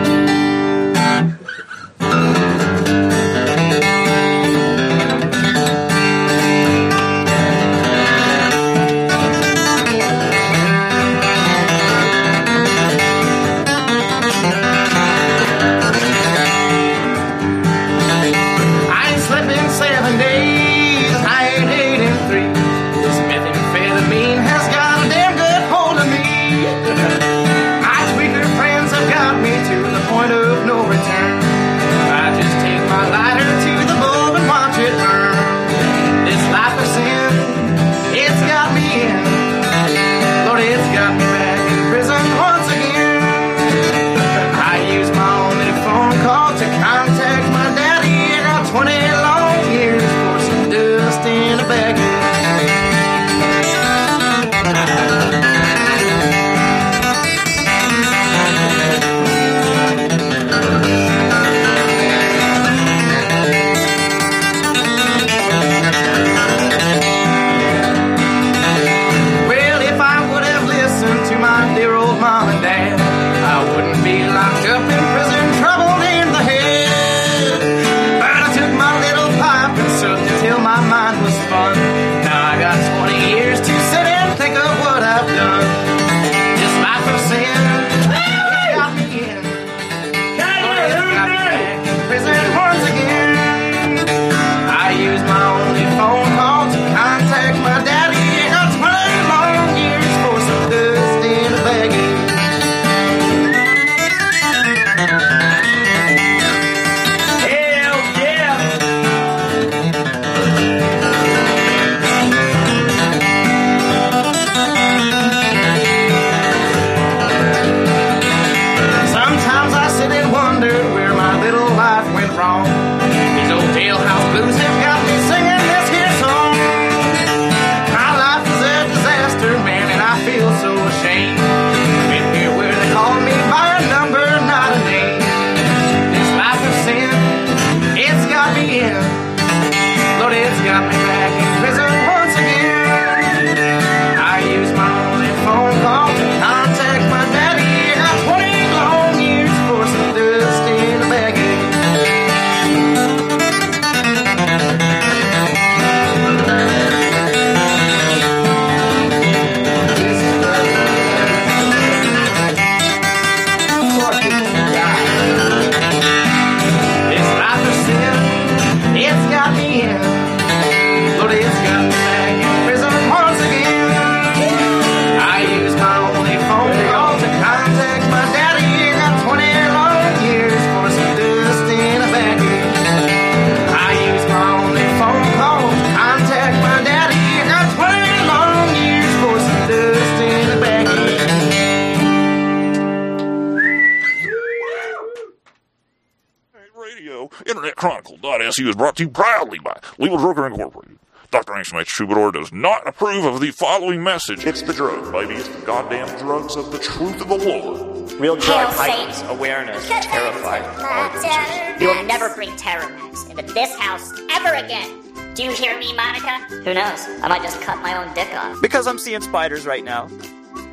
Chronicle.su 198.65 198.69
is 198.69 198.75
brought 198.75 198.95
to 198.97 199.03
you 199.03 199.09
proudly 199.09 199.59
by 199.59 199.79
Legal 199.97 200.17
Broker 200.17 200.47
Incorporated. 200.47 200.97
Dr. 201.31 201.53
Angstrom 201.53 201.81
H. 201.81 201.89
Troubadour 201.89 202.31
does 202.31 202.53
not 202.53 202.87
approve 202.87 203.25
of 203.25 203.41
the 203.41 203.51
following 203.51 204.01
message. 204.03 204.45
It's 204.45 204.61
the 204.61 204.73
drug, 204.73 205.11
baby. 205.11 205.35
It's 205.35 205.49
the 205.49 205.65
goddamn 205.65 206.07
drugs 206.19 206.55
of 206.55 206.71
the 206.71 206.79
truth 206.79 207.19
of 207.21 207.27
the 207.27 207.37
Lord. 207.37 208.11
Real 208.13 208.35
drug 208.37 208.67
Hail 208.69 208.77
heightens 208.77 209.21
awareness, 209.29 209.85
terrified 209.87 210.63
all 210.79 211.13
users. 211.13 211.81
You'll 211.81 212.05
never 212.05 212.33
bring 212.35 212.51
Terramax 212.51 213.29
into 213.29 213.53
this 213.53 213.75
house 213.79 214.13
ever 214.31 214.53
again. 214.53 215.01
Do 215.33 215.43
you 215.43 215.51
hear 215.51 215.77
me, 215.77 215.93
Monica? 215.93 216.37
Who 216.63 216.73
knows? 216.73 217.05
I 217.21 217.27
might 217.27 217.41
just 217.41 217.59
cut 217.61 217.81
my 217.81 217.97
own 217.97 218.13
dick 218.13 218.33
off. 218.33 218.61
Because 218.61 218.87
I'm 218.87 218.99
seeing 218.99 219.19
spiders 219.19 219.65
right 219.65 219.83
now. 219.83 220.07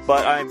But 0.06 0.24
I'm, 0.26 0.48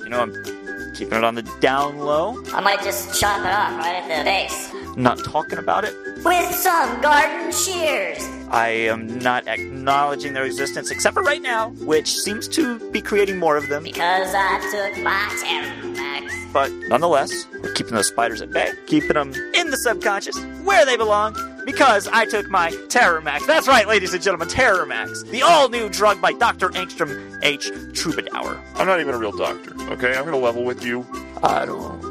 you 0.00 0.10
know, 0.10 0.20
I'm 0.20 0.94
keeping 0.94 1.16
it 1.16 1.24
on 1.24 1.34
the 1.36 1.42
down 1.60 1.98
low. 1.98 2.42
I 2.52 2.60
might 2.60 2.82
just 2.82 3.18
chop 3.18 3.40
it 3.40 3.46
off 3.46 3.78
right 3.78 4.02
at 4.02 4.18
the 4.18 4.24
base. 4.24 4.96
Not 4.96 5.24
talking 5.24 5.58
about 5.58 5.84
it. 5.84 5.94
With 6.26 6.52
some 6.56 7.00
garden 7.00 7.52
shears. 7.52 8.18
I 8.50 8.68
am 8.68 9.20
not 9.20 9.46
acknowledging 9.46 10.32
their 10.32 10.44
existence, 10.44 10.90
except 10.90 11.14
for 11.14 11.22
right 11.22 11.40
now, 11.40 11.70
which 11.84 12.16
seems 12.18 12.48
to 12.48 12.80
be 12.90 13.00
creating 13.00 13.38
more 13.38 13.56
of 13.56 13.68
them. 13.68 13.84
Because 13.84 14.34
I 14.34 14.58
took 14.72 15.04
my 15.04 15.28
Terramax. 15.40 16.52
But 16.52 16.72
nonetheless, 16.88 17.46
we're 17.62 17.72
keeping 17.74 17.94
those 17.94 18.08
spiders 18.08 18.42
at 18.42 18.50
bay, 18.50 18.72
keeping 18.86 19.14
them 19.14 19.34
in 19.54 19.70
the 19.70 19.76
subconscious, 19.76 20.36
where 20.64 20.84
they 20.84 20.96
belong, 20.96 21.36
because 21.64 22.08
I 22.08 22.24
took 22.24 22.50
my 22.50 22.72
Terramax. 22.88 23.46
That's 23.46 23.68
right, 23.68 23.86
ladies 23.86 24.12
and 24.12 24.20
gentlemen, 24.20 24.48
Terramax, 24.48 25.30
the 25.30 25.42
all-new 25.42 25.90
drug 25.90 26.20
by 26.20 26.32
Dr. 26.32 26.70
Angstrom 26.70 27.38
H. 27.44 27.70
Troubadour. 27.94 28.60
I'm 28.74 28.88
not 28.88 28.98
even 28.98 29.14
a 29.14 29.18
real 29.18 29.30
doctor, 29.30 29.80
okay? 29.92 30.16
I'm 30.16 30.24
gonna 30.24 30.38
level 30.38 30.64
with 30.64 30.84
you. 30.84 31.06
I 31.44 31.66
don't 31.66 32.02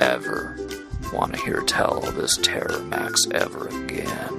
ever 0.00 0.56
want 1.12 1.34
to 1.34 1.40
hear 1.40 1.62
tell 1.62 2.06
of 2.06 2.14
this 2.14 2.38
Terramax 2.38 3.32
ever 3.32 3.68
again. 3.68 4.34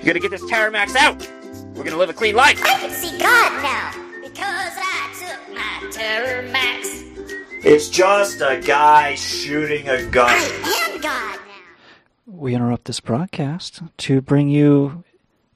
You 0.00 0.06
gotta 0.06 0.20
get 0.20 0.30
this 0.30 0.44
Terramax 0.44 0.94
out! 0.94 1.28
We're 1.74 1.84
gonna 1.84 1.96
live 1.96 2.10
a 2.10 2.14
clean 2.14 2.34
life! 2.34 2.60
I 2.62 2.78
can 2.78 2.90
see 2.90 3.18
God 3.18 3.62
now. 3.62 3.92
Because 4.22 4.72
I 4.76 5.10
took 5.18 5.54
my 5.54 5.90
Terramax. 5.90 7.64
It's 7.64 7.88
just 7.88 8.40
a 8.40 8.60
guy 8.64 9.14
shooting 9.16 9.88
a 9.88 10.04
gun. 10.06 10.30
I 10.30 10.90
am 10.90 11.00
God 11.00 11.40
now. 11.40 12.32
We 12.32 12.54
interrupt 12.54 12.84
this 12.84 13.00
broadcast 13.00 13.82
to 13.98 14.20
bring 14.20 14.48
you 14.48 15.04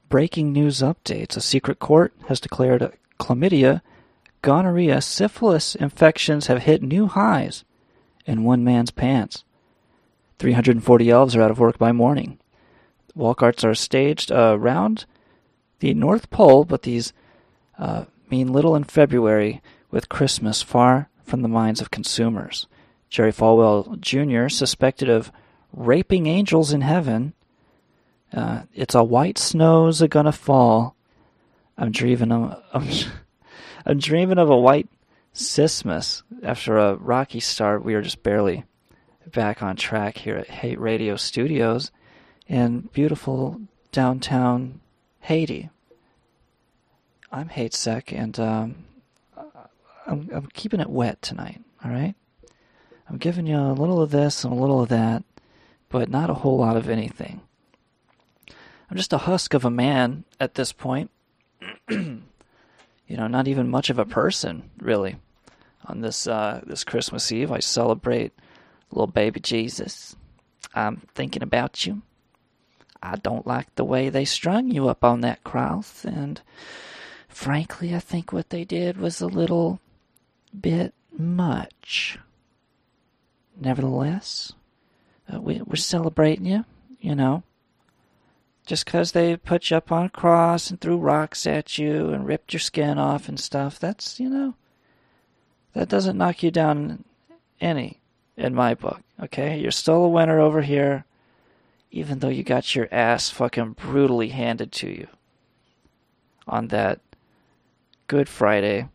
breaking 0.09 0.51
news 0.51 0.79
updates. 0.79 1.37
A 1.37 1.41
secret 1.41 1.79
court 1.79 2.13
has 2.27 2.39
declared 2.39 2.91
chlamydia, 3.19 3.81
gonorrhea, 4.41 5.01
syphilis 5.01 5.75
infections 5.75 6.47
have 6.47 6.63
hit 6.63 6.83
new 6.83 7.07
highs 7.07 7.63
in 8.25 8.43
one 8.43 8.63
man's 8.63 8.91
pants. 8.91 9.43
340 10.39 11.09
elves 11.09 11.35
are 11.35 11.41
out 11.41 11.51
of 11.51 11.59
work 11.59 11.77
by 11.77 11.91
morning. 11.91 12.39
Walk 13.13 13.43
arts 13.43 13.63
are 13.63 13.75
staged 13.75 14.31
uh, 14.31 14.55
around 14.57 15.05
the 15.79 15.93
North 15.93 16.29
Pole, 16.29 16.63
but 16.63 16.83
these 16.83 17.13
uh, 17.77 18.05
mean 18.29 18.51
little 18.51 18.75
in 18.75 18.83
February 18.83 19.61
with 19.89 20.09
Christmas 20.09 20.61
far 20.61 21.09
from 21.23 21.41
the 21.41 21.47
minds 21.47 21.81
of 21.81 21.91
consumers. 21.91 22.67
Jerry 23.09 23.31
Falwell 23.31 23.99
Jr., 23.99 24.47
suspected 24.47 25.09
of 25.09 25.31
raping 25.73 26.27
angels 26.27 26.71
in 26.71 26.81
heaven. 26.81 27.33
Uh, 28.33 28.63
it's 28.73 28.95
a 28.95 29.03
white 29.03 29.37
snow's 29.37 30.01
a 30.01 30.07
gonna 30.07 30.31
fall. 30.31 30.95
I'm 31.77 31.91
dreaming 31.91 32.31
of 32.31 32.63
I'm, 32.73 32.87
I'm 33.85 33.99
dreaming 33.99 34.37
of 34.37 34.49
a 34.49 34.57
white 34.57 34.87
Sismus. 35.33 36.23
After 36.43 36.77
a 36.77 36.95
rocky 36.95 37.39
start, 37.39 37.83
we 37.83 37.93
are 37.93 38.01
just 38.01 38.23
barely 38.23 38.63
back 39.27 39.61
on 39.63 39.75
track 39.75 40.17
here 40.17 40.37
at 40.37 40.49
Hate 40.49 40.79
Radio 40.79 41.15
Studios 41.15 41.91
in 42.47 42.89
beautiful 42.93 43.61
downtown 43.91 44.81
Haiti. 45.21 45.69
I'm 47.31 47.49
Hate 47.49 47.73
Sec, 47.73 48.11
and 48.11 48.37
um, 48.39 48.75
I'm, 50.05 50.29
I'm 50.33 50.47
keeping 50.53 50.81
it 50.81 50.89
wet 50.89 51.21
tonight. 51.21 51.61
All 51.83 51.91
right, 51.91 52.15
I'm 53.09 53.17
giving 53.17 53.47
you 53.47 53.57
a 53.57 53.73
little 53.73 54.01
of 54.01 54.11
this 54.11 54.43
and 54.43 54.51
a 54.51 54.57
little 54.57 54.81
of 54.81 54.89
that, 54.89 55.23
but 55.89 56.09
not 56.09 56.29
a 56.29 56.35
whole 56.35 56.57
lot 56.57 56.75
of 56.75 56.89
anything. 56.89 57.41
I'm 58.89 58.97
just 58.97 59.13
a 59.13 59.19
husk 59.19 59.53
of 59.53 59.63
a 59.63 59.71
man 59.71 60.25
at 60.39 60.55
this 60.55 60.73
point. 60.73 61.09
you 63.11 63.17
know, 63.17 63.27
not 63.27 63.49
even 63.49 63.67
much 63.67 63.89
of 63.89 63.99
a 63.99 64.05
person, 64.05 64.69
really. 64.79 65.17
On 65.85 65.99
this 65.99 66.27
uh, 66.27 66.61
this 66.65 66.85
Christmas 66.85 67.29
Eve, 67.29 67.51
I 67.51 67.59
celebrate 67.59 68.31
little 68.89 69.05
baby 69.05 69.41
Jesus. 69.41 70.15
I'm 70.73 71.01
thinking 71.13 71.43
about 71.43 71.85
you. 71.85 72.03
I 73.03 73.17
don't 73.17 73.45
like 73.45 73.75
the 73.75 73.83
way 73.83 74.07
they 74.07 74.23
strung 74.23 74.71
you 74.71 74.87
up 74.87 75.03
on 75.03 75.19
that 75.21 75.43
cross, 75.43 76.05
and 76.05 76.39
frankly, 77.27 77.93
I 77.93 77.99
think 77.99 78.31
what 78.31 78.49
they 78.49 78.63
did 78.63 78.95
was 78.95 79.19
a 79.19 79.27
little 79.27 79.81
bit 80.57 80.93
much. 81.11 82.17
Nevertheless, 83.59 84.53
uh, 85.33 85.41
we, 85.41 85.61
we're 85.65 85.75
celebrating 85.75 86.45
you, 86.45 86.63
you 87.01 87.15
know. 87.15 87.43
Just 88.71 88.85
'cause 88.85 89.11
they 89.11 89.35
put 89.35 89.69
you 89.69 89.75
up 89.75 89.91
on 89.91 90.05
a 90.05 90.09
cross 90.09 90.69
and 90.69 90.79
threw 90.79 90.95
rocks 90.95 91.45
at 91.45 91.77
you 91.77 92.11
and 92.11 92.25
ripped 92.25 92.53
your 92.53 92.61
skin 92.61 92.97
off 92.97 93.27
and 93.27 93.37
stuff, 93.37 93.77
that's, 93.77 94.17
you 94.17 94.29
know, 94.29 94.53
that 95.73 95.89
doesn't 95.89 96.17
knock 96.17 96.41
you 96.41 96.51
down 96.51 97.03
any 97.59 97.99
in 98.37 98.55
my 98.55 98.73
book, 98.73 99.01
okay? 99.21 99.59
You're 99.59 99.71
still 99.71 100.05
a 100.05 100.07
winner 100.07 100.39
over 100.39 100.61
here, 100.61 101.03
even 101.91 102.19
though 102.19 102.29
you 102.29 102.43
got 102.43 102.73
your 102.73 102.87
ass 102.93 103.29
fucking 103.29 103.73
brutally 103.73 104.29
handed 104.29 104.71
to 104.71 104.89
you 104.89 105.07
on 106.47 106.69
that 106.69 107.01
Good 108.07 108.29
Friday. 108.29 108.87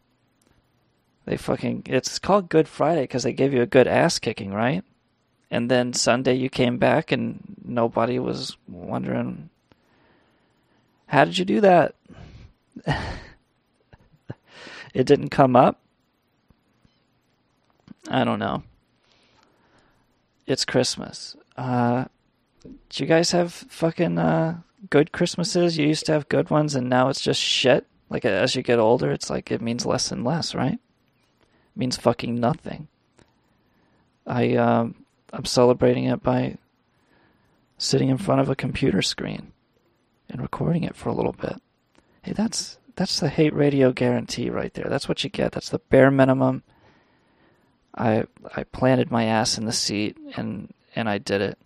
They 1.26 1.36
fucking, 1.36 1.82
it's 1.84 2.18
called 2.18 2.48
Good 2.48 2.66
Friday 2.66 3.02
because 3.02 3.24
they 3.24 3.34
gave 3.34 3.52
you 3.52 3.60
a 3.60 3.66
good 3.66 3.86
ass 3.86 4.18
kicking, 4.18 4.54
right? 4.54 4.84
And 5.50 5.70
then 5.70 5.92
Sunday 5.92 6.32
you 6.32 6.48
came 6.48 6.78
back 6.78 7.12
and 7.12 7.56
nobody 7.62 8.18
was 8.18 8.56
wondering, 8.66 9.50
how 11.06 11.24
did 11.24 11.38
you 11.38 11.44
do 11.44 11.60
that? 11.60 11.94
it 14.94 15.04
didn't 15.04 15.30
come 15.30 15.56
up. 15.56 15.80
I 18.08 18.24
don't 18.24 18.38
know. 18.38 18.62
It's 20.46 20.64
Christmas. 20.64 21.36
Uh, 21.56 22.04
do 22.62 23.02
you 23.02 23.06
guys 23.06 23.32
have 23.32 23.52
fucking 23.52 24.18
uh, 24.18 24.60
good 24.90 25.12
Christmases? 25.12 25.76
You 25.76 25.86
used 25.86 26.06
to 26.06 26.12
have 26.12 26.28
good 26.28 26.50
ones, 26.50 26.74
and 26.74 26.88
now 26.88 27.08
it's 27.08 27.20
just 27.20 27.40
shit. 27.40 27.86
Like 28.08 28.24
as 28.24 28.54
you 28.54 28.62
get 28.62 28.78
older, 28.78 29.10
it's 29.10 29.30
like 29.30 29.50
it 29.50 29.60
means 29.60 29.86
less 29.86 30.12
and 30.12 30.24
less, 30.24 30.54
right? 30.54 30.74
It 30.74 31.76
means 31.76 31.96
fucking 31.96 32.38
nothing. 32.38 32.86
I 34.26 34.54
um, 34.54 34.94
I'm 35.32 35.44
celebrating 35.44 36.04
it 36.04 36.22
by 36.22 36.58
sitting 37.78 38.08
in 38.08 38.18
front 38.18 38.40
of 38.40 38.48
a 38.48 38.56
computer 38.56 39.02
screen 39.02 39.52
and 40.28 40.40
recording 40.40 40.84
it 40.84 40.96
for 40.96 41.08
a 41.08 41.14
little 41.14 41.32
bit. 41.32 41.60
Hey, 42.22 42.32
that's 42.32 42.78
that's 42.96 43.20
the 43.20 43.28
hate 43.28 43.54
radio 43.54 43.92
guarantee 43.92 44.50
right 44.50 44.72
there. 44.74 44.88
That's 44.88 45.08
what 45.08 45.22
you 45.22 45.30
get. 45.30 45.52
That's 45.52 45.68
the 45.68 45.78
bare 45.78 46.10
minimum. 46.10 46.62
I 47.94 48.24
I 48.54 48.64
planted 48.64 49.10
my 49.10 49.24
ass 49.24 49.58
in 49.58 49.64
the 49.64 49.72
seat 49.72 50.16
and 50.36 50.72
and 50.94 51.08
I 51.08 51.18
did 51.18 51.40
it. 51.40 51.58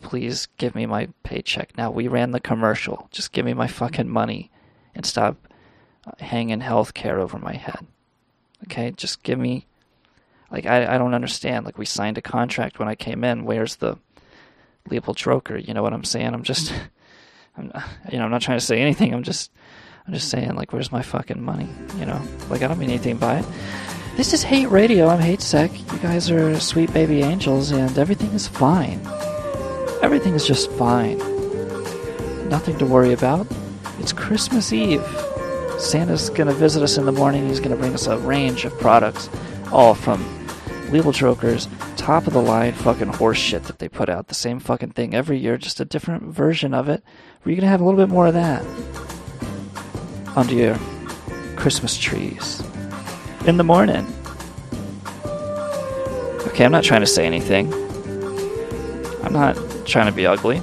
Please 0.00 0.46
give 0.58 0.74
me 0.74 0.86
my 0.86 1.08
paycheck 1.24 1.76
now. 1.76 1.90
We 1.90 2.06
ran 2.06 2.30
the 2.30 2.40
commercial. 2.40 3.08
Just 3.10 3.32
give 3.32 3.44
me 3.44 3.52
my 3.52 3.66
fucking 3.66 4.08
money 4.08 4.50
and 4.94 5.04
stop 5.04 5.36
hanging 6.20 6.60
health 6.60 6.94
care 6.94 7.20
over 7.20 7.38
my 7.38 7.54
head. 7.54 7.86
Okay, 8.64 8.92
just 8.92 9.22
give 9.22 9.38
me 9.38 9.66
like 10.50 10.66
I 10.66 10.94
I 10.94 10.98
don't 10.98 11.14
understand. 11.14 11.66
Like 11.66 11.78
we 11.78 11.84
signed 11.84 12.18
a 12.18 12.22
contract 12.22 12.78
when 12.78 12.88
I 12.88 12.94
came 12.94 13.24
in. 13.24 13.44
Where's 13.44 13.76
the 13.76 13.98
Leopold 14.88 15.16
Troker? 15.16 15.56
You 15.56 15.74
know 15.74 15.82
what 15.82 15.92
I'm 15.92 16.04
saying? 16.04 16.32
I'm 16.32 16.44
just 16.44 16.72
I'm 17.58 17.72
you 18.12 18.18
know 18.18 18.24
I'm 18.24 18.30
not 18.30 18.42
trying 18.42 18.58
to 18.58 18.64
say 18.64 18.80
anything. 18.80 19.12
I'm 19.12 19.22
just 19.22 19.50
I'm 20.06 20.14
just 20.14 20.28
saying 20.28 20.54
like 20.54 20.72
where's 20.72 20.92
my 20.92 21.02
fucking 21.02 21.42
money? 21.42 21.68
You 21.98 22.06
know 22.06 22.22
like 22.48 22.62
I 22.62 22.68
don't 22.68 22.78
mean 22.78 22.90
anything 22.90 23.16
by 23.16 23.40
it. 23.40 23.46
This 24.16 24.32
is 24.32 24.42
Hate 24.42 24.66
Radio. 24.66 25.08
I'm 25.08 25.20
Hate 25.20 25.40
Sec. 25.40 25.70
You 25.92 25.98
guys 25.98 26.30
are 26.30 26.58
sweet 26.58 26.92
baby 26.92 27.22
angels, 27.22 27.70
and 27.70 27.96
everything 27.98 28.30
is 28.30 28.48
fine. 28.48 29.00
Everything 30.02 30.34
is 30.34 30.46
just 30.46 30.70
fine. 30.72 31.18
Nothing 32.48 32.78
to 32.78 32.86
worry 32.86 33.12
about. 33.12 33.46
It's 34.00 34.12
Christmas 34.12 34.72
Eve. 34.72 35.04
Santa's 35.78 36.30
gonna 36.30 36.52
visit 36.52 36.82
us 36.82 36.98
in 36.98 37.04
the 37.06 37.12
morning. 37.12 37.46
He's 37.46 37.60
gonna 37.60 37.76
bring 37.76 37.94
us 37.94 38.06
a 38.06 38.18
range 38.18 38.64
of 38.64 38.76
products, 38.80 39.30
all 39.70 39.94
from 39.94 40.37
Legal 40.90 41.12
Troker's 41.12 41.68
top 41.96 42.26
of 42.26 42.32
the 42.32 42.40
line 42.40 42.72
fucking 42.72 43.08
horse 43.08 43.38
shit 43.38 43.64
that 43.64 43.78
they 43.78 43.88
put 43.88 44.08
out. 44.08 44.28
The 44.28 44.34
same 44.34 44.58
fucking 44.58 44.90
thing 44.90 45.14
every 45.14 45.38
year, 45.38 45.58
just 45.58 45.80
a 45.80 45.84
different 45.84 46.22
version 46.24 46.72
of 46.72 46.88
it. 46.88 47.02
We're 47.44 47.56
gonna 47.56 47.68
have 47.68 47.80
a 47.80 47.84
little 47.84 48.00
bit 48.00 48.08
more 48.08 48.26
of 48.26 48.34
that 48.34 48.64
under 50.36 50.54
your 50.54 50.78
Christmas 51.56 51.96
trees 51.96 52.62
in 53.46 53.56
the 53.56 53.64
morning. 53.64 54.06
Okay, 56.46 56.64
I'm 56.64 56.72
not 56.72 56.84
trying 56.84 57.02
to 57.02 57.06
say 57.06 57.26
anything. 57.26 57.72
I'm 59.22 59.32
not 59.32 59.56
trying 59.84 60.06
to 60.06 60.12
be 60.12 60.26
ugly. 60.26 60.62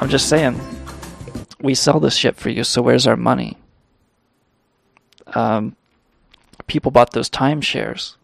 I'm 0.00 0.08
just 0.08 0.28
saying, 0.28 0.58
we 1.60 1.74
sell 1.74 2.00
this 2.00 2.16
shit 2.16 2.36
for 2.36 2.48
you, 2.48 2.64
so 2.64 2.82
where's 2.82 3.06
our 3.06 3.16
money? 3.16 3.58
Um, 5.34 5.76
people 6.70 6.92
bought 6.92 7.10
those 7.10 7.28
timeshares. 7.28 8.14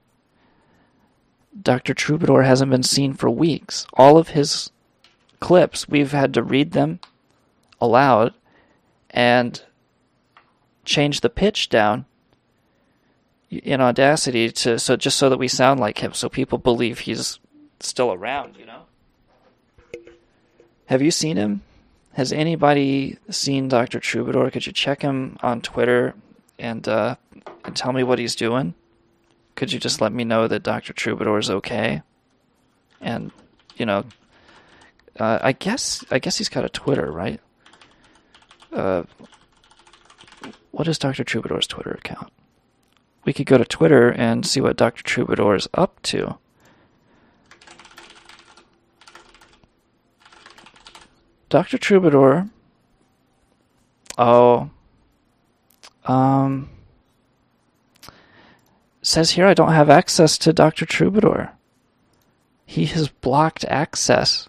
Dr. 1.60 1.94
Troubadour 1.94 2.44
hasn't 2.44 2.70
been 2.70 2.84
seen 2.84 3.12
for 3.12 3.28
weeks. 3.28 3.88
All 3.94 4.16
of 4.16 4.28
his 4.28 4.70
clips, 5.40 5.88
we've 5.88 6.12
had 6.12 6.32
to 6.34 6.44
read 6.44 6.70
them 6.70 7.00
aloud 7.80 8.34
and 9.10 9.60
change 10.84 11.22
the 11.22 11.28
pitch 11.28 11.68
down 11.68 12.04
in 13.50 13.80
Audacity 13.80 14.52
to 14.52 14.78
so 14.78 14.94
just 14.96 15.18
so 15.18 15.28
that 15.28 15.38
we 15.38 15.48
sound 15.48 15.80
like 15.80 15.98
him, 15.98 16.12
so 16.12 16.28
people 16.28 16.58
believe 16.58 17.00
he's 17.00 17.40
still 17.80 18.12
around. 18.12 18.56
You 18.56 18.66
know. 18.66 18.82
Have 20.86 21.02
you 21.02 21.10
seen 21.10 21.36
him? 21.36 21.62
Has 22.12 22.32
anybody 22.32 23.18
seen 23.28 23.68
Dr. 23.68 23.98
Troubadour? 23.98 24.52
Could 24.52 24.66
you 24.66 24.72
check 24.72 25.02
him 25.02 25.36
on 25.42 25.60
Twitter 25.62 26.14
and 26.60 26.86
uh, 26.86 27.16
tell 27.74 27.92
me 27.92 28.02
what 28.02 28.18
he's 28.18 28.36
doing? 28.36 28.74
Could 29.54 29.72
you 29.72 29.78
just 29.78 30.00
let 30.00 30.12
me 30.12 30.24
know 30.24 30.46
that 30.46 30.62
Dr. 30.62 30.92
Troubadour 30.92 31.38
is 31.38 31.50
okay? 31.50 32.02
And 33.00 33.32
you 33.76 33.86
know, 33.86 34.04
uh, 35.18 35.38
I 35.42 35.52
guess 35.52 36.04
I 36.10 36.18
guess 36.18 36.38
he's 36.38 36.48
got 36.48 36.64
a 36.64 36.68
Twitter, 36.68 37.10
right? 37.10 37.40
Uh, 38.72 39.04
what 40.70 40.88
is 40.88 40.98
Dr. 40.98 41.24
Troubadour's 41.24 41.66
Twitter 41.66 41.92
account? 41.92 42.32
We 43.24 43.32
could 43.32 43.46
go 43.46 43.58
to 43.58 43.64
Twitter 43.64 44.10
and 44.10 44.46
see 44.46 44.60
what 44.60 44.76
Dr. 44.76 45.02
Troubadour 45.02 45.56
is 45.56 45.68
up 45.74 46.00
to. 46.02 46.38
Dr. 51.48 51.78
Troubadour. 51.78 52.50
Oh. 54.18 54.70
Um. 56.04 56.68
Says 59.06 59.30
here 59.30 59.46
I 59.46 59.54
don't 59.54 59.72
have 59.72 59.88
access 59.88 60.36
to 60.38 60.52
Dr. 60.52 60.84
Troubadour. 60.84 61.52
He 62.64 62.86
has 62.86 63.06
blocked 63.06 63.64
access. 63.66 64.48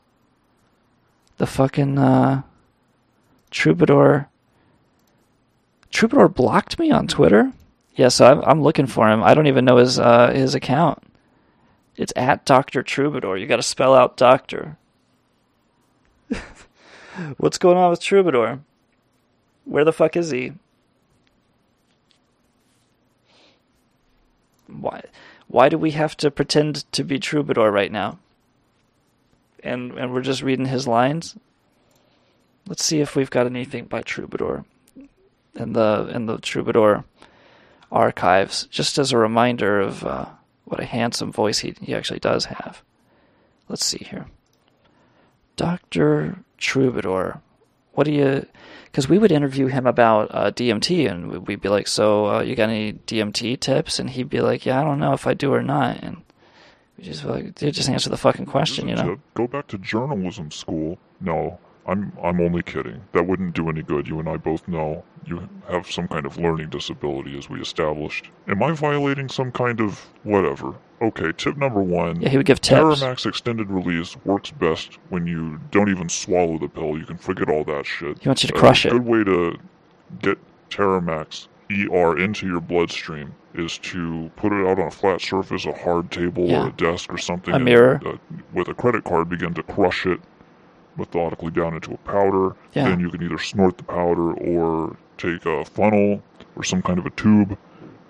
The 1.38 1.46
fucking, 1.46 2.00
uh. 2.00 2.42
Troubadour. 3.52 4.30
Troubadour 5.92 6.28
blocked 6.30 6.80
me 6.80 6.90
on 6.90 7.06
Twitter? 7.06 7.54
Yeah, 7.96 8.08
so 8.08 8.26
I'm, 8.26 8.42
I'm 8.46 8.64
looking 8.64 8.88
for 8.88 9.08
him. 9.08 9.22
I 9.22 9.36
don't 9.36 9.46
even 9.46 9.64
know 9.64 9.78
his, 9.78 10.00
uh, 10.00 10.32
his 10.32 10.56
account. 10.56 11.04
It's 11.96 12.14
at 12.16 12.44
Dr. 12.44 12.82
Troubadour. 12.82 13.38
You 13.38 13.46
gotta 13.46 13.62
spell 13.62 13.94
out 13.94 14.18
Doctor. 14.18 14.76
What's 17.38 17.60
going 17.60 17.78
on 17.78 17.92
with 17.92 18.02
Troubadour? 18.02 18.62
Where 19.66 19.86
the 19.86 19.94
fuck 19.94 20.18
is 20.18 20.32
he? 20.32 20.54
Why 24.68 25.02
why 25.48 25.70
do 25.70 25.78
we 25.78 25.92
have 25.92 26.16
to 26.18 26.30
pretend 26.30 26.92
to 26.92 27.04
be 27.04 27.20
Troubadour 27.20 27.72
right 27.72 27.92
now? 27.92 28.20
And 29.64 29.92
and 29.98 30.14
we're 30.14 30.22
just 30.22 30.42
reading 30.42 30.66
his 30.66 30.88
lines? 30.88 31.36
Let's 32.68 32.84
see 32.84 33.00
if 33.00 33.16
we've 33.16 33.30
got 33.30 33.46
anything 33.46 33.86
by 33.86 34.02
Troubadour 34.02 34.66
in 35.56 35.74
the 35.74 36.10
in 36.14 36.26
the 36.26 36.38
Troubadour 36.38 37.06
archives, 37.92 38.68
just 38.68 38.98
as 38.98 39.12
a 39.12 39.18
reminder 39.18 39.80
of 39.80 40.04
uh, 40.04 40.26
what 40.66 40.80
a 40.80 40.86
handsome 40.86 41.32
voice 41.32 41.60
he 41.60 41.74
he 41.82 41.96
actually 41.96 42.20
does 42.20 42.46
have. 42.46 42.84
Let's 43.70 43.86
see 43.86 44.06
here. 44.10 44.28
Dr. 45.56 46.40
Troubadour. 46.58 47.42
What 47.94 48.04
do 48.06 48.12
you. 48.12 48.46
Because 48.98 49.10
we 49.10 49.20
would 49.20 49.32
interview 49.32 49.68
him 49.68 49.86
about 49.86 50.30
uh, 50.32 50.50
DMT, 50.50 51.08
and 51.08 51.46
we'd 51.46 51.62
be 51.62 51.70
like, 51.70 51.88
So, 51.88 52.26
uh, 52.26 52.42
you 52.42 52.56
got 52.56 52.70
any 52.70 52.94
DMT 52.94 53.60
tips? 53.60 54.00
And 54.00 54.10
he'd 54.10 54.28
be 54.28 54.42
like, 54.42 54.66
Yeah, 54.66 54.82
I 54.82 54.84
don't 54.84 55.00
know 55.00 55.14
if 55.14 55.28
I 55.28 55.36
do 55.36 55.54
or 55.54 55.62
not. 55.62 56.00
And 56.02 56.24
we 56.98 57.04
just 57.04 57.24
like, 57.24 57.54
Dude, 57.54 57.76
just 57.76 57.90
answer 57.90 58.10
the 58.10 58.18
fucking 58.18 58.48
question, 58.48 58.88
you 58.88 58.96
know? 58.96 59.20
Go 59.36 59.46
back 59.46 59.68
to 59.68 59.78
journalism 59.78 60.50
school. 60.50 60.98
No, 61.22 61.60
I'm 61.88 62.12
I'm 62.22 62.42
only 62.42 62.64
kidding. 62.64 63.02
That 63.14 63.26
wouldn't 63.28 63.54
do 63.56 63.70
any 63.70 63.82
good. 63.82 64.08
You 64.08 64.20
and 64.20 64.28
I 64.28 64.38
both 64.38 64.68
know 64.68 65.04
you 65.26 65.48
have 65.70 65.90
some 65.90 66.08
kind 66.08 66.26
of 66.26 66.38
learning 66.38 66.70
disability, 66.70 67.38
as 67.38 67.50
we 67.50 67.62
established. 67.62 68.30
Am 68.48 68.62
I 68.62 68.72
violating 68.74 69.30
some 69.30 69.52
kind 69.52 69.80
of 69.80 70.06
whatever? 70.24 70.76
Okay, 71.02 71.32
tip 71.38 71.58
number 71.58 71.82
one. 71.82 72.20
Yeah, 72.22 72.30
he 72.30 72.38
would 72.38 72.46
give 72.46 72.60
tips. 72.60 72.80
Terramax 73.02 73.26
extended 73.26 73.70
release 73.70 74.18
works 74.26 74.52
best 74.52 74.98
when 75.10 75.28
you 75.28 75.60
don't 75.72 75.90
even 75.90 76.10
swallow 76.10 76.58
the 76.58 76.68
pill. 76.68 76.98
You 76.98 77.06
can 77.06 77.18
forget 77.18 77.50
all 77.50 77.64
that 77.66 77.86
shit. 77.86 78.20
He 78.20 78.28
wants 78.28 78.44
you 78.44 78.50
to 78.50 78.56
Uh, 78.56 78.60
crush 78.60 78.86
a 78.86 78.90
it. 78.90 78.92
good 78.92 79.06
way 79.06 79.24
to 79.24 79.58
get 80.22 80.38
Terramax 80.70 81.48
ER 81.70 82.18
into 82.18 82.48
your 82.48 82.62
bloodstream 82.62 83.34
is 83.54 83.78
to 83.80 84.30
put 84.36 84.52
it 84.54 84.66
out 84.68 84.80
on 84.80 84.88
a 84.88 84.92
flat 84.92 85.20
surface, 85.22 85.66
a 85.66 85.74
hard 85.74 86.10
table 86.12 86.46
Yeah. 86.48 86.66
or 86.66 86.68
a 86.68 86.72
desk 86.72 87.12
or 87.14 87.18
something. 87.18 87.54
A 87.54 87.58
and, 87.58 87.66
mirror. 87.66 88.00
uh, 88.06 88.14
with 88.54 88.68
a 88.68 88.74
credit 88.74 89.04
card, 89.04 89.30
begin 89.30 89.54
to 89.56 89.64
crush 89.64 90.06
it 90.06 90.20
methodically 90.98 91.52
down 91.52 91.74
into 91.74 91.94
a 91.94 91.98
powder. 91.98 92.56
Yeah. 92.74 92.90
Then 92.90 93.00
you 93.00 93.10
can 93.10 93.24
either 93.24 93.38
snort 93.38 93.78
the 93.78 93.84
powder 93.84 94.34
or 94.34 94.98
take 95.18 95.46
a 95.46 95.66
funnel 95.66 96.22
or 96.56 96.64
some 96.64 96.82
kind 96.82 97.00
of 97.00 97.06
a 97.06 97.10
tube 97.12 97.58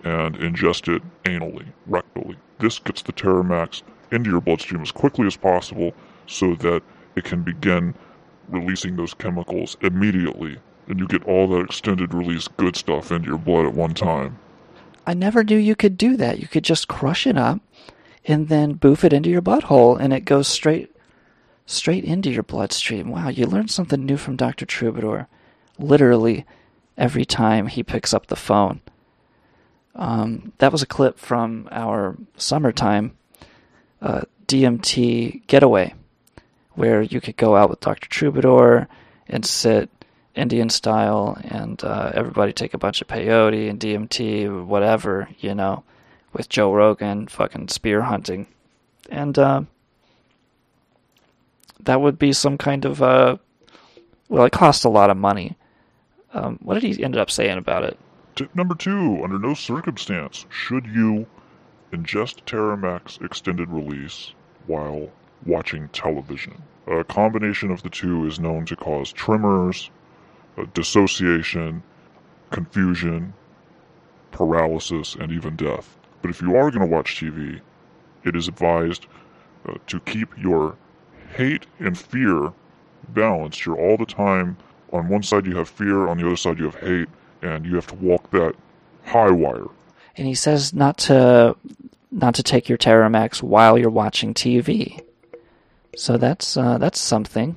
and 0.04 0.36
ingest 0.38 0.94
it 0.94 1.02
anally, 1.24 1.66
rectally. 1.90 2.36
This 2.60 2.80
gets 2.80 3.02
the 3.02 3.14
Terramax 3.14 3.84
into 4.12 4.30
your 4.30 4.42
bloodstream 4.42 4.82
as 4.82 4.92
quickly 4.92 5.28
as 5.28 5.36
possible 5.36 5.94
so 6.28 6.56
that 6.56 6.82
it 7.16 7.24
can 7.24 7.44
begin 7.44 7.94
releasing 8.50 8.96
those 8.96 9.14
chemicals 9.14 9.76
immediately 9.82 10.58
and 10.88 11.00
you 11.00 11.08
get 11.08 11.24
all 11.24 11.48
that 11.48 11.62
extended 11.62 12.14
release 12.14 12.48
good 12.48 12.76
stuff 12.76 13.12
into 13.12 13.28
your 13.28 13.38
blood 13.38 13.66
at 13.66 13.74
one 13.74 13.94
time. 13.94 14.38
I 15.06 15.14
never 15.14 15.44
knew 15.44 15.58
you 15.58 15.76
could 15.76 15.98
do 15.98 16.18
that. 16.18 16.40
You 16.40 16.48
could 16.48 16.64
just 16.64 16.88
crush 16.88 17.28
it 17.28 17.38
up 17.38 17.60
and 18.26 18.48
then 18.48 18.74
boof 18.74 19.04
it 19.04 19.14
into 19.14 19.30
your 19.30 19.42
butthole 19.42 20.00
and 20.00 20.14
it 20.14 20.22
goes 20.22 20.48
straight 20.48 20.94
straight 21.68 22.04
into 22.04 22.32
your 22.32 22.44
bloodstream. 22.44 23.10
Wow, 23.10 23.28
you 23.28 23.46
learned 23.46 23.70
something 23.70 24.04
new 24.04 24.18
from 24.18 24.38
Dr. 24.38 24.66
Troubadour. 24.66 25.28
Literally 25.78 26.46
every 26.98 27.26
time 27.26 27.68
he 27.68 27.84
picks 27.84 28.14
up 28.14 28.28
the 28.28 28.36
phone. 28.36 28.82
Um, 29.94 30.54
that 30.58 30.72
was 30.72 30.82
a 30.82 30.88
clip 30.88 31.20
from 31.20 31.68
our 31.72 32.18
summertime 32.38 33.16
uh, 34.02 34.22
DMT 34.48 35.46
getaway, 35.48 35.94
where 36.74 37.02
you 37.02 37.20
could 37.20 37.38
go 37.38 37.56
out 37.56 37.70
with 37.70 37.82
Dr. 37.82 38.10
Troubadour 38.10 38.88
and 39.28 39.46
sit 39.46 39.90
Indian 40.36 40.70
style, 40.70 41.38
and 41.44 41.84
uh, 41.84 42.12
everybody 42.14 42.54
take 42.54 42.74
a 42.74 42.78
bunch 42.78 43.02
of 43.02 43.08
peyote 43.08 43.70
and 43.70 43.80
DMT 43.80 44.66
whatever, 44.66 45.30
you 45.40 45.54
know, 45.54 45.84
with 46.32 46.48
Joe 46.48 46.72
Rogan 46.74 47.28
fucking 47.28 47.70
spear 47.70 48.04
hunting, 48.04 48.46
and 49.10 49.38
uh, 49.38 49.62
that 51.82 52.02
would 52.02 52.20
be 52.20 52.34
some 52.34 52.58
kind 52.58 52.86
of 52.86 53.02
uh, 53.02 53.38
well, 54.30 54.46
it 54.46 54.52
cost 54.52 54.86
a 54.86 54.90
lot 54.90 55.10
of 55.10 55.18
money. 55.18 55.56
Um, 56.34 56.60
what 56.62 56.76
did 56.76 56.84
he 56.84 57.04
end 57.04 57.18
up 57.18 57.32
saying 57.32 57.58
about 57.58 57.84
it? 57.84 57.98
Tip 58.36 58.54
number 58.56 58.76
two 58.76 59.20
under 59.24 59.40
no 59.40 59.54
circumstance 59.54 60.46
should 60.50 60.86
you 60.86 61.26
ingest 61.92 62.44
Terramax 62.46 63.22
extended 63.24 63.70
release 63.70 64.34
while 64.68 65.10
watching 65.46 65.88
television. 65.90 66.62
A 66.88 67.04
combination 67.04 67.72
of 67.72 67.84
the 67.84 67.90
two 67.90 68.26
is 68.26 68.40
known 68.40 68.66
to 68.66 68.76
cause 68.76 69.12
tremors, 69.12 69.90
uh, 70.58 70.66
dissociation, 70.74 71.82
confusion, 72.52 73.34
paralysis, 74.32 75.16
and 75.16 75.32
even 75.32 75.56
death. 75.56 75.98
But 76.22 76.32
if 76.32 76.42
you 76.42 76.56
are 76.56 76.70
going 76.72 76.88
to 76.88 76.94
watch 76.94 77.20
TV, 77.20 77.62
it 78.24 78.36
is 78.36 78.48
advised 78.48 79.08
uh, 79.68 79.76
to 79.88 80.00
keep 80.02 80.38
your 80.38 80.76
hate 81.38 81.66
and 81.80 81.98
fear 81.98 82.52
balanced. 83.10 83.66
You're 83.66 83.80
all 83.80 83.98
the 83.98 84.06
time 84.06 84.58
on 84.92 85.08
one 85.08 85.24
side 85.24 85.46
you 85.46 85.56
have 85.58 85.70
fear, 85.70 86.08
on 86.08 86.18
the 86.18 86.26
other 86.26 86.36
side 86.36 86.58
you 86.58 86.66
have 86.66 86.76
hate, 86.76 87.10
and 87.42 87.66
you 87.66 87.76
have 87.76 87.88
to 87.88 87.96
walk 87.96 88.30
that 88.32 88.56
high 89.06 89.32
wire. 89.32 89.68
And 90.16 90.28
he 90.28 90.34
says 90.34 90.74
not 90.74 90.98
to 91.00 91.56
not 92.12 92.36
to 92.36 92.44
take 92.44 92.70
your 92.70 92.78
Terramax 92.78 93.44
while 93.44 93.78
you're 93.78 93.90
watching 93.90 94.34
TV. 94.34 95.02
So 95.96 96.18
that's 96.18 96.58
uh, 96.58 96.78
that's 96.78 97.00
something. 97.00 97.56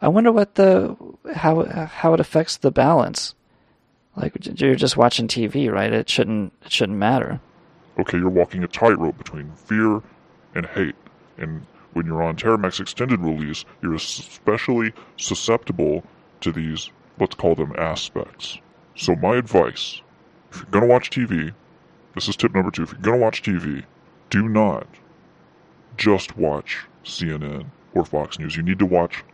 I 0.00 0.08
wonder 0.08 0.32
what 0.32 0.54
the 0.54 0.96
how 1.34 1.64
how 1.64 2.14
it 2.14 2.20
affects 2.20 2.56
the 2.56 2.70
balance. 2.70 3.34
Like 4.16 4.60
you're 4.60 4.76
just 4.76 4.96
watching 4.96 5.28
TV, 5.28 5.70
right? 5.70 5.92
It 5.92 6.08
shouldn't 6.08 6.52
it 6.64 6.72
shouldn't 6.72 6.98
matter. 6.98 7.40
Okay, 7.98 8.18
you're 8.18 8.28
walking 8.28 8.64
a 8.64 8.68
tightrope 8.68 9.18
between 9.18 9.52
fear 9.52 10.02
and 10.54 10.66
hate. 10.66 10.96
And 11.36 11.66
when 11.94 12.06
you're 12.06 12.22
on 12.22 12.36
Terramax 12.36 12.80
extended 12.80 13.20
release, 13.20 13.64
you're 13.82 13.94
especially 13.94 14.92
susceptible 15.16 16.04
to 16.40 16.52
these, 16.52 16.90
let's 17.18 17.34
call 17.34 17.54
them 17.54 17.74
aspects. 17.78 18.58
So, 18.96 19.16
my 19.16 19.36
advice 19.36 20.00
if 20.54 20.60
you're 20.60 20.70
going 20.70 20.84
to 20.84 20.90
watch 20.90 21.10
TV, 21.10 21.52
this 22.14 22.28
is 22.28 22.36
tip 22.36 22.54
number 22.54 22.70
two. 22.70 22.84
If 22.84 22.92
you're 22.92 23.00
going 23.00 23.18
to 23.18 23.24
watch 23.24 23.42
TV, 23.42 23.84
do 24.30 24.48
not 24.48 24.86
just 25.96 26.36
watch 26.36 26.86
CNN 27.04 27.66
or 27.92 28.04
Fox 28.04 28.38
News. 28.38 28.56
You 28.56 28.62
need 28.62 28.78
to 28.78 28.86
watch 28.86 29.24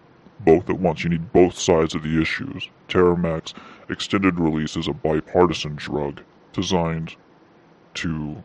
both 0.41 0.71
at 0.71 0.79
once. 0.79 1.05
You 1.05 1.11
need 1.11 1.33
both 1.33 1.59
sides 1.59 1.95
of 1.95 2.03
the 2.03 2.21
issues. 2.21 2.71
Terramax 2.89 3.53
extended 3.91 4.41
release 4.41 4.77
is 4.77 4.89
a 4.89 4.95
bipartisan 4.95 5.77
drug 5.77 6.23
designed 6.55 7.17
to 7.95 8.43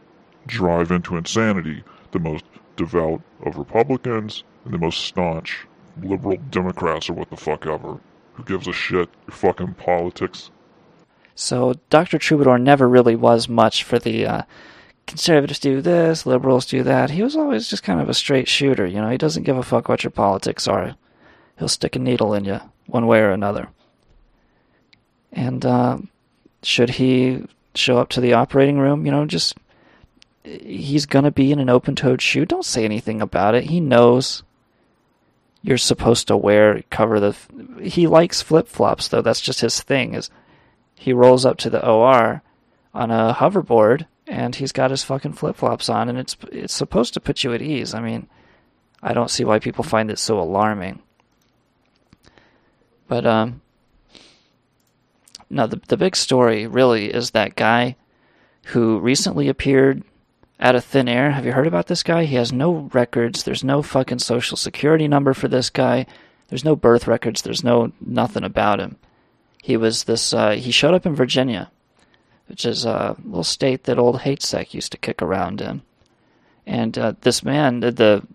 drive 0.47 0.91
into 0.91 1.15
insanity 1.15 1.83
the 2.11 2.19
most 2.19 2.43
devout 2.75 3.21
of 3.43 3.57
Republicans 3.57 4.43
and 4.63 4.73
the 4.73 4.77
most 4.77 5.05
staunch 5.05 5.65
liberal 6.01 6.37
Democrats 6.49 7.09
or 7.09 7.13
what 7.13 7.29
the 7.29 7.37
fuck 7.37 7.65
ever. 7.65 7.99
Who 8.33 8.43
gives 8.43 8.67
a 8.67 8.73
shit? 8.73 9.09
Your 9.27 9.35
fucking 9.35 9.75
politics. 9.75 10.51
So 11.35 11.75
Dr. 11.89 12.17
Troubadour 12.17 12.57
never 12.57 12.87
really 12.87 13.15
was 13.15 13.47
much 13.47 13.83
for 13.83 13.99
the 13.99 14.25
uh, 14.25 14.41
conservatives 15.05 15.59
do 15.59 15.81
this, 15.81 16.25
liberals 16.25 16.65
do 16.65 16.83
that. 16.83 17.11
He 17.11 17.23
was 17.23 17.35
always 17.35 17.69
just 17.69 17.83
kind 17.83 17.99
of 17.99 18.09
a 18.09 18.13
straight 18.13 18.47
shooter. 18.47 18.85
You 18.85 19.01
know, 19.01 19.09
he 19.09 19.17
doesn't 19.17 19.43
give 19.43 19.57
a 19.57 19.63
fuck 19.63 19.87
what 19.87 20.03
your 20.03 20.11
politics 20.11 20.67
are. 20.67 20.95
He'll 21.57 21.67
stick 21.67 21.95
a 21.95 21.99
needle 21.99 22.33
in 22.33 22.45
you 22.45 22.59
one 22.87 23.07
way 23.07 23.19
or 23.19 23.31
another. 23.31 23.69
And 25.31 25.65
uh, 25.65 25.97
should 26.63 26.91
he 26.91 27.45
show 27.73 27.97
up 27.97 28.09
to 28.09 28.21
the 28.21 28.33
operating 28.33 28.79
room, 28.79 29.05
you 29.05 29.11
know, 29.11 29.25
just 29.25 29.57
he's 30.45 31.05
gonna 31.05 31.31
be 31.31 31.51
in 31.51 31.59
an 31.59 31.69
open-toed 31.69 32.21
shoe. 32.21 32.45
Don't 32.45 32.65
say 32.65 32.85
anything 32.85 33.21
about 33.21 33.55
it. 33.55 33.65
He 33.65 33.79
knows 33.79 34.43
you're 35.61 35.77
supposed 35.77 36.27
to 36.27 36.37
wear 36.37 36.83
cover 36.89 37.19
the. 37.19 37.35
He 37.81 38.07
likes 38.07 38.41
flip-flops 38.41 39.07
though. 39.07 39.21
That's 39.21 39.41
just 39.41 39.61
his 39.61 39.81
thing. 39.81 40.13
Is 40.13 40.29
he 40.95 41.13
rolls 41.13 41.45
up 41.45 41.57
to 41.57 41.69
the 41.69 41.85
OR 41.85 42.41
on 42.93 43.11
a 43.11 43.33
hoverboard 43.33 44.05
and 44.27 44.55
he's 44.55 44.71
got 44.71 44.91
his 44.91 45.03
fucking 45.03 45.33
flip-flops 45.33 45.89
on, 45.89 46.09
and 46.09 46.17
it's 46.17 46.37
it's 46.51 46.73
supposed 46.73 47.13
to 47.13 47.19
put 47.19 47.43
you 47.43 47.53
at 47.53 47.61
ease. 47.61 47.93
I 47.93 48.01
mean, 48.01 48.27
I 49.01 49.13
don't 49.13 49.31
see 49.31 49.43
why 49.43 49.59
people 49.59 49.83
find 49.83 50.09
it 50.09 50.19
so 50.19 50.39
alarming. 50.39 51.01
But 53.07 53.25
um, 53.25 53.61
no, 55.49 55.67
the 55.67 55.81
the 55.87 55.97
big 55.97 56.15
story 56.15 56.65
really 56.67 57.13
is 57.13 57.31
that 57.31 57.55
guy 57.55 57.95
who 58.67 58.99
recently 58.99 59.47
appeared 59.47 60.03
out 60.59 60.75
of 60.75 60.85
thin 60.85 61.07
air. 61.07 61.31
Have 61.31 61.45
you 61.45 61.51
heard 61.51 61.67
about 61.67 61.87
this 61.87 62.03
guy? 62.03 62.25
He 62.25 62.35
has 62.35 62.53
no 62.53 62.89
records. 62.93 63.43
There's 63.43 63.63
no 63.63 63.81
fucking 63.81 64.19
social 64.19 64.57
security 64.57 65.07
number 65.07 65.33
for 65.33 65.47
this 65.47 65.69
guy. 65.69 66.05
There's 66.47 66.65
no 66.65 66.75
birth 66.75 67.07
records. 67.07 67.41
There's 67.41 67.63
no 67.63 67.91
nothing 67.99 68.43
about 68.43 68.79
him. 68.79 68.97
He 69.61 69.77
was 69.77 70.03
this. 70.03 70.33
Uh, 70.33 70.51
he 70.51 70.71
showed 70.71 70.93
up 70.93 71.05
in 71.05 71.15
Virginia, 71.15 71.71
which 72.47 72.65
is 72.65 72.85
a 72.85 73.15
little 73.23 73.43
state 73.43 73.83
that 73.85 73.99
old 73.99 74.19
Hatesec 74.19 74.73
used 74.73 74.91
to 74.91 74.97
kick 74.97 75.21
around 75.21 75.61
in. 75.61 75.81
And 76.67 76.97
uh, 76.97 77.13
this 77.21 77.43
man, 77.43 77.79
the, 77.79 77.91
the 77.91 78.27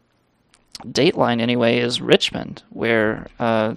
dateline 0.84 1.40
anyway, 1.40 1.78
is 1.78 2.00
Richmond, 2.00 2.62
where 2.70 3.28
uh, 3.38 3.74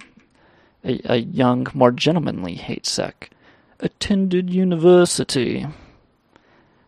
a, 0.84 1.00
a 1.04 1.16
young, 1.16 1.66
more 1.74 1.92
gentlemanly 1.92 2.56
Hatesec 2.56 3.28
attended 3.80 4.50
university. 4.50 5.66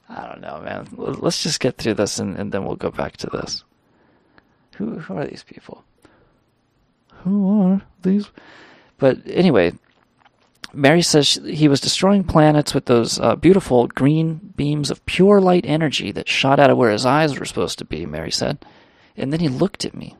I 0.08 0.26
don't 0.26 0.40
know, 0.40 0.60
man. 0.60 0.88
Let's 0.96 1.42
just 1.42 1.60
get 1.60 1.76
through 1.76 1.94
this, 1.94 2.18
and, 2.18 2.36
and 2.36 2.50
then 2.50 2.64
we'll 2.64 2.76
go 2.76 2.90
back 2.90 3.18
to 3.18 3.26
this. 3.28 3.64
Who 4.76 4.98
who 4.98 5.16
are 5.16 5.26
these 5.26 5.42
people? 5.42 5.84
Who 7.24 7.62
are 7.62 7.82
these? 8.02 8.30
But 8.98 9.18
anyway, 9.26 9.72
Mary 10.72 11.02
says 11.02 11.40
he 11.44 11.68
was 11.68 11.80
destroying 11.80 12.24
planets 12.24 12.74
with 12.74 12.86
those 12.86 13.18
uh, 13.18 13.36
beautiful 13.36 13.86
green 13.86 14.52
beams 14.56 14.90
of 14.90 15.04
pure 15.06 15.40
light 15.40 15.64
energy 15.66 16.12
that 16.12 16.28
shot 16.28 16.60
out 16.60 16.70
of 16.70 16.76
where 16.76 16.90
his 16.90 17.06
eyes 17.06 17.38
were 17.38 17.46
supposed 17.46 17.78
to 17.78 17.84
be, 17.84 18.06
Mary 18.06 18.30
said. 18.30 18.64
And 19.16 19.32
then 19.32 19.40
he 19.40 19.48
looked 19.48 19.84
at 19.84 19.94
me. 19.94 20.16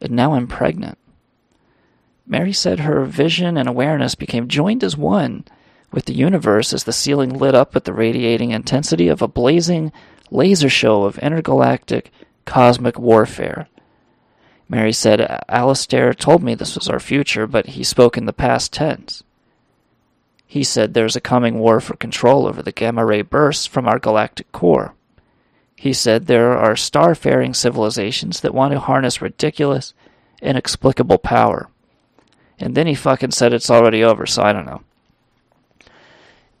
And 0.00 0.12
now 0.12 0.34
I'm 0.34 0.46
pregnant. 0.46 0.98
Mary 2.26 2.52
said 2.52 2.80
her 2.80 3.04
vision 3.04 3.56
and 3.56 3.68
awareness 3.68 4.14
became 4.14 4.48
joined 4.48 4.82
as 4.82 4.96
one 4.96 5.44
with 5.92 6.06
the 6.06 6.14
universe 6.14 6.72
as 6.72 6.84
the 6.84 6.92
ceiling 6.92 7.30
lit 7.30 7.54
up 7.54 7.72
with 7.72 7.84
the 7.84 7.92
radiating 7.92 8.50
intensity 8.50 9.08
of 9.08 9.22
a 9.22 9.28
blazing 9.28 9.92
laser 10.30 10.68
show 10.68 11.04
of 11.04 11.18
intergalactic 11.18 12.10
cosmic 12.44 12.98
warfare. 12.98 13.68
Mary 14.68 14.92
said, 14.92 15.42
Alistair 15.48 16.12
told 16.12 16.42
me 16.42 16.54
this 16.54 16.74
was 16.74 16.88
our 16.88 16.98
future, 16.98 17.46
but 17.46 17.66
he 17.66 17.84
spoke 17.84 18.16
in 18.16 18.26
the 18.26 18.32
past 18.32 18.72
tense. 18.72 19.22
He 20.46 20.64
said 20.64 20.94
there's 20.94 21.16
a 21.16 21.20
coming 21.20 21.58
war 21.58 21.80
for 21.80 21.96
control 21.96 22.46
over 22.46 22.62
the 22.62 22.72
gamma 22.72 23.04
ray 23.04 23.22
bursts 23.22 23.66
from 23.66 23.86
our 23.86 23.98
galactic 23.98 24.50
core. 24.52 24.94
He 25.76 25.92
said 25.92 26.26
there 26.26 26.56
are 26.56 26.74
star-faring 26.74 27.54
civilizations 27.54 28.40
that 28.40 28.54
want 28.54 28.72
to 28.72 28.80
harness 28.80 29.20
ridiculous, 29.20 29.92
inexplicable 30.40 31.18
power. 31.18 31.68
And 32.58 32.74
then 32.74 32.86
he 32.86 32.94
fucking 32.94 33.32
said 33.32 33.52
it's 33.52 33.70
already 33.70 34.02
over, 34.02 34.24
so 34.24 34.42
I 34.42 34.52
don't 34.52 34.66
know. 34.66 34.82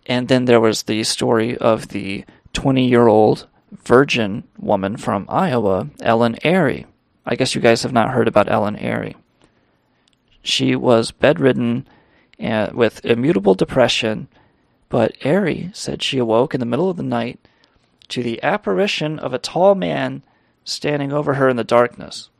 And 0.06 0.28
then 0.28 0.44
there 0.44 0.60
was 0.60 0.82
the 0.82 1.02
story 1.04 1.56
of 1.56 1.88
the 1.88 2.24
20 2.52 2.86
year 2.86 3.08
old 3.08 3.46
virgin 3.72 4.44
woman 4.58 4.96
from 4.96 5.26
Iowa, 5.28 5.88
Ellen 6.00 6.36
Airy. 6.44 6.86
I 7.26 7.34
guess 7.34 7.54
you 7.54 7.60
guys 7.60 7.82
have 7.82 7.92
not 7.92 8.10
heard 8.10 8.28
about 8.28 8.50
Ellen 8.50 8.76
Airy. 8.76 9.16
She 10.42 10.76
was 10.76 11.10
bedridden 11.10 11.88
uh, 12.40 12.70
with 12.72 13.04
immutable 13.04 13.54
depression, 13.54 14.28
but 14.88 15.16
Airy 15.22 15.70
said 15.74 16.02
she 16.02 16.18
awoke 16.18 16.54
in 16.54 16.60
the 16.60 16.66
middle 16.66 16.88
of 16.88 16.96
the 16.96 17.02
night 17.02 17.40
to 18.08 18.22
the 18.22 18.40
apparition 18.44 19.18
of 19.18 19.34
a 19.34 19.38
tall 19.38 19.74
man 19.74 20.22
standing 20.62 21.12
over 21.12 21.34
her 21.34 21.48
in 21.48 21.56
the 21.56 21.64
darkness. 21.64 22.30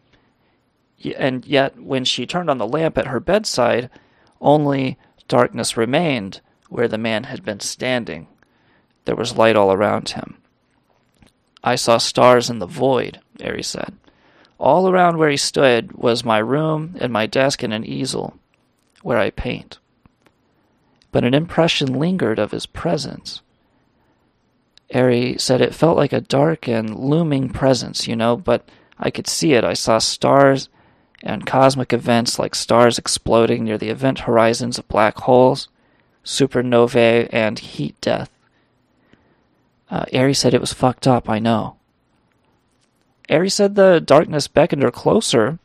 And 1.17 1.45
yet, 1.45 1.81
when 1.81 2.05
she 2.05 2.25
turned 2.25 2.49
on 2.49 2.59
the 2.59 2.67
lamp 2.67 2.97
at 2.97 3.09
her 3.09 3.21
bedside, 3.21 3.91
only 4.41 4.99
darkness 5.27 5.77
remained 5.77 6.41
where 6.69 6.89
the 6.89 6.99
man 6.99 7.25
had 7.25 7.45
been 7.45 7.61
standing. 7.61 8.29
There 9.05 9.17
was 9.17 9.37
light 9.37 9.57
all 9.57 9.73
around 9.73 10.11
him. 10.11 10.39
I 11.63 11.75
saw 11.75 11.99
stars 11.99 12.49
in 12.49 12.61
the 12.61 12.67
void, 12.67 13.21
Airy 13.41 13.63
said. 13.63 13.97
All 14.59 14.89
around 14.89 15.19
where 15.19 15.31
he 15.31 15.37
stood 15.37 15.93
was 15.93 16.25
my 16.25 16.39
room 16.39 16.97
and 16.99 17.13
my 17.13 17.27
desk 17.27 17.63
and 17.63 17.73
an 17.73 17.85
easel 17.85 18.39
where 19.03 19.19
I 19.19 19.31
paint. 19.31 19.79
But 21.13 21.25
an 21.25 21.35
impression 21.35 21.99
lingered 21.99 22.39
of 22.39 22.51
his 22.51 22.67
presence. 22.67 23.43
Airy 24.91 25.37
said 25.39 25.61
it 25.61 25.75
felt 25.75 25.97
like 25.97 26.13
a 26.13 26.21
dark 26.21 26.69
and 26.69 26.97
looming 26.97 27.51
presence, 27.51 28.07
you 28.07 28.17
know, 28.17 28.37
but 28.37 28.69
I 28.99 29.11
could 29.11 29.27
see 29.27 29.55
it. 29.55 29.65
I 29.65 29.75
saw 29.75 29.99
stars 29.99 30.69
and 31.23 31.47
cosmic 31.47 31.93
events 31.93 32.39
like 32.39 32.55
stars 32.55 32.99
exploding 32.99 33.65
near 33.65 33.79
the 33.79 33.89
event 33.89 34.21
horizons 34.21 34.79
of 34.79 34.89
black 34.89 35.19
holes, 35.19 35.69
supernovae, 36.25 37.29
and 37.33 37.59
heat 37.59 38.01
death. 38.01 38.31
Uh, 39.91 40.05
said 40.33 40.55
it 40.55 40.61
was 40.61 40.73
fucked 40.73 41.07
up, 41.07 41.29
I 41.29 41.39
know. 41.39 41.76
Airy 43.29 43.51
said 43.51 43.75
the 43.75 44.01
darkness 44.01 44.49
beckoned 44.49 44.83
her 44.83 44.91
closer. 44.91 45.59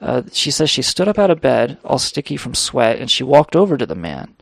Uh, 0.00 0.22
she 0.32 0.50
says 0.50 0.70
she 0.70 0.82
stood 0.82 1.08
up 1.08 1.18
out 1.18 1.30
of 1.30 1.40
bed, 1.40 1.78
all 1.84 1.98
sticky 1.98 2.36
from 2.36 2.54
sweat, 2.54 2.98
and 2.98 3.10
she 3.10 3.24
walked 3.24 3.56
over 3.56 3.76
to 3.76 3.86
the 3.86 3.94
man. 3.94 4.34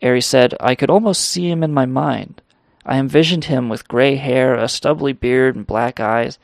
Airy 0.00 0.20
said, 0.20 0.54
I 0.60 0.74
could 0.74 0.90
almost 0.90 1.22
see 1.22 1.50
him 1.50 1.62
in 1.62 1.74
my 1.74 1.86
mind. 1.86 2.40
I 2.86 2.98
envisioned 2.98 3.44
him 3.44 3.68
with 3.68 3.88
gray 3.88 4.16
hair, 4.16 4.54
a 4.54 4.68
stubbly 4.68 5.12
beard, 5.12 5.56
and 5.56 5.66
black 5.66 5.98
eyes. 5.98 6.38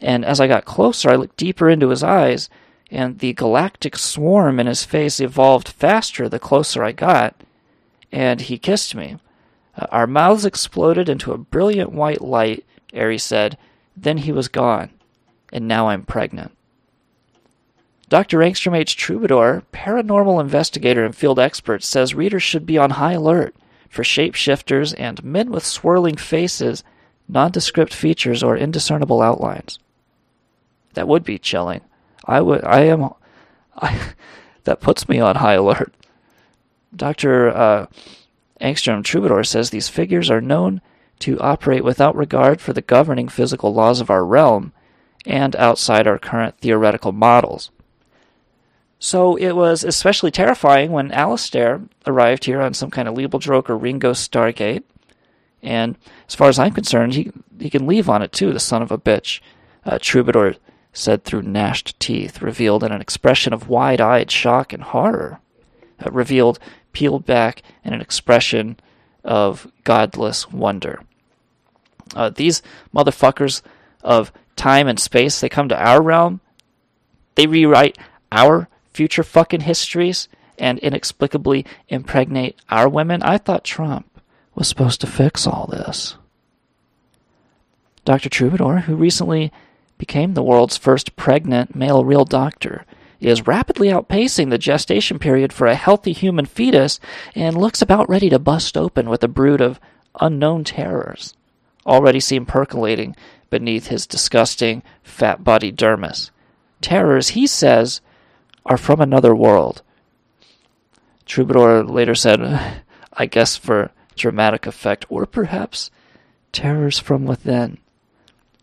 And 0.00 0.24
as 0.24 0.40
I 0.40 0.46
got 0.46 0.64
closer, 0.64 1.10
I 1.10 1.16
looked 1.16 1.36
deeper 1.36 1.70
into 1.70 1.88
his 1.88 2.02
eyes, 2.02 2.48
and 2.90 3.18
the 3.18 3.32
galactic 3.32 3.96
swarm 3.96 4.60
in 4.60 4.66
his 4.66 4.84
face 4.84 5.20
evolved 5.20 5.68
faster 5.68 6.28
the 6.28 6.38
closer 6.38 6.84
I 6.84 6.92
got. 6.92 7.34
And 8.12 8.40
he 8.40 8.58
kissed 8.58 8.94
me. 8.94 9.18
Uh, 9.76 9.86
our 9.90 10.06
mouths 10.06 10.44
exploded 10.44 11.08
into 11.08 11.32
a 11.32 11.38
brilliant 11.38 11.92
white 11.92 12.20
light, 12.20 12.64
Airy 12.92 13.18
said. 13.18 13.56
Then 13.96 14.18
he 14.18 14.32
was 14.32 14.48
gone. 14.48 14.90
And 15.52 15.66
now 15.66 15.88
I'm 15.88 16.04
pregnant. 16.04 16.52
Dr. 18.08 18.38
Angstrom 18.38 18.76
H. 18.76 18.96
Troubadour, 18.96 19.62
paranormal 19.72 20.40
investigator 20.40 21.04
and 21.04 21.14
field 21.14 21.38
expert, 21.38 21.84
says 21.84 22.14
readers 22.14 22.42
should 22.42 22.66
be 22.66 22.76
on 22.76 22.90
high 22.90 23.12
alert 23.12 23.54
for 23.88 24.02
shapeshifters 24.02 24.94
and 24.98 25.22
men 25.22 25.50
with 25.50 25.64
swirling 25.64 26.16
faces, 26.16 26.82
nondescript 27.28 27.94
features, 27.94 28.42
or 28.42 28.56
indiscernible 28.56 29.22
outlines. 29.22 29.78
That 30.94 31.06
would 31.06 31.22
be 31.22 31.38
chilling. 31.38 31.82
I 32.24 32.40
would. 32.40 32.64
I 32.64 32.82
am. 32.82 33.10
I, 33.76 34.14
that 34.64 34.80
puts 34.80 35.08
me 35.08 35.20
on 35.20 35.36
high 35.36 35.54
alert. 35.54 35.94
Dr. 36.94 37.48
Uh, 37.48 37.86
Angstrom 38.60 39.04
Troubadour 39.04 39.44
says 39.44 39.70
these 39.70 39.88
figures 39.88 40.30
are 40.30 40.40
known 40.40 40.80
to 41.20 41.38
operate 41.40 41.84
without 41.84 42.16
regard 42.16 42.60
for 42.60 42.72
the 42.72 42.82
governing 42.82 43.28
physical 43.28 43.72
laws 43.72 44.00
of 44.00 44.10
our 44.10 44.24
realm 44.24 44.72
and 45.26 45.54
outside 45.56 46.06
our 46.06 46.18
current 46.18 46.58
theoretical 46.58 47.12
models. 47.12 47.70
So 48.98 49.36
it 49.36 49.52
was 49.52 49.82
especially 49.82 50.30
terrifying 50.30 50.92
when 50.92 51.10
Alistair 51.12 51.80
arrived 52.06 52.44
here 52.44 52.60
on 52.60 52.74
some 52.74 52.90
kind 52.90 53.08
of 53.08 53.14
Lebeldroke 53.14 53.70
or 53.70 53.76
Ringo 53.76 54.12
Stargate. 54.12 54.82
And 55.62 55.96
as 56.28 56.34
far 56.34 56.48
as 56.48 56.58
I'm 56.58 56.72
concerned, 56.72 57.14
he, 57.14 57.32
he 57.58 57.70
can 57.70 57.86
leave 57.86 58.08
on 58.10 58.22
it 58.22 58.32
too, 58.32 58.52
the 58.52 58.60
son 58.60 58.82
of 58.82 58.90
a 58.90 58.98
bitch. 58.98 59.40
Uh, 59.84 59.98
Troubadour 59.98 60.56
said 60.92 61.24
through 61.24 61.42
gnashed 61.42 61.98
teeth, 61.98 62.42
revealed 62.42 62.84
in 62.84 62.92
an 62.92 63.00
expression 63.00 63.52
of 63.52 63.68
wide 63.68 64.00
eyed 64.00 64.30
shock 64.30 64.72
and 64.72 64.82
horror. 64.82 65.40
Uh, 66.04 66.10
revealed, 66.10 66.58
peeled 66.92 67.24
back 67.24 67.62
in 67.84 67.94
an 67.94 68.00
expression 68.00 68.78
of 69.24 69.70
godless 69.84 70.50
wonder. 70.50 71.00
Uh, 72.14 72.30
these 72.30 72.62
motherfuckers 72.94 73.62
of 74.02 74.32
time 74.56 74.88
and 74.88 74.98
space, 74.98 75.40
they 75.40 75.48
come 75.48 75.68
to 75.68 75.82
our 75.82 76.02
realm, 76.02 76.40
they 77.34 77.46
rewrite 77.46 77.98
our 78.32 78.68
future 78.92 79.22
fucking 79.22 79.60
histories 79.60 80.28
and 80.58 80.78
inexplicably 80.80 81.64
impregnate 81.88 82.60
our 82.68 82.88
women. 82.88 83.22
I 83.22 83.38
thought 83.38 83.64
Trump 83.64 84.20
was 84.54 84.68
supposed 84.68 85.00
to 85.00 85.06
fix 85.06 85.46
all 85.46 85.66
this. 85.66 86.16
Dr. 88.04 88.28
Troubadour, 88.28 88.80
who 88.80 88.94
recently 88.94 89.52
became 89.98 90.34
the 90.34 90.42
world's 90.42 90.76
first 90.76 91.16
pregnant 91.16 91.74
male 91.74 92.04
real 92.04 92.24
doctor, 92.24 92.84
is 93.20 93.46
rapidly 93.46 93.88
outpacing 93.88 94.50
the 94.50 94.58
gestation 94.58 95.18
period 95.18 95.52
for 95.52 95.66
a 95.66 95.74
healthy 95.74 96.12
human 96.12 96.46
fetus 96.46 96.98
and 97.34 97.56
looks 97.56 97.82
about 97.82 98.08
ready 98.08 98.30
to 98.30 98.38
bust 98.38 98.76
open 98.76 99.08
with 99.10 99.22
a 99.22 99.28
brood 99.28 99.60
of 99.60 99.78
unknown 100.20 100.64
terrors, 100.64 101.34
already 101.86 102.20
seen 102.20 102.44
percolating 102.44 103.16
beneath 103.48 103.88
his 103.88 104.06
disgusting, 104.06 104.82
fat 105.02 105.42
body 105.42 105.72
dermis. 105.72 106.30
Terrors, 106.80 107.30
he 107.30 107.46
says, 107.46 108.00
are 108.64 108.76
from 108.76 109.00
another 109.00 109.34
world. 109.34 109.82
Troubadour 111.26 111.84
later 111.84 112.14
said, 112.14 112.82
I 113.12 113.26
guess 113.26 113.56
for 113.56 113.90
dramatic 114.16 114.66
effect, 114.66 115.06
or 115.08 115.26
perhaps 115.26 115.90
terrors 116.52 116.98
from 116.98 117.24
within. 117.24 117.78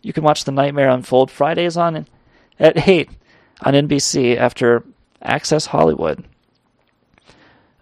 You 0.02 0.12
can 0.12 0.24
watch 0.24 0.44
The 0.44 0.52
Nightmare 0.52 0.88
Unfold 0.88 1.30
Fridays 1.30 1.76
on 1.76 2.06
at 2.58 2.88
8 2.88 3.10
on 3.62 3.74
NBC 3.74 4.36
after 4.36 4.84
Access 5.20 5.66
Hollywood. 5.66 6.24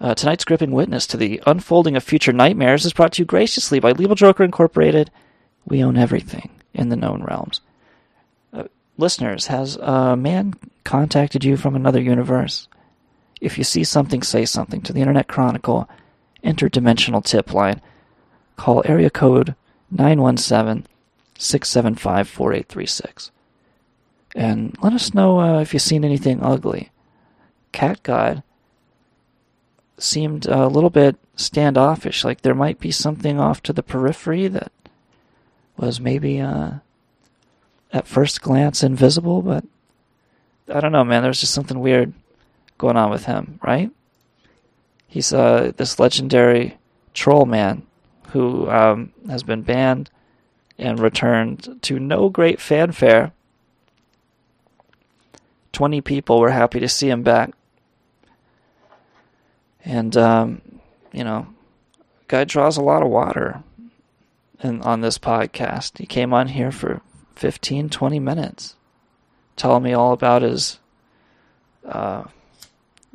Uh, 0.00 0.14
tonight's 0.14 0.44
gripping 0.44 0.72
witness 0.72 1.06
to 1.06 1.16
the 1.16 1.42
unfolding 1.46 1.96
of 1.96 2.04
future 2.04 2.32
nightmares 2.32 2.84
is 2.84 2.92
brought 2.92 3.12
to 3.12 3.22
you 3.22 3.26
graciously 3.26 3.80
by 3.80 3.92
Liebel 3.92 4.16
Drucker 4.16 4.44
Incorporated. 4.44 5.10
We 5.66 5.82
own 5.82 5.96
everything 5.96 6.50
in 6.72 6.88
the 6.88 6.96
known 6.96 7.22
realms. 7.22 7.60
Uh, 8.52 8.64
listeners, 8.96 9.48
has 9.48 9.76
a 9.76 10.16
man 10.16 10.54
contacted 10.84 11.44
you 11.44 11.56
from 11.56 11.76
another 11.76 12.00
universe? 12.00 12.68
If 13.40 13.58
you 13.58 13.64
see 13.64 13.84
something, 13.84 14.22
say 14.22 14.44
something 14.44 14.80
to 14.82 14.92
the 14.92 15.00
Internet 15.00 15.28
Chronicle 15.28 15.88
interdimensional 16.46 17.24
tip 17.24 17.52
line. 17.52 17.82
Call 18.56 18.82
area 18.86 19.10
code 19.10 19.54
917 19.90 20.86
675 21.38 22.28
4836. 22.28 23.30
And 24.34 24.76
let 24.80 24.92
us 24.92 25.12
know 25.12 25.40
uh, 25.40 25.60
if 25.60 25.72
you've 25.74 25.82
seen 25.82 26.04
anything 26.04 26.42
ugly. 26.42 26.90
Cat 27.72 28.02
God 28.02 28.42
seemed 29.98 30.46
a 30.46 30.68
little 30.68 30.90
bit 30.90 31.16
standoffish, 31.36 32.24
like 32.24 32.42
there 32.42 32.54
might 32.54 32.78
be 32.78 32.90
something 32.90 33.38
off 33.38 33.62
to 33.62 33.72
the 33.72 33.82
periphery 33.82 34.48
that 34.48 34.72
was 35.76 36.00
maybe 36.00 36.40
uh, 36.40 36.72
at 37.92 38.06
first 38.06 38.42
glance 38.42 38.82
invisible, 38.82 39.42
but 39.42 39.64
I 40.72 40.80
don't 40.80 40.92
know, 40.92 41.04
man. 41.04 41.22
There's 41.22 41.40
just 41.40 41.54
something 41.54 41.80
weird 41.80 42.12
going 42.78 42.96
on 42.96 43.10
with 43.10 43.26
him, 43.26 43.58
right? 43.62 43.90
He's 45.06 45.32
uh, 45.32 45.72
this 45.76 45.98
legendary 45.98 46.78
troll 47.14 47.46
man 47.46 47.86
who 48.30 48.68
um, 48.68 49.12
has 49.28 49.42
been 49.42 49.62
banned 49.62 50.10
and 50.78 50.98
returned 50.98 51.78
to 51.82 51.98
no 51.98 52.28
great 52.28 52.60
fanfare. 52.60 53.32
Twenty 55.72 56.00
people 56.00 56.40
were 56.40 56.50
happy 56.50 56.80
to 56.80 56.88
see 56.88 57.08
him 57.08 57.22
back. 57.22 57.52
And, 59.84 60.16
um, 60.16 60.62
you 61.12 61.22
know, 61.22 61.46
guy 62.26 62.44
draws 62.44 62.76
a 62.76 62.82
lot 62.82 63.02
of 63.02 63.08
water 63.08 63.62
on 64.66 65.00
this 65.00 65.18
podcast. 65.18 65.98
He 65.98 66.06
came 66.06 66.32
on 66.32 66.48
here 66.48 66.70
for 66.70 67.00
15, 67.34 67.88
20 67.90 68.20
minutes 68.20 68.76
telling 69.56 69.82
me 69.82 69.92
all 69.92 70.12
about 70.12 70.42
his 70.42 70.78
uh, 71.84 72.24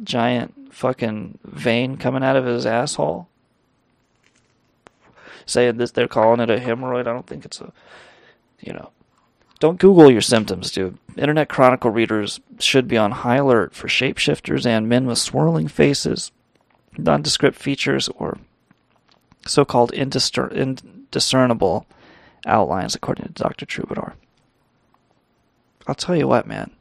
giant 0.04 0.74
fucking 0.74 1.38
vein 1.43 1.97
coming 1.97 2.24
out 2.24 2.36
of 2.36 2.45
his 2.45 2.66
asshole. 2.66 3.28
Saying 5.45 5.78
this, 5.78 5.91
they're 5.91 6.08
calling 6.08 6.39
it 6.39 6.49
a 6.49 6.58
hemorrhoid. 6.58 7.02
I 7.02 7.14
don't 7.14 7.28
think 7.28 7.45
it's 7.45 7.62
a, 7.62 7.72
you 8.60 8.74
know. 8.74 8.91
Don't 9.60 9.80
Google 9.80 10.10
your 10.10 10.22
symptoms, 10.22 10.72
dude. 10.72 10.97
Internet 11.18 11.49
Chronicle 11.49 11.91
readers 11.91 12.39
should 12.60 12.88
be 12.88 12.97
on 12.97 13.12
high 13.12 13.36
alert 13.36 13.76
for 13.76 13.88
shapeshifters 13.88 14.66
and 14.66 14.89
men 14.89 15.06
with 15.06 15.20
swirling 15.20 15.68
faces, 15.68 16.32
nondescript 16.97 17.58
features, 17.58 18.10
or 18.16 18.39
so 19.45 19.64
called 19.64 19.93
indiscernible 21.12 21.86
outlines, 22.45 22.95
according 22.95 23.26
to 23.26 23.43
Dr. 23.43 23.66
Troubadour. 23.66 24.16
I'll 25.88 25.95
tell 25.95 26.16
you 26.16 26.28
what, 26.28 26.47
man. 26.47 26.72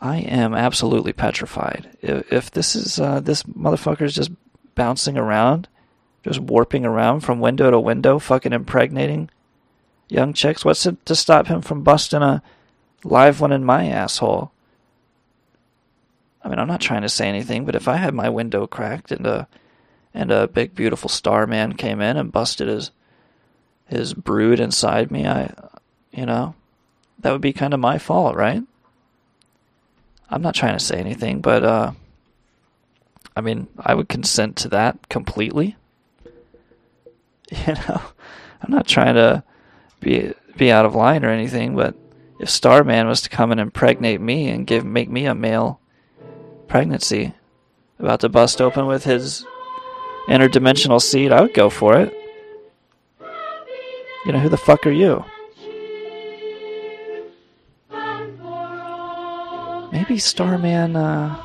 I 0.00 0.18
am 0.18 0.54
absolutely 0.54 1.12
petrified. 1.12 1.96
If, 2.02 2.32
if 2.32 2.50
this 2.50 2.74
is 2.74 2.98
uh, 2.98 3.20
this 3.20 3.44
motherfucker's 3.44 4.14
just 4.14 4.30
bouncing 4.74 5.16
around, 5.16 5.68
just 6.24 6.40
warping 6.40 6.84
around 6.84 7.20
from 7.20 7.38
window 7.38 7.70
to 7.70 7.78
window, 7.78 8.18
fucking 8.18 8.52
impregnating 8.52 9.30
young 10.08 10.32
chicks, 10.32 10.64
what's 10.64 10.86
it 10.86 11.04
to 11.06 11.14
stop 11.14 11.46
him 11.46 11.60
from 11.60 11.82
busting 11.82 12.22
a 12.22 12.42
live 13.04 13.40
one 13.40 13.52
in 13.52 13.64
my 13.64 13.86
asshole? 13.86 14.50
I 16.42 16.48
mean, 16.48 16.58
I'm 16.58 16.68
not 16.68 16.80
trying 16.80 17.02
to 17.02 17.08
say 17.08 17.28
anything, 17.28 17.66
but 17.66 17.76
if 17.76 17.86
I 17.86 17.96
had 17.96 18.14
my 18.14 18.30
window 18.30 18.66
cracked 18.66 19.12
and 19.12 19.26
a 19.26 19.46
and 20.14 20.30
a 20.30 20.48
big 20.48 20.74
beautiful 20.74 21.08
star 21.08 21.46
man 21.46 21.74
came 21.74 22.00
in 22.00 22.16
and 22.16 22.32
busted 22.32 22.68
his 22.68 22.90
his 23.86 24.14
brood 24.14 24.60
inside 24.60 25.10
me, 25.10 25.26
I 25.26 25.52
you 26.12 26.26
know, 26.26 26.54
that 27.18 27.32
would 27.32 27.40
be 27.40 27.52
kind 27.52 27.74
of 27.74 27.80
my 27.80 27.98
fault, 27.98 28.36
right? 28.36 28.62
I'm 30.28 30.42
not 30.42 30.54
trying 30.54 30.78
to 30.78 30.84
say 30.84 30.98
anything, 30.98 31.40
but 31.40 31.64
uh 31.64 31.92
I 33.36 33.40
mean, 33.42 33.68
I 33.78 33.94
would 33.94 34.08
consent 34.08 34.56
to 34.56 34.68
that 34.68 35.08
completely. 35.08 35.76
You 37.66 37.74
know, 37.74 38.00
I'm 38.62 38.70
not 38.70 38.86
trying 38.86 39.16
to 39.16 39.42
be 39.98 40.32
be 40.56 40.70
out 40.70 40.84
of 40.86 40.94
line 40.94 41.24
or 41.24 41.30
anything, 41.30 41.74
but 41.74 41.96
if 42.38 42.48
Starman 42.48 43.08
was 43.08 43.22
to 43.22 43.28
come 43.28 43.50
and 43.50 43.60
impregnate 43.60 44.20
me 44.20 44.48
and 44.48 44.66
give 44.66 44.84
make 44.84 45.10
me 45.10 45.26
a 45.26 45.34
male 45.34 45.80
pregnancy 46.68 47.34
about 47.98 48.20
to 48.20 48.28
bust 48.28 48.60
open 48.60 48.86
with 48.86 49.02
his 49.02 49.44
interdimensional 50.30 51.02
seed, 51.02 51.32
I 51.32 51.42
would 51.42 51.54
go 51.54 51.68
for 51.68 51.98
it. 51.98 52.14
You 54.24 54.32
know, 54.32 54.38
who 54.38 54.48
the 54.48 54.56
fuck 54.56 54.86
are 54.86 54.90
you? 54.90 55.24
Maybe 59.92 60.18
Starman, 60.18 60.96
uh. 60.96 61.36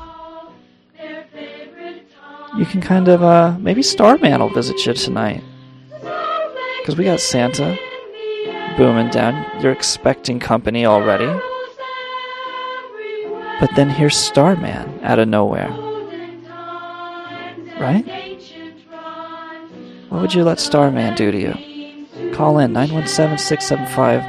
You 2.56 2.64
can 2.64 2.80
kind 2.80 3.08
of, 3.08 3.22
uh. 3.22 3.56
Maybe 3.58 3.82
Starman 3.82 4.40
will 4.40 4.50
visit 4.50 4.86
you 4.86 4.92
tonight. 4.94 5.42
Because 6.80 6.96
we 6.96 7.04
got 7.04 7.20
Santa 7.20 7.76
booming 8.76 9.10
down. 9.10 9.34
You're 9.60 9.72
expecting 9.72 10.38
company 10.38 10.86
already. 10.86 11.26
But 13.58 13.70
then 13.74 13.88
here's 13.88 14.16
Starman 14.16 15.00
out 15.02 15.18
of 15.18 15.28
nowhere. 15.28 15.70
Right? 17.80 18.25
What 20.08 20.20
would 20.20 20.34
you 20.34 20.44
let 20.44 20.60
Starman 20.60 21.14
do 21.14 21.30
to 21.30 21.38
you? 21.38 22.32
Call 22.32 22.58
in 22.58 22.72
917 22.72 23.38
675 23.38 24.22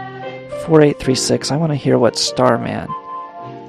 4836. 0.66 1.52
I 1.52 1.58
want 1.58 1.72
to 1.72 1.76
hear 1.76 1.98
what 2.00 2.18
Starman 2.18 2.90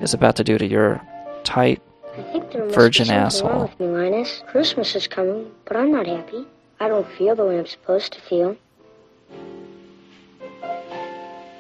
is 0.03 0.15
about 0.15 0.37
to 0.37 0.45
do 0.45 0.59
to 0.59 0.67
your 0.67 1.01
tight 1.45 1.83
I 2.17 2.23
think 2.33 2.51
there 2.51 2.65
must 2.65 2.75
virgin 2.75 3.11
asshole. 3.11 3.71
me, 3.79 3.87
Linus. 3.87 4.43
Christmas 4.49 4.97
is 4.97 5.07
coming, 5.07 5.51
but 5.67 5.77
I'm 5.77 5.93
not 5.93 6.07
happy. 6.07 6.47
I 6.81 6.89
don't 6.89 7.07
feel 7.13 7.37
the 7.37 7.45
way 7.45 7.59
I'm 7.59 7.67
supposed 7.67 8.13
to 8.15 8.21
feel. 8.21 8.57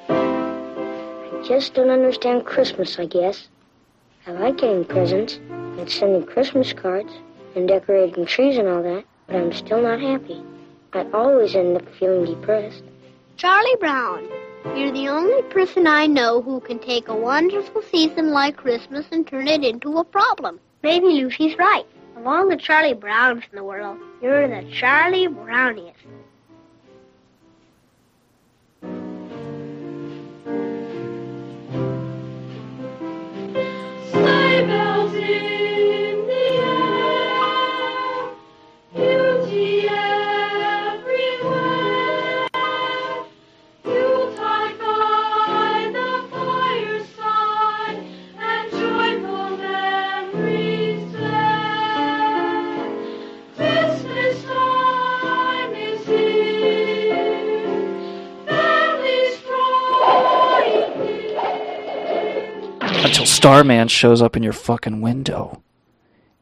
I 0.08 1.44
just 1.46 1.74
don't 1.74 1.90
understand 1.90 2.44
Christmas, 2.46 2.98
I 2.98 3.06
guess. 3.06 3.48
I 4.26 4.32
like 4.32 4.58
getting 4.58 4.84
presents 4.84 5.34
and 5.50 5.90
sending 5.90 6.24
Christmas 6.26 6.72
cards 6.72 7.12
and 7.54 7.68
decorating 7.68 8.26
trees 8.26 8.58
and 8.58 8.68
all 8.68 8.82
that, 8.82 9.04
but 9.28 9.36
I'm 9.36 9.52
still 9.52 9.82
not 9.82 10.00
happy. 10.00 10.42
I 10.94 11.06
always 11.12 11.54
end 11.54 11.76
up 11.76 11.84
feeling 11.98 12.34
depressed. 12.34 12.82
Charlie 13.36 13.76
Brown, 13.78 14.26
you're 14.74 14.90
the 14.90 15.08
only 15.08 15.42
person 15.42 15.86
I 15.86 16.06
know 16.06 16.42
who 16.42 16.60
can 16.60 16.78
take 16.78 17.08
a 17.08 17.14
wonderful 17.14 17.82
season 17.82 18.30
like 18.30 18.56
Christmas 18.56 19.06
and 19.12 19.26
turn 19.26 19.46
it 19.46 19.62
into 19.62 19.98
a 19.98 20.04
problem. 20.04 20.58
Maybe 20.82 21.06
Lucy's 21.06 21.56
right. 21.58 21.84
Of 22.16 22.26
all 22.26 22.48
the 22.48 22.56
Charlie 22.56 22.94
Browns 22.94 23.44
in 23.52 23.56
the 23.56 23.62
world, 23.62 23.98
you're 24.22 24.48
the 24.48 24.68
Charlie 24.72 25.28
Browniest. 25.28 25.94
Starman 63.38 63.86
shows 63.86 64.20
up 64.20 64.36
in 64.36 64.42
your 64.42 64.52
fucking 64.52 65.00
window 65.00 65.62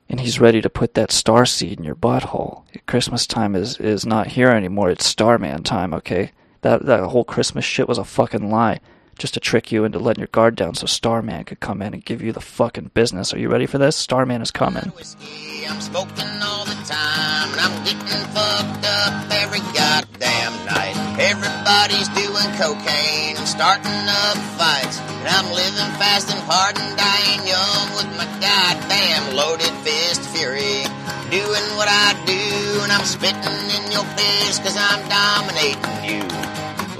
and 0.08 0.18
he's 0.18 0.40
ready 0.40 0.62
to 0.62 0.70
put 0.70 0.94
that 0.94 1.12
star 1.12 1.44
seed 1.44 1.78
in 1.78 1.84
your 1.84 1.94
butthole. 1.94 2.62
Christmas 2.86 3.26
time 3.26 3.54
is 3.54 3.76
is 3.76 4.06
not 4.06 4.28
here 4.28 4.48
anymore. 4.48 4.88
It's 4.88 5.04
Starman 5.04 5.62
time, 5.62 5.92
okay? 5.92 6.32
That 6.62 6.86
that 6.86 7.00
whole 7.00 7.22
Christmas 7.22 7.66
shit 7.66 7.86
was 7.86 7.98
a 7.98 8.04
fucking 8.04 8.50
lie. 8.50 8.80
Just 9.18 9.34
to 9.34 9.40
trick 9.40 9.70
you 9.70 9.84
into 9.84 9.98
letting 9.98 10.22
your 10.22 10.28
guard 10.28 10.56
down 10.56 10.74
so 10.74 10.86
Starman 10.86 11.44
could 11.44 11.60
come 11.60 11.82
in 11.82 11.92
and 11.92 12.02
give 12.02 12.22
you 12.22 12.32
the 12.32 12.40
fucking 12.40 12.92
business. 12.94 13.34
Are 13.34 13.38
you 13.38 13.50
ready 13.50 13.66
for 13.66 13.76
this? 13.76 13.94
Starman 13.94 14.40
is 14.40 14.50
coming. 14.50 14.90
I'm 15.68 15.80
smoking 15.82 16.40
all 16.42 16.64
the 16.64 16.80
time, 16.86 17.50
and 17.52 17.60
I'm 17.60 17.84
getting 17.84 18.26
fucked 18.32 18.86
up 18.86 19.30
every 19.32 19.60
goddamn 19.74 20.64
night. 20.64 20.95
Everybody's 21.26 22.06
doing 22.14 22.50
cocaine 22.54 23.34
and 23.34 23.48
starting 23.48 23.90
up 23.90 24.38
fights, 24.54 25.02
and 25.02 25.26
I'm 25.26 25.50
living 25.50 25.90
fast 25.98 26.30
and 26.30 26.38
hard 26.46 26.78
and 26.78 26.94
dying 26.94 27.42
young 27.42 27.86
with 27.98 28.06
my 28.14 28.30
goddamn 28.38 29.34
loaded 29.34 29.74
fist 29.82 30.22
fury. 30.30 30.86
Doing 31.26 31.66
what 31.74 31.90
I 31.90 32.14
do, 32.30 32.46
and 32.86 32.92
I'm 32.94 33.02
spitting 33.02 33.42
in 33.74 33.90
your 33.90 34.06
face, 34.14 34.62
cause 34.62 34.78
I'm 34.78 35.02
dominating 35.10 35.98
you. 36.06 36.22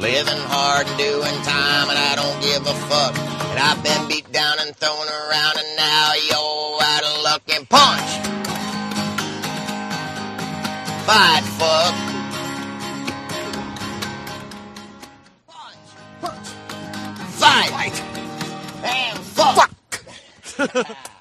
Living 0.03 0.43
hard 0.51 0.91
and 0.91 0.99
doing 0.99 1.39
time, 1.47 1.87
and 1.87 1.95
I 1.95 2.19
don't 2.19 2.43
give 2.43 2.67
a 2.67 2.75
fuck. 2.91 3.15
And 3.55 3.59
I've 3.63 3.79
been 3.87 4.09
beat 4.09 4.27
down 4.33 4.59
and 4.59 4.75
thrown 4.75 5.07
around, 5.07 5.55
and 5.55 5.71
now 5.79 6.19
you're 6.27 6.83
out 6.83 7.05
of 7.07 7.15
luck 7.23 7.43
and 7.55 7.63
punch. 7.71 8.11
Fight, 11.07 11.47
fuck. 11.63 12.16
Fight. 17.39 18.03
And 18.83 19.19
fuck. 19.19 19.73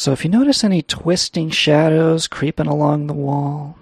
So 0.00 0.12
if 0.12 0.24
you 0.24 0.30
notice 0.30 0.64
any 0.64 0.80
twisting 0.80 1.50
shadows 1.50 2.26
creeping 2.26 2.66
along 2.66 3.06
the 3.06 3.12
wall, 3.12 3.76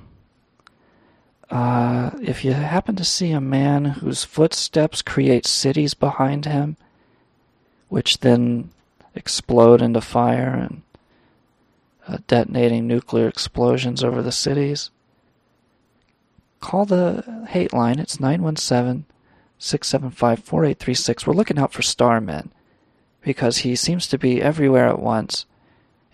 uh, 1.49 2.11
if 2.21 2.45
you 2.45 2.55
happen 2.55 2.97
to 2.97 3.05
see 3.05 3.31
a 3.31 3.41
man 3.41 3.85
whose 3.85 4.25
footsteps 4.25 5.01
create 5.01 5.47
cities 5.47 5.95
behind 5.95 6.45
him, 6.45 6.77
which 7.89 8.19
then 8.19 8.71
explode 9.15 9.81
into 9.81 10.01
fire 10.01 10.49
and 10.49 10.83
uh, 12.09 12.19
detonating 12.27 12.89
nuclear 12.89 13.29
explosions 13.29 14.03
over 14.03 14.21
the 14.21 14.33
cities, 14.33 14.91
call 16.59 16.85
the 16.85 17.47
hate 17.51 17.73
line. 17.73 18.01
It's 18.01 18.19
917 18.19 19.05
675 19.59 20.41
4836. 20.41 21.27
We're 21.27 21.35
looking 21.35 21.59
out 21.59 21.73
for 21.73 21.83
Starman 21.83 22.51
because 23.23 23.59
he 23.59 23.75
seems 23.77 24.07
to 24.09 24.19
be 24.19 24.41
everywhere 24.41 24.89
at 24.89 25.01
once, 25.01 25.45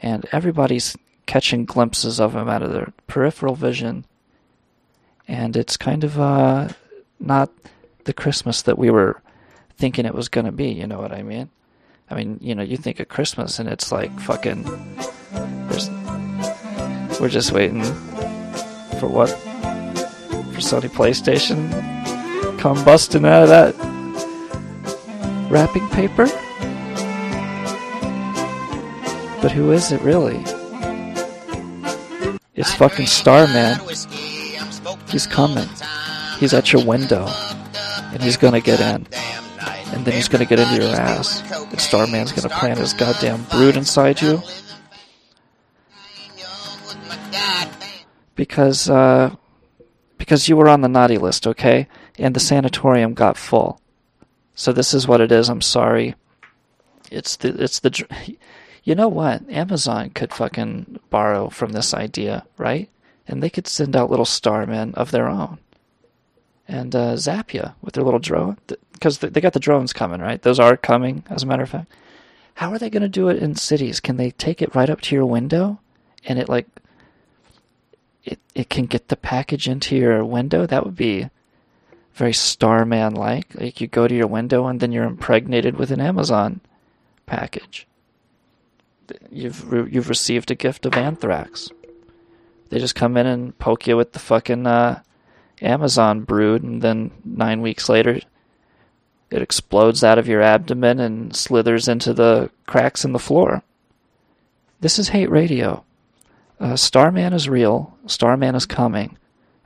and 0.00 0.26
everybody's 0.32 0.96
catching 1.26 1.64
glimpses 1.64 2.20
of 2.20 2.34
him 2.34 2.48
out 2.48 2.62
of 2.62 2.72
their 2.72 2.92
peripheral 3.06 3.54
vision. 3.54 4.04
And 5.28 5.56
it's 5.56 5.76
kind 5.76 6.04
of 6.04 6.18
uh, 6.18 6.68
not 7.20 7.50
the 8.04 8.12
Christmas 8.12 8.62
that 8.62 8.78
we 8.78 8.90
were 8.90 9.20
thinking 9.76 10.06
it 10.06 10.14
was 10.14 10.28
going 10.28 10.46
to 10.46 10.52
be, 10.52 10.68
you 10.68 10.86
know 10.86 11.00
what 11.00 11.12
I 11.12 11.22
mean? 11.22 11.50
I 12.10 12.14
mean, 12.14 12.38
you 12.42 12.54
know, 12.54 12.62
you 12.62 12.76
think 12.76 13.00
of 13.00 13.08
Christmas 13.08 13.58
and 13.58 13.68
it's 13.68 13.90
like 13.90 14.18
fucking. 14.20 14.64
We're 17.20 17.28
just 17.28 17.52
waiting 17.52 17.82
for 18.98 19.08
what? 19.08 19.30
For 19.30 20.60
Sony 20.60 20.90
PlayStation? 20.90 21.93
Come 22.64 22.82
busting 22.82 23.26
out 23.26 23.42
of 23.42 23.48
that 23.50 23.74
wrapping 25.50 25.86
paper? 25.90 26.24
But 29.42 29.52
who 29.52 29.70
is 29.70 29.92
it 29.92 30.00
really? 30.00 30.42
It's 32.54 32.72
fucking 32.72 33.04
Starman. 33.04 33.78
He's 35.10 35.26
coming. 35.26 35.68
He's 36.38 36.54
at 36.54 36.72
your 36.72 36.82
window. 36.86 37.26
And 38.14 38.22
he's 38.22 38.38
gonna 38.38 38.62
get 38.62 38.80
in. 38.80 39.06
And 39.92 40.06
then 40.06 40.14
he's 40.14 40.28
gonna 40.28 40.46
get 40.46 40.58
into 40.58 40.76
your 40.76 40.96
ass. 40.96 41.42
And 41.70 41.78
Starman's 41.78 42.32
gonna 42.32 42.48
plant 42.48 42.78
his 42.78 42.94
goddamn 42.94 43.44
brood 43.50 43.76
inside 43.76 44.22
you. 44.22 44.40
Because, 48.34 48.88
uh, 48.88 49.36
because 50.16 50.48
you 50.48 50.56
were 50.56 50.70
on 50.70 50.80
the 50.80 50.88
naughty 50.88 51.18
list, 51.18 51.46
okay? 51.46 51.88
And 52.18 52.34
the 52.34 52.40
sanatorium 52.40 53.14
got 53.14 53.36
full. 53.36 53.80
So 54.54 54.72
this 54.72 54.94
is 54.94 55.08
what 55.08 55.20
it 55.20 55.32
is. 55.32 55.48
I'm 55.48 55.60
sorry. 55.60 56.14
It's 57.10 57.36
the 57.36 57.48
it's 57.62 57.80
the 57.80 58.06
You 58.84 58.94
know 58.94 59.08
what? 59.08 59.48
Amazon 59.48 60.10
could 60.10 60.32
fucking 60.32 61.00
borrow 61.08 61.48
from 61.48 61.72
this 61.72 61.94
idea, 61.94 62.44
right? 62.58 62.90
And 63.26 63.42
they 63.42 63.48
could 63.48 63.66
send 63.66 63.96
out 63.96 64.10
little 64.10 64.26
starmen 64.26 64.94
of 64.94 65.10
their 65.10 65.26
own 65.26 65.58
and 66.68 66.94
uh, 66.94 67.16
with 67.82 67.94
their 67.94 68.04
little 68.04 68.20
drone. 68.20 68.58
Because 68.92 69.18
they 69.18 69.40
got 69.40 69.54
the 69.54 69.60
drones 69.60 69.92
coming, 69.92 70.20
right? 70.20 70.40
Those 70.40 70.60
are 70.60 70.76
coming, 70.76 71.24
as 71.28 71.42
a 71.42 71.46
matter 71.46 71.62
of 71.62 71.70
fact. 71.70 71.92
How 72.54 72.72
are 72.72 72.78
they 72.78 72.90
going 72.90 73.02
to 73.02 73.08
do 73.08 73.28
it 73.28 73.42
in 73.42 73.56
cities? 73.56 74.00
Can 74.00 74.16
they 74.16 74.30
take 74.30 74.62
it 74.62 74.74
right 74.74 74.88
up 74.88 75.00
to 75.02 75.14
your 75.14 75.26
window 75.26 75.80
and 76.24 76.38
it 76.38 76.48
like 76.48 76.66
it 78.22 78.38
it 78.54 78.70
can 78.70 78.86
get 78.86 79.08
the 79.08 79.16
package 79.16 79.66
into 79.66 79.96
your 79.96 80.24
window? 80.24 80.64
That 80.64 80.84
would 80.84 80.94
be 80.94 81.28
very 82.14 82.32
Starman 82.32 83.14
like. 83.14 83.54
Like 83.54 83.80
you 83.80 83.86
go 83.86 84.08
to 84.08 84.14
your 84.14 84.26
window 84.26 84.66
and 84.66 84.80
then 84.80 84.92
you're 84.92 85.04
impregnated 85.04 85.76
with 85.76 85.90
an 85.90 86.00
Amazon 86.00 86.60
package. 87.26 87.86
You've 89.30 89.70
re- 89.70 89.90
you've 89.90 90.08
received 90.08 90.50
a 90.50 90.54
gift 90.54 90.86
of 90.86 90.94
anthrax. 90.94 91.70
They 92.70 92.78
just 92.78 92.94
come 92.94 93.16
in 93.16 93.26
and 93.26 93.58
poke 93.58 93.86
you 93.86 93.96
with 93.96 94.12
the 94.12 94.18
fucking 94.18 94.66
uh, 94.66 95.02
Amazon 95.60 96.22
brood, 96.22 96.62
and 96.62 96.80
then 96.80 97.10
nine 97.24 97.60
weeks 97.60 97.88
later, 97.88 98.20
it 99.30 99.42
explodes 99.42 100.02
out 100.02 100.18
of 100.18 100.26
your 100.26 100.40
abdomen 100.40 101.00
and 101.00 101.36
slithers 101.36 101.88
into 101.88 102.14
the 102.14 102.50
cracks 102.66 103.04
in 103.04 103.12
the 103.12 103.18
floor. 103.18 103.62
This 104.80 104.98
is 104.98 105.08
hate 105.08 105.30
radio. 105.30 105.84
Uh, 106.58 106.76
Starman 106.76 107.32
is 107.32 107.48
real. 107.48 107.96
Starman 108.06 108.54
is 108.54 108.66
coming. 108.66 109.18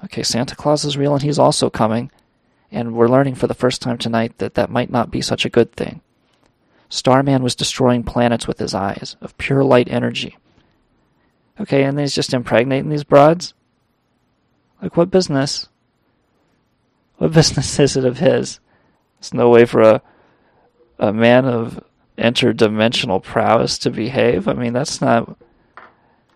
Okay, 0.05 0.23
Santa 0.23 0.57
Claus 0.57 0.85
is 0.85 0.97
real, 0.97 1.15
and 1.15 1.23
he's 1.23 1.39
also 1.39 1.71
coming. 1.71 2.11
And 2.71 2.95
we're 2.95 3.09
learning 3.09 3.37
for 3.37 3.47
the 3.47 3.55
first 3.55 3.81
time 3.81 3.99
tonight 3.99 4.39
that 4.39 4.55
that 4.55 4.71
might 4.71 4.91
not 4.91 5.11
be 5.11 5.21
such 5.21 5.45
a 5.45 5.51
good 5.51 5.73
thing. 5.73 6.01
Starman 6.89 7.43
was 7.43 7.55
destroying 7.55 8.03
planets 8.03 8.47
with 8.47 8.59
his 8.59 8.75
eyes 8.75 9.17
of 9.21 9.37
pure 9.39 9.65
light 9.65 9.89
energy. 9.91 10.37
Okay, 11.61 11.83
and 11.83 11.99
he's 11.99 12.15
just 12.15 12.33
impregnating 12.33 12.91
these 12.91 13.05
broads? 13.05 13.55
Like, 14.81 14.97
what 14.97 15.11
business? 15.11 15.69
What 17.17 17.33
business 17.33 17.79
is 17.79 17.97
it 17.97 18.05
of 18.05 18.19
his? 18.19 18.61
There's 19.19 19.35
no 19.35 19.49
way 19.49 19.65
for 19.65 19.83
a, 19.83 20.03
a 20.99 21.13
man 21.13 21.45
of 21.45 21.83
interdimensional 22.17 23.23
prowess 23.23 23.79
to 23.79 23.91
behave. 23.91 24.49
I 24.49 24.55
mean, 24.55 24.73
that's 24.73 25.01
not. 25.01 25.37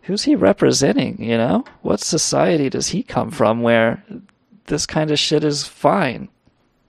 Who's 0.03 0.25
he 0.25 0.35
representing, 0.35 1.23
you 1.23 1.37
know? 1.37 1.65
What 1.83 2.01
society 2.01 2.69
does 2.69 2.89
he 2.89 3.05
come 3.05 3.31
from 3.31 3.63
where 3.63 4.03
this 4.66 4.86
kind 4.86 5.10
of 5.10 5.18
shit 5.18 5.44
is 5.44 5.66
fine? 5.66 6.28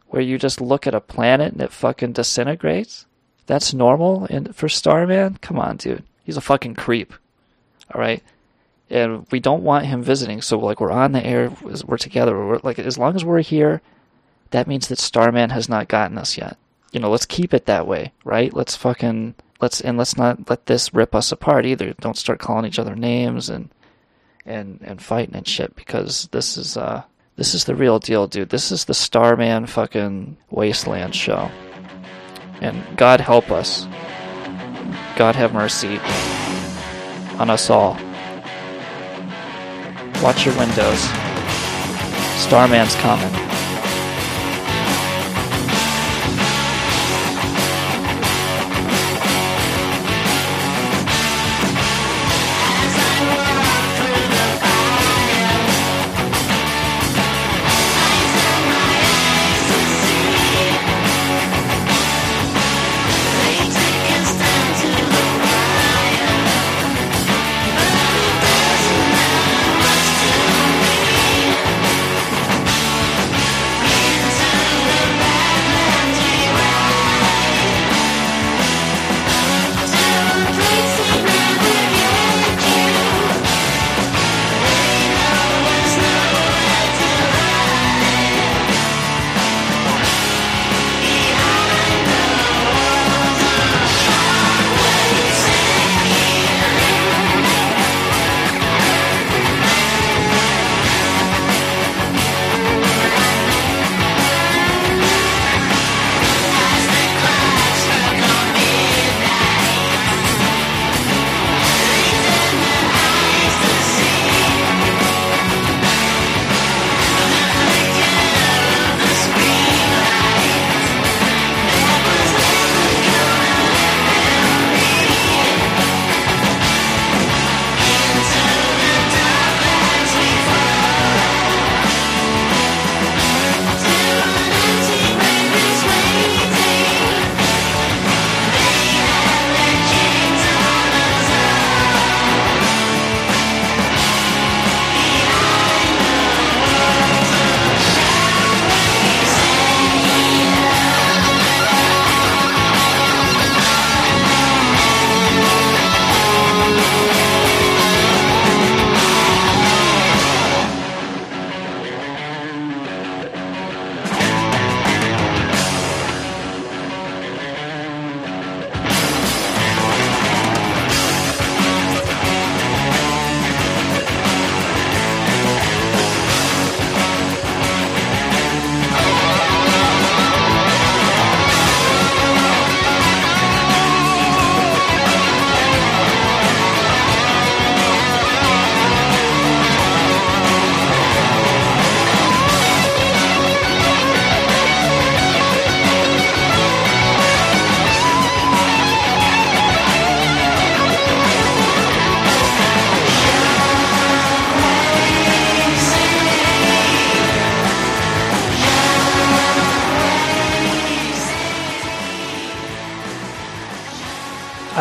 Where 0.08 0.22
you 0.22 0.38
just 0.38 0.62
look 0.62 0.86
at 0.86 0.94
a 0.94 1.02
planet 1.02 1.54
and 1.54 1.62
it 1.62 1.72
fucking 1.72 2.14
disintegrates? 2.14 3.06
That's 3.46 3.74
normal 3.74 4.26
in, 4.28 4.54
for 4.54 4.70
Starman? 4.70 5.38
Come 5.42 5.60
on, 5.60 5.78
dude. 5.78 6.04
He's 6.24 6.38
a 6.38 6.42
fucking 6.42 6.76
creep. 6.76 7.14
All 7.94 8.00
right? 8.00 8.24
And 8.90 9.26
we 9.32 9.40
don't 9.40 9.64
want 9.64 9.88
him 9.88 10.04
visiting, 10.04 10.42
so 10.42 10.60
like 10.60 10.80
we're 10.80 10.92
on 10.92 11.14
the 11.14 11.26
air, 11.26 11.52
we're 11.86 11.98
together. 11.98 12.38
We're, 12.38 12.60
like 12.64 12.78
as 12.80 12.98
long 12.98 13.16
as 13.16 13.26
we're 13.26 13.42
here, 13.42 13.82
that 14.52 14.68
means 14.68 14.88
that 14.88 15.00
Starman 15.00 15.50
has 15.50 15.68
not 15.68 15.88
gotten 15.88 16.18
us 16.18 16.38
yet. 16.38 16.58
You 16.92 17.00
know, 17.00 17.10
let's 17.10 17.26
keep 17.26 17.56
it 17.56 17.66
that 17.66 17.88
way, 17.88 18.12
right? 18.24 18.54
Let's 18.54 18.76
fucking 18.76 19.34
let's 19.60 19.82
and 19.82 19.98
let's 19.98 20.16
not 20.16 20.48
let 20.50 20.68
this 20.68 20.94
rip 20.94 21.16
us 21.16 21.32
apart 21.32 21.66
either. 21.66 21.94
Don't 21.94 22.18
start 22.18 22.40
calling 22.40 22.66
each 22.66 22.78
other 22.78 22.96
names 22.96 23.50
and 23.50 23.70
and 24.46 24.80
and 24.84 25.02
fighting 25.02 25.36
and 25.36 25.48
shit 25.48 25.76
because 25.76 26.30
this 26.32 26.56
is 26.56 26.78
uh 26.78 27.04
this 27.36 27.56
is 27.56 27.66
the 27.66 27.76
real 27.76 28.00
deal, 28.00 28.28
dude. 28.28 28.50
This 28.50 28.72
is 28.72 28.86
the 28.86 28.94
Starman 28.94 29.66
fucking 29.66 30.38
wasteland 30.52 31.16
show. 31.16 31.50
And 32.62 32.84
God 32.96 33.20
help 33.20 33.52
us. 33.52 33.86
God 35.16 35.36
have 35.36 35.54
mercy 35.54 35.98
on 37.40 37.50
us 37.50 37.70
all. 37.70 37.94
Watch 40.22 40.46
your 40.46 40.58
windows. 40.58 41.00
Starman's 42.38 42.96
coming. 42.96 43.53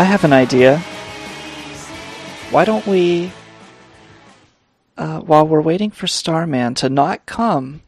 I 0.03 0.07
have 0.07 0.25
an 0.25 0.33
idea. 0.33 0.79
why 2.51 2.65
don't 2.65 2.85
we, 2.89 3.31
uh, 4.97 5.21
while 5.21 5.47
we're 5.47 5.61
waiting 5.61 5.93
for 5.93 6.09
Starman 6.09 6.75
to 6.75 6.89
not 6.91 7.25
come, 7.25 7.83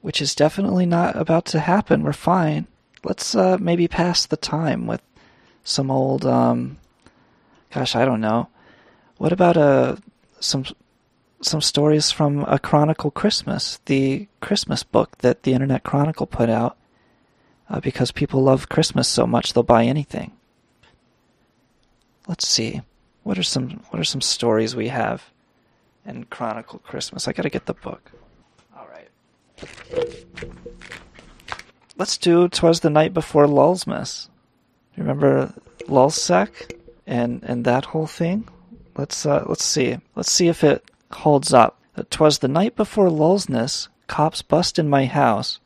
which 0.00 0.20
is 0.20 0.34
definitely 0.34 0.86
not 0.86 1.14
about 1.14 1.44
to 1.44 1.60
happen, 1.60 2.02
we're 2.02 2.12
fine. 2.12 2.66
Let's 3.04 3.36
uh, 3.36 3.58
maybe 3.60 3.86
pass 3.86 4.26
the 4.26 4.36
time 4.36 4.88
with 4.88 5.02
some 5.62 5.88
old, 5.88 6.26
um, 6.26 6.78
gosh, 7.72 7.94
I 7.94 8.04
don't 8.04 8.20
know. 8.20 8.48
What 9.18 9.32
about 9.32 9.56
uh, 9.56 9.96
some 10.40 10.64
some 11.42 11.60
stories 11.60 12.10
from 12.10 12.44
A 12.48 12.58
Chronicle 12.58 13.12
Christmas, 13.12 13.78
the 13.84 14.26
Christmas 14.40 14.82
book 14.82 15.18
that 15.18 15.44
the 15.44 15.52
Internet 15.52 15.84
Chronicle 15.84 16.26
put 16.26 16.50
out, 16.50 16.76
uh, 17.68 17.78
because 17.78 18.10
people 18.10 18.42
love 18.42 18.68
Christmas 18.68 19.06
so 19.06 19.28
much 19.28 19.52
they'll 19.52 19.62
buy 19.62 19.84
anything. 19.84 20.32
Let's 22.28 22.46
see, 22.46 22.82
what 23.22 23.38
are 23.38 23.42
some 23.42 23.82
what 23.90 24.00
are 24.00 24.04
some 24.04 24.20
stories 24.20 24.76
we 24.76 24.88
have 24.88 25.24
in 26.04 26.24
Chronicle 26.24 26.78
Christmas? 26.80 27.28
I 27.28 27.32
got 27.32 27.42
to 27.42 27.50
get 27.50 27.66
the 27.66 27.74
book. 27.74 28.12
All 28.76 28.86
right. 28.88 29.08
Let's 31.96 32.16
do 32.16 32.48
"Twas 32.48 32.80
the 32.80 32.90
Night 32.90 33.12
Before 33.12 33.46
Lulzmas." 33.46 34.28
Remember 34.96 35.52
Lulzsec 35.86 36.76
and 37.06 37.42
and 37.42 37.64
that 37.64 37.86
whole 37.86 38.06
thing? 38.06 38.48
Let's 38.96 39.26
uh, 39.26 39.44
let's 39.46 39.64
see. 39.64 39.98
Let's 40.14 40.32
see 40.32 40.48
if 40.48 40.64
it 40.64 40.84
holds 41.10 41.52
up. 41.52 41.78
"Twas 42.10 42.38
the 42.38 42.48
night 42.48 42.76
before 42.76 43.08
Lulzness, 43.08 43.88
Cops 44.06 44.42
bust 44.42 44.78
in 44.78 44.88
my 44.88 45.06
house. 45.06 45.60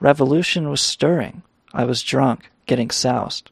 Revolution 0.00 0.70
was 0.70 0.80
stirring. 0.80 1.42
I 1.74 1.84
was 1.84 2.02
drunk, 2.02 2.50
getting 2.66 2.90
soused. 2.90 3.50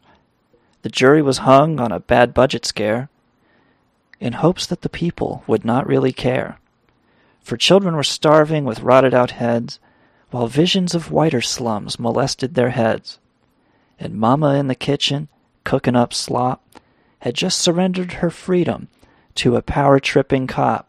The 0.84 0.90
jury 0.90 1.22
was 1.22 1.38
hung 1.48 1.80
on 1.80 1.92
a 1.92 1.98
bad 1.98 2.34
budget 2.34 2.66
scare, 2.66 3.08
in 4.20 4.34
hopes 4.34 4.66
that 4.66 4.82
the 4.82 4.90
people 4.90 5.42
would 5.46 5.64
not 5.64 5.86
really 5.86 6.12
care. 6.12 6.58
For 7.40 7.56
children 7.56 7.96
were 7.96 8.02
starving 8.02 8.66
with 8.66 8.80
rotted 8.80 9.14
out 9.14 9.30
heads, 9.30 9.80
while 10.30 10.46
visions 10.46 10.94
of 10.94 11.10
whiter 11.10 11.40
slums 11.40 11.98
molested 11.98 12.54
their 12.54 12.68
heads. 12.68 13.18
And 13.98 14.16
Mama 14.16 14.56
in 14.56 14.66
the 14.66 14.74
kitchen, 14.74 15.28
cooking 15.64 15.96
up 15.96 16.12
slop, 16.12 16.62
had 17.20 17.34
just 17.34 17.62
surrendered 17.62 18.20
her 18.20 18.28
freedom 18.28 18.88
to 19.36 19.56
a 19.56 19.62
power 19.62 19.98
tripping 19.98 20.46
cop. 20.46 20.86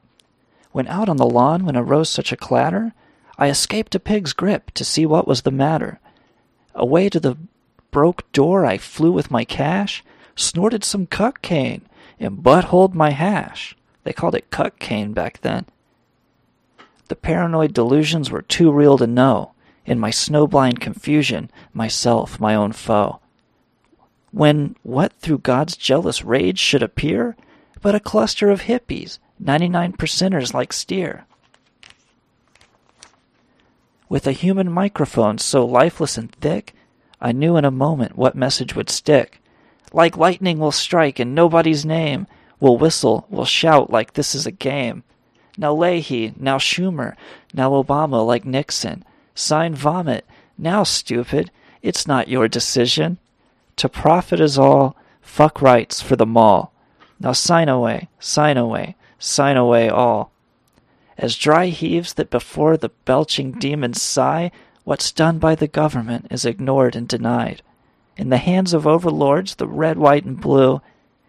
When 0.73 0.89
out 0.89 1.07
on 1.07 1.15
the 1.15 1.25
lawn, 1.25 1.63
when 1.63 1.77
arose 1.77 2.09
such 2.09 2.33
a 2.33 2.37
clatter, 2.37 2.93
I 3.37 3.47
escaped 3.47 3.95
a 3.95 4.01
pig's 4.01 4.33
grip 4.33 4.71
to 4.71 4.83
see 4.83 5.05
what 5.05 5.25
was 5.25 5.43
the 5.43 5.51
matter. 5.51 6.01
Away 6.73 7.07
to 7.07 7.19
the 7.21 7.37
broke 7.95 8.29
door 8.33 8.65
I 8.65 8.77
flew 8.77 9.13
with 9.13 9.31
my 9.31 9.45
cash, 9.45 10.03
snorted 10.35 10.83
some 10.83 11.07
cocaine, 11.07 11.87
and 12.19 12.43
buttholed 12.43 12.93
my 12.93 13.11
hash. 13.11 13.73
They 14.03 14.11
called 14.11 14.35
it 14.35 14.51
cocaine 14.51 15.13
back 15.13 15.39
then. 15.39 15.65
The 17.07 17.15
paranoid 17.15 17.71
delusions 17.73 18.29
were 18.29 18.41
too 18.41 18.69
real 18.69 18.97
to 18.97 19.07
know. 19.07 19.53
In 19.85 19.97
my 19.97 20.09
snowblind 20.09 20.81
confusion, 20.81 21.49
myself, 21.71 22.37
my 22.37 22.53
own 22.53 22.73
foe. 22.73 23.21
When 24.31 24.75
what 24.83 25.13
through 25.13 25.37
God's 25.37 25.77
jealous 25.77 26.21
rage 26.21 26.59
should 26.59 26.83
appear 26.83 27.37
but 27.81 27.95
a 27.95 28.01
cluster 28.01 28.51
of 28.51 28.63
hippies, 28.63 29.19
99 29.39 29.93
percenters 29.93 30.53
like 30.53 30.73
steer. 30.73 31.23
With 34.09 34.27
a 34.27 34.33
human 34.33 34.69
microphone 34.69 35.37
so 35.37 35.65
lifeless 35.65 36.17
and 36.17 36.29
thick, 36.33 36.75
I 37.21 37.31
knew 37.31 37.57
in 37.57 37.65
a 37.65 37.71
moment 37.71 38.17
what 38.17 38.35
message 38.35 38.75
would 38.75 38.89
stick. 38.89 39.41
Like 39.93 40.17
lightning 40.17 40.59
will 40.59 40.71
strike 40.71 41.19
in 41.19 41.33
nobody's 41.33 41.85
name, 41.85 42.27
will 42.59 42.77
whistle, 42.77 43.25
will 43.29 43.45
shout 43.45 43.89
like 43.89 44.13
this 44.13 44.35
is 44.35 44.45
a 44.45 44.51
game. 44.51 45.03
Now 45.57 45.73
Leahy, 45.73 46.33
now 46.37 46.57
Schumer, 46.57 47.15
now 47.53 47.71
Obama 47.71 48.25
like 48.25 48.45
Nixon. 48.45 49.03
Sign 49.33 49.75
vomit. 49.75 50.25
Now, 50.57 50.83
stupid, 50.83 51.51
it's 51.81 52.07
not 52.07 52.29
your 52.29 52.47
decision. 52.47 53.17
To 53.77 53.89
profit 53.89 54.39
is 54.39 54.57
all, 54.57 54.95
fuck 55.21 55.61
rights 55.61 56.01
for 56.01 56.15
the 56.15 56.25
mall. 56.25 56.71
Now 57.19 57.33
sign 57.33 57.67
away, 57.67 58.07
sign 58.19 58.57
away, 58.57 58.95
sign 59.19 59.57
away 59.57 59.89
all. 59.89 60.31
As 61.17 61.35
dry 61.35 61.67
heaves 61.67 62.13
that 62.13 62.29
before 62.29 62.77
the 62.77 62.89
belching 62.89 63.53
demons 63.53 64.01
sigh, 64.01 64.51
what's 64.85 65.11
done 65.11 65.37
by 65.37 65.55
the 65.55 65.67
government 65.67 66.27
is 66.31 66.45
ignored 66.45 66.95
and 66.95 67.07
denied. 67.07 67.61
In 68.15 68.29
the 68.29 68.37
hands 68.37 68.73
of 68.73 68.87
overlords, 68.87 69.55
the 69.55 69.67
red, 69.67 69.97
white, 69.97 70.23
and 70.23 70.39
blue, 70.39 70.81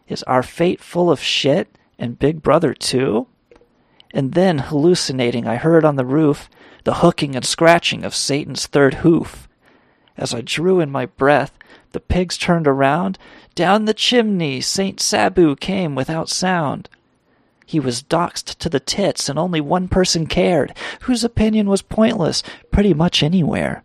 is 0.06 0.22
our 0.22 0.42
fate 0.42 0.80
full 0.80 1.10
of 1.10 1.18
shit 1.20 1.76
and 1.98 2.18
Big 2.18 2.42
Brother 2.42 2.72
too? 2.72 3.26
And 4.14 4.34
then, 4.34 4.58
hallucinating, 4.58 5.48
I 5.48 5.56
heard 5.56 5.84
on 5.84 5.96
the 5.96 6.06
roof 6.06 6.48
the 6.84 6.94
hooking 6.94 7.34
and 7.34 7.44
scratching 7.44 8.04
of 8.04 8.14
Satan's 8.14 8.66
third 8.66 8.94
hoof. 8.94 9.48
As 10.16 10.32
I 10.32 10.40
drew 10.40 10.78
in 10.78 10.90
my 10.90 11.06
breath, 11.06 11.52
the 11.92 12.00
pigs 12.00 12.38
turned 12.38 12.68
around. 12.68 13.18
Down 13.54 13.86
the 13.86 13.94
chimney 13.94 14.60
Saint 14.60 15.00
Sabu 15.00 15.56
came 15.56 15.94
without 15.94 16.28
sound. 16.28 16.88
He 17.66 17.80
was 17.80 18.04
doxed 18.04 18.56
to 18.58 18.68
the 18.68 18.78
tits, 18.78 19.28
and 19.28 19.38
only 19.38 19.60
one 19.60 19.88
person 19.88 20.28
cared, 20.28 20.72
whose 21.02 21.24
opinion 21.24 21.68
was 21.68 21.82
pointless 21.82 22.44
pretty 22.70 22.94
much 22.94 23.24
anywhere. 23.24 23.82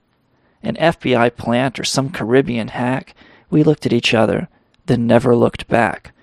An 0.62 0.76
FBI 0.76 1.36
plant 1.36 1.80
or 1.80 1.84
some 1.84 2.12
Caribbean 2.12 2.68
hack. 2.68 3.16
We 3.50 3.64
looked 3.64 3.88
at 3.88 3.94
each 3.94 4.14
other, 4.14 4.48
then 4.86 5.08
never 5.08 5.36
looked 5.36 5.68
back. 5.68 6.14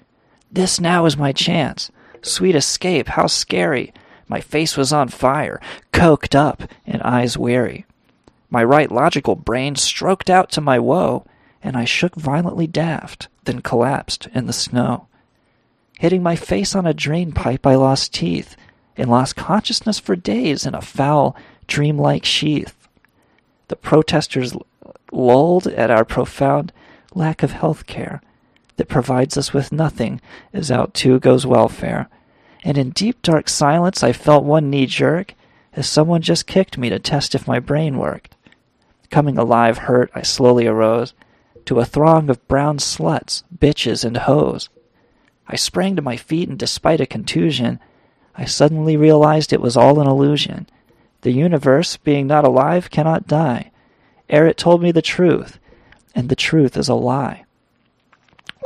This 0.52 0.80
now 0.80 1.04
is 1.04 1.16
my 1.16 1.32
chance. 1.32 1.90
Sweet 2.22 2.54
escape, 2.54 3.08
how 3.08 3.26
scary. 3.26 3.92
My 4.28 4.40
face 4.40 4.76
was 4.76 4.92
on 4.92 5.08
fire, 5.08 5.60
coked 5.92 6.36
up, 6.36 6.62
and 6.86 7.02
eyes 7.02 7.36
weary. 7.36 7.86
My 8.50 8.62
right 8.62 8.90
logical 8.90 9.34
brain 9.34 9.74
stroked 9.74 10.30
out 10.30 10.52
to 10.52 10.60
my 10.60 10.78
woe, 10.78 11.24
and 11.60 11.76
I 11.76 11.84
shook 11.84 12.14
violently 12.14 12.68
daft, 12.68 13.26
then 13.44 13.62
collapsed 13.62 14.28
in 14.32 14.46
the 14.46 14.52
snow. 14.52 15.07
Hitting 15.98 16.22
my 16.22 16.36
face 16.36 16.76
on 16.76 16.86
a 16.86 16.94
drain 16.94 17.32
pipe, 17.32 17.66
I 17.66 17.74
lost 17.74 18.14
teeth, 18.14 18.56
and 18.96 19.10
lost 19.10 19.34
consciousness 19.34 19.98
for 19.98 20.14
days 20.14 20.64
in 20.64 20.76
a 20.76 20.80
foul, 20.80 21.34
dreamlike 21.66 22.24
sheath. 22.24 22.88
The 23.66 23.74
protesters 23.74 24.56
lulled 25.10 25.66
at 25.66 25.90
our 25.90 26.04
profound 26.04 26.72
lack 27.16 27.42
of 27.42 27.50
health 27.50 27.86
care 27.86 28.22
that 28.76 28.88
provides 28.88 29.36
us 29.36 29.52
with 29.52 29.72
nothing 29.72 30.20
as 30.52 30.70
out 30.70 30.94
too 30.94 31.18
goes 31.18 31.44
welfare. 31.44 32.08
And 32.62 32.78
in 32.78 32.90
deep 32.90 33.20
dark 33.20 33.48
silence 33.48 34.04
I 34.04 34.12
felt 34.12 34.44
one 34.44 34.70
knee 34.70 34.86
jerk 34.86 35.34
as 35.72 35.88
someone 35.88 36.22
just 36.22 36.46
kicked 36.46 36.78
me 36.78 36.90
to 36.90 37.00
test 37.00 37.34
if 37.34 37.48
my 37.48 37.58
brain 37.58 37.98
worked. 37.98 38.36
Coming 39.10 39.36
alive 39.36 39.78
hurt, 39.78 40.12
I 40.14 40.22
slowly 40.22 40.68
arose 40.68 41.12
to 41.64 41.80
a 41.80 41.84
throng 41.84 42.30
of 42.30 42.46
brown 42.46 42.78
sluts, 42.78 43.42
bitches, 43.58 44.04
and 44.04 44.16
hoes. 44.16 44.68
I 45.48 45.56
sprang 45.56 45.96
to 45.96 46.02
my 46.02 46.16
feet, 46.16 46.48
and 46.48 46.58
despite 46.58 47.00
a 47.00 47.06
contusion, 47.06 47.80
I 48.36 48.44
suddenly 48.44 48.96
realized 48.96 49.52
it 49.52 49.62
was 49.62 49.76
all 49.76 50.00
an 50.00 50.06
illusion. 50.06 50.68
The 51.22 51.32
universe, 51.32 51.96
being 51.96 52.26
not 52.26 52.44
alive, 52.44 52.90
cannot 52.90 53.26
die, 53.26 53.70
ere 54.28 54.46
it 54.46 54.58
told 54.58 54.82
me 54.82 54.92
the 54.92 55.02
truth, 55.02 55.58
and 56.14 56.28
the 56.28 56.36
truth 56.36 56.76
is 56.76 56.88
a 56.88 56.94
lie. 56.94 57.44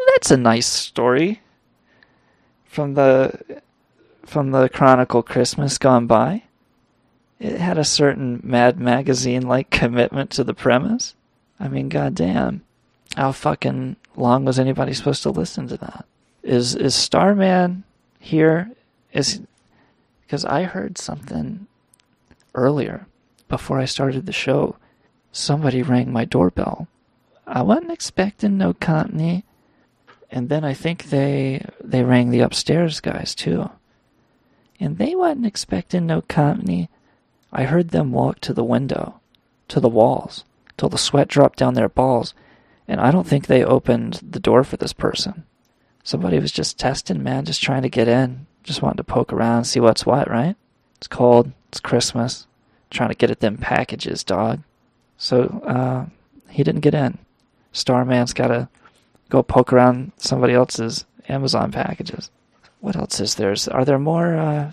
That's 0.08 0.30
a 0.30 0.36
nice 0.36 0.66
story 0.66 1.40
from 2.64 2.94
the 2.94 3.60
from 4.26 4.50
the 4.50 4.68
Chronicle 4.68 5.22
Christmas 5.22 5.78
gone 5.78 6.06
by. 6.06 6.44
It 7.38 7.58
had 7.58 7.78
a 7.78 7.84
certain 7.84 8.40
Mad 8.42 8.78
Magazine 8.78 9.42
like 9.42 9.70
commitment 9.70 10.30
to 10.32 10.44
the 10.44 10.54
premise. 10.54 11.14
I 11.58 11.68
mean, 11.68 11.88
goddamn, 11.88 12.62
how 13.16 13.32
fucking 13.32 13.96
long 14.16 14.44
was 14.44 14.58
anybody 14.58 14.94
supposed 14.94 15.22
to 15.24 15.30
listen 15.30 15.68
to 15.68 15.76
that? 15.78 16.06
Is 16.42 16.74
is 16.74 16.94
Starman 16.94 17.84
here? 18.18 18.70
Is 19.12 19.40
because 20.22 20.44
I 20.44 20.64
heard 20.64 20.98
something 20.98 21.66
earlier 22.54 23.06
before 23.48 23.78
I 23.78 23.84
started 23.84 24.26
the 24.26 24.32
show. 24.32 24.76
Somebody 25.30 25.82
rang 25.82 26.12
my 26.12 26.24
doorbell. 26.24 26.88
I 27.46 27.62
wasn't 27.62 27.92
expecting 27.92 28.56
no 28.56 28.74
company. 28.74 29.44
And 30.30 30.48
then 30.48 30.64
I 30.64 30.72
think 30.72 31.04
they 31.04 31.66
they 31.82 32.02
rang 32.02 32.30
the 32.30 32.40
upstairs 32.40 33.00
guys 33.00 33.34
too. 33.34 33.70
And 34.80 34.98
they 34.98 35.14
wasn't 35.14 35.46
expecting 35.46 36.06
no 36.06 36.22
company. 36.22 36.88
I 37.52 37.64
heard 37.64 37.90
them 37.90 38.12
walk 38.12 38.40
to 38.40 38.54
the 38.54 38.64
window, 38.64 39.20
to 39.68 39.78
the 39.78 39.88
walls, 39.88 40.44
till 40.76 40.88
the 40.88 40.98
sweat 40.98 41.28
dropped 41.28 41.58
down 41.58 41.74
their 41.74 41.88
balls, 41.88 42.34
and 42.88 43.00
I 43.00 43.10
don't 43.10 43.26
think 43.26 43.46
they 43.46 43.62
opened 43.62 44.20
the 44.28 44.40
door 44.40 44.64
for 44.64 44.78
this 44.78 44.94
person. 44.94 45.44
Somebody 46.04 46.38
was 46.38 46.52
just 46.52 46.78
testing, 46.78 47.22
man, 47.22 47.44
just 47.44 47.62
trying 47.62 47.82
to 47.82 47.88
get 47.88 48.08
in, 48.08 48.46
just 48.62 48.82
wanting 48.82 48.96
to 48.96 49.04
poke 49.04 49.32
around, 49.32 49.64
see 49.64 49.80
what's 49.80 50.04
what, 50.04 50.28
right? 50.28 50.56
It's 50.96 51.06
cold, 51.06 51.52
it's 51.68 51.80
Christmas, 51.80 52.46
trying 52.90 53.10
to 53.10 53.14
get 53.14 53.30
at 53.30 53.40
them 53.40 53.56
packages, 53.56 54.24
dog. 54.24 54.60
So, 55.16 55.62
uh, 55.66 56.06
he 56.50 56.62
didn't 56.62 56.80
get 56.80 56.94
in. 56.94 57.18
Starman's 57.72 58.32
gotta 58.32 58.68
go 59.30 59.42
poke 59.42 59.72
around 59.72 60.12
somebody 60.18 60.52
else's 60.52 61.06
Amazon 61.28 61.72
packages. 61.72 62.30
what 62.80 62.96
else 62.96 63.20
is 63.20 63.36
there? 63.36 63.54
Are 63.70 63.84
there 63.84 63.98
more 63.98 64.36
uh, 64.36 64.72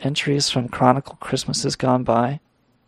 entries 0.00 0.48
from 0.48 0.68
Chronicle 0.68 1.16
Christmases 1.20 1.76
Gone 1.76 2.04
By? 2.04 2.40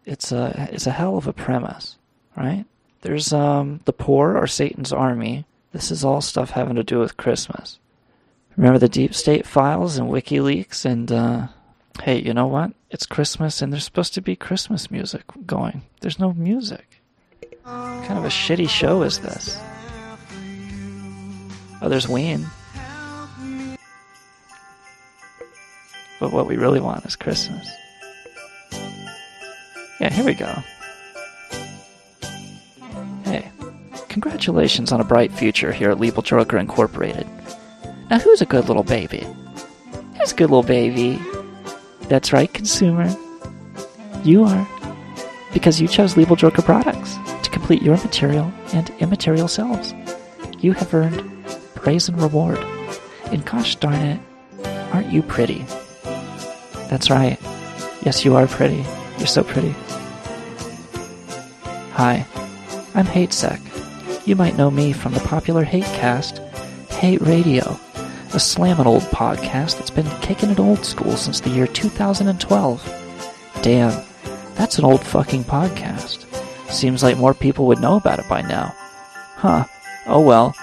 It's 0.05 0.31
a 0.31 0.69
it's 0.73 0.87
a 0.87 0.93
hell 0.93 1.17
of 1.17 1.27
a 1.27 1.33
premise, 1.33 1.99
right? 2.37 2.65
There's 3.03 3.33
um 3.33 3.81
the 3.85 3.93
poor 3.93 4.37
are 4.37 4.47
Satan's 4.47 4.93
army. 4.93 5.45
This 5.77 5.91
is 5.91 6.07
all 6.07 6.23
stuff 6.23 6.53
having 6.53 6.77
to 6.77 6.83
do 6.83 6.99
with 6.99 7.19
Christmas. 7.19 7.79
Remember 8.57 8.79
the 8.79 8.89
deep 8.89 9.13
state 9.13 9.47
files 9.47 9.99
and 9.99 10.09
WikiLeaks 10.09 10.87
and 10.87 11.13
uh, 11.13 11.49
hey, 12.03 12.19
you 12.19 12.33
know 12.33 12.47
what? 12.47 12.73
It's 12.91 13.05
Christmas 13.05 13.61
and 13.61 13.71
there's 13.71 13.85
supposed 13.85 14.15
to 14.15 14.23
be 14.23 14.37
Christmas 14.37 14.91
music 14.91 15.25
going. 15.45 15.83
There's 16.01 16.19
no 16.19 16.33
music. 16.33 17.03
What 17.41 18.07
kind 18.07 18.19
of 18.19 18.25
a 18.25 18.29
shitty 18.29 18.71
show 18.71 19.03
is 19.03 19.19
this? 19.19 19.61
Oh, 21.83 21.91
there's 21.91 22.09
Ween. 22.09 22.47
But 26.19 26.33
what 26.33 26.47
we 26.47 26.57
really 26.57 26.81
want 26.81 27.05
is 27.05 27.17
Christmas. 27.17 27.69
Yeah, 30.01 30.11
here 30.11 30.25
we 30.25 30.33
go. 30.33 30.55
Congratulations 34.17 34.93
on 34.93 35.01
a 35.03 35.05
bright 35.05 35.31
future 35.31 35.71
here 35.71 35.91
at 35.91 35.99
Liebel 35.99 36.25
Drucker 36.25 36.59
Incorporated. 36.59 37.27
Now, 38.09 38.19
who's 38.19 38.41
a 38.41 38.47
good 38.47 38.67
little 38.67 38.83
baby? 38.83 39.27
Who's 40.19 40.33
a 40.33 40.35
good 40.35 40.49
little 40.49 40.63
baby? 40.63 41.21
That's 42.09 42.33
right, 42.33 42.51
consumer. 42.51 43.15
You 44.25 44.45
are. 44.45 44.67
Because 45.53 45.83
you 45.83 45.87
chose 45.87 46.15
Liebel 46.15 46.39
Drucker 46.39 46.65
products 46.65 47.17
to 47.43 47.51
complete 47.51 47.83
your 47.83 47.99
material 47.99 48.51
and 48.73 48.89
immaterial 49.01 49.49
selves. 49.49 49.93
You 50.61 50.73
have 50.73 50.95
earned 50.95 51.45
praise 51.75 52.09
and 52.09 52.19
reward. 52.19 52.59
And 53.27 53.45
gosh 53.45 53.77
darn 53.77 54.01
it, 54.01 54.21
aren't 54.95 55.13
you 55.13 55.21
pretty? 55.21 55.67
That's 56.89 57.11
right. 57.11 57.39
Yes, 58.01 58.25
you 58.25 58.35
are 58.35 58.47
pretty. 58.47 58.83
You're 59.19 59.27
so 59.27 59.45
pretty. 59.45 59.75
Hi, 61.93 62.25
I'm 62.95 63.05
HateSec. 63.05 63.76
You 64.27 64.35
might 64.35 64.57
know 64.57 64.73
me 64.73 64.93
from 64.93 65.15
the 65.15 65.21
popular 65.21 65.65
Hatecast, 65.65 66.41
Hate 66.91 67.21
Radio, 67.21 67.79
a 68.35 68.41
slammin' 68.41 68.89
old 68.89 69.05
podcast 69.05 69.79
that's 69.79 69.89
been 69.89 70.11
kicking 70.21 70.51
it 70.51 70.59
old 70.59 70.85
school 70.85 71.17
since 71.17 71.39
the 71.39 71.51
year 71.51 71.69
2012. 71.69 73.61
Damn, 73.63 74.05
that's 74.57 74.81
an 74.81 74.85
old 74.85 75.07
fucking 75.07 75.45
podcast. 75.45 76.25
Seems 76.73 77.05
like 77.05 77.17
more 77.17 77.35
people 77.35 77.67
would 77.67 77.81
know 77.81 77.95
about 77.95 78.19
it 78.19 78.29
by 78.29 78.43
now. 78.43 78.75
Huh, 79.37 79.65
oh 80.09 80.23
well. 80.23 80.57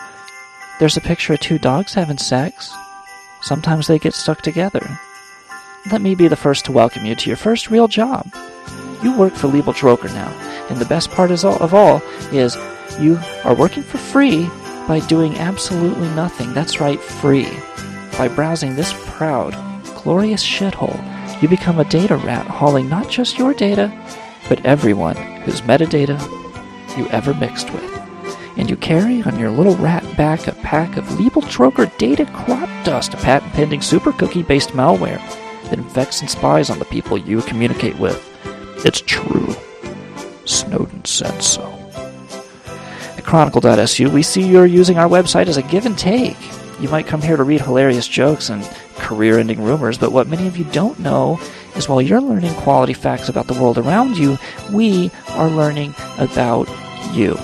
There's 0.82 0.98
a 0.98 1.02
picture 1.02 1.32
of 1.32 1.40
two 1.40 1.58
dogs 1.58 1.94
having 1.94 2.18
sex. 2.18 2.70
Sometimes 3.44 3.88
they 3.88 3.98
get 3.98 4.14
stuck 4.14 4.42
together. 4.42 5.00
Let 5.90 6.02
me 6.02 6.16
be 6.16 6.28
the 6.28 6.36
first 6.36 6.66
to 6.66 6.74
welcome 6.74 7.06
you 7.06 7.16
to 7.16 7.30
your 7.30 7.38
first 7.38 7.72
real 7.72 7.88
job. 7.88 8.28
You 9.02 9.18
work 9.18 9.36
for 9.36 9.48
Liebel 9.48 9.74
Drucker 9.74 10.14
now, 10.14 10.32
and 10.70 10.80
the 10.80 10.86
best 10.86 11.12
part 11.12 11.32
is 11.32 11.46
all, 11.46 11.56
of 11.64 11.74
all 11.74 12.02
is 12.34 12.58
you 13.00 13.20
are 13.44 13.56
working 13.56 13.84
for 13.84 13.98
free 13.98 14.50
by 14.88 15.00
doing 15.08 15.36
absolutely 15.38 16.10
nothing. 16.10 16.54
That's 16.54 16.80
right, 16.80 17.00
free. 17.00 17.50
By 18.18 18.28
browsing 18.28 18.76
this 18.76 18.94
proud, 19.08 19.54
glorious 19.96 20.44
shithole, 20.44 21.02
you 21.42 21.48
become 21.48 21.80
a 21.80 21.86
data 21.86 22.16
rat 22.18 22.46
hauling 22.48 22.90
not 22.90 23.10
just 23.10 23.38
your 23.38 23.54
data, 23.54 23.92
but 24.50 24.66
everyone 24.66 25.16
whose 25.44 25.62
metadata 25.62 26.20
you 26.98 27.08
ever 27.10 27.34
mixed 27.34 27.72
with. 27.72 27.92
And 28.56 28.70
you 28.70 28.76
carry 28.76 29.24
on 29.24 29.40
your 29.40 29.50
little 29.50 29.76
rat 29.78 30.04
back 30.16 30.48
a 30.48 30.52
pack 30.52 30.96
of 30.96 31.06
Liebel 31.06 31.42
Drucker 31.44 31.96
data 31.98 32.26
crop 32.28 32.70
dust, 32.86 33.14
a 33.14 33.18
patent 33.18 33.52
pending 33.54 33.82
super 33.82 34.12
cookie 34.12 34.44
based 34.44 34.70
malware 34.70 35.22
that 35.70 35.80
infects 35.80 36.22
and 36.22 36.30
spies 36.30 36.70
on 36.70 36.78
the 36.80 36.86
people 36.86 37.18
you 37.18 37.42
communicate 37.42 37.98
with. 37.98 38.30
It's 38.86 39.02
true. 39.02 39.56
Snowden 40.46 41.04
said 41.06 41.42
so. 41.42 41.73
At 43.24 43.30
Chronicle.su, 43.30 44.10
we 44.10 44.22
see 44.22 44.42
you're 44.42 44.66
using 44.66 44.98
our 44.98 45.08
website 45.08 45.48
as 45.48 45.56
a 45.56 45.62
give 45.62 45.86
and 45.86 45.98
take. 45.98 46.36
You 46.82 46.90
might 46.90 47.08
come 47.08 47.22
here 47.22 47.38
to 47.38 47.44
read 47.44 47.62
hilarious 47.62 48.06
jokes 48.06 48.50
and 48.50 48.64
career 48.98 49.40
ending 49.40 49.64
rumors, 49.64 49.98
but 49.98 50.12
what 50.12 50.28
many 50.28 50.46
of 50.46 50.58
you 50.58 50.66
don't 50.66 51.00
know 51.00 51.40
is 51.76 51.88
while 51.88 52.02
you're 52.02 52.20
learning 52.20 52.54
quality 52.56 52.92
facts 52.92 53.30
about 53.30 53.48
the 53.48 53.54
world 53.54 53.78
around 53.78 54.18
you, 54.18 54.38
we 54.72 55.10
are 55.30 55.50
learning 55.50 55.96
about 56.18 56.68
you. 57.14 57.38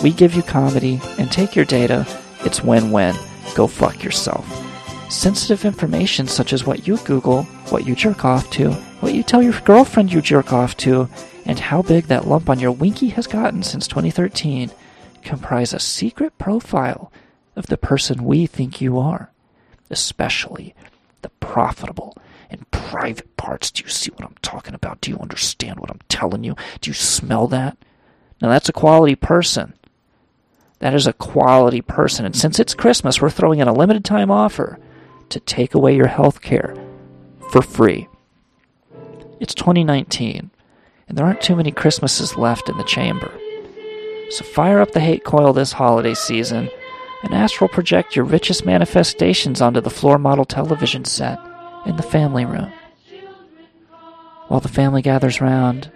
We 0.00 0.12
give 0.12 0.34
you 0.34 0.42
comedy 0.42 1.00
and 1.18 1.30
take 1.30 1.56
your 1.56 1.64
data. 1.64 2.06
It's 2.44 2.62
win 2.62 2.92
win. 2.92 3.16
Go 3.56 3.66
fuck 3.66 4.04
yourself. 4.04 4.46
Sensitive 5.10 5.64
information 5.64 6.28
such 6.28 6.52
as 6.52 6.64
what 6.64 6.86
you 6.86 6.98
Google, 6.98 7.42
what 7.70 7.84
you 7.84 7.96
jerk 7.96 8.24
off 8.24 8.48
to, 8.50 8.70
what 9.00 9.12
you 9.12 9.24
tell 9.24 9.42
your 9.42 9.60
girlfriend 9.62 10.12
you 10.12 10.22
jerk 10.22 10.52
off 10.52 10.76
to, 10.78 11.08
and 11.48 11.58
how 11.58 11.80
big 11.80 12.04
that 12.04 12.28
lump 12.28 12.50
on 12.50 12.60
your 12.60 12.70
winky 12.70 13.08
has 13.08 13.26
gotten 13.26 13.62
since 13.62 13.88
2013 13.88 14.70
comprise 15.22 15.72
a 15.72 15.80
secret 15.80 16.36
profile 16.38 17.10
of 17.56 17.66
the 17.66 17.78
person 17.78 18.24
we 18.24 18.46
think 18.46 18.80
you 18.80 18.98
are, 18.98 19.32
especially 19.90 20.74
the 21.22 21.30
profitable 21.40 22.14
and 22.50 22.70
private 22.70 23.34
parts. 23.38 23.70
Do 23.70 23.82
you 23.82 23.88
see 23.88 24.10
what 24.10 24.24
I'm 24.24 24.36
talking 24.42 24.74
about? 24.74 25.00
Do 25.00 25.10
you 25.10 25.18
understand 25.18 25.80
what 25.80 25.90
I'm 25.90 26.00
telling 26.08 26.44
you? 26.44 26.54
Do 26.80 26.90
you 26.90 26.94
smell 26.94 27.48
that? 27.48 27.78
Now 28.40 28.50
that's 28.50 28.68
a 28.68 28.74
quality 28.74 29.16
person. 29.16 29.72
That 30.80 30.94
is 30.94 31.06
a 31.06 31.12
quality 31.14 31.80
person. 31.80 32.24
And 32.24 32.36
since 32.36 32.60
it's 32.60 32.74
Christmas, 32.74 33.20
we're 33.20 33.30
throwing 33.30 33.58
in 33.58 33.68
a 33.68 33.72
limited 33.72 34.04
time 34.04 34.30
offer 34.30 34.78
to 35.30 35.40
take 35.40 35.74
away 35.74 35.96
your 35.96 36.06
health 36.06 36.40
care 36.40 36.76
for 37.50 37.62
free. 37.62 38.06
It's 39.40 39.54
2019, 39.54 40.50
and 41.08 41.16
there 41.16 41.24
aren't 41.24 41.40
too 41.40 41.56
many 41.56 41.70
Christmases 41.70 42.36
left 42.36 42.68
in 42.68 42.76
the 42.76 42.84
chamber. 42.84 43.32
So 44.30 44.44
fire 44.44 44.80
up 44.80 44.92
the 44.92 45.00
hate 45.00 45.24
coil 45.24 45.52
this 45.52 45.72
holiday 45.72 46.14
season 46.14 46.70
and 47.22 47.34
astral 47.34 47.68
project 47.68 48.14
your 48.14 48.24
richest 48.24 48.64
manifestations 48.64 49.60
onto 49.60 49.80
the 49.80 49.90
floor 49.90 50.18
model 50.18 50.44
television 50.44 51.04
set 51.04 51.38
in 51.86 51.96
the 51.96 52.02
family 52.02 52.44
room. 52.44 52.72
While 54.48 54.60
the 54.60 54.68
family 54.68 55.02
gathers 55.02 55.40
round, 55.40 55.90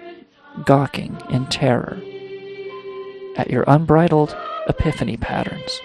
gawking 0.64 1.20
in 1.30 1.46
terror 1.46 2.00
at 3.36 3.50
your 3.50 3.64
unbridled 3.66 4.36
epiphany 4.68 5.16
patterns. 5.16 5.80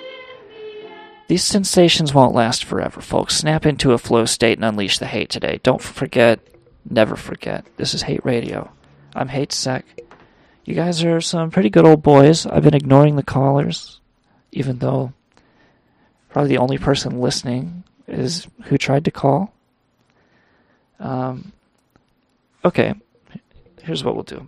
These 1.28 1.44
sensations 1.44 2.14
won't 2.14 2.36
last 2.36 2.64
forever, 2.64 3.02
folks. 3.02 3.36
Snap 3.36 3.66
into 3.66 3.92
a 3.92 3.98
flow 3.98 4.26
state 4.26 4.58
and 4.58 4.66
unleash 4.66 4.98
the 4.98 5.06
hate 5.06 5.30
today. 5.30 5.60
Don't 5.64 5.82
forget, 5.82 6.40
never 6.90 7.16
forget. 7.16 7.66
This 7.76 7.94
is 7.94 8.04
Hate 8.04 8.24
Radio. 8.24 8.72
I'm 9.18 9.30
Hate 9.30 9.52
Sec. 9.52 9.84
You 10.64 10.76
guys 10.76 11.04
are 11.04 11.20
some 11.20 11.50
pretty 11.50 11.72
good 11.72 11.86
old 11.86 12.04
boys. 12.04 12.46
I've 12.46 12.62
been 12.62 12.76
ignoring 12.76 13.16
the 13.16 13.24
callers, 13.24 14.00
even 14.52 14.78
though 14.78 15.12
probably 16.30 16.50
the 16.50 16.60
only 16.60 16.78
person 16.78 17.20
listening 17.20 17.84
is 18.08 18.48
who 18.66 18.78
tried 18.78 19.06
to 19.06 19.12
call. 19.12 19.52
Um, 21.00 21.52
okay, 22.64 22.94
here's 23.82 24.04
what 24.04 24.14
we'll 24.14 24.24
do. 24.24 24.48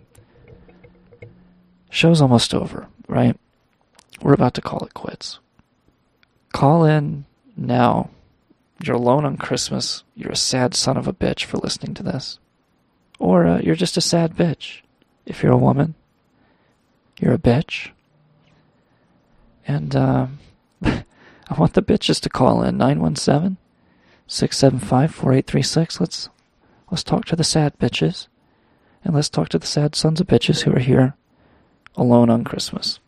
Show's 1.90 2.22
almost 2.22 2.54
over, 2.54 2.86
right? 3.08 3.36
We're 4.22 4.34
about 4.34 4.54
to 4.54 4.62
call 4.62 4.84
it 4.84 4.94
quits. 4.94 5.40
Call 6.52 6.84
in 6.84 7.24
now. 7.56 8.10
You're 8.84 8.96
alone 8.96 9.24
on 9.24 9.36
Christmas. 9.36 10.04
You're 10.14 10.30
a 10.30 10.36
sad 10.36 10.76
son 10.76 10.96
of 10.96 11.08
a 11.08 11.12
bitch 11.12 11.42
for 11.42 11.56
listening 11.56 11.94
to 11.94 12.04
this. 12.04 12.38
Or 13.20 13.46
uh, 13.46 13.60
you're 13.60 13.76
just 13.76 13.98
a 13.98 14.00
sad 14.00 14.34
bitch. 14.34 14.80
If 15.26 15.42
you're 15.42 15.52
a 15.52 15.58
woman, 15.58 15.94
you're 17.20 17.34
a 17.34 17.38
bitch. 17.38 17.90
And 19.68 19.94
uh, 19.94 20.26
I 20.82 21.04
want 21.56 21.74
the 21.74 21.82
bitches 21.82 22.20
to 22.22 22.30
call 22.30 22.62
in 22.62 22.78
917 22.78 23.58
675 24.26 25.14
4836. 25.14 26.00
Let's 26.00 26.28
let's 26.90 27.04
talk 27.04 27.26
to 27.26 27.36
the 27.36 27.44
sad 27.44 27.78
bitches. 27.78 28.26
And 29.04 29.14
let's 29.14 29.28
talk 29.28 29.50
to 29.50 29.58
the 29.58 29.66
sad 29.66 29.94
sons 29.94 30.20
of 30.20 30.26
bitches 30.26 30.62
who 30.62 30.72
are 30.74 30.80
here 30.80 31.14
alone 31.96 32.30
on 32.30 32.42
Christmas. 32.42 33.00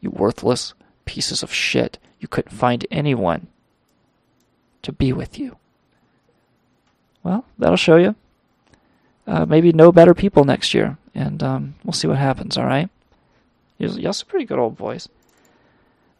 You 0.00 0.10
worthless 0.10 0.74
pieces 1.04 1.42
of 1.44 1.54
shit. 1.54 1.98
You 2.18 2.26
couldn't 2.26 2.56
find 2.56 2.86
anyone 2.90 3.46
to 4.82 4.92
be 4.92 5.12
with 5.12 5.38
you. 5.38 5.58
Well, 7.22 7.44
that'll 7.56 7.76
show 7.76 7.96
you. 7.96 8.16
Uh, 9.26 9.46
maybe 9.46 9.72
know 9.72 9.92
better 9.92 10.14
people 10.14 10.44
next 10.44 10.74
year, 10.74 10.98
and 11.14 11.42
um, 11.42 11.74
we'll 11.84 11.92
see 11.92 12.08
what 12.08 12.18
happens, 12.18 12.56
all 12.58 12.66
right? 12.66 12.88
You're 13.78 14.12
some 14.12 14.28
pretty 14.28 14.44
good 14.44 14.58
old 14.58 14.76
boys. 14.76 15.08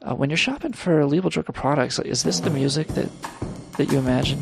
Uh, 0.01 0.15
when 0.15 0.31
you're 0.31 0.37
shopping 0.37 0.73
for 0.73 1.03
Liebel 1.03 1.31
Drucker 1.31 1.55
products, 1.55 1.99
is 2.01 2.23
this 2.23 2.41
the 2.41 2.51
music 2.51 2.89
that, 2.89 3.09
that 3.77 3.93
you 3.93 3.99
imagine? 3.99 4.41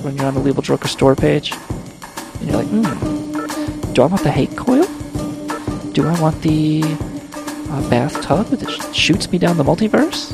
When 0.00 0.16
you're 0.16 0.26
on 0.26 0.34
the 0.34 0.40
Liebel 0.40 0.62
Drucker 0.64 0.88
store 0.88 1.14
page? 1.14 1.52
And 2.40 2.48
you're 2.48 2.62
like, 2.62 2.66
hmm, 2.68 3.92
do 3.92 4.02
I 4.02 4.06
want 4.06 4.22
the 4.22 4.30
hate 4.30 4.56
coil? 4.56 4.84
Do 5.92 6.06
I 6.08 6.18
want 6.20 6.40
the 6.40 6.82
uh, 6.82 7.90
bathtub 7.90 8.46
that 8.46 8.70
sh- 8.70 8.96
shoots 8.96 9.30
me 9.30 9.36
down 9.36 9.58
the 9.58 9.64
multiverse? 9.64 10.30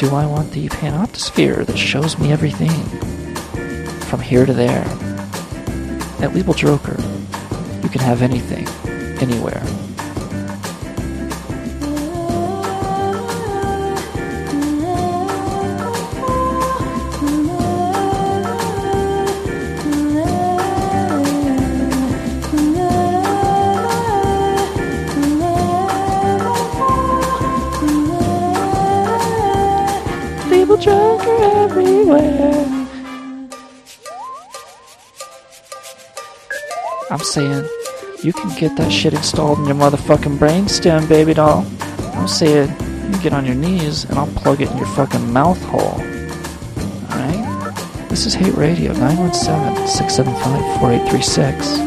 Do 0.00 0.14
I 0.14 0.26
want 0.26 0.50
the 0.50 0.68
panoptosphere 0.68 1.64
that 1.66 1.78
shows 1.78 2.18
me 2.18 2.32
everything 2.32 2.70
from 4.08 4.20
here 4.20 4.46
to 4.46 4.52
there? 4.52 4.84
At 6.22 6.32
Weeble 6.32 6.54
Droker, 6.54 7.00
you 7.82 7.88
can 7.88 8.02
have 8.02 8.20
anything, 8.20 8.68
anywhere. 9.22 9.89
I'm 37.10 37.18
saying, 37.18 37.68
you 38.22 38.32
can 38.32 38.56
get 38.56 38.76
that 38.76 38.92
shit 38.92 39.14
installed 39.14 39.58
in 39.58 39.64
your 39.64 39.74
motherfucking 39.74 40.38
brainstem, 40.38 41.08
baby 41.08 41.34
doll. 41.34 41.66
I'm 42.14 42.28
saying, 42.28 42.70
you 43.12 43.20
get 43.20 43.32
on 43.32 43.44
your 43.44 43.56
knees 43.56 44.04
and 44.04 44.16
I'll 44.16 44.28
plug 44.28 44.60
it 44.60 44.70
in 44.70 44.76
your 44.78 44.86
fucking 44.94 45.32
mouth 45.32 45.60
hole. 45.64 46.00
Alright? 47.10 48.08
This 48.08 48.26
is 48.26 48.34
Hate 48.34 48.54
Radio, 48.54 48.92
917 48.92 49.88
675 49.88 50.78
4836. 50.78 51.78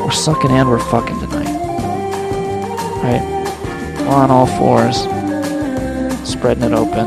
We're 0.00 0.10
sucking 0.10 0.50
and 0.50 0.66
we're 0.66 0.78
fucking 0.78 1.20
tonight. 1.20 1.54
Alright? 2.96 4.00
We're 4.00 4.14
on 4.14 4.30
all 4.30 4.46
fours, 4.46 5.00
spreading 6.26 6.64
it 6.64 6.72
open. 6.72 7.06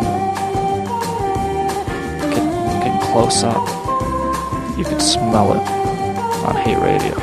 Getting, 2.30 2.52
getting 2.84 3.02
close 3.12 3.42
up. 3.42 3.68
You 4.78 4.84
can 4.86 5.00
smell 5.00 5.54
it 5.54 5.80
on 6.46 6.56
Hate 6.56 6.78
Radio. 6.78 7.19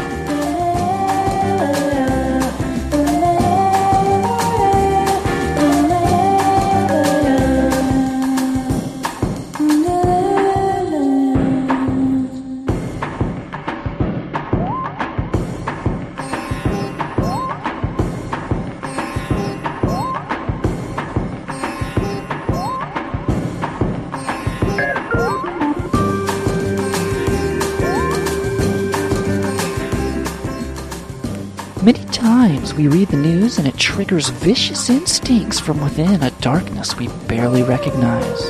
We 32.77 32.89
read 32.89 33.09
the 33.09 33.17
news 33.17 33.57
and 33.57 33.67
it 33.67 33.77
triggers 33.79 34.29
vicious 34.29 34.91
instincts 34.91 35.59
from 35.59 35.81
within 35.81 36.23
a 36.23 36.31
darkness 36.43 36.95
we 36.97 37.09
barely 37.27 37.63
recognize. 37.63 38.41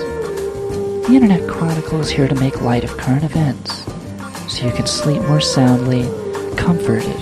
The 1.07 1.13
Internet 1.13 1.49
Chronicle 1.49 2.01
is 2.01 2.11
here 2.11 2.27
to 2.27 2.35
make 2.35 2.61
light 2.61 2.83
of 2.83 2.97
current 2.97 3.23
events 3.23 3.85
so 4.53 4.67
you 4.67 4.73
can 4.73 4.87
sleep 4.87 5.23
more 5.23 5.41
soundly, 5.41 6.03
comforted 6.57 7.21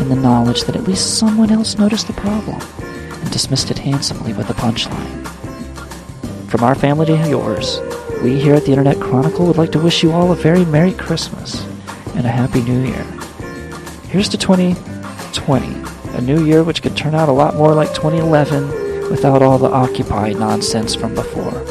in 0.00 0.08
the 0.08 0.14
knowledge 0.14 0.62
that 0.64 0.76
at 0.76 0.84
least 0.84 1.18
someone 1.18 1.50
else 1.50 1.76
noticed 1.76 2.06
the 2.06 2.12
problem 2.12 2.60
and 2.80 3.30
dismissed 3.32 3.72
it 3.72 3.78
handsomely 3.78 4.32
with 4.32 4.48
a 4.48 4.54
punchline. 4.54 5.26
From 6.48 6.62
our 6.62 6.76
family 6.76 7.06
to 7.06 7.28
yours, 7.28 7.80
we 8.22 8.40
here 8.40 8.54
at 8.54 8.64
the 8.64 8.70
Internet 8.70 9.00
Chronicle 9.00 9.46
would 9.46 9.58
like 9.58 9.72
to 9.72 9.80
wish 9.80 10.04
you 10.04 10.12
all 10.12 10.30
a 10.30 10.36
very 10.36 10.64
Merry 10.66 10.92
Christmas 10.92 11.64
and 12.14 12.26
a 12.26 12.30
Happy 12.30 12.62
New 12.62 12.82
Year. 12.84 13.04
Here's 14.08 14.28
to 14.28 14.38
2020, 14.38 15.83
a 16.14 16.20
new 16.20 16.44
year 16.44 16.62
which 16.62 16.82
could 16.82 16.96
turn 16.96 17.14
out 17.14 17.28
a 17.28 17.32
lot 17.32 17.56
more 17.56 17.74
like 17.74 17.94
2011 17.94 19.10
without 19.10 19.42
all 19.42 19.58
the 19.58 19.70
Occupy 19.70 20.32
nonsense 20.32 20.94
from 20.94 21.14
before. 21.14 21.64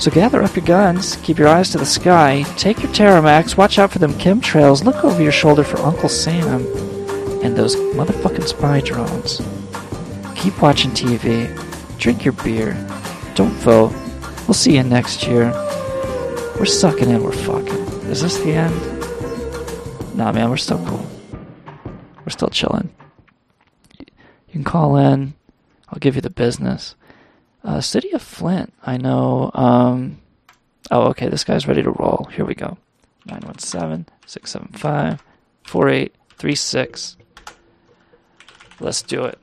So 0.00 0.10
gather 0.12 0.42
up 0.42 0.54
your 0.54 0.64
guns, 0.64 1.16
keep 1.16 1.38
your 1.38 1.48
eyes 1.48 1.70
to 1.70 1.78
the 1.78 1.84
sky, 1.84 2.44
take 2.56 2.82
your 2.82 2.92
Terramax, 2.92 3.56
watch 3.56 3.78
out 3.78 3.90
for 3.90 3.98
them 3.98 4.12
chemtrails, 4.12 4.84
look 4.84 5.04
over 5.04 5.20
your 5.20 5.32
shoulder 5.32 5.64
for 5.64 5.78
Uncle 5.78 6.08
Sam 6.08 6.64
and 7.42 7.56
those 7.56 7.74
motherfucking 7.76 8.46
spy 8.46 8.80
drones. 8.80 9.40
Keep 10.36 10.62
watching 10.62 10.92
TV, 10.92 11.48
drink 11.98 12.24
your 12.24 12.32
beer, 12.32 12.74
don't 13.34 13.54
vote. 13.54 13.92
We'll 14.46 14.54
see 14.54 14.76
you 14.76 14.82
next 14.84 15.26
year. 15.26 15.50
We're 16.58 16.64
sucking 16.64 17.10
and 17.10 17.22
we're 17.24 17.32
fucking. 17.32 17.76
Is 18.08 18.22
this 18.22 18.38
the 18.38 18.52
end? 18.52 20.16
Nah, 20.16 20.32
man, 20.32 20.48
we're 20.48 20.56
still 20.56 20.84
cool. 20.86 21.17
We're 22.28 22.32
still 22.32 22.50
chilling. 22.50 22.90
You 23.98 24.52
can 24.52 24.62
call 24.62 24.98
in. 24.98 25.32
I'll 25.88 25.98
give 25.98 26.14
you 26.14 26.20
the 26.20 26.28
business. 26.28 26.94
Uh, 27.64 27.80
City 27.80 28.10
of 28.10 28.20
Flint. 28.20 28.74
I 28.82 28.98
know. 28.98 29.50
Um, 29.54 30.20
oh, 30.90 31.04
okay. 31.04 31.30
This 31.30 31.42
guy's 31.42 31.66
ready 31.66 31.82
to 31.82 31.90
roll. 31.90 32.28
Here 32.30 32.44
we 32.44 32.54
go. 32.54 32.76
917 33.24 34.04
675 34.26 35.24
4836. 35.62 37.16
Let's 38.78 39.00
do 39.00 39.24
it. 39.24 39.38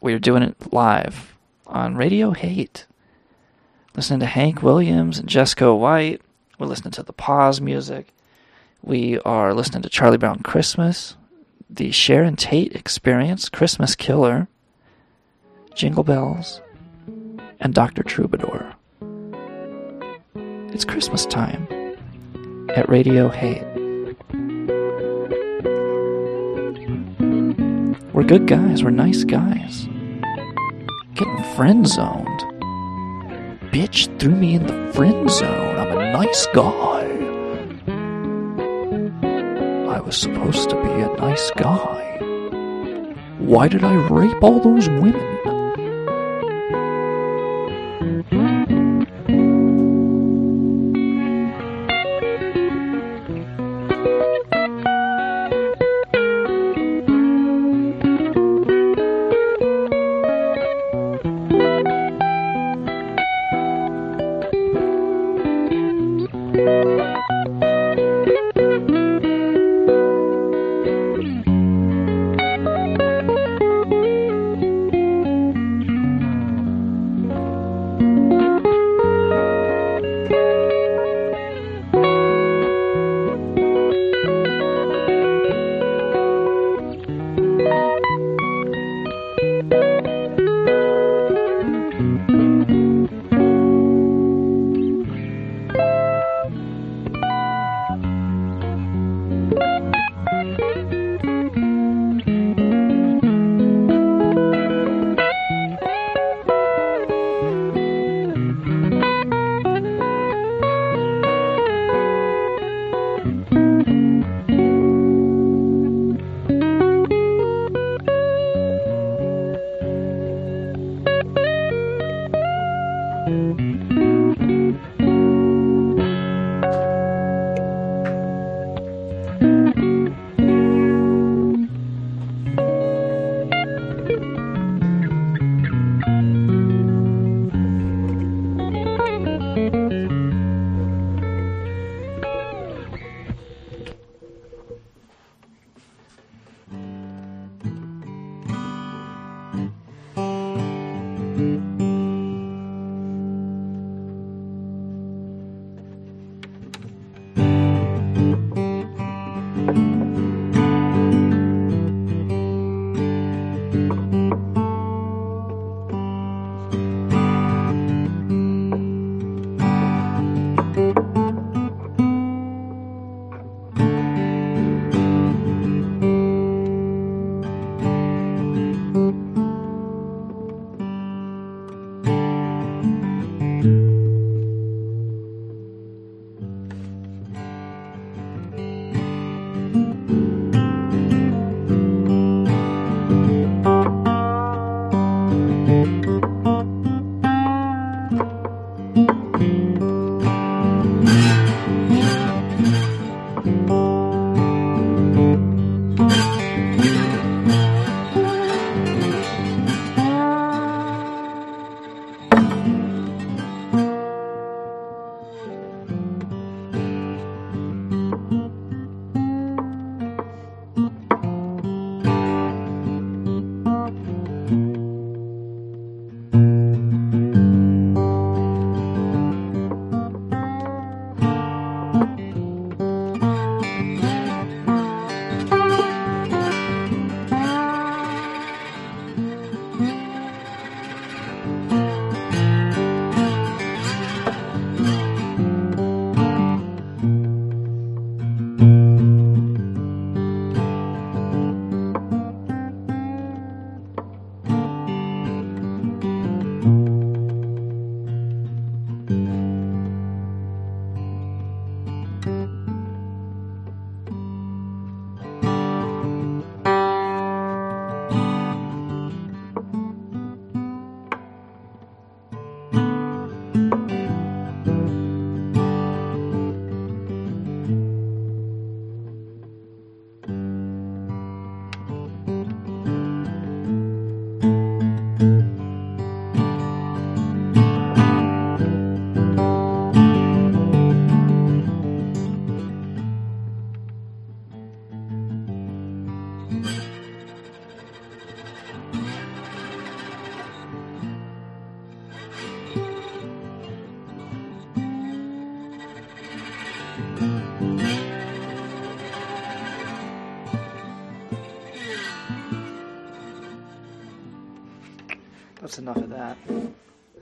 We're 0.00 0.18
doing 0.18 0.42
it 0.42 0.72
live 0.72 1.36
on 1.68 1.94
Radio 1.94 2.32
Hate. 2.32 2.86
Listening 3.94 4.18
to 4.18 4.26
Hank 4.26 4.60
Williams 4.60 5.20
and 5.20 5.28
Jessica 5.28 5.72
White. 5.72 6.20
We're 6.58 6.66
listening 6.66 6.90
to 6.94 7.04
the 7.04 7.12
Pause 7.12 7.60
music. 7.60 8.12
We 8.86 9.18
are 9.24 9.52
listening 9.52 9.82
to 9.82 9.88
Charlie 9.88 10.16
Brown 10.16 10.44
Christmas, 10.44 11.16
the 11.68 11.90
Sharon 11.90 12.36
Tate 12.36 12.76
Experience, 12.76 13.48
Christmas 13.48 13.96
Killer, 13.96 14.46
Jingle 15.74 16.04
Bells, 16.04 16.60
and 17.58 17.74
Dr. 17.74 18.04
Troubadour. 18.04 18.74
It's 20.72 20.84
Christmas 20.84 21.26
time 21.26 21.66
at 22.76 22.88
Radio 22.88 23.28
Hate. 23.28 23.64
We're 28.12 28.22
good 28.22 28.46
guys, 28.46 28.84
we're 28.84 28.90
nice 28.90 29.24
guys. 29.24 29.88
Getting 31.14 31.54
friend 31.56 31.88
zoned. 31.88 32.40
Bitch 33.72 34.16
threw 34.20 34.36
me 34.36 34.54
in 34.54 34.66
the 34.68 34.92
friend 34.92 35.28
zone. 35.28 35.76
I'm 35.76 35.98
a 35.98 36.12
nice 36.12 36.46
guy. 36.54 37.05
Was 40.06 40.16
supposed 40.16 40.70
to 40.70 40.76
be 40.76 40.88
a 40.88 41.12
nice 41.16 41.50
guy. 41.56 42.18
Why 43.38 43.66
did 43.66 43.82
I 43.82 43.94
rape 44.08 44.40
all 44.40 44.60
those 44.60 44.88
women? 44.88 45.55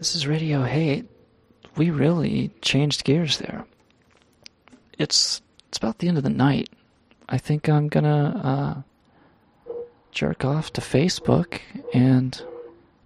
This 0.05 0.16
is 0.16 0.26
Radio 0.26 0.64
Hate. 0.64 1.06
We 1.78 1.89
really 1.89 2.51
changed 2.60 3.05
gears 3.05 3.39
there. 3.39 3.64
It's 4.98 5.40
it's 5.66 5.78
about 5.78 5.97
the 5.97 6.09
end 6.09 6.18
of 6.18 6.22
the 6.22 6.28
night. 6.28 6.68
I 7.26 7.39
think 7.39 7.70
I'm 7.70 7.89
gonna 7.89 8.85
uh, 9.66 9.72
jerk 10.12 10.44
off 10.44 10.74
to 10.74 10.82
Facebook 10.82 11.60
and 11.94 12.39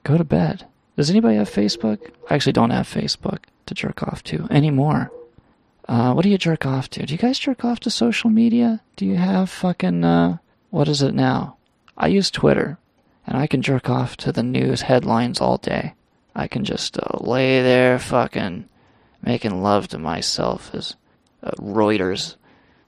go 0.02 0.18
to 0.18 0.24
bed. 0.24 0.66
Does 0.96 1.08
anybody 1.08 1.36
have 1.36 1.48
Facebook? 1.48 2.10
I 2.28 2.34
actually 2.34 2.54
don't 2.54 2.70
have 2.70 2.88
Facebook 2.88 3.44
to 3.66 3.74
jerk 3.74 4.02
off 4.02 4.24
to 4.24 4.48
anymore. 4.50 5.12
Uh, 5.86 6.14
what 6.14 6.24
do 6.24 6.30
you 6.30 6.36
jerk 6.36 6.66
off 6.66 6.90
to? 6.90 7.06
Do 7.06 7.14
you 7.14 7.18
guys 7.18 7.38
jerk 7.38 7.64
off 7.64 7.78
to 7.80 7.90
social 7.90 8.28
media? 8.28 8.82
Do 8.96 9.06
you 9.06 9.14
have 9.14 9.50
fucking, 9.50 10.02
uh, 10.02 10.38
what 10.70 10.88
is 10.88 11.00
it 11.00 11.14
now? 11.14 11.58
I 11.96 12.08
use 12.08 12.28
Twitter, 12.28 12.76
and 13.24 13.38
I 13.38 13.46
can 13.46 13.62
jerk 13.62 13.88
off 13.88 14.16
to 14.16 14.32
the 14.32 14.42
news 14.42 14.82
headlines 14.82 15.40
all 15.40 15.58
day. 15.58 15.94
I 16.38 16.46
can 16.46 16.64
just 16.64 16.96
uh, 16.96 17.18
lay 17.18 17.62
there 17.62 17.98
fucking 17.98 18.68
making 19.20 19.60
love 19.60 19.88
to 19.88 19.98
myself 19.98 20.70
as 20.72 20.94
uh, 21.42 21.50
Reuters 21.58 22.36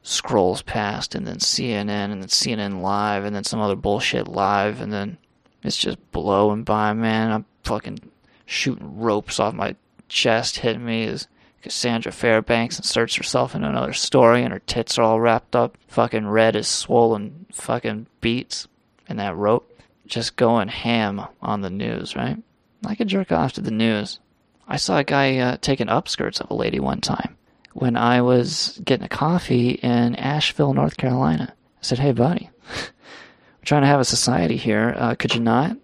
scrolls 0.04 0.62
past, 0.62 1.16
and 1.16 1.26
then 1.26 1.38
CNN, 1.38 2.12
and 2.12 2.22
then 2.22 2.28
CNN 2.28 2.80
Live, 2.80 3.24
and 3.24 3.34
then 3.34 3.42
some 3.42 3.60
other 3.60 3.74
bullshit 3.74 4.28
live, 4.28 4.80
and 4.80 4.92
then 4.92 5.18
it's 5.64 5.76
just 5.76 5.98
blowing 6.12 6.62
by, 6.62 6.92
man. 6.92 7.32
I'm 7.32 7.44
fucking 7.64 7.98
shooting 8.46 9.00
ropes 9.00 9.40
off 9.40 9.52
my 9.52 9.74
chest, 10.08 10.60
hitting 10.60 10.84
me 10.84 11.04
as 11.06 11.26
Cassandra 11.60 12.12
Fairbanks 12.12 12.78
inserts 12.78 13.16
herself 13.16 13.56
in 13.56 13.64
another 13.64 13.92
story, 13.92 14.44
and 14.44 14.52
her 14.52 14.60
tits 14.60 14.96
are 14.96 15.02
all 15.02 15.20
wrapped 15.20 15.56
up, 15.56 15.76
fucking 15.88 16.28
red 16.28 16.54
as 16.54 16.68
swollen 16.68 17.46
fucking 17.50 18.06
beets 18.20 18.68
in 19.08 19.16
that 19.16 19.36
rope. 19.36 19.66
Just 20.06 20.36
going 20.36 20.68
ham 20.68 21.26
on 21.42 21.62
the 21.62 21.70
news, 21.70 22.14
right? 22.14 22.40
I 22.84 22.94
could 22.94 23.08
jerk 23.08 23.32
off 23.32 23.52
to 23.54 23.60
the 23.60 23.70
news. 23.70 24.20
I 24.66 24.76
saw 24.76 24.98
a 24.98 25.04
guy 25.04 25.38
uh, 25.38 25.56
taking 25.60 25.88
upskirts 25.88 26.40
of 26.40 26.50
a 26.50 26.54
lady 26.54 26.80
one 26.80 27.00
time 27.00 27.36
when 27.72 27.96
I 27.96 28.22
was 28.22 28.80
getting 28.84 29.04
a 29.04 29.08
coffee 29.08 29.70
in 29.70 30.14
Asheville, 30.16 30.74
North 30.74 30.96
Carolina. 30.96 31.52
I 31.52 31.82
said, 31.82 31.98
"Hey, 31.98 32.12
buddy, 32.12 32.50
we're 32.68 33.64
trying 33.64 33.82
to 33.82 33.88
have 33.88 34.00
a 34.00 34.04
society 34.04 34.56
here. 34.56 34.94
Uh, 34.96 35.14
could 35.14 35.34
you 35.34 35.40
not 35.40 35.76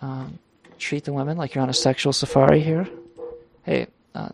um, 0.00 0.38
treat 0.78 1.04
the 1.04 1.12
women 1.12 1.36
like 1.36 1.54
you're 1.54 1.62
on 1.62 1.70
a 1.70 1.74
sexual 1.74 2.12
safari 2.12 2.60
here? 2.60 2.88
Hey, 3.62 3.86
uh, 4.14 4.30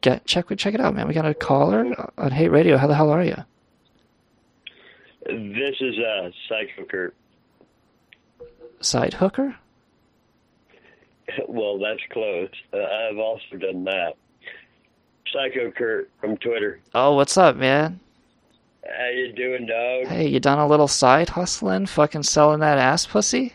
get 0.00 0.26
check 0.26 0.46
check 0.56 0.74
it 0.74 0.80
out, 0.80 0.94
man. 0.94 1.08
We 1.08 1.14
got 1.14 1.26
a 1.26 1.34
caller 1.34 2.10
on 2.18 2.30
Hate 2.30 2.50
Radio. 2.50 2.76
How 2.76 2.86
the 2.86 2.94
hell 2.94 3.10
are 3.10 3.24
you? 3.24 3.36
This 5.26 5.74
is 5.80 5.98
uh, 5.98 6.30
Psycho 6.48 6.84
Kurt. 6.84 7.14
Side 8.80 9.14
hooker? 9.14 9.56
Well, 11.48 11.78
that's 11.78 12.00
close. 12.10 12.50
Uh, 12.72 12.78
I've 12.78 13.18
also 13.18 13.56
done 13.58 13.84
that. 13.84 14.14
Psycho 15.32 15.70
Kurt 15.72 16.10
from 16.20 16.36
Twitter. 16.36 16.80
Oh, 16.94 17.14
what's 17.14 17.36
up, 17.36 17.56
man? 17.56 18.00
How 18.84 19.08
you 19.08 19.32
doing, 19.32 19.66
dog? 19.66 20.06
Hey, 20.06 20.28
you 20.28 20.38
done 20.38 20.58
a 20.58 20.66
little 20.66 20.86
side 20.86 21.30
hustling, 21.30 21.86
fucking 21.86 22.22
selling 22.22 22.60
that 22.60 22.78
ass 22.78 23.06
pussy? 23.06 23.54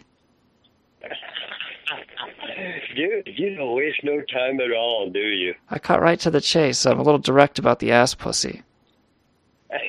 Dude, 2.95 3.29
you 3.37 3.55
don't 3.55 3.73
waste 3.73 4.03
no 4.03 4.21
time 4.21 4.59
at 4.59 4.73
all, 4.73 5.09
do 5.09 5.19
you? 5.19 5.55
I 5.69 5.79
cut 5.79 6.01
right 6.01 6.19
to 6.19 6.29
the 6.29 6.41
chase. 6.41 6.85
I'm 6.85 6.99
a 6.99 7.03
little 7.03 7.19
direct 7.19 7.57
about 7.59 7.79
the 7.79 7.93
ass 7.93 8.13
pussy. 8.13 8.63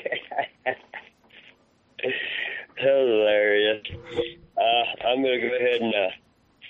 Hilarious. 2.77 3.85
Uh, 4.57 5.07
I'm 5.07 5.23
gonna 5.23 5.41
go 5.41 5.57
ahead 5.57 5.81
and 5.81 5.95
uh, 5.95 6.09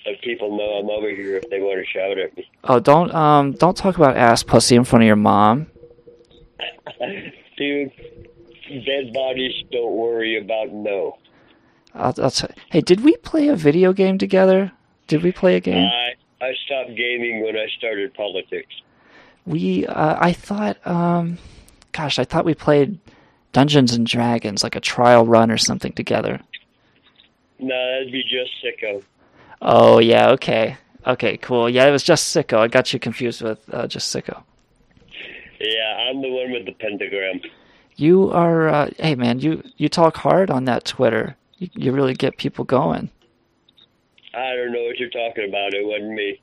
let 0.06 0.20
people 0.22 0.56
know 0.56 0.64
I'm 0.64 0.90
over 0.90 1.10
here 1.10 1.36
if 1.36 1.48
they 1.50 1.60
want 1.60 1.78
to 1.78 1.86
shout 1.86 2.18
at 2.18 2.36
me. 2.36 2.48
Oh, 2.64 2.80
don't 2.80 3.14
um, 3.14 3.52
don't 3.52 3.76
talk 3.76 3.96
about 3.96 4.16
ass 4.16 4.42
pussy 4.42 4.76
in 4.76 4.84
front 4.84 5.02
of 5.04 5.06
your 5.06 5.16
mom. 5.16 5.66
Dude, 7.56 7.92
dead 8.86 9.12
bodies 9.12 9.64
don't 9.70 9.94
worry 9.94 10.38
about 10.38 10.72
no. 10.72 11.18
I'll, 11.94 12.14
I'll 12.18 12.30
t- 12.30 12.46
hey, 12.70 12.80
did 12.80 13.02
we 13.02 13.16
play 13.18 13.48
a 13.48 13.56
video 13.56 13.92
game 13.92 14.18
together? 14.18 14.72
Did 15.06 15.22
we 15.22 15.32
play 15.32 15.56
a 15.56 15.60
game? 15.60 15.86
I 15.86 16.14
I 16.42 16.54
stopped 16.64 16.96
gaming 16.96 17.44
when 17.44 17.56
I 17.56 17.66
started 17.78 18.12
politics. 18.14 18.74
We, 19.46 19.86
uh, 19.86 20.16
I 20.20 20.32
thought, 20.32 20.84
um, 20.86 21.38
gosh, 21.92 22.18
I 22.18 22.24
thought 22.24 22.44
we 22.44 22.54
played 22.54 22.98
Dungeons 23.52 23.92
and 23.92 24.06
Dragons, 24.06 24.62
like 24.62 24.74
a 24.74 24.80
trial 24.80 25.24
run 25.24 25.50
or 25.50 25.58
something 25.58 25.92
together. 25.92 26.40
No, 27.60 27.92
that'd 27.92 28.10
be 28.10 28.22
just 28.22 28.52
sicko. 28.62 29.02
Oh 29.64 30.00
yeah, 30.00 30.30
okay, 30.30 30.76
okay, 31.06 31.36
cool. 31.36 31.70
Yeah, 31.70 31.86
it 31.86 31.92
was 31.92 32.02
just 32.02 32.34
Sicko. 32.34 32.58
I 32.58 32.66
got 32.66 32.92
you 32.92 32.98
confused 32.98 33.42
with 33.42 33.60
uh, 33.72 33.86
just 33.86 34.14
Sicko. 34.14 34.42
Yeah, 35.60 36.08
I'm 36.08 36.20
the 36.20 36.28
one 36.28 36.50
with 36.50 36.66
the 36.66 36.72
pentagram. 36.72 37.40
You 37.94 38.30
are, 38.32 38.68
uh, 38.68 38.90
hey 38.98 39.14
man, 39.14 39.38
you 39.38 39.62
you 39.76 39.88
talk 39.88 40.16
hard 40.16 40.50
on 40.50 40.64
that 40.64 40.84
Twitter. 40.84 41.36
You, 41.58 41.68
you 41.74 41.92
really 41.92 42.14
get 42.14 42.38
people 42.38 42.64
going. 42.64 43.08
I 44.34 44.56
don't 44.56 44.72
know 44.72 44.82
what 44.82 44.98
you're 44.98 45.10
talking 45.10 45.48
about. 45.48 45.74
It 45.74 45.86
wasn't 45.86 46.14
me. 46.14 46.40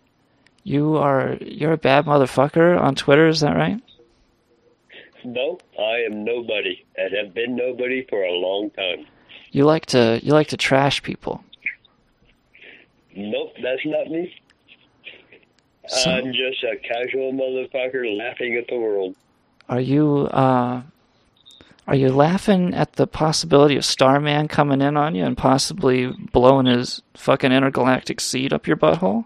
You 0.64 0.96
are, 0.98 1.38
you're 1.42 1.74
a 1.74 1.78
bad 1.78 2.06
motherfucker 2.06 2.80
on 2.80 2.96
Twitter. 2.96 3.28
Is 3.28 3.40
that 3.40 3.56
right? 3.56 3.82
No, 5.26 5.58
I 5.78 6.06
am 6.06 6.24
nobody 6.24 6.86
and 6.96 7.14
have 7.14 7.34
been 7.34 7.56
nobody 7.56 8.06
for 8.10 8.24
a 8.24 8.32
long 8.32 8.70
time. 8.72 9.06
You 9.52 9.66
like 9.66 9.88
to 9.88 10.20
you 10.24 10.32
like 10.32 10.48
to 10.50 10.58
trash 10.58 11.02
people. 11.04 11.44
Nope, 13.16 13.54
that's 13.62 13.86
not 13.86 14.08
me. 14.08 14.34
So- 15.88 16.12
I'm 16.12 16.32
just 16.34 16.64
a 16.64 16.76
casual 16.78 17.34
motherfucker 17.34 18.16
laughing 18.18 18.56
at 18.56 18.68
the 18.68 18.78
world. 18.78 19.16
Are 19.68 19.80
you 19.80 20.28
uh 20.28 20.82
are 21.88 21.96
you 21.96 22.10
laughing 22.10 22.74
at 22.76 22.94
the 22.94 23.08
possibility 23.08 23.76
of 23.76 23.84
Starman 23.84 24.48
coming 24.48 24.82
in 24.82 24.96
on 24.96 25.16
you 25.16 25.26
and 25.26 25.36
possibly 25.36 26.12
blowing 26.32 26.68
his 26.68 27.02
fucking 27.16 27.52
intergalactic 27.52 28.20
seed 28.22 28.54
up 28.54 28.68
your 28.68 28.78
butthole? 28.78 29.26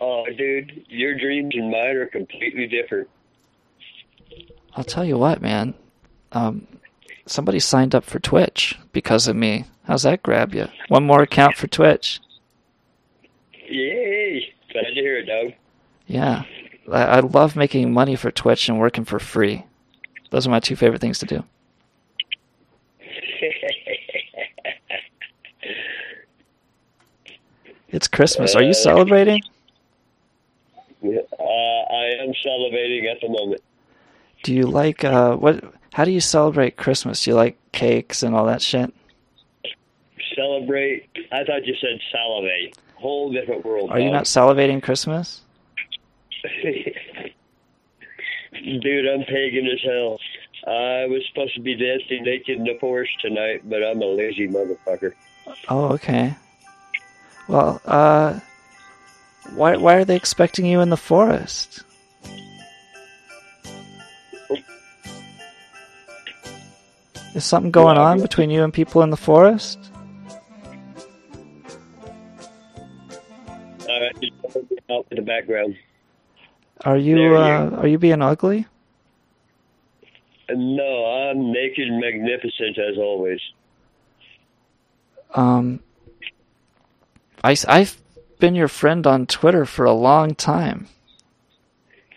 Oh, 0.00 0.24
dude, 0.36 0.84
your 0.88 1.18
dreams 1.18 1.54
and 1.54 1.70
mine 1.70 1.96
are 1.96 2.06
completely 2.06 2.66
different. 2.66 3.08
I'll 4.74 4.84
tell 4.84 5.04
you 5.04 5.18
what, 5.18 5.42
man. 5.42 5.74
Um 6.32 6.66
somebody 7.30 7.60
signed 7.60 7.94
up 7.94 8.04
for 8.04 8.18
Twitch 8.18 8.78
because 8.92 9.28
of 9.28 9.36
me. 9.36 9.64
How's 9.84 10.02
that 10.02 10.22
grab 10.22 10.54
you? 10.54 10.68
One 10.88 11.06
more 11.06 11.22
account 11.22 11.56
for 11.56 11.66
Twitch. 11.66 12.20
Yay! 13.68 14.52
Glad 14.72 14.82
to 14.82 14.92
hear 14.94 15.18
it, 15.18 15.26
Doug. 15.26 15.52
Yeah. 16.06 16.44
I, 16.90 17.02
I 17.04 17.20
love 17.20 17.56
making 17.56 17.92
money 17.92 18.16
for 18.16 18.30
Twitch 18.30 18.68
and 18.68 18.78
working 18.78 19.04
for 19.04 19.18
free. 19.18 19.64
Those 20.30 20.46
are 20.46 20.50
my 20.50 20.60
two 20.60 20.76
favorite 20.76 21.00
things 21.00 21.18
to 21.20 21.26
do. 21.26 21.44
It's 27.90 28.08
Christmas. 28.08 28.54
Are 28.54 28.62
you 28.62 28.70
Uh, 28.70 28.74
celebrating? 28.74 29.42
uh, 31.02 31.08
I 31.08 32.04
am 32.20 32.32
celebrating 32.42 33.06
at 33.06 33.20
the 33.20 33.28
moment. 33.28 33.62
Do 34.42 34.54
you 34.54 34.66
like 34.66 35.04
uh 35.04 35.36
what 35.36 35.62
how 35.92 36.04
do 36.04 36.10
you 36.10 36.20
celebrate 36.20 36.76
Christmas? 36.76 37.24
Do 37.24 37.30
you 37.30 37.36
like 37.36 37.58
cakes 37.72 38.22
and 38.22 38.34
all 38.34 38.46
that 38.46 38.62
shit? 38.62 38.92
Celebrate. 40.34 41.08
I 41.32 41.44
thought 41.44 41.66
you 41.66 41.74
said 41.80 41.98
salivate. 42.12 42.78
Whole 42.94 43.32
different 43.32 43.64
world. 43.64 43.90
Are 43.90 44.00
you 44.00 44.10
not 44.10 44.24
salivating 44.24 44.82
Christmas? 44.82 45.42
Dude, 48.52 49.06
I'm 49.06 49.24
pagan 49.24 49.66
as 49.66 49.80
hell. 49.84 50.18
I 50.66 51.06
was 51.06 51.22
supposed 51.28 51.54
to 51.54 51.60
be 51.60 51.74
dancing 51.74 52.24
naked 52.24 52.58
in 52.58 52.64
the 52.64 52.76
forest 52.80 53.12
tonight, 53.20 53.62
but 53.68 53.82
I'm 53.82 54.02
a 54.02 54.06
lazy 54.06 54.48
motherfucker. 54.48 55.12
Oh, 55.68 55.92
okay. 55.94 56.34
Well, 57.46 57.80
uh 57.84 58.40
why 59.54 59.76
why 59.76 59.94
are 59.94 60.04
they 60.04 60.16
expecting 60.16 60.66
you 60.66 60.80
in 60.80 60.90
the 60.90 60.96
forest? 60.96 61.84
Is 67.34 67.44
something 67.44 67.70
going 67.70 67.98
on 67.98 68.20
between 68.20 68.50
you 68.50 68.64
and 68.64 68.72
people 68.72 69.02
in 69.02 69.10
the 69.10 69.16
forest? 69.16 69.78
All 73.88 74.00
right, 74.00 74.20
just 74.20 74.34
out 74.90 75.06
in 75.10 75.16
the 75.16 75.22
background. 75.22 75.76
Are 76.84 76.96
you 76.96 77.34
uh 77.36 77.70
are 77.76 77.86
you 77.86 77.98
being 77.98 78.22
ugly? 78.22 78.66
No, 80.50 81.06
I'm 81.30 81.52
naked 81.52 81.88
magnificent 81.90 82.78
as 82.78 82.96
always. 82.96 83.40
Um 85.34 85.80
I 87.44 87.56
I've 87.68 88.00
been 88.38 88.54
your 88.54 88.68
friend 88.68 89.06
on 89.06 89.26
Twitter 89.26 89.66
for 89.66 89.84
a 89.84 89.92
long 89.92 90.34
time. 90.34 90.88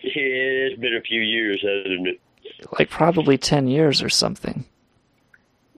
It's 0.02 0.80
been 0.80 0.96
a 0.96 1.00
few 1.00 1.20
years, 1.20 1.62
hasn't 1.62 2.08
it? 2.08 2.20
Like 2.78 2.90
probably 2.90 3.38
10 3.38 3.68
years 3.68 4.02
or 4.02 4.08
something. 4.08 4.64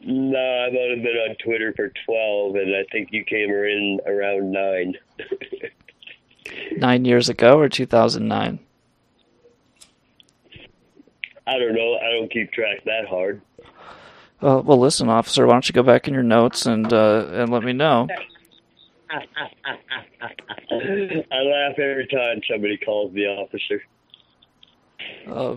No, 0.07 0.67
I've 0.67 0.75
only 0.75 1.03
been 1.03 1.17
on 1.17 1.37
Twitter 1.43 1.73
for 1.75 1.91
12, 2.05 2.57
and 2.57 2.77
I 2.77 2.85
think 2.93 3.09
you 3.11 3.25
came 3.25 3.51
in 3.51 4.01
around 4.07 4.53
9. 4.53 4.95
Nine 6.77 7.05
years 7.07 7.31
ago 7.31 7.59
or 7.59 7.71
2009? 7.71 8.59
I 11.47 11.59
don't 11.59 11.75
know. 11.75 11.97
I 11.97 12.11
don't 12.11 12.31
keep 12.31 12.53
track 12.53 12.85
that 12.85 13.07
hard. 13.09 13.41
Uh, 14.43 14.61
well, 14.63 14.79
listen, 14.79 15.09
officer, 15.09 15.47
why 15.47 15.55
don't 15.55 15.69
you 15.69 15.73
go 15.73 15.83
back 15.83 16.07
in 16.07 16.13
your 16.13 16.23
notes 16.23 16.67
and 16.67 16.93
uh, 16.93 17.27
and 17.33 17.51
let 17.51 17.63
me 17.63 17.73
know? 17.73 18.07
I 19.11 19.23
laugh 21.43 21.79
every 21.79 22.07
time 22.09 22.41
somebody 22.51 22.77
calls 22.79 23.15
the 23.15 23.27
officer. 23.27 23.83
Uh, 25.27 25.57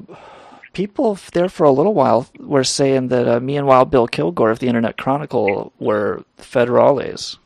people 0.77 1.17
there 1.33 1.49
for 1.49 1.63
a 1.63 1.71
little 1.71 1.95
while 1.95 2.27
were 2.39 2.63
saying 2.63 3.07
that 3.07 3.27
uh, 3.27 3.39
me 3.39 3.57
and 3.57 3.65
Wild 3.65 3.89
Bill 3.89 4.07
Kilgore 4.07 4.51
of 4.51 4.59
the 4.59 4.67
Internet 4.67 4.95
Chronicle 4.95 5.73
were 5.79 6.23
federales. 6.37 7.37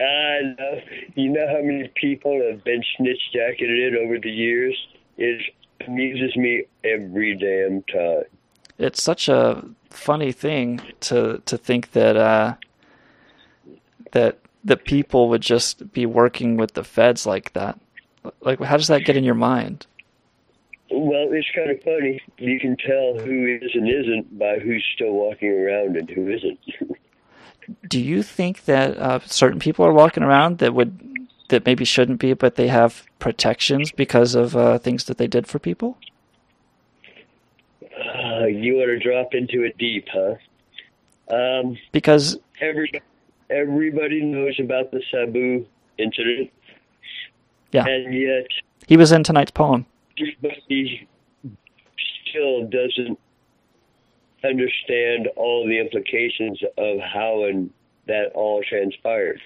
I 0.00 0.40
know. 0.58 0.80
You 1.14 1.30
know 1.30 1.46
how 1.46 1.62
many 1.62 1.88
people 1.94 2.42
have 2.50 2.64
been 2.64 2.82
snitch 2.96 3.20
jacketed 3.32 3.94
over 3.94 4.18
the 4.18 4.30
years? 4.30 4.76
It 5.18 5.40
amuses 5.86 6.34
me 6.36 6.64
every 6.82 7.36
damn 7.36 7.84
time. 7.84 8.24
It's 8.76 9.04
such 9.04 9.28
a 9.28 9.64
funny 9.90 10.32
thing 10.32 10.80
to 11.00 11.40
to 11.46 11.56
think 11.56 11.92
that 11.92 12.16
uh, 12.16 12.54
that 14.10 14.38
that 14.64 14.84
people 14.84 15.28
would 15.28 15.42
just 15.42 15.92
be 15.92 16.06
working 16.06 16.56
with 16.56 16.74
the 16.74 16.82
feds 16.82 17.24
like 17.24 17.52
that. 17.52 17.78
Like, 18.40 18.60
how 18.60 18.76
does 18.76 18.88
that 18.88 19.04
get 19.04 19.16
in 19.16 19.22
your 19.22 19.36
mind? 19.36 19.86
Well, 20.90 21.28
it's 21.32 21.48
kind 21.54 21.70
of 21.70 21.82
funny. 21.82 22.20
You 22.38 22.58
can 22.58 22.76
tell 22.76 23.18
who 23.18 23.58
is 23.60 23.70
and 23.74 23.88
isn't 23.88 24.38
by 24.38 24.58
who's 24.58 24.84
still 24.94 25.12
walking 25.12 25.50
around 25.50 25.96
and 25.96 26.08
who 26.08 26.28
isn't. 26.28 26.58
Do 27.88 28.00
you 28.00 28.22
think 28.22 28.64
that 28.64 28.96
uh, 28.96 29.20
certain 29.26 29.58
people 29.58 29.84
are 29.84 29.92
walking 29.92 30.22
around 30.22 30.58
that 30.58 30.72
would 30.72 30.98
that 31.48 31.66
maybe 31.66 31.84
shouldn't 31.84 32.20
be, 32.20 32.32
but 32.34 32.54
they 32.56 32.68
have 32.68 33.04
protections 33.18 33.90
because 33.92 34.34
of 34.34 34.56
uh, 34.56 34.78
things 34.78 35.04
that 35.04 35.18
they 35.18 35.26
did 35.26 35.46
for 35.46 35.58
people? 35.58 35.98
Uh, 37.82 38.46
you 38.46 38.76
want 38.76 38.88
to 38.88 38.98
drop 38.98 39.34
into 39.34 39.62
it 39.62 39.76
deep, 39.78 40.06
huh? 40.12 40.34
Um, 41.34 41.76
Because 41.92 42.38
every, 42.60 42.90
everybody 43.50 44.22
knows 44.22 44.58
about 44.58 44.90
the 44.90 45.02
Sabu 45.10 45.66
incident, 45.98 46.50
yeah, 47.72 47.86
and 47.86 48.14
yet 48.14 48.46
he 48.86 48.96
was 48.96 49.12
in 49.12 49.24
tonight's 49.24 49.50
poem. 49.50 49.84
Everybody 50.20 51.08
still 52.28 52.66
doesn't 52.66 53.18
understand 54.44 55.28
all 55.36 55.66
the 55.66 55.78
implications 55.80 56.60
of 56.76 56.98
how 57.00 57.44
and 57.44 57.70
that 58.06 58.30
all 58.34 58.62
transpired, 58.68 59.40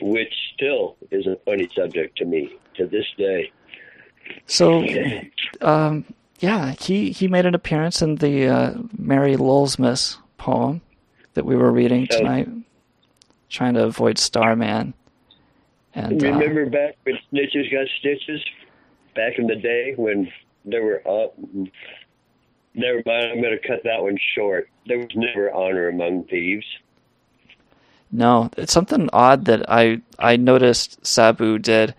which 0.00 0.32
still 0.54 0.96
is 1.10 1.26
a 1.26 1.36
funny 1.44 1.68
subject 1.74 2.16
to 2.18 2.24
me 2.24 2.54
to 2.76 2.86
this 2.86 3.06
day. 3.16 3.50
So, 4.46 4.84
um, 5.60 6.04
yeah, 6.40 6.72
he, 6.72 7.10
he 7.12 7.28
made 7.28 7.46
an 7.46 7.54
appearance 7.54 8.02
in 8.02 8.16
the 8.16 8.46
uh, 8.48 8.74
Mary 8.96 9.36
Lulzmas 9.36 10.18
poem 10.36 10.80
that 11.34 11.44
we 11.44 11.56
were 11.56 11.72
reading 11.72 12.06
Oh. 12.10 12.18
tonight, 12.18 12.48
trying 13.48 13.74
to 13.74 13.84
avoid 13.84 14.18
Starman. 14.18 14.94
And 15.94 16.22
uh, 16.22 16.26
Remember 16.32 16.66
back 16.66 16.96
when 17.04 17.16
snitches 17.32 17.70
got 17.72 17.86
stitches? 17.98 18.44
Back 19.16 19.38
in 19.38 19.46
the 19.46 19.56
day 19.56 19.94
when 19.96 20.30
there 20.64 20.82
were 20.82 21.02
uh, 21.08 21.28
never 22.74 23.02
mind, 23.06 23.32
I'm 23.32 23.42
gonna 23.42 23.56
cut 23.66 23.82
that 23.84 24.02
one 24.02 24.18
short. 24.34 24.68
There 24.86 24.98
was 24.98 25.08
never 25.14 25.50
honor 25.52 25.88
among 25.88 26.24
thieves. 26.24 26.66
no, 28.12 28.50
it's 28.56 28.72
something 28.72 29.08
odd 29.12 29.46
that 29.46 29.68
I 29.70 30.02
I 30.18 30.36
noticed 30.36 31.04
Sabu 31.04 31.58
did 31.58 31.94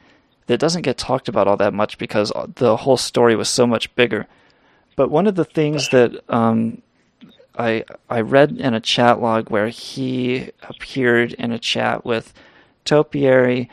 that 0.47 0.59
doesn't 0.59 0.83
get 0.83 0.97
talked 0.97 1.27
about 1.27 1.47
all 1.47 1.57
that 1.57 1.73
much 1.73 1.97
because 1.97 2.31
the 2.55 2.77
whole 2.77 2.97
story 2.97 3.35
was 3.35 3.49
so 3.49 3.67
much 3.67 3.93
bigger. 3.95 4.27
But 4.95 5.11
one 5.11 5.27
of 5.27 5.35
the 5.35 5.45
things 5.45 5.89
that 5.89 6.11
um, 6.29 6.81
I 7.57 7.83
I 8.09 8.21
read 8.21 8.57
in 8.57 8.73
a 8.73 8.79
chat 8.79 9.21
log 9.21 9.49
where 9.49 9.69
he 9.69 10.51
appeared 10.63 11.33
in 11.33 11.51
a 11.51 11.59
chat 11.59 12.05
with 12.05 12.33
Topiary 12.85 13.69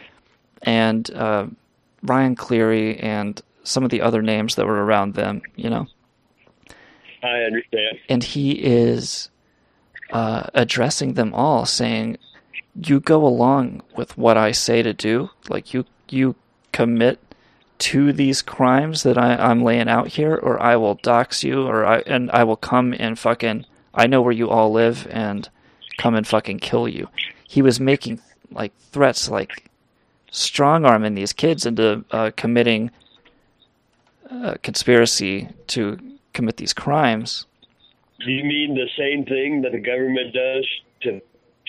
and 0.62 1.10
uh, 1.14 1.46
Ryan 2.04 2.36
Cleary 2.36 2.98
and 2.98 3.40
some 3.64 3.82
of 3.82 3.90
the 3.90 4.02
other 4.02 4.22
names 4.22 4.54
that 4.54 4.66
were 4.66 4.84
around 4.84 5.14
them, 5.14 5.42
you 5.56 5.70
know, 5.70 5.86
I 7.22 7.42
understand. 7.42 7.98
and 8.08 8.22
he 8.22 8.52
is 8.52 9.30
uh, 10.12 10.44
addressing 10.52 11.14
them 11.14 11.32
all, 11.32 11.64
saying, 11.64 12.18
"You 12.74 13.00
go 13.00 13.26
along 13.26 13.82
with 13.96 14.16
what 14.18 14.36
I 14.36 14.52
say 14.52 14.82
to 14.82 14.92
do, 14.92 15.30
like 15.48 15.74
you 15.74 15.84
you 16.08 16.36
commit." 16.72 17.18
To 17.78 18.12
these 18.12 18.40
crimes 18.40 19.02
that 19.02 19.18
I, 19.18 19.34
I'm 19.34 19.62
laying 19.64 19.88
out 19.88 20.06
here, 20.06 20.36
or 20.36 20.62
I 20.62 20.76
will 20.76 20.94
dox 20.94 21.42
you, 21.42 21.66
or 21.66 21.84
I 21.84 21.98
and 22.06 22.30
I 22.30 22.44
will 22.44 22.56
come 22.56 22.94
and 22.96 23.18
fucking 23.18 23.66
I 23.92 24.06
know 24.06 24.22
where 24.22 24.32
you 24.32 24.48
all 24.48 24.70
live 24.70 25.06
and 25.10 25.48
come 25.98 26.14
and 26.14 26.26
fucking 26.26 26.60
kill 26.60 26.86
you. 26.88 27.08
He 27.46 27.62
was 27.62 27.80
making 27.80 28.20
like 28.50 28.72
threats, 28.78 29.28
like 29.28 29.70
strong 30.34 30.84
arming 30.84 31.14
these 31.14 31.32
kids 31.32 31.64
into 31.64 32.04
uh, 32.10 32.30
committing 32.36 32.90
uh, 34.30 34.54
conspiracy 34.62 35.48
to 35.68 35.98
commit 36.32 36.56
these 36.56 36.72
crimes. 36.72 37.46
Do 38.24 38.30
you 38.30 38.44
mean 38.44 38.74
the 38.74 38.88
same 38.98 39.24
thing 39.24 39.62
that 39.62 39.72
the 39.72 39.80
government 39.80 40.34
does 40.34 40.66
to 41.02 41.20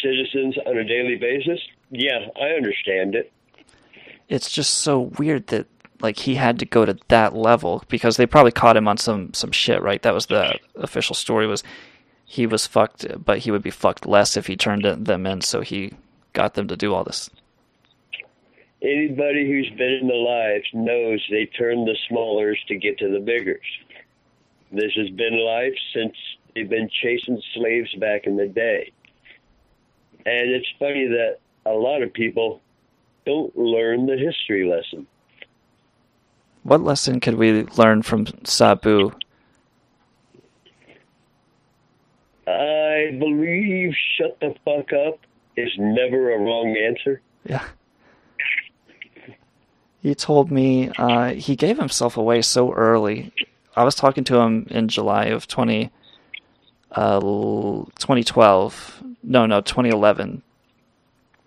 citizens 0.02 0.58
on 0.66 0.78
a 0.78 0.84
daily 0.84 1.16
basis? 1.16 1.60
Yeah, 1.92 2.28
I 2.42 2.50
understand 2.56 3.16
it. 3.16 3.32
It's 4.28 4.50
just 4.50 4.76
so 4.80 5.12
weird 5.20 5.48
that 5.48 5.68
like 6.02 6.18
he 6.18 6.36
had 6.36 6.60
to 6.60 6.66
go 6.66 6.86
to 6.86 6.98
that 7.10 7.36
level 7.36 7.84
because 7.88 8.18
they 8.18 8.26
probably 8.26 8.52
caught 8.52 8.78
him 8.78 8.88
on 8.88 8.98
some 8.98 9.34
some 9.34 9.52
shit, 9.52 9.82
right? 9.82 10.02
That 10.02 10.14
was 10.14 10.26
the 10.26 10.60
official 10.76 11.16
story 11.16 11.46
was 11.46 11.64
he 12.26 12.48
was 12.48 12.66
fucked, 12.66 13.06
but 13.24 13.40
he 13.40 13.52
would 13.52 13.62
be 13.62 13.70
fucked 13.70 14.08
less 14.08 14.36
if 14.36 14.48
he 14.48 14.58
turned 14.58 14.84
them 14.84 15.26
in. 15.28 15.42
So 15.42 15.62
he 15.62 15.94
got 16.34 16.56
them 16.56 16.68
to 16.68 16.76
do 16.76 16.94
all 16.94 17.04
this. 17.04 17.30
Anybody 18.86 19.48
who's 19.48 19.70
been 19.72 19.98
in 20.02 20.08
the 20.08 20.14
lives 20.14 20.66
knows 20.72 21.20
they 21.32 21.48
turn 21.48 21.86
the 21.86 21.98
smallers 22.08 22.60
to 22.68 22.76
get 22.76 23.00
to 23.00 23.10
the 23.10 23.20
biggers. 23.20 23.66
This 24.72 24.92
has 24.96 25.10
been 25.10 25.44
life 25.44 25.74
since 25.92 26.14
they've 26.54 26.70
been 26.70 26.88
chasing 27.02 27.42
slaves 27.56 27.96
back 27.96 28.28
in 28.28 28.38
the 28.38 28.46
day. 28.46 28.92
And 30.28 30.52
it's 30.52 30.68
funny 30.78 31.08
that 31.08 31.40
a 31.66 31.72
lot 31.72 32.04
of 32.04 32.14
people 32.14 32.62
don't 33.26 33.58
learn 33.58 34.06
the 34.06 34.18
history 34.18 34.70
lesson. 34.70 35.08
What 36.62 36.82
lesson 36.82 37.20
could 37.20 37.36
we 37.36 37.64
learn 37.64 38.04
from 38.04 38.28
Sabu? 38.44 39.12
I 42.46 43.16
believe 43.18 43.96
shut 44.16 44.40
the 44.42 44.54
fuck 44.64 44.94
up 44.94 45.22
is 45.58 45.72
never 45.80 46.36
a 46.36 46.38
wrong 46.38 46.78
answer. 46.78 47.22
Yeah. 47.46 47.66
He 50.06 50.14
told 50.14 50.52
me 50.52 50.92
uh, 51.00 51.34
he 51.34 51.56
gave 51.56 51.80
himself 51.80 52.16
away 52.16 52.44
so 52.44 52.72
early. 52.72 53.34
I 53.76 53.84
was 53.84 53.96
talking 53.96 54.24
to 54.26 54.38
him 54.38 54.68
in 54.70 54.88
July 54.88 55.26
of 55.26 55.48
20, 55.48 55.90
uh, 56.92 57.20
2012. 57.20 59.02
No, 59.24 59.48
no, 59.48 59.62
2011. 59.62 60.44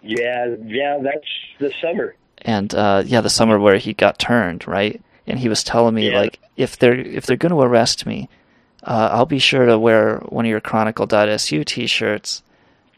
Yeah, 0.02 0.56
yeah, 0.64 0.98
that's 1.00 1.28
the 1.60 1.72
summer. 1.80 2.16
And 2.42 2.74
uh, 2.74 3.04
yeah, 3.06 3.20
the 3.20 3.30
summer 3.30 3.60
where 3.60 3.76
he 3.76 3.92
got 3.92 4.18
turned, 4.18 4.66
right? 4.66 5.00
And 5.28 5.38
he 5.38 5.48
was 5.48 5.62
telling 5.62 5.94
me 5.94 6.10
Yeah. 6.10 6.18
like 6.18 6.40
if 6.56 6.76
they're 6.80 6.98
if 6.98 7.26
they're 7.26 7.36
going 7.36 7.52
to 7.54 7.60
arrest 7.60 8.06
me, 8.06 8.28
uh, 8.82 9.10
I'll 9.12 9.24
be 9.24 9.38
sure 9.38 9.66
to 9.66 9.78
wear 9.78 10.18
one 10.30 10.46
of 10.46 10.50
your 10.50 10.60
Chronicle.su 10.60 11.62
t-shirts 11.62 12.42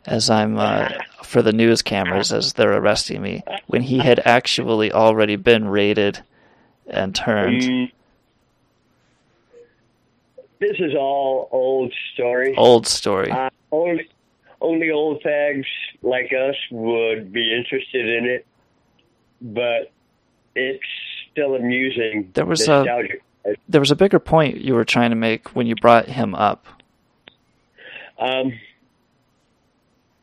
as 0.07 0.31
I'm 0.31 0.59
uh, 0.59 0.89
for 1.23 1.43
the 1.43 1.53
news 1.53 1.83
cameras 1.83 2.33
as 2.33 2.55
they're 2.55 2.77
arresting 2.77 3.23
me. 3.23 3.43
When 3.67 3.83
he 3.83 3.99
had 3.99 4.21
actually 4.25 4.93
already 4.93 5.37
been 5.37 5.69
raided 5.69 6.23
and 6.87 7.15
turned. 7.15 7.63
Mm. 7.63 7.93
This 10.59 10.77
is 10.79 10.95
all 10.95 11.49
old 11.53 11.93
story. 12.13 12.55
Old 12.57 12.87
story. 12.87 13.31
Uh, 13.31 13.49
only, 13.73 14.09
only 14.61 14.91
old 14.91 15.23
fags 15.23 15.65
like 16.03 16.33
us 16.33 16.57
would 16.71 17.33
be 17.33 17.55
interested 17.55 18.07
in 18.07 18.27
it, 18.27 18.47
but 19.41 19.91
it's 20.55 20.85
still 21.31 21.55
amusing. 21.55 22.31
There 22.35 22.45
was 22.45 22.69
a 22.69 22.85
there 23.69 23.81
was 23.81 23.91
a 23.91 23.97
bigger 23.97 24.19
point 24.19 24.59
you 24.59 24.75
were 24.75 24.85
trying 24.85 25.11
to 25.11 25.17
make 25.17 25.55
when 25.57 25.67
you 25.67 25.75
brought 25.77 26.07
him 26.07 26.35
up. 26.35 26.67
Um, 28.19 28.53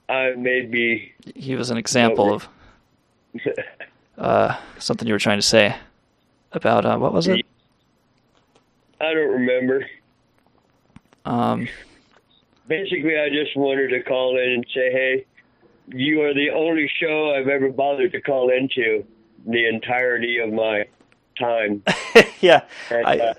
I 0.10 0.34
maybe 0.38 1.14
He 1.36 1.56
was 1.56 1.70
an 1.70 1.78
example 1.78 2.34
of 2.34 2.48
uh, 4.18 4.58
something 4.80 5.08
you 5.08 5.14
were 5.14 5.20
trying 5.20 5.38
to 5.38 5.46
say 5.46 5.76
about 6.52 6.86
uh, 6.86 6.98
what 6.98 7.14
was 7.14 7.28
it? 7.28 7.46
I 9.00 9.14
don't 9.14 9.32
remember. 9.32 9.86
Um, 11.26 11.68
basically, 12.68 13.20
I 13.20 13.30
just 13.30 13.56
wanted 13.56 13.90
to 13.90 14.02
call 14.02 14.38
in 14.38 14.50
and 14.50 14.66
say, 14.74 14.92
hey, 14.92 15.26
you 15.90 16.22
are 16.24 16.34
the 16.34 16.50
only 16.50 16.90
show 17.00 17.36
I've 17.36 17.48
ever 17.48 17.70
bothered 17.70 18.12
to 18.14 18.22
call 18.22 18.50
into 18.50 19.06
the 19.46 19.68
entirety 19.68 20.40
of 20.40 20.52
my 20.52 20.86
time. 21.38 21.84
yeah, 22.42 22.62
And, 22.90 23.06
I, 23.06 23.18
uh, 23.18 23.34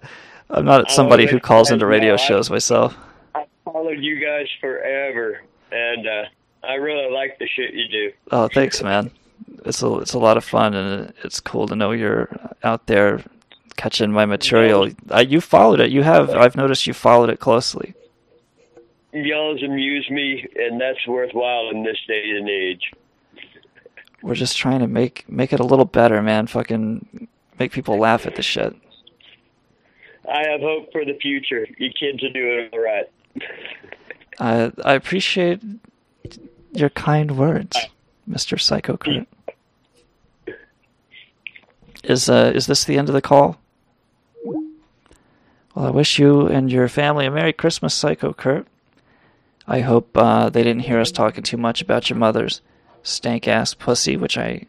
I'm 0.50 0.64
not 0.64 0.90
somebody 0.90 1.26
who 1.26 1.40
calls 1.40 1.70
into 1.70 1.86
radio 1.86 2.16
shows 2.16 2.50
myself. 2.50 2.96
I 3.34 3.46
followed 3.64 3.98
you 3.98 4.24
guys 4.24 4.46
forever, 4.60 5.42
and 5.72 6.06
uh, 6.06 6.24
I 6.62 6.74
really 6.74 7.12
like 7.12 7.38
the 7.38 7.46
shit 7.46 7.74
you 7.74 7.88
do. 7.88 8.12
Oh, 8.30 8.48
thanks, 8.48 8.82
man. 8.82 9.10
It's 9.64 9.82
a 9.82 9.98
it's 9.98 10.14
a 10.14 10.18
lot 10.18 10.36
of 10.36 10.44
fun, 10.44 10.74
and 10.74 11.12
it's 11.24 11.40
cool 11.40 11.66
to 11.68 11.76
know 11.76 11.92
you're 11.92 12.28
out 12.62 12.86
there 12.86 13.22
catching 13.76 14.12
my 14.12 14.26
material. 14.26 14.90
Uh, 15.10 15.24
you 15.26 15.40
followed 15.40 15.80
it. 15.80 15.90
You 15.90 16.02
have. 16.02 16.30
I've 16.30 16.56
noticed 16.56 16.86
you 16.86 16.92
followed 16.92 17.30
it 17.30 17.40
closely. 17.40 17.94
Y'all's 19.12 19.62
amuse 19.62 20.08
me, 20.10 20.46
and 20.56 20.80
that's 20.80 21.06
worthwhile 21.06 21.70
in 21.70 21.82
this 21.82 21.96
day 22.06 22.30
and 22.30 22.48
age. 22.48 22.92
We're 24.22 24.34
just 24.34 24.56
trying 24.56 24.80
to 24.80 24.86
make 24.88 25.24
make 25.28 25.52
it 25.52 25.60
a 25.60 25.64
little 25.64 25.84
better, 25.84 26.20
man. 26.22 26.46
Fucking 26.46 27.28
make 27.58 27.72
people 27.72 27.96
laugh 27.98 28.26
at 28.26 28.36
the 28.36 28.42
shit. 28.42 28.74
I 30.30 30.46
have 30.48 30.60
hope 30.60 30.92
for 30.92 31.04
the 31.04 31.16
future. 31.22 31.66
You 31.78 31.90
kids 31.90 32.22
are 32.22 32.30
doing 32.30 32.68
all 32.72 32.80
right. 32.80 33.06
I 34.38 34.72
I 34.84 34.94
appreciate 34.94 35.62
your 36.72 36.90
kind 36.90 37.36
words, 37.36 37.76
Mister 38.26 38.58
Psycho 38.58 38.96
Kurt. 38.96 39.26
Is 42.04 42.28
uh 42.28 42.52
is 42.54 42.66
this 42.66 42.84
the 42.84 42.98
end 42.98 43.08
of 43.08 43.14
the 43.14 43.22
call? 43.22 43.60
Well, 44.44 45.86
I 45.86 45.90
wish 45.90 46.18
you 46.18 46.46
and 46.46 46.72
your 46.72 46.88
family 46.88 47.26
a 47.26 47.30
Merry 47.30 47.52
Christmas, 47.52 47.94
Psycho 47.94 48.32
Kurt. 48.32 48.66
I 49.66 49.80
hope 49.80 50.16
uh, 50.16 50.48
they 50.48 50.62
didn't 50.62 50.84
hear 50.84 50.98
us 50.98 51.12
talking 51.12 51.42
too 51.44 51.58
much 51.58 51.82
about 51.82 52.08
your 52.08 52.18
mother's 52.18 52.62
stank 53.02 53.46
ass 53.46 53.74
pussy, 53.74 54.16
which 54.16 54.38
I 54.38 54.66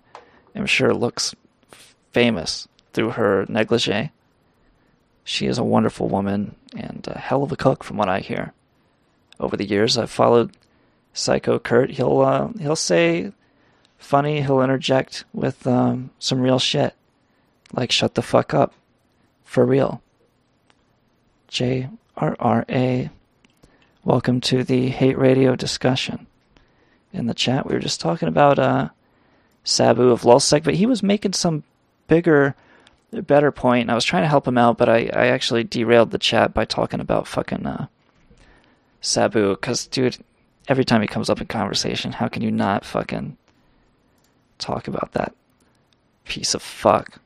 am 0.53 0.65
sure 0.65 0.93
looks 0.93 1.34
famous 2.11 2.67
through 2.93 3.11
her 3.11 3.45
negligee. 3.47 4.11
She 5.23 5.47
is 5.47 5.57
a 5.57 5.63
wonderful 5.63 6.09
woman 6.09 6.55
and 6.76 7.07
a 7.09 7.17
hell 7.17 7.43
of 7.43 7.51
a 7.51 7.55
cook, 7.55 7.84
from 7.84 7.97
what 7.97 8.09
I 8.09 8.19
hear. 8.19 8.53
Over 9.39 9.55
the 9.55 9.67
years, 9.67 9.97
I've 9.97 10.11
followed 10.11 10.57
Psycho 11.19 11.59
Kurt. 11.59 11.91
He'll 11.91 12.21
uh, 12.21 12.49
he'll 12.59 12.75
say 12.75 13.31
funny. 13.97 14.41
He'll 14.41 14.61
interject 14.61 15.25
with 15.33 15.67
um, 15.67 16.11
some 16.17 16.39
real 16.39 16.59
shit, 16.59 16.95
like 17.73 17.91
"shut 17.91 18.15
the 18.15 18.21
fuck 18.21 18.53
up," 18.53 18.73
for 19.43 19.65
real. 19.65 20.01
J 21.47 21.89
R 22.15 22.35
R 22.39 22.65
A. 22.69 23.09
Welcome 24.05 24.39
to 24.41 24.63
the 24.63 24.89
hate 24.89 25.17
radio 25.17 25.55
discussion. 25.55 26.25
In 27.11 27.27
the 27.27 27.33
chat, 27.33 27.67
we 27.67 27.73
were 27.73 27.81
just 27.81 27.99
talking 27.99 28.29
about 28.29 28.57
uh, 28.57 28.89
Sabu 29.63 30.09
of 30.09 30.21
LulzSec, 30.21 30.63
but 30.63 30.75
he 30.75 30.85
was 30.85 31.03
making 31.03 31.33
some 31.33 31.63
bigger, 32.07 32.55
better 33.11 33.51
point, 33.51 33.81
and 33.81 33.91
I 33.91 33.95
was 33.95 34.05
trying 34.05 34.23
to 34.23 34.29
help 34.29 34.47
him 34.47 34.57
out, 34.57 34.77
but 34.77 34.87
I, 34.87 35.09
I 35.11 35.27
actually 35.27 35.63
derailed 35.63 36.11
the 36.11 36.17
chat 36.17 36.53
by 36.53 36.65
talking 36.65 36.99
about 36.99 37.27
fucking 37.27 37.65
uh, 37.65 37.87
Sabu, 39.01 39.49
because, 39.49 39.85
dude, 39.87 40.17
every 40.69 40.85
time 40.85 41.01
he 41.01 41.07
comes 41.07 41.29
up 41.29 41.41
in 41.41 41.47
conversation, 41.47 42.13
how 42.13 42.29
can 42.29 42.41
you 42.41 42.51
not 42.51 42.85
fucking 42.85 43.35
talk 44.59 44.87
about 44.87 45.11
that 45.13 45.33
piece 46.23 46.53
of 46.53 46.61
fuck? 46.61 47.19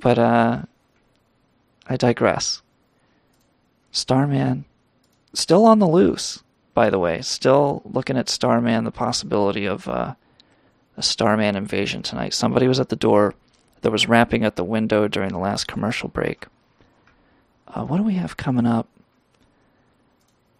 But, 0.00 0.18
uh, 0.18 0.62
I 1.88 1.96
digress. 1.96 2.62
Starman, 3.90 4.66
still 5.32 5.64
on 5.64 5.78
the 5.78 5.88
loose, 5.88 6.42
by 6.74 6.90
the 6.90 6.98
way. 6.98 7.22
Still 7.22 7.80
looking 7.84 8.18
at 8.18 8.28
Starman, 8.28 8.84
the 8.84 8.90
possibility 8.90 9.64
of 9.64 9.88
uh, 9.88 10.14
a 10.96 11.02
Starman 11.02 11.56
invasion 11.56 12.02
tonight. 12.02 12.34
Somebody 12.34 12.68
was 12.68 12.78
at 12.78 12.90
the 12.90 12.96
door 12.96 13.34
that 13.80 13.90
was 13.90 14.08
rapping 14.08 14.44
at 14.44 14.56
the 14.56 14.64
window 14.64 15.08
during 15.08 15.30
the 15.30 15.38
last 15.38 15.66
commercial 15.66 16.08
break. 16.08 16.46
Uh, 17.68 17.84
what 17.84 17.96
do 17.96 18.02
we 18.02 18.14
have 18.14 18.36
coming 18.36 18.66
up? 18.66 18.88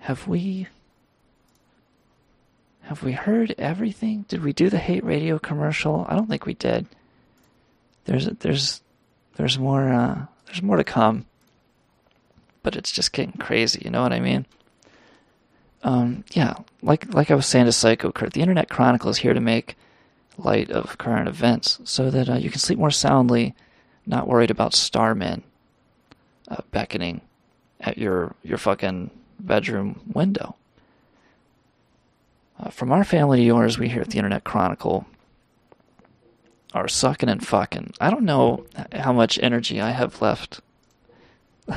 Have 0.00 0.28
we 0.28 0.68
have 2.86 3.02
we 3.02 3.12
heard 3.12 3.52
everything? 3.58 4.24
Did 4.28 4.44
we 4.44 4.52
do 4.52 4.70
the 4.70 4.78
hate 4.78 5.04
radio 5.04 5.40
commercial? 5.40 6.06
I 6.08 6.14
don't 6.14 6.28
think 6.28 6.46
we 6.46 6.54
did. 6.54 6.86
There's 8.04 8.26
there's 8.26 8.80
there's 9.34 9.58
more 9.58 9.92
uh, 9.92 10.26
there's 10.46 10.62
more 10.62 10.76
to 10.76 10.84
come, 10.84 11.26
but 12.62 12.76
it's 12.76 12.92
just 12.92 13.12
getting 13.12 13.32
crazy. 13.32 13.82
You 13.84 13.90
know 13.90 14.02
what 14.02 14.12
I 14.12 14.20
mean? 14.20 14.46
Um, 15.82 16.24
yeah, 16.30 16.54
like 16.80 17.12
like 17.12 17.32
I 17.32 17.34
was 17.34 17.46
saying 17.46 17.66
to 17.66 17.72
Psycho 17.72 18.12
Kurt, 18.12 18.34
the 18.34 18.40
Internet 18.40 18.70
Chronicle 18.70 19.10
is 19.10 19.18
here 19.18 19.34
to 19.34 19.40
make 19.40 19.76
light 20.38 20.70
of 20.70 20.96
current 20.96 21.28
events 21.28 21.80
so 21.82 22.08
that 22.10 22.28
uh, 22.28 22.34
you 22.34 22.50
can 22.50 22.60
sleep 22.60 22.78
more 22.78 22.92
soundly, 22.92 23.54
not 24.06 24.28
worried 24.28 24.52
about 24.52 24.74
starmen 24.74 25.42
uh, 26.46 26.62
beckoning 26.70 27.20
at 27.80 27.98
your 27.98 28.36
your 28.44 28.58
fucking 28.58 29.10
bedroom 29.40 30.00
window. 30.14 30.54
Uh, 32.58 32.70
from 32.70 32.90
our 32.90 33.04
family 33.04 33.38
to 33.38 33.44
yours, 33.44 33.78
we 33.78 33.88
here 33.88 34.00
at 34.00 34.10
the 34.10 34.18
Internet 34.18 34.44
Chronicle 34.44 35.06
are 36.72 36.88
sucking 36.88 37.28
and 37.28 37.46
fucking. 37.46 37.92
I 38.00 38.10
don't 38.10 38.24
know 38.24 38.66
how 38.92 39.12
much 39.12 39.38
energy 39.42 39.80
I 39.80 39.90
have 39.90 40.20
left. 40.22 40.60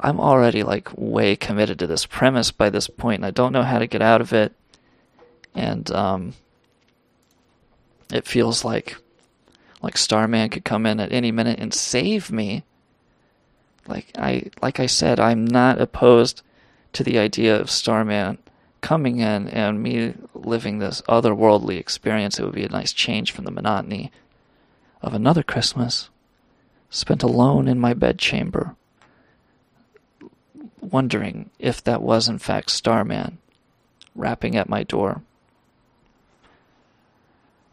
I'm 0.00 0.18
already 0.18 0.62
like 0.62 0.88
way 0.96 1.36
committed 1.36 1.78
to 1.78 1.86
this 1.86 2.06
premise 2.06 2.50
by 2.50 2.70
this 2.70 2.88
point, 2.88 3.20
and 3.20 3.26
I 3.26 3.30
don't 3.30 3.52
know 3.52 3.62
how 3.62 3.78
to 3.78 3.86
get 3.86 4.02
out 4.02 4.20
of 4.20 4.32
it. 4.32 4.52
And 5.54 5.90
um, 5.92 6.34
it 8.12 8.26
feels 8.26 8.64
like 8.64 8.96
like 9.80 9.96
Starman 9.96 10.50
could 10.50 10.64
come 10.64 10.86
in 10.86 11.00
at 11.00 11.12
any 11.12 11.32
minute 11.32 11.58
and 11.58 11.72
save 11.72 12.30
me. 12.30 12.64
Like 13.86 14.10
I 14.16 14.50
like 14.60 14.80
I 14.80 14.86
said, 14.86 15.20
I'm 15.20 15.44
not 15.44 15.80
opposed 15.80 16.42
to 16.94 17.04
the 17.04 17.18
idea 17.18 17.58
of 17.58 17.70
Starman 17.70 18.38
coming 18.82 19.20
in 19.20 19.48
and 19.48 19.82
me 19.82 20.12
living 20.34 20.78
this 20.78 21.00
otherworldly 21.08 21.78
experience. 21.78 22.38
It 22.38 22.44
would 22.44 22.54
be 22.54 22.64
a 22.64 22.68
nice 22.68 22.92
change 22.92 23.32
from 23.32 23.46
the 23.46 23.50
monotony 23.50 24.12
of 25.00 25.14
another 25.14 25.42
Christmas 25.42 26.10
spent 26.90 27.22
alone 27.22 27.68
in 27.68 27.78
my 27.80 27.94
bedchamber, 27.94 28.76
wondering 30.80 31.48
if 31.58 31.82
that 31.82 32.02
was 32.02 32.28
in 32.28 32.38
fact 32.38 32.70
Starman 32.70 33.38
rapping 34.14 34.56
at 34.56 34.68
my 34.68 34.82
door. 34.82 35.22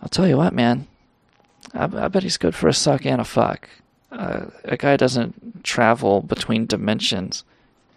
I'll 0.01 0.07
tell 0.07 0.27
you 0.27 0.37
what, 0.37 0.53
man. 0.53 0.87
I, 1.73 1.83
I 1.83 2.07
bet 2.07 2.23
he's 2.23 2.37
good 2.37 2.55
for 2.55 2.69
a 2.69 2.73
suck 2.73 3.05
and 3.05 3.19
a 3.19 3.25
fuck. 3.25 3.67
Uh, 4.09 4.45
a 4.63 4.77
guy 4.77 4.95
doesn't 4.95 5.63
travel 5.65 6.21
between 6.21 6.65
dimensions 6.65 7.43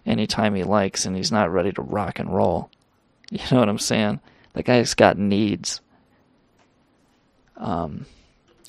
anytime 0.05 0.57
he 0.57 0.65
likes, 0.65 1.07
and 1.07 1.17
he's 1.17 1.31
not 1.31 1.53
ready 1.53 1.71
to 1.73 1.83
rock 1.83 2.19
and 2.19 2.35
roll. 2.35 2.69
You 3.41 3.41
know 3.51 3.61
what 3.61 3.71
I'm 3.71 3.79
saying? 3.79 4.21
The 4.53 4.63
guy's 4.63 4.93
got 4.93 5.17
needs. 5.17 5.81
Um, 7.57 8.05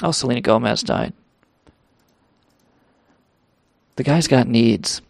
oh, 0.01 0.11
Selena 0.11 0.39
Gomez 0.39 0.83
died. 0.83 1.11
The 3.97 4.03
guy's 4.03 4.27
got 4.27 4.47
needs. 4.47 5.01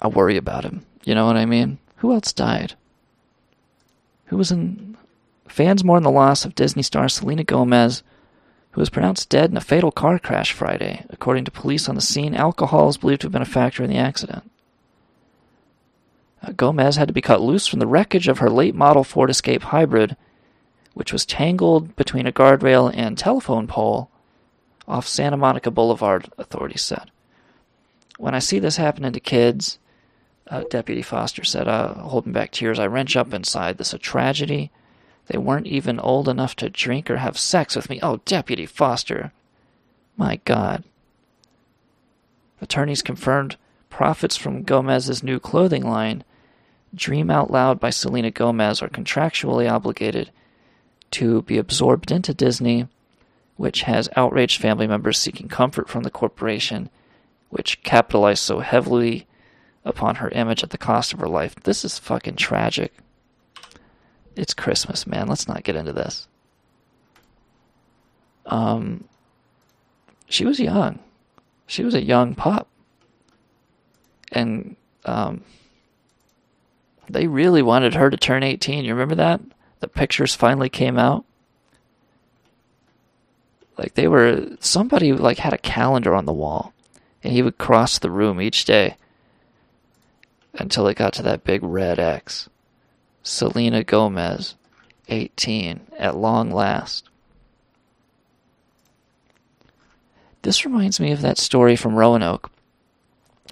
I 0.00 0.08
worry 0.08 0.36
about 0.36 0.64
him. 0.64 0.84
You 1.04 1.14
know 1.14 1.26
what 1.26 1.36
I 1.36 1.46
mean? 1.46 1.78
Who 1.98 2.12
else 2.12 2.32
died? 2.32 2.74
Who 4.26 4.36
was 4.36 4.50
in. 4.50 4.96
Fans 5.46 5.84
mourn 5.84 6.02
the 6.02 6.10
loss 6.10 6.44
of 6.44 6.56
Disney 6.56 6.82
star 6.82 7.08
Selena 7.08 7.44
Gomez, 7.44 8.02
who 8.72 8.80
was 8.80 8.90
pronounced 8.90 9.28
dead 9.28 9.50
in 9.50 9.56
a 9.56 9.60
fatal 9.60 9.92
car 9.92 10.18
crash 10.18 10.52
Friday. 10.52 11.04
According 11.10 11.44
to 11.44 11.50
police 11.50 11.88
on 11.88 11.94
the 11.94 12.00
scene, 12.00 12.34
alcohol 12.34 12.88
is 12.88 12.96
believed 12.96 13.20
to 13.20 13.26
have 13.26 13.32
been 13.32 13.42
a 13.42 13.46
factor 13.46 13.84
in 13.84 13.90
the 13.90 13.98
accident. 13.98 14.50
Uh, 16.42 16.52
Gomez 16.52 16.96
had 16.96 17.08
to 17.08 17.14
be 17.14 17.20
cut 17.20 17.40
loose 17.40 17.66
from 17.66 17.78
the 17.78 17.86
wreckage 17.86 18.28
of 18.28 18.38
her 18.38 18.50
late 18.50 18.74
model 18.74 19.04
Ford 19.04 19.30
Escape 19.30 19.62
Hybrid, 19.62 20.16
which 20.94 21.12
was 21.12 21.24
tangled 21.24 21.94
between 21.96 22.26
a 22.26 22.32
guardrail 22.32 22.92
and 22.94 23.16
telephone 23.16 23.66
pole 23.66 24.10
off 24.88 25.06
Santa 25.06 25.36
Monica 25.36 25.70
Boulevard, 25.70 26.30
authorities 26.38 26.82
said. 26.82 27.10
When 28.18 28.34
I 28.34 28.40
see 28.40 28.58
this 28.58 28.76
happening 28.76 29.12
to 29.12 29.20
kids, 29.20 29.78
uh, 30.48 30.64
Deputy 30.68 31.02
Foster 31.02 31.44
said, 31.44 31.68
uh, 31.68 31.94
holding 31.94 32.32
back 32.32 32.50
tears, 32.50 32.78
I 32.78 32.86
wrench 32.86 33.16
up 33.16 33.32
inside. 33.32 33.78
This 33.78 33.94
a 33.94 33.98
tragedy. 33.98 34.70
They 35.26 35.38
weren't 35.38 35.66
even 35.68 36.00
old 36.00 36.28
enough 36.28 36.56
to 36.56 36.68
drink 36.68 37.10
or 37.10 37.18
have 37.18 37.38
sex 37.38 37.76
with 37.76 37.88
me. 37.88 38.00
Oh, 38.02 38.20
Deputy 38.24 38.66
Foster. 38.66 39.32
My 40.16 40.40
God. 40.44 40.84
Attorneys 42.60 43.02
confirmed 43.02 43.56
profits 43.88 44.36
from 44.36 44.62
Gomez's 44.62 45.22
new 45.22 45.38
clothing 45.38 45.84
line, 45.84 46.24
Dream 46.94 47.30
Out 47.30 47.50
Loud 47.50 47.80
by 47.80 47.90
Selena 47.90 48.30
Gomez, 48.30 48.82
are 48.82 48.88
contractually 48.88 49.70
obligated 49.70 50.30
to 51.12 51.42
be 51.42 51.58
absorbed 51.58 52.10
into 52.10 52.34
Disney, 52.34 52.88
which 53.56 53.82
has 53.82 54.08
outraged 54.16 54.60
family 54.60 54.86
members 54.86 55.18
seeking 55.18 55.48
comfort 55.48 55.88
from 55.88 56.02
the 56.02 56.10
corporation, 56.10 56.90
which 57.50 57.82
capitalized 57.82 58.42
so 58.42 58.60
heavily 58.60 59.26
upon 59.84 60.16
her 60.16 60.30
image 60.30 60.62
at 60.62 60.70
the 60.70 60.78
cost 60.78 61.12
of 61.12 61.20
her 61.20 61.28
life. 61.28 61.54
This 61.62 61.84
is 61.84 61.98
fucking 61.98 62.36
tragic. 62.36 62.92
It's 64.36 64.54
Christmas, 64.54 65.06
man. 65.06 65.28
Let's 65.28 65.48
not 65.48 65.64
get 65.64 65.76
into 65.76 65.92
this. 65.92 66.28
Um, 68.46 69.04
she 70.28 70.44
was 70.44 70.58
young. 70.58 70.98
She 71.66 71.84
was 71.84 71.94
a 71.94 72.02
young 72.02 72.34
pup. 72.34 72.68
And 74.30 74.76
um, 75.04 75.42
they 77.12 77.26
really 77.26 77.62
wanted 77.62 77.94
her 77.94 78.10
to 78.10 78.16
turn 78.16 78.42
18. 78.42 78.84
You 78.84 78.94
remember 78.94 79.14
that? 79.16 79.40
The 79.80 79.88
pictures 79.88 80.34
finally 80.34 80.68
came 80.68 80.98
out. 80.98 81.24
Like 83.76 83.94
they 83.94 84.08
were 84.08 84.56
somebody 84.60 85.12
like 85.12 85.38
had 85.38 85.52
a 85.52 85.58
calendar 85.58 86.14
on 86.14 86.24
the 86.24 86.32
wall 86.32 86.72
and 87.22 87.32
he 87.32 87.42
would 87.42 87.58
cross 87.58 87.98
the 87.98 88.10
room 88.10 88.40
each 88.40 88.64
day 88.64 88.96
until 90.54 90.86
it 90.86 90.96
got 90.96 91.12
to 91.14 91.22
that 91.22 91.44
big 91.44 91.62
red 91.62 91.98
X. 91.98 92.48
Selena 93.22 93.84
Gomez, 93.84 94.56
18, 95.08 95.80
at 95.98 96.16
long 96.16 96.50
last. 96.50 97.08
This 100.42 100.64
reminds 100.64 100.98
me 100.98 101.12
of 101.12 101.20
that 101.20 101.38
story 101.38 101.76
from 101.76 101.94
Roanoke 101.94 102.50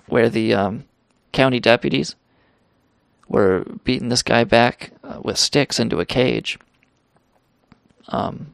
where 0.06 0.28
the 0.28 0.54
um, 0.54 0.84
county 1.32 1.60
deputies 1.60 2.16
were 3.30 3.64
beating 3.84 4.08
this 4.08 4.24
guy 4.24 4.42
back 4.42 4.90
uh, 5.04 5.20
with 5.22 5.38
sticks 5.38 5.78
into 5.78 6.00
a 6.00 6.04
cage 6.04 6.58
um, 8.08 8.52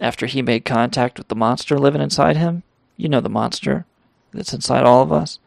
after 0.00 0.26
he 0.26 0.42
made 0.42 0.64
contact 0.64 1.16
with 1.16 1.28
the 1.28 1.36
monster 1.36 1.78
living 1.78 2.02
inside 2.02 2.36
him. 2.36 2.64
You 2.96 3.08
know 3.08 3.20
the 3.20 3.28
monster 3.28 3.86
that's 4.34 4.52
inside 4.52 4.82
all 4.82 5.00
of 5.00 5.12
us. 5.12 5.38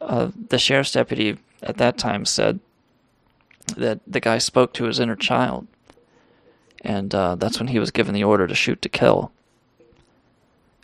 Uh, 0.00 0.30
the 0.48 0.58
sheriff's 0.58 0.92
deputy 0.92 1.38
at 1.62 1.78
that 1.78 1.96
time 1.96 2.26
said 2.26 2.60
that 3.76 4.00
the 4.06 4.20
guy 4.20 4.36
spoke 4.36 4.74
to 4.74 4.84
his 4.84 5.00
inner 5.00 5.16
child, 5.16 5.66
and 6.82 7.14
uh, 7.14 7.34
that's 7.36 7.58
when 7.58 7.68
he 7.68 7.78
was 7.78 7.90
given 7.90 8.14
the 8.14 8.24
order 8.24 8.46
to 8.46 8.54
shoot 8.54 8.82
to 8.82 8.88
kill. 8.90 9.32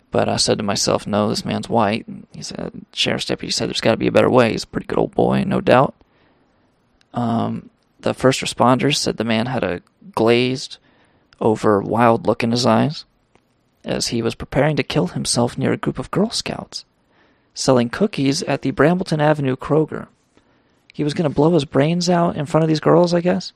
But 0.09 0.27
I 0.27 0.37
said 0.37 0.57
to 0.57 0.63
myself, 0.63 1.05
no, 1.05 1.29
this 1.29 1.45
man's 1.45 1.69
white. 1.69 2.07
He 2.33 2.41
said, 2.41 2.71
sheriff's 2.93 3.25
deputy 3.25 3.51
said 3.51 3.69
there's 3.69 3.81
got 3.81 3.91
to 3.91 3.97
be 3.97 4.07
a 4.07 4.11
better 4.11 4.29
way. 4.31 4.51
He's 4.51 4.63
a 4.63 4.67
pretty 4.67 4.87
good 4.87 4.97
old 4.97 5.13
boy, 5.13 5.43
no 5.45 5.61
doubt. 5.61 5.93
Um, 7.13 7.69
the 7.99 8.13
first 8.13 8.41
responders 8.41 8.97
said 8.97 9.17
the 9.17 9.23
man 9.23 9.47
had 9.47 9.63
a 9.63 9.81
glazed 10.13 10.77
over 11.39 11.81
wild 11.81 12.27
look 12.27 12.43
in 12.43 12.51
his 12.51 12.65
eyes 12.65 13.05
as 13.83 14.07
he 14.07 14.21
was 14.21 14.35
preparing 14.35 14.75
to 14.75 14.83
kill 14.83 15.07
himself 15.07 15.57
near 15.57 15.71
a 15.71 15.77
group 15.77 15.99
of 15.99 16.11
Girl 16.11 16.29
Scouts 16.29 16.85
selling 17.53 17.89
cookies 17.89 18.41
at 18.43 18.61
the 18.61 18.71
Brambleton 18.71 19.19
Avenue 19.19 19.55
Kroger. 19.55 20.07
He 20.93 21.03
was 21.03 21.13
going 21.13 21.29
to 21.29 21.35
blow 21.35 21.53
his 21.53 21.65
brains 21.65 22.09
out 22.09 22.35
in 22.35 22.45
front 22.45 22.63
of 22.63 22.67
these 22.67 22.79
girls, 22.79 23.13
I 23.13 23.21
guess. 23.21 23.53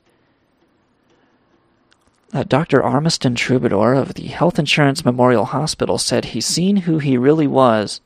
Uh, 2.32 2.42
Dr. 2.42 2.80
Armiston 2.80 3.36
Troubadour 3.36 3.94
of 3.94 4.14
the 4.14 4.26
Health 4.26 4.58
Insurance 4.58 5.04
Memorial 5.04 5.46
Hospital 5.46 5.98
said 5.98 6.26
he's 6.26 6.46
seen 6.46 6.78
who 6.78 6.98
he 6.98 7.16
really 7.16 7.46
was 7.46 8.00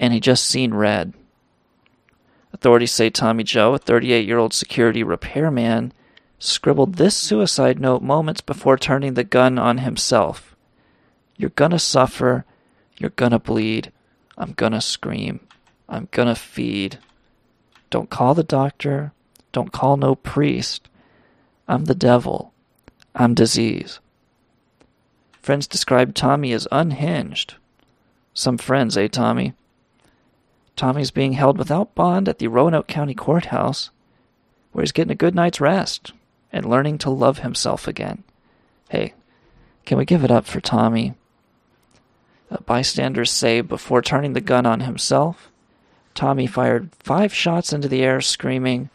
and 0.00 0.12
he 0.12 0.20
just 0.20 0.44
seen 0.44 0.72
red. 0.72 1.12
Authorities 2.54 2.92
say 2.92 3.10
Tommy 3.10 3.42
Joe, 3.42 3.74
a 3.74 3.78
38 3.78 4.24
year 4.26 4.38
old 4.38 4.54
security 4.54 5.02
repairman, 5.02 5.92
scribbled 6.38 6.94
this 6.94 7.16
suicide 7.16 7.80
note 7.80 8.00
moments 8.00 8.40
before 8.40 8.78
turning 8.78 9.14
the 9.14 9.24
gun 9.24 9.58
on 9.58 9.78
himself. 9.78 10.54
You're 11.36 11.50
gonna 11.50 11.80
suffer. 11.80 12.44
You're 12.96 13.10
gonna 13.10 13.40
bleed. 13.40 13.90
I'm 14.38 14.52
gonna 14.52 14.80
scream. 14.80 15.40
I'm 15.88 16.06
gonna 16.12 16.36
feed. 16.36 17.00
Don't 17.90 18.08
call 18.08 18.34
the 18.34 18.44
doctor. 18.44 19.12
Don't 19.50 19.72
call 19.72 19.96
no 19.96 20.14
priest. 20.14 20.88
I'm 21.66 21.86
the 21.86 21.94
devil. 21.94 22.52
I'm 23.16 23.34
disease. 23.34 23.98
Friends 25.42 25.66
described 25.66 26.14
Tommy 26.14 26.52
as 26.52 26.68
unhinged. 26.70 27.54
Some 28.32 28.58
friends, 28.58 28.96
eh, 28.96 29.08
Tommy? 29.08 29.54
Tommy's 30.76 31.10
being 31.10 31.32
held 31.32 31.58
without 31.58 31.94
bond 31.94 32.28
at 32.28 32.38
the 32.38 32.48
Roanoke 32.48 32.88
County 32.88 33.14
Courthouse, 33.14 33.90
where 34.72 34.82
he's 34.82 34.92
getting 34.92 35.12
a 35.12 35.16
good 35.16 35.34
night's 35.34 35.60
rest 35.60 36.12
and 36.52 36.64
learning 36.64 36.98
to 36.98 37.10
love 37.10 37.38
himself 37.38 37.86
again. 37.86 38.24
Hey, 38.88 39.14
can 39.84 39.98
we 39.98 40.04
give 40.04 40.24
it 40.24 40.30
up 40.30 40.46
for 40.46 40.60
Tommy? 40.60 41.14
Bystanders 42.66 43.30
say 43.30 43.60
before 43.60 44.02
turning 44.02 44.32
the 44.32 44.40
gun 44.40 44.66
on 44.66 44.80
himself, 44.80 45.50
Tommy 46.14 46.46
fired 46.46 46.90
five 47.00 47.34
shots 47.34 47.72
into 47.72 47.88
the 47.88 48.02
air, 48.02 48.20
screaming, 48.20 48.90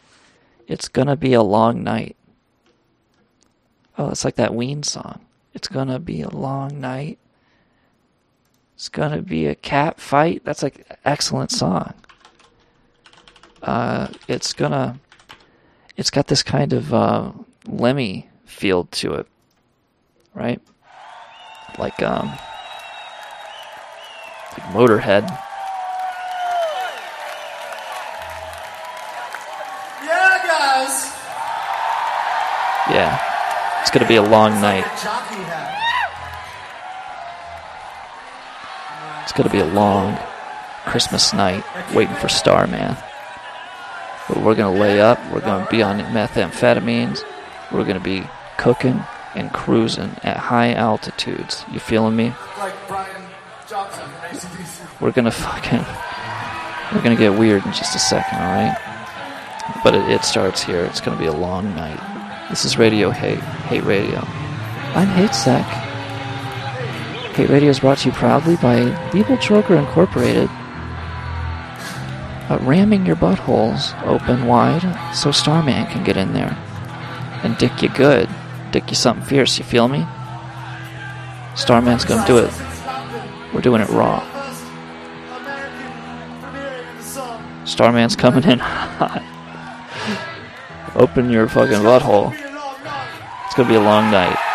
It's 0.66 0.88
gonna 0.88 1.16
be 1.16 1.34
a 1.34 1.42
long 1.42 1.82
night. 1.82 2.16
Oh, 3.98 4.08
it's 4.08 4.24
like 4.24 4.36
that 4.36 4.54
Ween 4.54 4.82
song. 4.82 5.20
It's 5.52 5.68
gonna 5.68 5.98
be 5.98 6.22
a 6.22 6.30
long 6.30 6.80
night. 6.80 7.18
It's 8.80 8.88
gonna 8.88 9.20
be 9.20 9.46
a 9.46 9.54
cat 9.54 10.00
fight. 10.00 10.42
That's 10.42 10.62
like 10.62 10.86
an 10.88 10.96
excellent 11.04 11.50
song. 11.50 11.92
Uh, 13.62 14.08
it's 14.26 14.54
gonna. 14.54 14.98
It's 15.98 16.08
got 16.08 16.28
this 16.28 16.42
kind 16.42 16.72
of 16.72 16.94
uh, 16.94 17.32
Lemmy 17.66 18.30
feel 18.46 18.84
to 18.84 19.16
it, 19.16 19.26
right? 20.32 20.62
Like 21.78 22.02
um, 22.02 22.28
like 24.52 24.66
Motorhead. 24.72 25.28
Yeah, 30.02 30.42
guys. 30.46 31.12
Yeah, 32.88 33.82
it's 33.82 33.90
gonna 33.90 34.08
be 34.08 34.16
a 34.16 34.22
long 34.22 34.58
night. 34.62 34.86
It's 39.22 39.32
gonna 39.32 39.50
be 39.50 39.58
a 39.60 39.66
long 39.66 40.18
Christmas 40.86 41.32
night 41.32 41.64
waiting 41.94 42.14
for 42.16 42.28
Starman. 42.28 42.96
But 44.28 44.38
we're 44.42 44.54
gonna 44.54 44.78
lay 44.78 45.00
up. 45.00 45.18
We're 45.32 45.40
gonna 45.40 45.66
be 45.70 45.82
on 45.82 46.00
methamphetamines. 46.00 47.22
We're 47.72 47.84
gonna 47.84 48.00
be 48.00 48.24
cooking 48.58 49.02
and 49.34 49.52
cruising 49.52 50.16
at 50.22 50.36
high 50.36 50.72
altitudes. 50.74 51.64
You 51.72 51.80
feeling 51.80 52.16
me? 52.16 52.32
Like 52.58 52.74
Brian 52.88 53.22
Johnson 53.68 54.04
from 54.04 54.38
ACDC. 54.38 55.00
We're 55.00 55.12
gonna 55.12 55.30
fucking. 55.30 55.84
We're 56.92 57.02
gonna 57.02 57.16
get 57.16 57.38
weird 57.38 57.64
in 57.64 57.72
just 57.72 57.94
a 57.94 57.98
second, 57.98 58.38
alright? 58.38 58.76
But 59.84 59.94
it, 59.94 60.08
it 60.10 60.24
starts 60.24 60.62
here. 60.62 60.84
It's 60.84 61.00
gonna 61.00 61.18
be 61.18 61.26
a 61.26 61.32
long 61.32 61.74
night. 61.76 62.00
This 62.50 62.64
is 62.64 62.76
Radio 62.78 63.10
Hate. 63.10 63.38
Hate 63.38 63.84
Radio. 63.84 64.18
I'm 64.94 65.06
Hate 65.08 65.34
Sec. 65.34 65.89
Hate 67.34 67.48
Radio 67.48 67.70
is 67.70 67.78
brought 67.78 67.98
to 67.98 68.08
you 68.08 68.14
proudly 68.14 68.56
by 68.56 68.80
Liebel 69.12 69.38
Drucker 69.38 69.78
Incorporated. 69.78 70.50
Uh, 72.50 72.58
ramming 72.62 73.06
your 73.06 73.14
buttholes 73.14 73.94
open 74.04 74.46
wide 74.46 75.14
so 75.14 75.30
Starman 75.30 75.86
can 75.86 76.02
get 76.02 76.16
in 76.16 76.32
there. 76.32 76.58
And 77.44 77.56
dick 77.56 77.82
you 77.82 77.88
good. 77.90 78.28
Dick 78.72 78.90
you 78.90 78.96
something 78.96 79.24
fierce, 79.24 79.58
you 79.58 79.64
feel 79.64 79.86
me? 79.86 80.04
Starman's 81.54 82.04
gonna 82.04 82.26
do 82.26 82.38
it. 82.38 82.52
We're 83.54 83.60
doing 83.60 83.80
it 83.80 83.88
raw. 83.90 84.26
Starman's 87.64 88.16
coming 88.16 88.42
in 88.42 88.58
hot. 88.62 89.22
Open 90.96 91.30
your 91.30 91.48
fucking 91.48 91.78
butthole. 91.78 92.34
It's 93.46 93.54
gonna 93.54 93.68
be 93.68 93.76
a 93.76 93.80
long 93.80 94.10
night. 94.10 94.49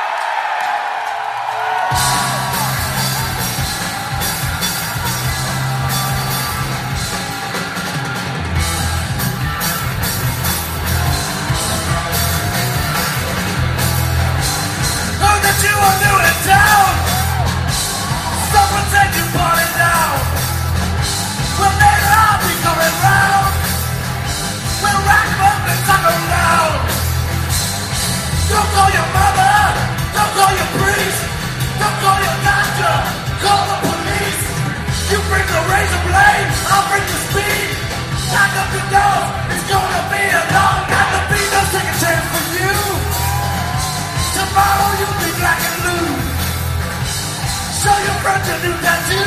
Show 48.26 48.34
your 48.34 48.57
new 48.57 48.73
tattoo. 48.81 49.22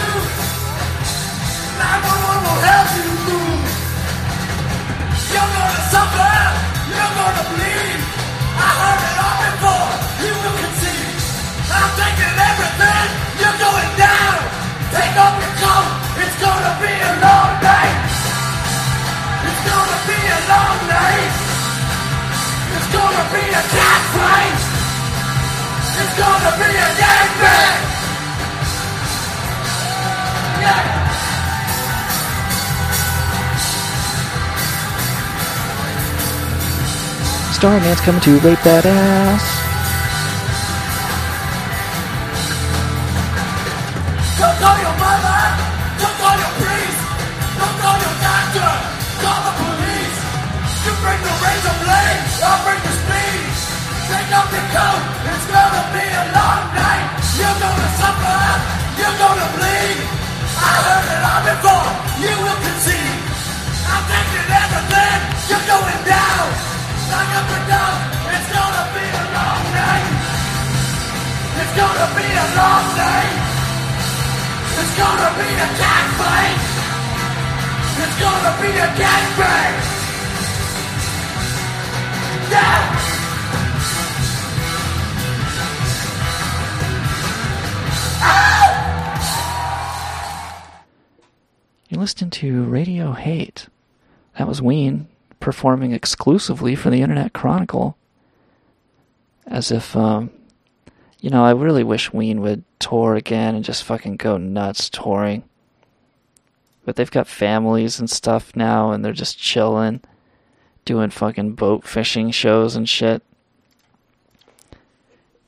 911 1.78 2.42
will 2.42 2.62
help 2.66 2.88
you 2.98 3.06
move. 3.30 3.62
You're 5.30 5.50
gonna 5.54 5.82
suffer, 5.94 6.34
you're 6.90 7.14
gonna 7.14 7.44
bleed. 7.46 8.00
I 8.58 8.70
heard 8.74 9.02
it 9.06 9.18
all 9.22 9.38
before, 9.46 9.90
you 10.18 10.32
will 10.34 10.56
concede. 10.58 11.14
I'm 11.78 11.90
taking 11.94 12.36
everything, 12.42 13.06
you're 13.38 13.58
going 13.62 13.92
down. 14.02 14.34
Take 14.90 15.14
off 15.14 15.34
your 15.46 15.54
coat, 15.62 15.90
it's 16.18 16.36
gonna 16.42 16.74
be 16.82 16.90
a 16.90 17.14
long 17.22 17.52
night. 17.70 18.02
It's 19.46 19.62
gonna 19.62 19.98
be 20.10 20.18
a 20.26 20.40
long 20.50 20.78
night. 20.90 21.32
It's 22.74 22.88
gonna 22.90 23.26
be 23.30 23.44
a 23.46 23.62
cat 23.62 24.02
fight. 24.18 24.58
It's 26.02 26.14
gonna 26.18 26.52
be 26.58 26.70
a 26.82 26.88
gangbang. 26.98 27.97
Starman's 37.58 38.00
coming 38.02 38.20
to 38.20 38.38
rape 38.38 38.62
that 38.62 38.86
ass. 38.86 39.42
Don't 44.38 44.56
call 44.62 44.78
your 44.78 44.94
mother. 44.94 45.42
Don't 45.98 46.16
call 46.22 46.36
your 46.38 46.54
priest. 46.62 47.02
Don't 47.58 47.76
call 47.82 47.98
your 47.98 48.14
doctor. 48.22 48.70
Call 49.26 49.40
the 49.42 49.54
police. 49.58 50.18
You 50.86 50.92
bring 51.02 51.18
the 51.18 51.34
razor 51.42 51.76
blade. 51.82 52.22
I'll 52.46 52.62
bring 52.62 52.78
the 52.78 52.94
speed. 52.94 53.42
Take 54.06 54.30
off 54.38 54.54
your. 54.54 54.94
It's 55.34 55.46
gonna 55.50 55.84
be 55.98 56.04
a 56.14 56.24
long 56.38 56.62
night. 56.78 57.06
You're 57.42 57.58
gonna 57.58 57.88
suffer. 57.98 58.38
You're 59.02 59.18
gonna 59.18 59.48
bleed. 59.58 60.17
I 60.58 60.72
heard 60.86 61.08
it 61.14 61.22
all 61.30 61.42
before. 61.46 61.88
You 62.22 62.34
will 62.42 62.60
concede. 62.66 63.22
I'm 63.88 64.04
taking 64.10 64.48
everything. 64.50 65.20
You're 65.48 65.66
going 65.70 66.00
down. 66.04 66.46
Lock 67.10 67.30
up 67.38 67.46
the 67.48 67.60
door. 67.70 67.94
It's 68.34 68.48
gonna 68.52 68.84
be 68.94 69.04
a 69.06 69.24
long 69.38 69.62
night. 69.78 70.08
It's 71.58 71.74
gonna 71.78 72.08
be 72.18 72.26
a 72.26 72.46
long 72.58 72.84
night. 72.98 73.38
It's 74.78 74.94
gonna 74.98 75.30
be 75.38 75.48
a 75.48 75.68
cat 75.80 76.06
fight. 76.18 76.58
It's 78.02 78.16
gonna 78.22 78.52
be 78.62 78.70
a 78.78 78.88
gangbang. 79.00 79.74
Yeah. 82.50 82.88
You 91.88 91.98
listened 91.98 92.32
to 92.34 92.64
Radio 92.64 93.12
Hate. 93.12 93.68
That 94.36 94.46
was 94.46 94.60
Ween 94.60 95.08
performing 95.40 95.92
exclusively 95.92 96.74
for 96.74 96.90
the 96.90 97.00
Internet 97.00 97.32
Chronicle. 97.32 97.96
As 99.46 99.72
if, 99.72 99.96
um, 99.96 100.28
you 101.20 101.30
know, 101.30 101.42
I 101.42 101.52
really 101.52 101.82
wish 101.82 102.12
Ween 102.12 102.42
would 102.42 102.64
tour 102.78 103.14
again 103.14 103.54
and 103.54 103.64
just 103.64 103.84
fucking 103.84 104.16
go 104.16 104.36
nuts 104.36 104.90
touring. 104.90 105.44
But 106.84 106.96
they've 106.96 107.10
got 107.10 107.26
families 107.26 107.98
and 107.98 108.10
stuff 108.10 108.54
now, 108.54 108.92
and 108.92 109.02
they're 109.02 109.12
just 109.14 109.38
chilling, 109.38 110.02
doing 110.84 111.08
fucking 111.08 111.54
boat 111.54 111.84
fishing 111.84 112.30
shows 112.30 112.76
and 112.76 112.86
shit. 112.86 113.22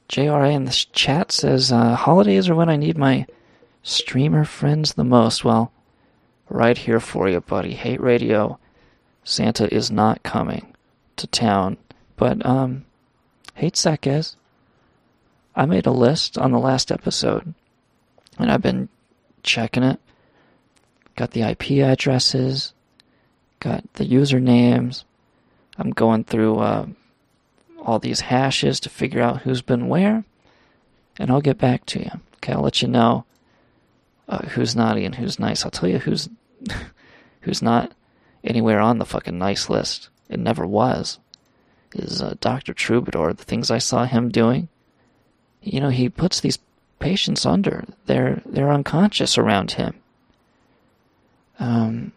JRA 0.09 0.55
in 0.55 0.65
the 0.65 0.87
chat 0.93 1.33
says, 1.33 1.71
uh, 1.71 1.95
holidays 1.97 2.49
are 2.49 2.55
when 2.55 2.71
I 2.71 2.77
need 2.77 2.97
my 2.97 3.27
streamer 3.83 4.47
friends 4.47 4.95
the 4.95 5.05
most. 5.05 5.45
Well, 5.45 5.71
right 6.51 6.77
here 6.77 7.01
for 7.01 7.29
you, 7.29 7.41
buddy. 7.41 7.75
Hate 7.75 8.01
Radio. 8.01 8.59
Santa 9.25 9.73
is 9.73 9.91
not 9.91 10.23
coming 10.23 10.75
to 11.17 11.27
town. 11.27 11.77
But, 12.17 12.45
um, 12.45 12.85
Hate 13.55 13.77
Sec 13.77 14.07
is. 14.07 14.37
I 15.55 15.67
made 15.67 15.87
a 15.87 15.91
list 15.91 16.39
on 16.39 16.53
the 16.53 16.59
last 16.59 16.93
episode, 16.93 17.55
and 18.39 18.51
I've 18.51 18.63
been 18.63 18.89
checking 19.43 19.83
it. 19.83 20.01
Got 21.17 21.33
the 21.33 21.43
IP 21.43 21.83
addresses, 21.83 22.73
got 23.59 23.85
the 23.95 24.05
usernames. 24.05 25.05
I'm 25.77 25.91
going 25.91 26.25
through 26.25 26.59
uh, 26.59 26.87
all 27.83 27.99
these 27.99 28.21
hashes 28.21 28.81
to 28.81 28.89
figure 28.89 29.21
out 29.21 29.43
who's 29.43 29.63
been 29.63 29.89
where, 29.89 30.25
and 31.19 31.31
I'll 31.31 31.41
get 31.41 31.59
back 31.59 31.85
to 31.87 32.01
you. 32.01 32.11
Okay, 32.37 32.53
I'll 32.53 32.63
let 32.63 32.81
you 32.81 32.89
know 32.89 33.25
uh, 34.29 34.47
who's 34.49 34.77
naughty 34.77 35.05
and 35.05 35.17
who's 35.17 35.39
nice. 35.39 35.65
I'll 35.65 35.71
tell 35.71 35.89
you 35.89 35.99
who's 35.99 36.29
who's 37.43 37.63
not 37.63 37.93
anywhere 38.45 38.81
on 38.81 38.99
the 38.99 39.07
fucking 39.07 39.39
nice 39.39 39.69
list. 39.69 40.09
It 40.29 40.39
never 40.39 40.67
was. 40.67 41.19
Is 41.93 42.23
uh, 42.23 42.35
Dr. 42.41 42.73
Troubadour. 42.73 43.33
The 43.33 43.45
things 43.45 43.71
I 43.71 43.79
saw 43.79 44.05
him 44.05 44.31
doing. 44.31 44.69
You 45.63 45.81
know, 45.81 45.89
he 45.89 46.09
puts 46.09 46.41
these 46.41 46.59
patients 46.99 47.45
under. 47.45 47.85
They're 48.07 48.43
they're 48.47 48.71
unconscious 48.71 49.37
around 49.37 49.73
him. 49.73 49.95
Um, 51.59 52.13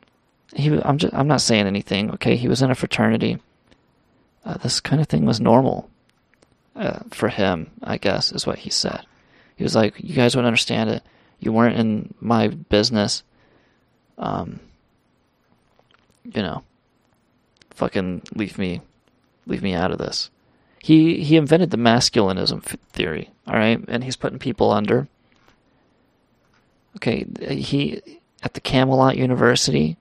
he. 0.56 0.80
I'm 0.84 0.99
just. 0.99 1.14
I'm 1.14 1.28
not 1.28 1.41
saying 1.41 1.65
anything. 1.65 2.11
Okay, 2.11 2.36
he 2.36 2.48
was 2.48 2.61
in 2.61 2.70
a 2.70 2.76
fraternity. 2.76 3.40
Uh, 4.45 4.57
this 4.57 4.80
kind 4.80 5.02
of 5.02 5.07
thing 5.07 5.26
was 5.26 5.40
normal 5.40 5.90
uh, 6.76 6.99
for 7.10 7.30
him. 7.30 7.72
I 7.82 7.98
guess 7.98 8.32
is 8.32 8.45
what 8.45 8.60
he 8.60 8.70
said. 8.70 9.06
He 9.56 9.64
was 9.64 9.76
like, 9.76 9.95
"You 9.98 10.15
guys 10.15 10.36
wouldn't 10.36 10.48
understand 10.48 10.91
it. 10.91 11.03
You 11.40 11.52
weren't 11.52 11.80
in 11.80 12.14
my 12.20 12.48
business. 12.48 13.24
Um, 14.18 14.60
you 16.23 16.41
know, 16.41 16.64
fucking 17.72 18.23
leave 18.35 18.57
me, 18.57 18.81
leave 19.48 19.64
me 19.64 19.73
out 19.73 19.91
of 19.91 19.98
this." 19.98 20.30
He 20.80 21.23
he 21.23 21.38
invented 21.38 21.72
the 21.72 21.77
masculinism 21.77 22.61
theory. 22.91 23.30
All 23.48 23.56
right, 23.56 23.84
and 23.88 24.03
he's 24.03 24.15
putting 24.15 24.40
people 24.40 24.72
under. 24.72 25.07
Okay, 26.98 27.26
he 27.49 28.02
at 28.44 28.53
the 28.53 28.61
Camelot 28.61 29.18
University, 29.18 29.98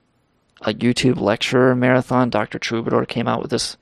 a 0.61 0.73
YouTube 0.73 1.19
lecturer 1.19 1.75
marathon, 1.75 2.29
Dr. 2.29 2.59
Troubadour 2.59 3.05
came 3.05 3.27
out 3.27 3.41
with 3.41 3.51
this 3.51 3.77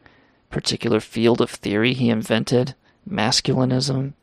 particular 0.50 1.00
field 1.00 1.42
of 1.42 1.50
theory 1.50 1.94
he 1.94 2.10
invented, 2.10 2.76
masculinism. 3.10 4.14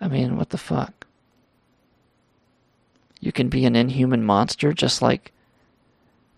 I 0.00 0.08
mean, 0.08 0.36
what 0.36 0.50
the 0.50 0.58
fuck? 0.58 1.01
You 3.22 3.30
can 3.30 3.48
be 3.48 3.64
an 3.64 3.76
inhuman 3.76 4.24
monster 4.24 4.72
just 4.72 5.00
like 5.00 5.32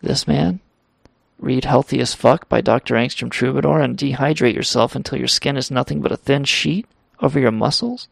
this 0.03 0.29
man? 0.29 0.61
Read 1.39 1.65
Healthy 1.65 1.99
as 2.01 2.15
Fuck 2.15 2.47
by 2.49 2.61
Dr. 2.61 2.95
Angstrom 2.95 3.31
Troubadour 3.31 3.81
and 3.81 3.97
dehydrate 3.97 4.55
yourself 4.55 4.95
until 4.95 5.19
your 5.19 5.27
skin 5.27 5.57
is 5.57 5.71
nothing 5.71 6.03
but 6.03 6.13
a 6.13 6.17
thin 6.17 6.45
sheet 6.45 6.87
over 7.21 7.41
your 7.41 7.51
muscles? 7.51 8.07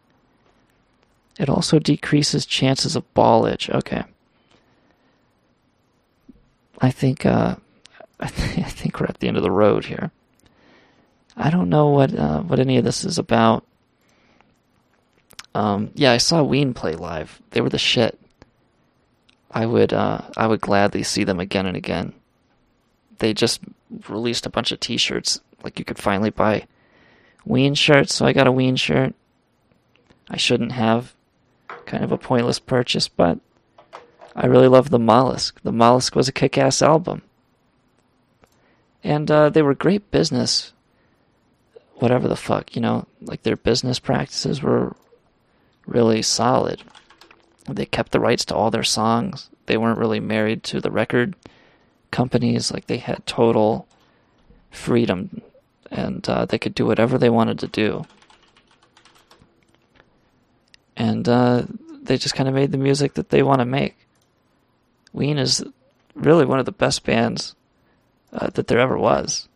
It 1.39 1.51
also 1.51 1.79
decreases 1.79 2.47
chances 2.47 2.97
of 2.97 3.13
ball 3.13 3.45
itch. 3.45 3.69
Okay. 3.69 4.05
I 6.81 6.91
think 6.91 7.27
uh, 7.27 7.57
I, 8.19 8.27
th- 8.29 8.59
I 8.67 8.71
think 8.71 8.99
we're 8.99 9.07
at 9.07 9.19
the 9.19 9.29
end 9.29 9.37
of 9.37 9.43
the 9.43 9.51
road 9.51 9.85
here. 9.85 10.11
I 11.37 11.51
don't 11.51 11.69
know 11.69 11.89
what 11.89 12.15
uh, 12.15 12.41
what 12.41 12.59
any 12.59 12.79
of 12.79 12.85
this 12.85 13.05
is 13.05 13.19
about. 13.19 13.65
Um, 15.55 15.91
yeah, 15.95 16.13
I 16.13 16.17
saw 16.17 16.43
Ween 16.43 16.73
play 16.73 16.95
live. 16.95 17.41
They 17.51 17.61
were 17.61 17.69
the 17.69 17.79
shit. 17.79 18.19
I 19.53 19.67
would 19.67 19.93
uh, 19.93 20.23
I 20.37 20.47
would 20.47 20.61
gladly 20.61 21.03
see 21.03 21.25
them 21.25 21.41
again 21.41 21.67
and 21.67 21.77
again. 21.77 22.15
They 23.19 23.35
just 23.35 23.61
released 24.09 24.47
a 24.47 24.51
bunch 24.51 24.73
of 24.73 24.81
T-shirts. 24.81 25.41
Like 25.63 25.79
you 25.79 25.85
could 25.85 25.99
finally 25.99 26.31
buy 26.31 26.67
Ween 27.45 27.75
shirts, 27.75 28.15
so 28.15 28.27
I 28.27 28.33
got 28.33 28.47
a 28.47 28.53
Ween 28.53 28.77
shirt. 28.77 29.15
I 30.29 30.37
shouldn't 30.37 30.73
have. 30.73 31.15
Kind 31.85 32.05
of 32.05 32.13
a 32.13 32.19
pointless 32.19 32.61
purchase, 32.61 33.09
but 33.09 33.39
I 34.37 34.47
really 34.47 34.69
love 34.69 34.91
the 34.91 34.99
Mollusk. 34.99 35.61
The 35.63 35.73
Mollusk 35.73 36.15
was 36.15 36.29
a 36.29 36.33
kick-ass 36.33 36.81
album, 36.81 37.23
and 39.03 39.29
uh, 39.31 39.51
they 39.51 39.63
were 39.63 39.75
great 39.75 40.11
business. 40.11 40.73
Whatever 41.97 42.29
the 42.29 42.37
fuck, 42.37 42.77
you 42.77 42.83
know, 42.83 43.07
like 43.21 43.43
their 43.43 43.57
business 43.57 43.99
practices 43.99 44.63
were 44.63 44.95
really 45.87 46.23
solid. 46.23 46.83
They 47.69 47.87
kept 47.87 48.13
the 48.13 48.21
rights 48.21 48.45
to 48.47 48.55
all 48.55 48.71
their 48.71 48.83
songs. 48.83 49.51
They 49.67 49.77
weren't 49.77 49.99
really 49.99 50.21
married 50.21 50.65
to 50.65 50.81
the 50.81 50.91
record 50.91 51.37
companies. 52.11 52.73
Like 52.73 52.87
they 52.87 52.99
had 52.99 53.27
total 53.27 53.87
freedom, 54.71 55.43
and 55.91 56.29
uh, 56.29 56.47
they 56.47 56.59
could 56.59 56.75
do 56.75 56.87
whatever 56.87 57.19
they 57.19 57.31
wanted 57.31 57.59
to 57.61 57.69
do. 57.69 58.05
And 60.97 61.29
uh, 61.29 61.63
they 62.03 62.17
just 62.17 62.35
kind 62.35 62.49
of 62.49 62.55
made 62.55 62.73
the 62.73 62.79
music 62.79 63.15
that 63.15 63.31
they 63.31 63.43
want 63.43 63.61
to 63.61 63.65
make. 63.65 63.97
Ween 65.13 65.39
is 65.39 65.65
really 66.15 66.45
one 66.45 66.59
of 66.59 66.67
the 66.67 66.73
best 66.73 67.05
bands 67.05 67.55
uh, 68.33 68.51
that 68.51 68.67
there 68.67 68.79
ever 68.79 68.99
was. 68.99 69.49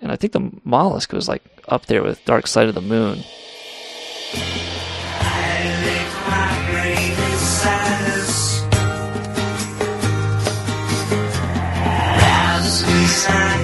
And 0.00 0.12
I 0.12 0.16
think 0.16 0.32
the 0.32 0.50
Mollusk 0.64 1.12
was 1.12 1.28
like 1.28 1.42
up 1.68 1.86
there 1.86 2.02
with 2.02 2.24
Dark 2.24 2.46
Side 2.46 2.68
of 2.68 2.74
the 2.74 2.80
Moon. 2.80 3.24
Yes. 13.26 13.63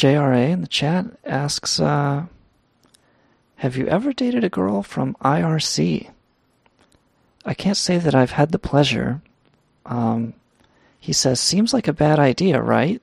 JRA 0.00 0.48
in 0.48 0.62
the 0.62 0.66
chat 0.66 1.04
asks, 1.26 1.78
uh, 1.78 2.24
Have 3.56 3.76
you 3.76 3.86
ever 3.86 4.14
dated 4.14 4.42
a 4.42 4.48
girl 4.48 4.82
from 4.82 5.14
IRC? 5.22 6.08
I 7.44 7.52
can't 7.52 7.76
say 7.76 7.98
that 7.98 8.14
I've 8.14 8.30
had 8.30 8.50
the 8.50 8.58
pleasure. 8.58 9.20
Um, 9.84 10.32
he 10.98 11.12
says, 11.12 11.38
Seems 11.38 11.74
like 11.74 11.86
a 11.86 11.92
bad 11.92 12.18
idea, 12.18 12.62
right? 12.62 13.02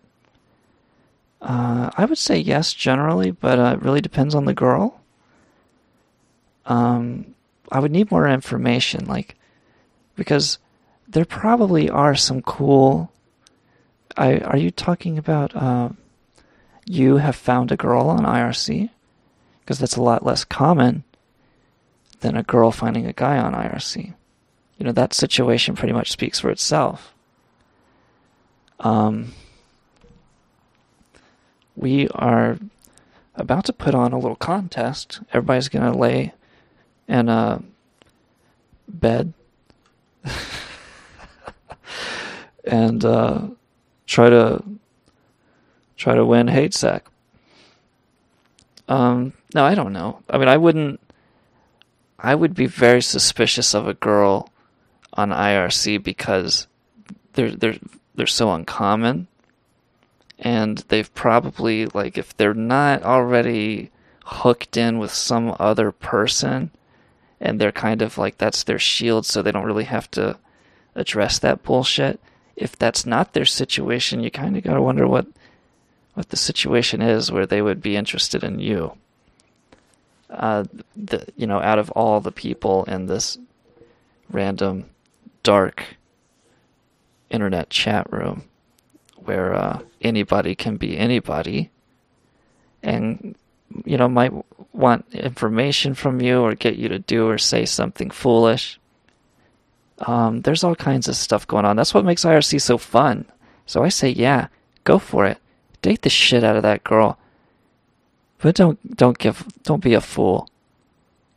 Uh, 1.40 1.91
I 1.95 2.06
would 2.06 2.18
say 2.18 2.40
yes 2.40 2.74
generally, 2.74 3.30
but 3.30 3.60
uh, 3.60 3.76
it 3.78 3.84
really 3.84 4.02
depends 4.02 4.34
on 4.34 4.45
the 4.45 4.56
girl. 4.56 4.99
Um, 6.65 7.36
I 7.72 7.80
would 7.80 7.91
need 7.91 8.10
more 8.10 8.28
information, 8.28 9.06
like, 9.06 9.36
because 10.15 10.57
there 11.07 11.26
probably 11.26 11.91
are 11.91 12.15
some 12.15 12.41
cool. 12.41 13.11
I 14.18 14.40
are 14.40 14.57
you 14.57 14.72
talking 14.72 15.19
about? 15.19 15.56
Uh, 15.56 15.90
you 16.88 17.18
have 17.18 17.35
found 17.35 17.72
a 17.72 17.77
girl 17.77 18.09
on 18.09 18.19
IRC? 18.19 18.89
Because 19.61 19.80
that's 19.80 19.97
a 19.97 20.01
lot 20.01 20.26
less 20.26 20.43
common 20.43 21.03
than 22.22 22.35
a 22.35 22.43
girl 22.43 22.72
finding 22.72 23.05
a 23.05 23.14
guy 23.14 23.38
on 23.38 23.53
IRC. 23.53 24.14
You 24.77 24.85
know, 24.85 24.91
that 24.93 25.14
situation 25.14 25.76
pretty 25.76 25.93
much 25.93 26.11
speaks 26.11 26.39
for 26.39 26.49
itself. 26.49 27.14
Um, 28.80 29.34
we 31.76 32.07
are 32.09 32.57
about 33.35 33.65
to 33.65 33.73
put 33.73 33.93
on 33.93 34.14
a 34.14 34.19
little 34.19 34.35
contest. 34.35 35.19
Everybody's 35.34 35.69
going 35.69 35.91
to 35.91 35.97
lay 35.97 36.34
in 37.07 37.30
a 37.30 37.61
bed 38.88 39.34
and 42.65 43.03
uh, 43.03 43.41
try 44.05 44.30
to 44.30 44.64
try 45.98 46.15
to 46.15 46.26
win 46.26 46.48
hate 46.48 46.74
sack. 46.74 47.07
Um, 48.88 49.34
no, 49.53 49.65
I 49.65 49.76
don't 49.76 49.94
know. 49.94 50.22
I 50.30 50.38
mean, 50.38 50.48
I 50.48 50.57
wouldn't. 50.57 50.99
I 52.19 52.34
would 52.34 52.56
be 52.56 52.65
very 52.65 53.02
suspicious 53.02 53.74
of 53.74 53.88
a 53.88 53.94
girl 53.94 54.49
on 55.14 55.30
IRC 55.30 56.03
because 56.03 56.68
they're 57.34 57.52
they're 57.52 57.78
they're 58.15 58.28
so 58.28 58.52
uncommon, 58.52 59.28
and 60.40 60.80
they've 60.90 61.14
probably 61.14 61.88
like 61.88 62.18
if 62.18 62.36
they're 62.38 62.53
not 62.53 63.03
already 63.03 63.91
hooked 64.26 64.78
in 64.78 64.99
with 64.99 65.11
some 65.11 65.56
other 65.60 65.91
person, 65.91 66.72
and 67.40 67.60
they're 67.60 67.72
kind 67.72 68.02
of 68.02 68.18
like 68.18 68.38
that's 68.38 68.64
their 68.64 68.80
shield, 68.80 69.26
so 69.26 69.41
they 69.41 69.52
don't 69.52 69.65
really 69.65 69.86
have 69.86 70.10
to 70.11 70.38
address 70.95 71.40
that 71.40 71.64
bullshit. 71.64 72.19
If 72.56 72.76
that's 72.78 73.06
not 73.06 73.34
their 73.34 73.45
situation, 73.45 74.24
you 74.24 74.32
kind 74.32 74.57
of 74.57 74.64
got 74.64 74.74
to 74.74 74.82
wonder 74.82 75.07
what 75.07 75.28
what 76.18 76.30
the 76.30 76.35
situation 76.35 76.99
is 76.99 77.31
where 77.31 77.45
they 77.45 77.61
would 77.61 77.80
be 77.80 77.95
interested 77.95 78.44
in 78.44 78.57
you. 78.57 78.91
Uh, 80.31 80.64
the 80.95 81.23
you 81.35 81.45
know, 81.45 81.60
out 81.61 81.77
of 81.77 81.91
all 81.91 82.19
the 82.19 82.31
people 82.31 82.84
in 82.85 83.06
this 83.06 83.38
random 84.31 84.85
dark 85.44 85.84
internet 87.30 87.69
chat 87.69 88.11
room 88.11 88.45
where 89.18 89.53
uh, 89.53 89.80
anybody 90.02 90.56
can 90.56 90.76
be 90.76 90.98
anybody, 90.98 91.69
and 92.81 93.35
you 93.85 93.95
know 93.95 94.10
might 94.10 94.34
want 94.73 95.06
information 95.14 95.94
from 95.94 96.19
you 96.19 96.41
or 96.41 96.56
get 96.56 96.77
you 96.77 96.89
to 96.89 96.98
do 96.98 97.30
or 97.30 97.38
say 97.38 97.64
something 97.64 98.10
foolish. 98.10 98.80
Um, 99.99 100.41
there's 100.41 100.64
all 100.64 100.76
kinds 100.76 101.07
of 101.07 101.15
stuff 101.15 101.45
going 101.45 101.65
on. 101.65 101.76
That's 101.76 101.94
what 101.94 102.06
makes 102.06 102.26
IRC 102.26 102.60
so 102.60 102.80
fun. 102.80 103.26
So 103.68 103.84
I 103.84 103.89
say, 103.89 104.10
yeah, 104.10 104.48
go 104.84 104.98
for 104.98 105.27
it. 105.27 105.38
Date 105.88 106.01
the 106.01 106.09
shit 106.09 106.43
out 106.43 106.57
of 106.57 106.64
that 106.64 106.84
girl. 106.84 107.18
But 108.39 108.55
don't 108.55 108.97
don't 108.97 109.18
give 109.18 109.47
don't 109.64 109.81
be 109.81 109.93
a 109.93 110.01
fool. 110.01 110.49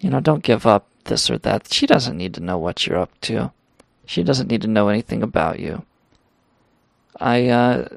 You 0.00 0.10
know, 0.10 0.18
don't 0.18 0.42
give 0.42 0.66
up 0.66 0.88
this 1.04 1.30
or 1.30 1.38
that. 1.38 1.72
She 1.72 1.86
doesn't 1.86 2.16
need 2.16 2.34
to 2.34 2.40
know 2.40 2.58
what 2.58 2.84
you're 2.84 2.98
up 2.98 3.12
to. 3.20 3.52
She 4.06 4.24
doesn't 4.24 4.48
need 4.48 4.62
to 4.62 4.66
know 4.66 4.88
anything 4.88 5.22
about 5.22 5.60
you. 5.60 5.84
I 7.20 7.46
uh 7.46 7.88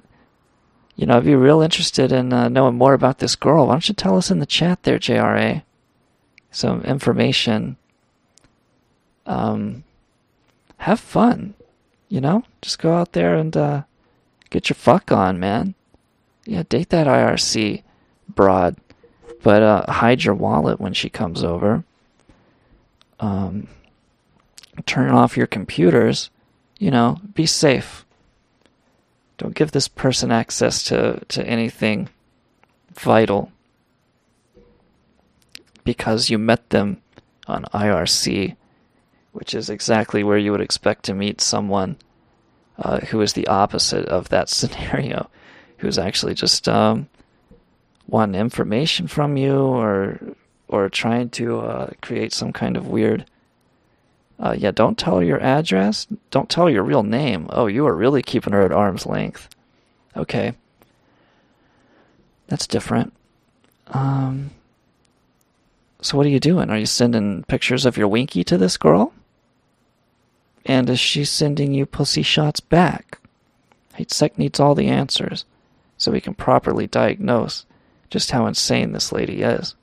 you 0.96 1.08
know, 1.08 1.18
if 1.18 1.26
you're 1.26 1.40
real 1.40 1.62
interested 1.62 2.12
in 2.12 2.32
uh, 2.32 2.50
knowing 2.50 2.76
more 2.76 2.94
about 2.94 3.18
this 3.18 3.36
girl, 3.36 3.66
why 3.66 3.74
don't 3.74 3.90
you 3.90 3.96
tell 3.96 4.16
us 4.16 4.30
in 4.30 4.38
the 4.38 4.46
chat 4.46 4.84
there, 4.84 5.00
JRA? 5.00 5.64
Some 6.52 6.84
information. 6.84 7.78
Um 9.26 9.86
have 10.78 11.00
fun. 11.00 11.56
You 12.10 12.22
know? 12.22 12.44
Just 12.62 12.78
go 12.78 12.94
out 12.94 13.14
there 13.14 13.34
and 13.34 13.58
uh 13.58 13.82
get 14.52 14.70
your 14.70 14.76
fuck 14.76 15.12
on, 15.12 15.40
man. 15.40 15.74
Yeah, 16.46 16.64
date 16.68 16.90
that 16.90 17.08
IRC 17.08 17.84
broad, 18.28 18.76
but 19.42 19.62
uh, 19.62 19.92
hide 19.92 20.24
your 20.24 20.36
wallet 20.36 20.80
when 20.80 20.94
she 20.94 21.10
comes 21.10 21.44
over. 21.44 21.84
Um, 23.20 23.68
turn 24.86 25.12
off 25.12 25.38
your 25.38 25.48
computers. 25.48 26.30
You 26.80 26.92
know, 26.92 27.20
be 27.34 27.46
safe. 27.46 28.06
Don't 29.38 29.56
give 29.56 29.72
this 29.72 29.88
person 29.88 30.32
access 30.32 30.84
to, 30.84 31.22
to 31.30 31.46
anything 31.48 32.10
vital 32.94 33.52
because 35.84 36.30
you 36.30 36.38
met 36.38 36.70
them 36.70 37.02
on 37.48 37.66
IRC, 37.74 38.56
which 39.32 39.54
is 39.54 39.70
exactly 39.70 40.24
where 40.24 40.38
you 40.38 40.52
would 40.52 40.62
expect 40.62 41.04
to 41.06 41.14
meet 41.14 41.42
someone 41.42 41.98
uh, 42.78 43.00
who 43.00 43.22
is 43.22 43.34
the 43.34 43.48
opposite 43.48 44.06
of 44.06 44.30
that 44.30 44.50
scenario 44.50 45.30
who's 45.84 46.00
actually 46.00 46.34
just 46.34 46.70
um, 46.70 47.10
wanting 48.08 48.40
information 48.40 49.06
from 49.06 49.36
you 49.36 49.60
or 49.60 50.18
or 50.70 50.88
trying 50.88 51.30
to 51.30 51.60
uh, 51.60 51.90
create 52.02 52.32
some 52.32 52.54
kind 52.54 52.78
of 52.78 52.88
weird. 52.88 53.26
Uh, 54.40 54.56
yeah, 54.58 54.72
don't 54.72 54.98
tell 54.98 55.22
your 55.22 55.40
address. 55.42 56.08
Don't 56.32 56.50
tell 56.50 56.70
your 56.70 56.84
real 56.84 57.04
name. 57.04 57.48
Oh, 57.50 57.68
you 57.68 57.86
are 57.86 57.96
really 57.96 58.22
keeping 58.24 58.54
her 58.54 58.64
at 58.64 58.72
arm's 58.72 59.06
length. 59.06 59.50
Okay, 60.16 60.54
that's 62.48 62.66
different. 62.66 63.12
Um, 63.88 64.52
so 66.02 66.18
what 66.18 66.26
are 66.26 66.30
you 66.30 66.40
doing? 66.40 66.70
Are 66.70 66.78
you 66.78 66.86
sending 66.86 67.44
pictures 67.44 67.86
of 67.86 67.98
your 67.98 68.08
winky 68.08 68.46
to 68.46 68.58
this 68.58 68.78
girl? 68.78 69.14
And 70.66 70.90
is 70.90 71.00
she 71.02 71.26
sending 71.26 71.74
you 71.74 71.86
pussy 71.86 72.24
shots 72.24 72.62
back? 72.62 73.20
Hate 73.96 74.12
Sec 74.12 74.38
needs 74.38 74.62
all 74.62 74.76
the 74.76 74.88
answers 74.88 75.44
so 76.04 76.12
we 76.12 76.20
can 76.20 76.34
properly 76.34 76.86
diagnose 76.86 77.66
just 78.10 78.32
how 78.32 78.46
insane 78.46 78.92
this 78.92 79.14
lady 79.14 79.42
is. 79.42 79.76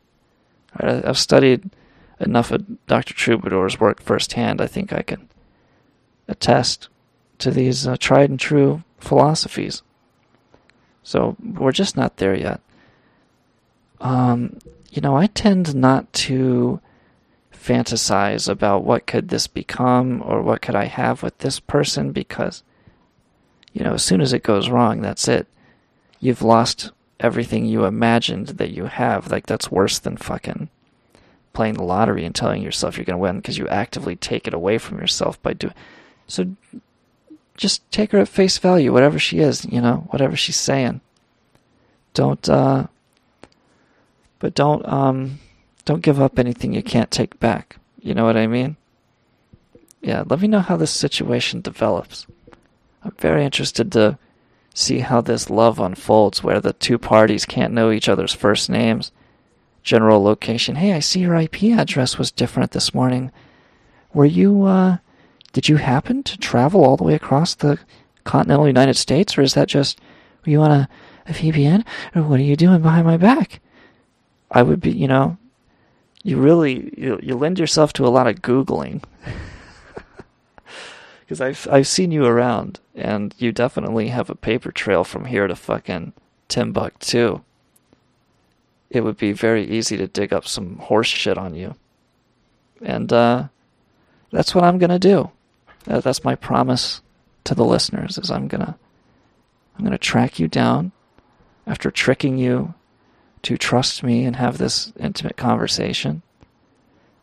Right, 0.81 1.05
I've 1.05 1.19
studied 1.19 1.71
enough 2.21 2.51
of 2.51 2.87
Dr. 2.87 3.15
Troubadour's 3.15 3.81
work 3.81 4.03
firsthand. 4.03 4.61
I 4.61 4.67
think 4.67 4.93
I 4.93 5.01
can 5.01 5.31
attest 6.29 6.89
to 7.39 7.51
these 7.51 7.87
uh, 7.87 7.97
tried 7.99 8.29
and 8.29 8.39
true 8.39 8.85
philosophies. 8.99 9.83
So 11.03 11.37
we're 11.43 11.73
just 11.73 11.97
not 11.97 12.19
there 12.19 12.37
yet. 12.37 12.61
Um, 14.01 14.59
you 14.91 15.01
know, 15.01 15.17
I 15.17 15.27
tend 15.27 15.75
not 15.75 16.13
to 16.13 16.81
fantasize 17.51 18.47
about 18.47 18.85
what 18.85 19.07
could 19.07 19.31
this 19.31 19.47
become 19.47 20.23
or 20.25 20.43
what 20.43 20.61
could 20.61 20.75
I 20.77 20.85
have 20.85 21.23
with 21.23 21.39
this 21.39 21.61
person 21.61 22.13
because, 22.13 22.63
you 23.73 23.83
know, 23.83 23.95
as 23.95 24.03
soon 24.03 24.21
as 24.21 24.35
it 24.35 24.43
goes 24.43 24.69
wrong, 24.69 25.01
that's 25.01 25.27
it. 25.27 25.47
You've 26.21 26.43
lost 26.43 26.93
everything 27.19 27.67
you 27.67 27.85
imagined 27.85 28.49
that 28.49 28.71
you 28.71 28.85
have. 28.85 29.31
Like, 29.31 29.47
that's 29.47 29.71
worse 29.71 29.99
than 29.99 30.17
fucking 30.17 30.69
playing 31.53 31.75
the 31.75 31.83
lottery 31.83 32.25
and 32.25 32.35
telling 32.35 32.63
yourself 32.63 32.97
you're 32.97 33.05
going 33.05 33.15
to 33.15 33.23
win 33.23 33.37
because 33.37 33.59
you 33.59 33.67
actively 33.69 34.17
take 34.17 34.47
it 34.47 34.55
away 34.55 34.79
from 34.79 34.99
yourself 34.99 35.41
by 35.43 35.53
doing. 35.53 35.75
So 36.29 36.55
just 37.57 37.89
take 37.91 38.13
her 38.13 38.19
at 38.19 38.29
face 38.29 38.59
value, 38.59 38.93
whatever 38.93 39.19
she 39.19 39.41
is, 39.41 39.65
you 39.65 39.81
know, 39.81 40.07
whatever 40.11 40.37
she's 40.37 40.57
saying. 40.57 41.01
Don't, 42.15 42.49
uh, 42.49 42.87
but 44.39 44.55
don't, 44.55 44.87
um, 44.87 45.41
don't 45.85 46.03
give 46.03 46.21
up 46.21 46.39
anything 46.39 46.73
you 46.73 46.83
can't 46.83 47.11
take 47.11 47.39
back. 47.41 47.77
You 48.01 48.15
know 48.15 48.25
what 48.25 48.37
I 48.37 48.47
mean? 48.47 48.77
Yeah, 50.01 50.25
let 50.27 50.41
me 50.41 50.49
know 50.49 50.61
how 50.61 50.77
this 50.77 50.91
situation 50.91 51.61
develops. 51.61 52.27
I'm 53.03 53.13
very 53.19 53.45
interested 53.45 53.93
to 53.93 54.19
see 54.81 55.01
how 55.01 55.21
this 55.21 55.51
love 55.51 55.79
unfolds 55.79 56.43
where 56.43 56.61
the 56.61 56.73
two 56.73 56.99
parties 56.99 57.45
can't 57.45 57.73
know 57.73 57.91
each 57.91 58.09
other's 58.09 58.33
first 58.33 58.71
names, 58.71 59.13
general 59.83 60.23
location. 60.23 60.77
Hey, 60.77 60.93
I 60.93 61.01
see 61.01 61.21
your 61.21 61.37
IP 61.37 61.65
address 61.65 62.19
was 62.19 62.31
different 62.31 62.73
this 62.73 62.95
morning. 62.95 63.31
Were 64.13 64.25
you, 64.25 64.65
uh, 64.65 64.99
did 65.53 65.69
you 65.69 65.77
happen 65.77 66.23
to 66.25 66.39
travel 66.39 66.85
all 66.85 66.97
the 66.97 67.05
way 67.05 67.15
across 67.15 67.55
the 67.55 67.79
continental 68.25 68.67
United 68.67 68.95
States, 68.95 69.37
or 69.37 69.43
is 69.43 69.55
that 69.55 69.69
just, 69.69 70.01
were 70.45 70.51
you 70.51 70.61
on 70.61 70.71
a, 70.71 70.89
a 71.27 71.33
VPN, 71.33 71.85
or 72.15 72.23
what 72.23 72.41
are 72.41 72.45
you 72.45 72.57
doing 72.57 72.83
behind 72.83 73.07
my 73.07 73.17
back? 73.17 73.61
I 74.51 74.63
would 74.63 74.81
be, 74.81 74.91
you 74.91 75.09
know, 75.09 75.37
you 76.23 76.37
really, 76.37 76.93
you, 76.97 77.19
you 77.23 77.37
lend 77.37 77.59
yourself 77.59 77.93
to 77.95 78.07
a 78.07 78.09
lot 78.09 78.27
of 78.27 78.37
Googling. 78.37 79.03
Because 81.31 81.41
I've, 81.41 81.69
I've 81.71 81.87
seen 81.87 82.11
you 82.11 82.27
around, 82.27 82.81
and 82.93 83.33
you 83.39 83.53
definitely 83.53 84.09
have 84.09 84.31
a 84.31 84.35
paper 84.35 84.73
trail 84.73 85.05
from 85.05 85.27
here 85.27 85.47
to 85.47 85.55
fucking 85.55 86.13
Timbuktu. 86.49 87.43
It 88.91 89.03
would 89.03 89.17
be 89.17 89.31
very 89.31 89.65
easy 89.65 89.97
to 89.97 90.09
dig 90.09 90.33
up 90.33 90.45
some 90.45 90.79
horse 90.79 91.07
shit 91.07 91.39
on 91.39 91.55
you. 91.55 91.77
And, 92.83 93.13
uh, 93.13 93.45
that's 94.33 94.57
what 94.57 94.65
I'm 94.65 94.79
gonna 94.79 94.99
do. 94.99 95.31
That's 95.85 96.25
my 96.25 96.35
promise 96.35 97.01
to 97.45 97.55
the 97.55 97.65
listeners 97.65 98.19
is 98.19 98.33
I'm 98.33 98.49
gonna 98.49 98.77
I'm 99.79 99.85
gonna 99.85 99.99
track 99.99 100.41
you 100.41 100.49
down 100.49 100.91
after 101.65 101.93
tricking 101.93 102.39
you 102.39 102.75
to 103.43 103.57
trust 103.57 104.03
me 104.03 104.25
and 104.25 104.35
have 104.35 104.59
this 104.59 104.93
intimate 104.99 105.37
conversation. 105.37 106.23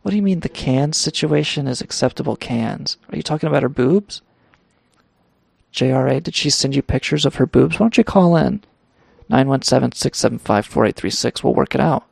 What 0.08 0.12
do 0.12 0.16
you 0.16 0.24
mean 0.24 0.40
the 0.40 0.48
cans 0.48 0.96
situation 0.96 1.68
is 1.68 1.82
acceptable 1.82 2.38
cans? 2.38 2.96
Are 3.10 3.18
you 3.18 3.22
talking 3.22 3.50
about 3.50 3.62
her 3.62 3.68
boobs? 3.68 4.22
JRA, 5.74 6.24
did 6.24 6.34
she 6.34 6.50
send 6.50 6.78
you 6.78 6.82
pictures 6.82 7.26
of 7.26 7.36
her 7.36 7.46
boobs? 7.46 7.78
Why 7.78 7.84
don't 7.84 7.98
you 7.98 8.06
call 8.06 8.38
in? 8.38 8.64
917 9.28 9.92
675 9.92 10.66
4836. 10.66 11.44
We'll 11.44 11.54
work 11.54 11.76
it 11.76 11.82
out. 11.82 12.06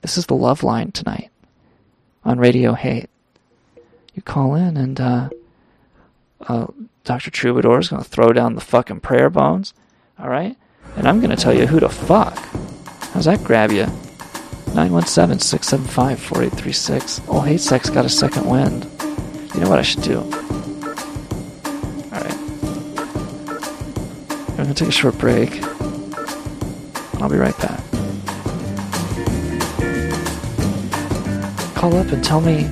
This 0.00 0.18
is 0.18 0.26
the 0.26 0.34
love 0.34 0.64
line 0.64 0.90
tonight 0.90 1.30
on 2.24 2.40
Radio 2.40 2.72
Hate 2.72 3.08
you 4.12 4.22
call 4.22 4.56
in 4.56 4.76
and 4.76 5.00
uh, 5.00 5.28
uh, 6.48 6.66
Dr. 7.04 7.30
Troubadour 7.30 7.78
is 7.78 7.90
going 7.90 8.02
to 8.02 8.08
throw 8.08 8.32
down 8.32 8.56
the 8.56 8.60
fucking 8.60 9.02
prayer 9.02 9.30
bones, 9.30 9.72
all 10.18 10.28
right? 10.28 10.56
And 10.96 11.06
I'm 11.06 11.20
going 11.20 11.30
to 11.30 11.40
tell 11.40 11.54
you 11.54 11.68
who 11.68 11.78
to 11.78 11.88
fuck. 11.88 12.36
How's 13.12 13.26
that 13.26 13.44
grab 13.44 13.70
you? 13.70 13.86
917 14.74 15.40
675 15.40 16.20
4836. 16.20 17.20
Oh, 17.28 17.40
Hate 17.40 17.60
Sex 17.60 17.90
got 17.90 18.04
a 18.04 18.08
second 18.08 18.46
wind. 18.46 18.84
You 19.54 19.60
know 19.60 19.68
what 19.68 19.78
I 19.78 19.82
should 19.82 20.02
do? 20.02 20.18
Alright. 22.12 22.38
I'm 24.58 24.66
to 24.66 24.74
take 24.74 24.88
a 24.88 24.92
short 24.92 25.18
break. 25.18 25.62
I'll 27.20 27.28
be 27.28 27.36
right 27.36 27.56
back. 27.58 27.80
Call 31.74 31.96
up 31.96 32.12
and 32.12 32.22
tell 32.22 32.40
me 32.40 32.64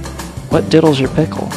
what 0.51 0.65
diddles 0.71 1.01
your 1.01 1.11
pickle? 1.11 1.51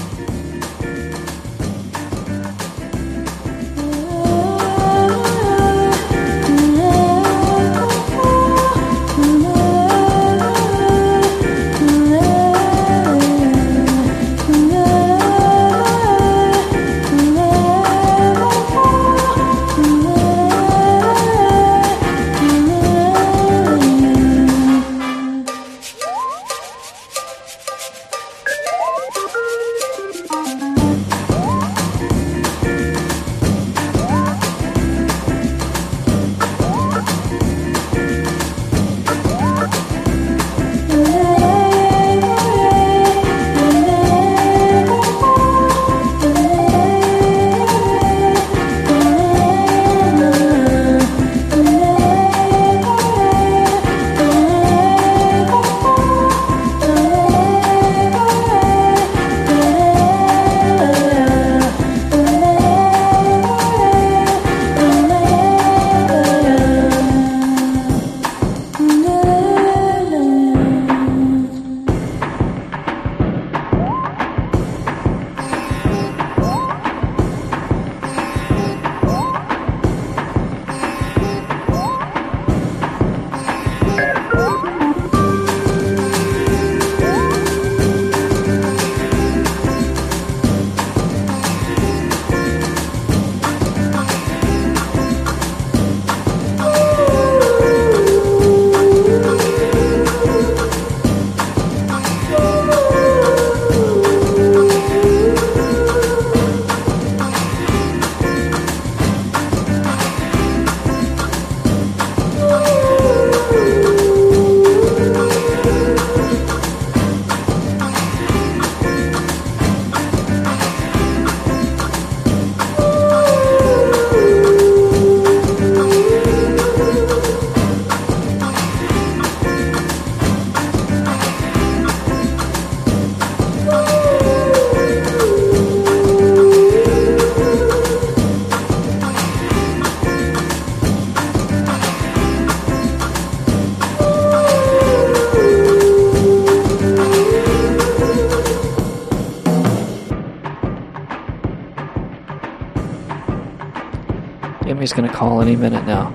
Call 155.22 155.40
any 155.40 155.56
minute 155.56 155.86
now. 155.86 156.10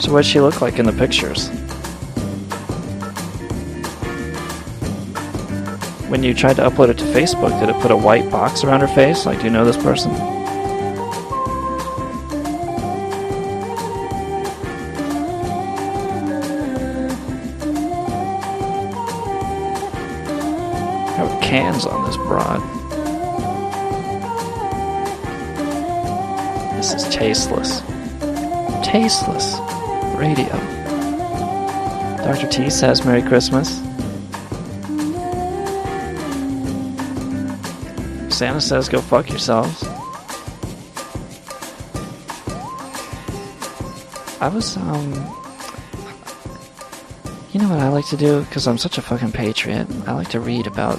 So 0.00 0.10
what'd 0.10 0.24
she 0.24 0.40
look 0.40 0.62
like 0.62 0.78
in 0.78 0.86
the 0.86 0.94
pictures? 0.96 1.50
When 6.08 6.22
you 6.22 6.32
tried 6.32 6.56
to 6.56 6.62
upload 6.62 6.88
it 6.88 6.96
to 6.96 7.04
Facebook, 7.04 7.60
did 7.60 7.68
it 7.68 7.78
put 7.82 7.90
a 7.90 7.96
white 7.96 8.30
box 8.30 8.64
around 8.64 8.80
her 8.80 8.88
face? 8.88 9.26
Like, 9.26 9.40
do 9.40 9.44
you 9.44 9.50
know 9.50 9.66
this 9.66 9.76
person? 9.76 10.45
T 32.56 32.70
says 32.70 33.04
Merry 33.04 33.20
Christmas. 33.20 33.68
Santa 38.34 38.62
says 38.62 38.88
go 38.88 39.02
fuck 39.02 39.28
yourselves. 39.28 39.84
I 44.40 44.48
was, 44.48 44.78
um. 44.78 45.12
You 47.52 47.60
know 47.60 47.68
what 47.68 47.80
I 47.80 47.88
like 47.88 48.06
to 48.06 48.16
do? 48.16 48.40
Because 48.40 48.66
I'm 48.66 48.78
such 48.78 48.96
a 48.96 49.02
fucking 49.02 49.32
patriot. 49.32 49.86
I 50.06 50.14
like 50.14 50.30
to 50.30 50.40
read 50.40 50.66
about 50.66 50.98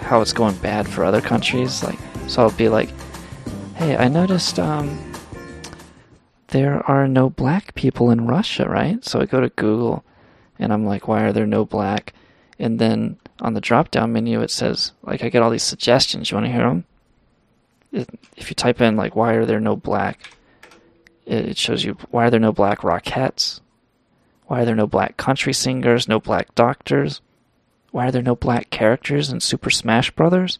how 0.00 0.20
it's 0.20 0.32
going 0.32 0.56
bad 0.56 0.88
for 0.88 1.04
other 1.04 1.20
countries. 1.20 1.84
Like, 1.84 1.98
so 2.26 2.42
I'll 2.42 2.50
be 2.50 2.68
like, 2.68 2.88
hey, 3.76 3.96
I 3.96 4.08
noticed, 4.08 4.58
um. 4.58 4.98
There 6.48 6.84
are 6.90 7.06
no 7.06 7.30
black 7.30 7.76
people 7.76 8.10
in 8.10 8.26
Russia, 8.26 8.68
right? 8.68 9.04
So 9.04 9.20
I 9.20 9.26
go 9.26 9.40
to 9.40 9.48
Google 9.50 10.04
and 10.58 10.72
I'm 10.72 10.84
like, 10.84 11.08
why 11.08 11.22
are 11.22 11.32
there 11.32 11.46
no 11.46 11.64
black? 11.64 12.12
And 12.58 12.78
then 12.78 13.16
on 13.40 13.54
the 13.54 13.60
drop 13.60 13.90
down 13.90 14.12
menu, 14.12 14.40
it 14.40 14.50
says, 14.50 14.92
like, 15.02 15.24
I 15.24 15.28
get 15.28 15.42
all 15.42 15.50
these 15.50 15.62
suggestions. 15.62 16.30
You 16.30 16.36
want 16.36 16.46
to 16.46 16.52
hear 16.52 16.68
them? 16.68 16.84
If 18.36 18.48
you 18.48 18.54
type 18.54 18.80
in, 18.80 18.96
like, 18.96 19.16
why 19.16 19.34
are 19.34 19.44
there 19.44 19.60
no 19.60 19.76
black, 19.76 20.30
it 21.26 21.58
shows 21.58 21.84
you, 21.84 21.96
why 22.10 22.26
are 22.26 22.30
there 22.30 22.40
no 22.40 22.52
black 22.52 22.80
Rockettes? 22.80 23.60
Why 24.46 24.62
are 24.62 24.64
there 24.64 24.74
no 24.74 24.86
black 24.86 25.16
country 25.16 25.52
singers, 25.52 26.08
no 26.08 26.20
black 26.20 26.54
doctors? 26.54 27.20
Why 27.90 28.08
are 28.08 28.10
there 28.10 28.22
no 28.22 28.36
black 28.36 28.70
characters 28.70 29.30
in 29.30 29.40
Super 29.40 29.70
Smash 29.70 30.10
Brothers? 30.10 30.58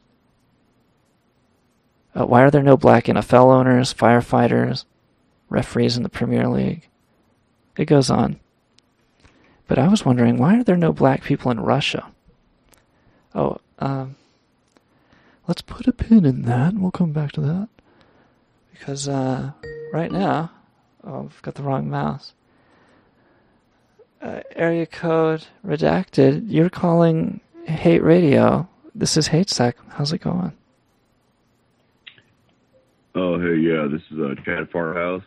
Uh, 2.14 2.26
why 2.26 2.42
are 2.42 2.50
there 2.50 2.62
no 2.62 2.76
black 2.76 3.04
NFL 3.04 3.52
owners, 3.52 3.94
firefighters, 3.94 4.84
referees 5.48 5.96
in 5.96 6.02
the 6.02 6.08
Premier 6.08 6.46
League? 6.48 6.88
It 7.76 7.86
goes 7.86 8.10
on. 8.10 8.38
But 9.66 9.78
I 9.78 9.88
was 9.88 10.04
wondering, 10.04 10.38
why 10.38 10.58
are 10.58 10.64
there 10.64 10.76
no 10.76 10.92
black 10.92 11.22
people 11.22 11.50
in 11.50 11.60
Russia? 11.60 12.06
Oh, 13.34 13.58
um, 13.78 14.16
let's 15.48 15.62
put 15.62 15.86
a 15.86 15.92
pin 15.92 16.24
in 16.26 16.42
that. 16.42 16.74
We'll 16.74 16.90
come 16.90 17.12
back 17.12 17.32
to 17.32 17.40
that. 17.40 17.68
Because, 18.72 19.08
uh, 19.08 19.52
right 19.92 20.12
now, 20.12 20.50
oh, 21.04 21.24
I've 21.24 21.42
got 21.42 21.54
the 21.54 21.62
wrong 21.62 21.88
mouse. 21.88 22.34
Uh, 24.20 24.40
area 24.54 24.86
code 24.86 25.46
redacted. 25.66 26.44
You're 26.46 26.70
calling 26.70 27.40
Hate 27.64 28.02
Radio. 28.02 28.68
This 28.94 29.16
is 29.16 29.28
Hate 29.28 29.48
Sec. 29.48 29.76
How's 29.88 30.12
it 30.12 30.18
going? 30.18 30.52
Oh, 33.14 33.38
hey, 33.38 33.56
yeah, 33.56 33.86
this 33.90 34.02
is 34.10 34.18
uh, 34.18 34.34
Chad 34.44 34.70
Farhouse. 34.70 35.22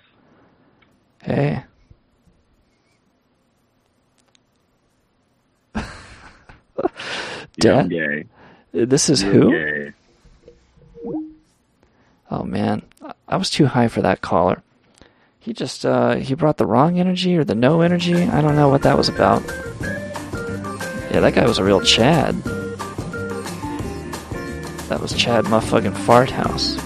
Hey. 1.21 1.63
Yeah, 7.63 7.79
I'm 7.79 7.89
gay. 7.89 8.25
This 8.73 9.09
is 9.09 9.21
who? 9.21 9.51
Gay. 9.51 9.93
Oh 12.29 12.43
man, 12.43 12.81
I- 13.01 13.13
I 13.29 13.37
was 13.37 13.49
too 13.49 13.65
high 13.67 13.87
for 13.87 14.01
that 14.01 14.19
caller. 14.21 14.61
He 15.39 15.53
just 15.53 15.85
uh 15.85 16.15
he 16.15 16.33
brought 16.35 16.57
the 16.57 16.65
wrong 16.65 16.99
energy 16.99 17.37
or 17.37 17.43
the 17.45 17.55
no 17.55 17.81
energy. 17.81 18.23
I 18.23 18.41
don't 18.41 18.55
know 18.57 18.67
what 18.67 18.81
that 18.81 18.97
was 18.97 19.07
about. 19.09 19.41
Yeah, 21.11 21.19
that 21.21 21.33
guy 21.35 21.45
was 21.47 21.59
a 21.59 21.63
real 21.63 21.79
Chad. 21.81 22.35
That 24.89 24.99
was 25.01 25.13
Chad 25.13 25.45
my 25.45 25.59
fucking 25.61 25.93
Fart 25.93 26.29
House. 26.31 26.77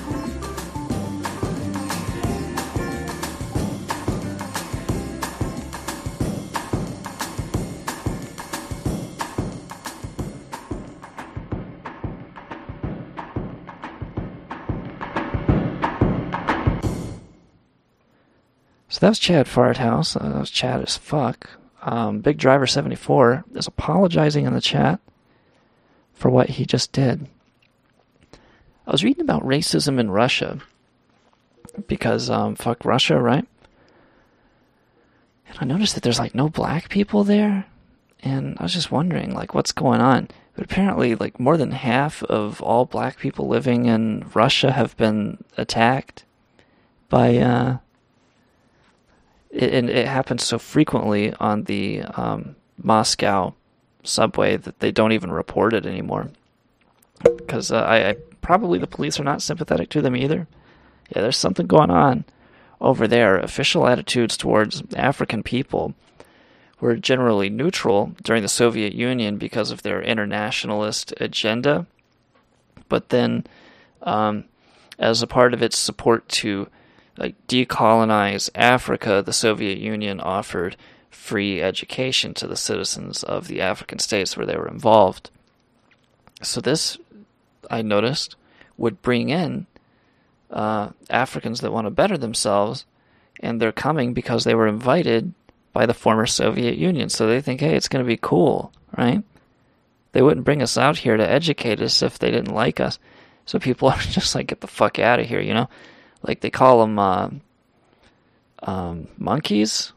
So 18.99 19.05
that 19.05 19.11
was 19.11 19.19
Chad 19.19 19.47
Farthouse. 19.47 20.17
Uh, 20.17 20.27
that 20.27 20.39
was 20.41 20.49
Chad 20.49 20.81
as 20.81 20.97
fuck. 20.97 21.49
Um, 21.81 22.19
Big 22.19 22.37
Driver 22.37 22.67
seventy 22.67 22.97
four 22.97 23.45
is 23.55 23.65
apologizing 23.65 24.45
in 24.45 24.53
the 24.53 24.59
chat 24.59 24.99
for 26.13 26.29
what 26.29 26.49
he 26.49 26.65
just 26.65 26.91
did. 26.91 27.29
I 28.85 28.91
was 28.91 29.01
reading 29.01 29.21
about 29.21 29.45
racism 29.45 30.01
in 30.01 30.11
Russia 30.11 30.59
because 31.87 32.29
um, 32.29 32.55
fuck 32.55 32.83
Russia, 32.83 33.17
right? 33.21 33.47
And 35.47 35.57
I 35.61 35.63
noticed 35.63 35.95
that 35.95 36.03
there's 36.03 36.19
like 36.19 36.35
no 36.35 36.49
black 36.49 36.89
people 36.89 37.23
there, 37.23 37.67
and 38.21 38.57
I 38.59 38.63
was 38.63 38.73
just 38.73 38.91
wondering 38.91 39.33
like 39.33 39.53
what's 39.53 39.71
going 39.71 40.01
on. 40.01 40.27
But 40.55 40.65
apparently, 40.65 41.15
like 41.15 41.39
more 41.39 41.55
than 41.55 41.71
half 41.71 42.21
of 42.23 42.61
all 42.61 42.83
black 42.83 43.17
people 43.17 43.47
living 43.47 43.85
in 43.85 44.29
Russia 44.33 44.73
have 44.73 44.97
been 44.97 45.41
attacked 45.55 46.25
by 47.07 47.37
uh, 47.37 47.77
it, 49.49 49.73
and 49.73 49.89
it 49.89 50.07
happens 50.07 50.43
so 50.43 50.59
frequently 50.59 51.33
on 51.39 51.63
the 51.63 52.01
um, 52.01 52.55
Moscow 52.81 53.53
subway 54.03 54.57
that 54.57 54.79
they 54.79 54.91
don't 54.91 55.11
even 55.11 55.31
report 55.31 55.73
it 55.73 55.85
anymore. 55.85 56.29
Because 57.23 57.71
uh, 57.71 57.81
I, 57.81 58.09
I 58.09 58.15
probably 58.41 58.79
the 58.79 58.87
police 58.87 59.19
are 59.19 59.25
not 59.25 59.41
sympathetic 59.41 59.89
to 59.89 60.01
them 60.01 60.15
either. 60.15 60.47
Yeah, 61.09 61.21
there's 61.21 61.37
something 61.37 61.67
going 61.67 61.91
on 61.91 62.25
over 62.79 63.07
there. 63.07 63.37
Official 63.37 63.87
attitudes 63.87 64.37
towards 64.37 64.83
African 64.95 65.43
people 65.43 65.93
were 66.79 66.95
generally 66.95 67.49
neutral 67.49 68.13
during 68.23 68.41
the 68.41 68.47
Soviet 68.47 68.93
Union 68.93 69.37
because 69.37 69.71
of 69.71 69.83
their 69.83 70.01
internationalist 70.01 71.13
agenda. 71.19 71.87
But 72.87 73.09
then, 73.09 73.45
um, 74.01 74.45
as 74.97 75.21
a 75.21 75.27
part 75.27 75.53
of 75.53 75.61
its 75.61 75.77
support 75.77 76.27
to 76.29 76.69
like 77.19 77.35
decolonize 77.47 78.49
Africa, 78.55 79.21
the 79.23 79.33
Soviet 79.33 79.77
Union 79.77 80.19
offered 80.21 80.77
free 81.09 81.61
education 81.61 82.33
to 82.35 82.47
the 82.47 82.55
citizens 82.55 83.23
of 83.23 83.47
the 83.47 83.61
African 83.61 83.99
states 83.99 84.37
where 84.37 84.45
they 84.45 84.55
were 84.55 84.67
involved. 84.67 85.29
So 86.41 86.61
this, 86.61 86.97
I 87.69 87.81
noticed, 87.81 88.35
would 88.77 89.01
bring 89.01 89.29
in 89.29 89.67
uh, 90.49 90.89
Africans 91.09 91.59
that 91.59 91.73
want 91.73 91.85
to 91.85 91.91
better 91.91 92.17
themselves, 92.17 92.85
and 93.41 93.61
they're 93.61 93.73
coming 93.73 94.13
because 94.13 94.45
they 94.45 94.55
were 94.55 94.67
invited 94.67 95.33
by 95.73 95.85
the 95.85 95.93
former 95.93 96.25
Soviet 96.25 96.77
Union. 96.77 97.09
So 97.09 97.27
they 97.27 97.41
think, 97.41 97.59
hey, 97.59 97.75
it's 97.75 97.89
going 97.89 98.03
to 98.03 98.07
be 98.07 98.17
cool, 98.17 98.71
right? 98.97 99.23
They 100.13 100.21
wouldn't 100.21 100.45
bring 100.45 100.61
us 100.61 100.77
out 100.77 100.97
here 100.97 101.17
to 101.17 101.29
educate 101.29 101.81
us 101.81 102.01
if 102.01 102.17
they 102.17 102.31
didn't 102.31 102.55
like 102.55 102.79
us. 102.79 102.97
So 103.45 103.59
people 103.59 103.89
are 103.89 103.99
just 103.99 104.33
like, 104.35 104.47
get 104.47 104.61
the 104.61 104.67
fuck 104.67 104.99
out 104.99 105.19
of 105.19 105.27
here, 105.27 105.41
you 105.41 105.53
know? 105.53 105.69
Like 106.23 106.41
they 106.41 106.49
call 106.49 106.81
them 106.81 106.99
uh, 106.99 107.29
um, 108.63 109.07
monkeys, 109.17 109.93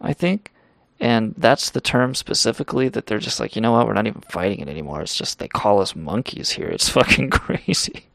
I 0.00 0.12
think. 0.12 0.52
And 0.98 1.34
that's 1.36 1.70
the 1.70 1.80
term 1.80 2.14
specifically 2.14 2.88
that 2.88 3.06
they're 3.06 3.18
just 3.18 3.38
like, 3.38 3.54
you 3.54 3.60
know 3.60 3.72
what, 3.72 3.86
we're 3.86 3.92
not 3.92 4.06
even 4.06 4.22
fighting 4.22 4.60
it 4.60 4.68
anymore. 4.68 5.02
It's 5.02 5.14
just 5.14 5.38
they 5.38 5.48
call 5.48 5.80
us 5.80 5.94
monkeys 5.94 6.50
here. 6.52 6.68
It's 6.68 6.88
fucking 6.88 7.30
crazy. 7.30 8.06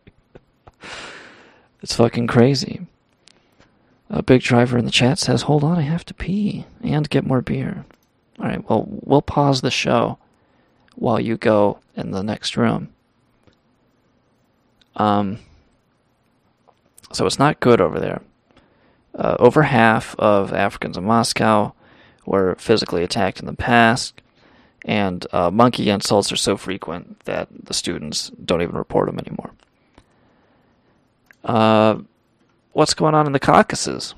it's 1.81 1.95
fucking 1.95 2.27
crazy. 2.27 2.87
A 4.09 4.23
big 4.23 4.41
driver 4.41 4.77
in 4.77 4.85
the 4.85 4.91
chat 4.91 5.19
says, 5.19 5.43
hold 5.43 5.63
on, 5.63 5.77
I 5.77 5.83
have 5.83 6.03
to 6.05 6.13
pee 6.13 6.65
and 6.83 7.09
get 7.09 7.25
more 7.25 7.41
beer. 7.41 7.85
All 8.39 8.45
right, 8.45 8.67
well, 8.69 8.85
we'll 8.89 9.21
pause 9.21 9.61
the 9.61 9.71
show 9.71 10.17
while 10.95 11.19
you 11.19 11.37
go 11.37 11.79
in 11.95 12.11
the 12.11 12.23
next 12.23 12.57
room. 12.57 12.89
Um, 14.95 15.39
so 17.13 17.25
it's 17.25 17.39
not 17.39 17.59
good 17.59 17.81
over 17.81 17.99
there. 17.99 18.21
Uh, 19.13 19.35
over 19.39 19.63
half 19.63 20.15
of 20.17 20.53
Africans 20.53 20.97
in 20.97 21.03
Moscow 21.03 21.73
were 22.25 22.55
physically 22.55 23.03
attacked 23.03 23.39
in 23.39 23.45
the 23.45 23.53
past, 23.53 24.21
And 24.83 25.27
uh, 25.31 25.51
monkey 25.51 25.89
insults 25.89 26.31
are 26.31 26.37
so 26.37 26.57
frequent 26.57 27.19
that 27.25 27.47
the 27.51 27.73
students 27.73 28.31
don't 28.43 28.61
even 28.61 28.75
report 28.75 29.07
them 29.07 29.19
anymore. 29.19 29.51
Uh, 31.43 31.99
what's 32.73 32.93
going 32.93 33.13
on 33.15 33.27
in 33.27 33.33
the 33.33 33.39
Caucasus? 33.39 34.15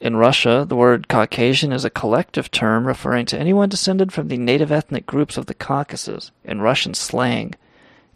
In 0.00 0.16
Russia, 0.16 0.64
the 0.66 0.76
word 0.76 1.08
Caucasian 1.08 1.72
is 1.72 1.84
a 1.84 1.90
collective 1.90 2.50
term 2.50 2.86
referring 2.86 3.26
to 3.26 3.38
anyone 3.38 3.68
descended 3.68 4.12
from 4.12 4.28
the 4.28 4.38
native 4.38 4.72
ethnic 4.72 5.04
groups 5.04 5.36
of 5.36 5.46
the 5.46 5.54
Caucasus. 5.54 6.32
In 6.42 6.62
Russian 6.62 6.94
slang, 6.94 7.54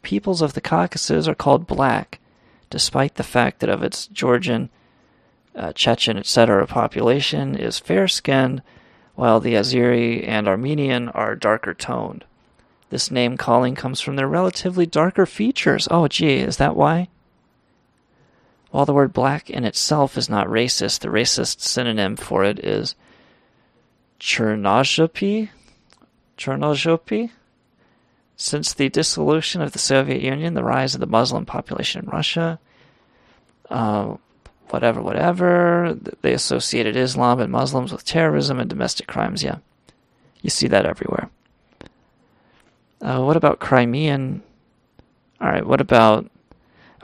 peoples 0.03 0.41
of 0.41 0.55
the 0.55 0.63
Caucasus 0.63 1.29
are 1.29 1.35
called 1.35 1.67
black, 1.67 2.19
despite 2.75 3.15
the 3.15 3.23
fact 3.23 3.61
that 3.61 3.69
of 3.69 3.85
its 3.85 4.09
Georgian, 4.09 4.69
uh, 5.55 5.73
Chechen, 5.75 6.19
etc. 6.19 6.67
population 6.67 7.55
is 7.55 7.79
fair 7.79 8.09
skinned, 8.09 8.63
while 9.15 9.39
the 9.39 9.55
Azeri 9.55 10.27
and 10.27 10.49
Armenian 10.49 11.09
are 11.11 11.37
darker 11.37 11.73
toned. 11.73 12.25
This 12.91 13.13
name 13.13 13.37
calling 13.37 13.77
comes 13.77 14.01
from 14.01 14.17
their 14.17 14.27
relatively 14.27 14.87
darker 14.87 15.25
features. 15.25 15.87
Oh, 15.89 16.09
gee, 16.09 16.39
is 16.39 16.57
that 16.57 16.75
why? 16.75 17.07
While 18.73 18.87
the 18.87 18.93
word 18.93 19.13
black 19.13 19.49
in 19.49 19.63
itself 19.63 20.19
is 20.19 20.29
not 20.29 20.49
racist, 20.49 20.99
the 20.99 21.11
racist 21.11 21.61
synonym 21.61 22.17
for 22.17 22.43
it 22.43 22.59
is 22.59 22.97
Chernozhopi. 24.19 25.51
Chernozhopi. 26.37 27.31
Since 28.35 28.75
the 28.75 28.89
dissolution 28.89 29.63
of 29.63 29.71
the 29.71 29.79
Soviet 29.79 30.23
Union, 30.23 30.55
the 30.55 30.65
rise 30.65 30.95
of 30.95 31.01
the 31.01 31.07
Muslim 31.07 31.47
population 31.47 32.03
in 32.03 32.11
Russia, 32.11 32.59
uh, 33.71 34.17
whatever, 34.71 35.01
whatever, 35.01 35.97
they 36.23 36.33
associated 36.33 36.97
Islam 36.97 37.41
and 37.41 37.53
Muslims 37.53 37.93
with 37.93 38.05
terrorism 38.05 38.59
and 38.59 38.69
domestic 38.69 39.07
crimes. 39.07 39.43
Yeah, 39.43 39.59
you 40.43 40.51
see 40.51 40.69
that 40.69 40.87
everywhere. 40.87 41.31
Uh, 43.01 43.23
what 43.23 43.37
about 43.37 43.61
Crimean? 43.61 44.43
All 45.41 45.49
right, 45.49 45.67
what 45.67 45.81
about 45.81 46.31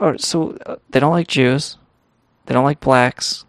or 0.01 0.17
so 0.17 0.57
uh, 0.65 0.75
they 0.89 0.99
don't 0.99 1.11
like 1.11 1.27
Jews, 1.27 1.77
they 2.45 2.53
don't 2.53 2.65
like 2.65 2.81
blacks. 2.81 3.45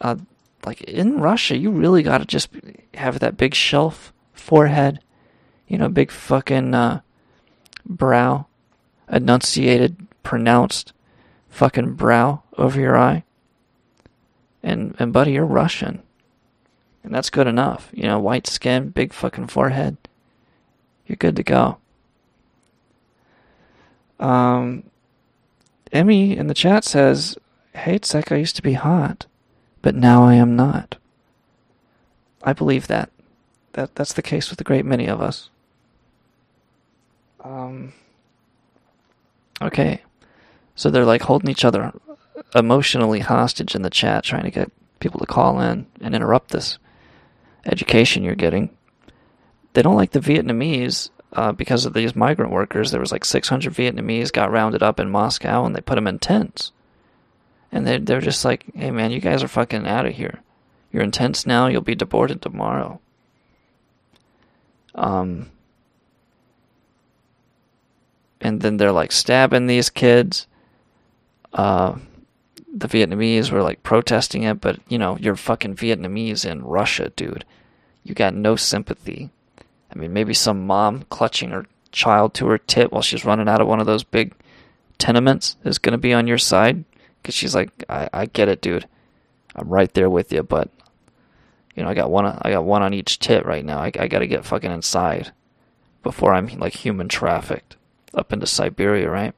Uh, 0.00 0.16
like 0.64 0.80
in 0.82 1.20
Russia, 1.20 1.56
you 1.56 1.70
really 1.70 2.02
got 2.02 2.18
to 2.18 2.24
just 2.24 2.48
have 2.94 3.18
that 3.18 3.36
big 3.36 3.54
shelf 3.54 4.14
forehead, 4.32 5.00
you 5.68 5.76
know, 5.76 5.88
big 5.88 6.10
fucking 6.10 6.72
uh, 6.74 7.00
brow, 7.84 8.46
enunciated, 9.10 10.06
pronounced 10.22 10.93
fucking 11.54 11.94
brow 11.94 12.42
over 12.58 12.80
your 12.80 12.96
eye. 12.96 13.24
And 14.62 14.94
and 14.98 15.12
buddy, 15.12 15.32
you're 15.32 15.44
Russian, 15.44 16.02
and 17.02 17.14
that's 17.14 17.30
good 17.30 17.46
enough. 17.46 17.90
You 17.92 18.04
know, 18.04 18.18
white 18.18 18.46
skin, 18.46 18.88
big 18.90 19.12
fucking 19.12 19.48
forehead. 19.48 19.96
You're 21.06 21.16
good 21.16 21.36
to 21.36 21.42
go. 21.42 21.78
Um, 24.18 24.84
Emmy 25.92 26.36
in 26.36 26.46
the 26.46 26.54
chat 26.54 26.84
says, 26.84 27.36
Hey, 27.74 27.98
Tsek, 27.98 28.32
I 28.32 28.36
used 28.36 28.56
to 28.56 28.62
be 28.62 28.72
hot, 28.72 29.26
but 29.82 29.94
now 29.94 30.24
I 30.24 30.34
am 30.34 30.56
not. 30.56 30.96
I 32.42 32.52
believe 32.52 32.86
that. 32.86 33.10
That 33.72 33.94
that's 33.96 34.12
the 34.12 34.22
case 34.22 34.50
with 34.50 34.60
a 34.60 34.64
great 34.64 34.84
many 34.84 35.06
of 35.06 35.20
us. 35.20 35.50
Um 37.42 37.92
Okay. 39.60 40.02
So 40.74 40.90
they're 40.90 41.04
like 41.04 41.22
holding 41.22 41.50
each 41.50 41.64
other 41.64 41.92
emotionally 42.54 43.20
hostage 43.20 43.74
in 43.74 43.82
the 43.82 43.90
chat, 43.90 44.24
trying 44.24 44.44
to 44.44 44.50
get 44.50 44.72
people 45.00 45.20
to 45.20 45.26
call 45.26 45.60
in 45.60 45.86
and 46.00 46.14
interrupt 46.14 46.50
this 46.50 46.78
education 47.64 48.22
you're 48.22 48.34
getting. 48.34 48.70
They 49.72 49.82
don't 49.82 49.96
like 49.96 50.12
the 50.12 50.20
Vietnamese 50.20 51.10
uh, 51.32 51.52
because 51.52 51.84
of 51.84 51.94
these 51.94 52.14
migrant 52.14 52.52
workers. 52.52 52.90
There 52.90 53.00
was 53.00 53.12
like 53.12 53.24
600 53.24 53.72
Vietnamese 53.72 54.32
got 54.32 54.50
rounded 54.50 54.82
up 54.82 55.00
in 55.00 55.10
Moscow 55.10 55.64
and 55.64 55.74
they 55.74 55.80
put 55.80 55.96
them 55.96 56.06
in 56.06 56.18
tents. 56.18 56.72
And 57.72 57.86
they 57.86 57.98
they're 57.98 58.20
just 58.20 58.44
like, 58.44 58.64
hey 58.74 58.90
man, 58.90 59.10
you 59.10 59.20
guys 59.20 59.42
are 59.42 59.48
fucking 59.48 59.86
out 59.86 60.06
of 60.06 60.14
here. 60.14 60.40
You're 60.92 61.02
in 61.02 61.10
tents 61.10 61.44
now. 61.44 61.66
You'll 61.66 61.80
be 61.80 61.96
deported 61.96 62.40
tomorrow. 62.40 63.00
Um. 64.94 65.50
And 68.40 68.60
then 68.60 68.76
they're 68.76 68.92
like 68.92 69.10
stabbing 69.10 69.66
these 69.66 69.90
kids. 69.90 70.46
Uh, 71.54 71.96
the 72.76 72.88
Vietnamese 72.88 73.50
were 73.50 73.62
like 73.62 73.82
protesting 73.82 74.42
it, 74.42 74.60
but 74.60 74.80
you 74.88 74.98
know, 74.98 75.16
you're 75.18 75.36
fucking 75.36 75.76
Vietnamese 75.76 76.44
in 76.44 76.64
Russia, 76.64 77.12
dude. 77.14 77.44
You 78.02 78.14
got 78.14 78.34
no 78.34 78.56
sympathy. 78.56 79.30
I 79.94 79.98
mean, 79.98 80.12
maybe 80.12 80.34
some 80.34 80.66
mom 80.66 81.04
clutching 81.08 81.50
her 81.50 81.66
child 81.92 82.34
to 82.34 82.48
her 82.48 82.58
tit 82.58 82.92
while 82.92 83.02
she's 83.02 83.24
running 83.24 83.48
out 83.48 83.60
of 83.60 83.68
one 83.68 83.78
of 83.78 83.86
those 83.86 84.02
big 84.02 84.34
tenements 84.98 85.56
is 85.64 85.78
going 85.78 85.92
to 85.92 85.98
be 85.98 86.12
on 86.12 86.26
your 86.26 86.38
side 86.38 86.84
because 87.22 87.34
she's 87.34 87.54
like, 87.54 87.70
I, 87.88 88.08
I 88.12 88.26
get 88.26 88.48
it, 88.48 88.60
dude. 88.60 88.88
I'm 89.54 89.68
right 89.68 89.92
there 89.94 90.10
with 90.10 90.32
you, 90.32 90.42
but 90.42 90.68
you 91.76 91.82
know, 91.82 91.88
I 91.88 91.94
got 91.94 92.10
one. 92.10 92.26
I 92.26 92.50
got 92.50 92.64
one 92.64 92.82
on 92.82 92.94
each 92.94 93.18
tit 93.18 93.46
right 93.46 93.64
now. 93.64 93.78
I, 93.78 93.92
I 93.98 94.08
got 94.08 94.18
to 94.20 94.26
get 94.26 94.44
fucking 94.44 94.70
inside 94.70 95.32
before 96.02 96.34
I'm 96.34 96.46
like 96.58 96.74
human 96.74 97.08
trafficked 97.08 97.76
up 98.12 98.32
into 98.32 98.46
Siberia, 98.46 99.10
right? 99.10 99.34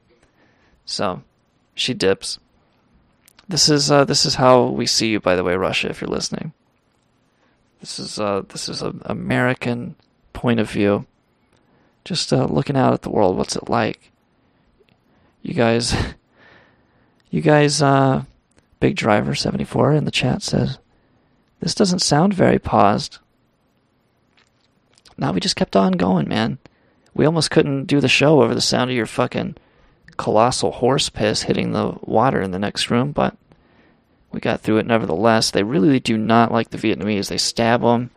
So 0.85 1.23
she 1.77 1.93
dips. 1.93 2.39
This 3.47 3.69
is 3.69 3.89
uh, 3.89 4.03
this 4.03 4.25
is 4.25 4.35
how 4.35 4.65
we 4.65 4.85
see 4.85 5.09
you, 5.09 5.19
by 5.19 5.35
the 5.35 5.43
way, 5.43 5.55
Russia. 5.55 5.89
If 5.89 6.01
you're 6.01 6.09
listening, 6.09 6.53
this 7.79 7.99
is 7.99 8.19
uh, 8.19 8.43
this 8.49 8.67
is 8.67 8.81
an 8.81 9.01
American 9.05 9.95
point 10.33 10.59
of 10.59 10.69
view. 10.69 11.05
Just 12.03 12.33
uh, 12.33 12.45
looking 12.45 12.75
out 12.75 12.93
at 12.93 13.03
the 13.03 13.09
world. 13.09 13.37
What's 13.37 13.55
it 13.55 13.69
like? 13.69 14.11
You 15.41 15.53
guys, 15.53 15.95
you 17.29 17.41
guys, 17.41 17.81
uh, 17.81 18.23
Big 18.79 18.95
Driver 18.95 19.35
seventy 19.35 19.63
four 19.63 19.93
in 19.93 20.05
the 20.05 20.11
chat 20.11 20.41
says, 20.41 20.79
"This 21.61 21.75
doesn't 21.75 21.99
sound 21.99 22.33
very 22.33 22.59
paused." 22.59 23.19
Now 25.17 25.31
we 25.31 25.39
just 25.39 25.55
kept 25.55 25.75
on 25.75 25.93
going, 25.93 26.27
man. 26.27 26.57
We 27.13 27.25
almost 27.25 27.49
couldn't 27.49 27.85
do 27.85 27.99
the 27.99 28.07
show 28.07 28.41
over 28.41 28.53
the 28.53 28.61
sound 28.61 28.91
of 28.91 28.95
your 28.95 29.07
fucking 29.07 29.55
colossal 30.17 30.71
horse 30.71 31.09
piss 31.09 31.43
hitting 31.43 31.71
the 31.71 31.97
water 32.01 32.41
in 32.41 32.51
the 32.51 32.59
next 32.59 32.89
room, 32.89 33.11
but 33.11 33.37
we 34.31 34.39
got 34.39 34.61
through 34.61 34.77
it 34.77 34.85
nevertheless. 34.85 35.51
They 35.51 35.63
really 35.63 35.99
do 35.99 36.17
not 36.17 36.51
like 36.51 36.69
the 36.69 36.77
Vietnamese. 36.77 37.29
They 37.29 37.37
stab 37.37 37.81
them. 37.81 38.11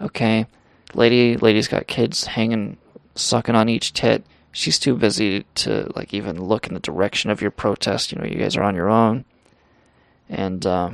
Okay, 0.00 0.46
lady, 0.94 1.36
lady's 1.36 1.68
got 1.68 1.86
kids 1.86 2.26
hanging, 2.26 2.76
sucking 3.14 3.54
on 3.54 3.68
each 3.68 3.92
tit. 3.92 4.24
She's 4.50 4.78
too 4.78 4.96
busy 4.96 5.44
to 5.56 5.90
like 5.96 6.12
even 6.12 6.42
look 6.42 6.66
in 6.66 6.74
the 6.74 6.80
direction 6.80 7.30
of 7.30 7.40
your 7.40 7.50
protest. 7.50 8.12
You 8.12 8.18
know, 8.18 8.26
you 8.26 8.38
guys 8.38 8.56
are 8.56 8.62
on 8.62 8.74
your 8.74 8.90
own. 8.90 9.24
And 10.28 10.66
uh, 10.66 10.90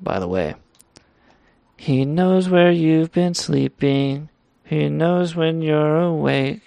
by 0.00 0.18
the 0.18 0.28
way, 0.28 0.54
he 1.76 2.04
knows 2.04 2.48
where 2.48 2.70
you've 2.70 3.12
been 3.12 3.34
sleeping. 3.34 4.28
He 4.64 4.88
knows 4.88 5.34
when 5.34 5.62
you're 5.62 6.00
awake. 6.00 6.62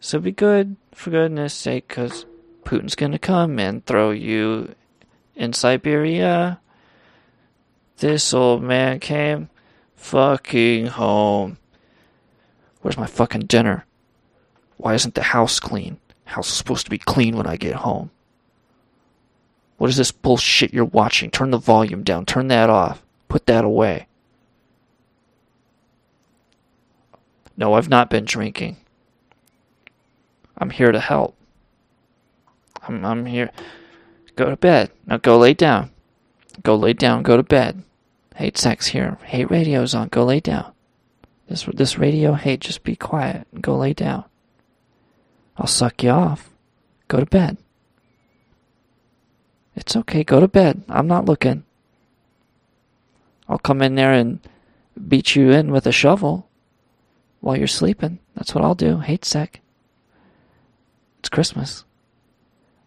So 0.00 0.20
be 0.20 0.32
good, 0.32 0.76
for 0.92 1.10
goodness 1.10 1.54
sake, 1.54 1.88
'cause 1.88 2.26
Putin's 2.64 2.94
gonna 2.94 3.18
come 3.18 3.58
and 3.58 3.84
throw 3.86 4.10
you 4.10 4.74
in 5.34 5.52
Siberia. 5.52 6.60
This 7.98 8.34
old 8.34 8.62
man 8.62 9.00
came 9.00 9.48
fucking 9.94 10.86
home. 10.86 11.58
Where's 12.82 12.98
my 12.98 13.06
fucking 13.06 13.46
dinner? 13.46 13.86
Why 14.76 14.94
isn't 14.94 15.14
the 15.14 15.22
house 15.22 15.58
clean? 15.58 15.98
House 16.26 16.48
is 16.48 16.54
supposed 16.54 16.84
to 16.84 16.90
be 16.90 16.98
clean 16.98 17.36
when 17.36 17.46
I 17.46 17.56
get 17.56 17.76
home. 17.76 18.10
What 19.78 19.90
is 19.90 19.96
this 19.96 20.12
bullshit 20.12 20.72
you're 20.72 20.84
watching? 20.84 21.30
Turn 21.30 21.50
the 21.50 21.58
volume 21.58 22.02
down. 22.02 22.26
Turn 22.26 22.48
that 22.48 22.70
off. 22.70 23.02
Put 23.28 23.46
that 23.46 23.64
away. 23.64 24.06
No, 27.56 27.74
I've 27.74 27.88
not 27.88 28.10
been 28.10 28.24
drinking. 28.24 28.76
I'm 30.58 30.70
here 30.70 30.92
to 30.92 31.00
help. 31.00 31.36
I'm 32.82 33.04
I'm 33.04 33.26
here. 33.26 33.50
Go 34.36 34.50
to 34.50 34.56
bed. 34.56 34.90
Now 35.06 35.18
go 35.18 35.38
lay 35.38 35.54
down. 35.54 35.90
Go 36.62 36.76
lay 36.76 36.92
down. 36.92 37.22
Go 37.22 37.36
to 37.36 37.42
bed. 37.42 37.82
Hate 38.36 38.58
sex 38.58 38.88
here. 38.88 39.18
Hate 39.24 39.50
radio's 39.50 39.94
on. 39.94 40.08
Go 40.08 40.24
lay 40.24 40.40
down. 40.40 40.72
This 41.48 41.64
this 41.64 41.98
radio 41.98 42.34
hate. 42.34 42.60
Just 42.60 42.84
be 42.84 42.96
quiet 42.96 43.46
and 43.52 43.62
go 43.62 43.76
lay 43.76 43.92
down. 43.92 44.24
I'll 45.56 45.66
suck 45.66 46.02
you 46.02 46.10
off. 46.10 46.50
Go 47.08 47.20
to 47.20 47.26
bed. 47.26 47.56
It's 49.74 49.96
okay. 49.96 50.24
Go 50.24 50.40
to 50.40 50.48
bed. 50.48 50.82
I'm 50.88 51.06
not 51.06 51.24
looking. 51.24 51.64
I'll 53.48 53.58
come 53.58 53.80
in 53.82 53.94
there 53.94 54.12
and 54.12 54.40
beat 55.08 55.36
you 55.36 55.50
in 55.50 55.70
with 55.70 55.86
a 55.86 55.92
shovel 55.92 56.48
while 57.40 57.56
you're 57.56 57.68
sleeping. 57.68 58.18
That's 58.34 58.54
what 58.54 58.64
I'll 58.64 58.74
do. 58.74 58.98
Hate 58.98 59.24
sec. 59.24 59.60
It's 61.26 61.34
Christmas. 61.34 61.84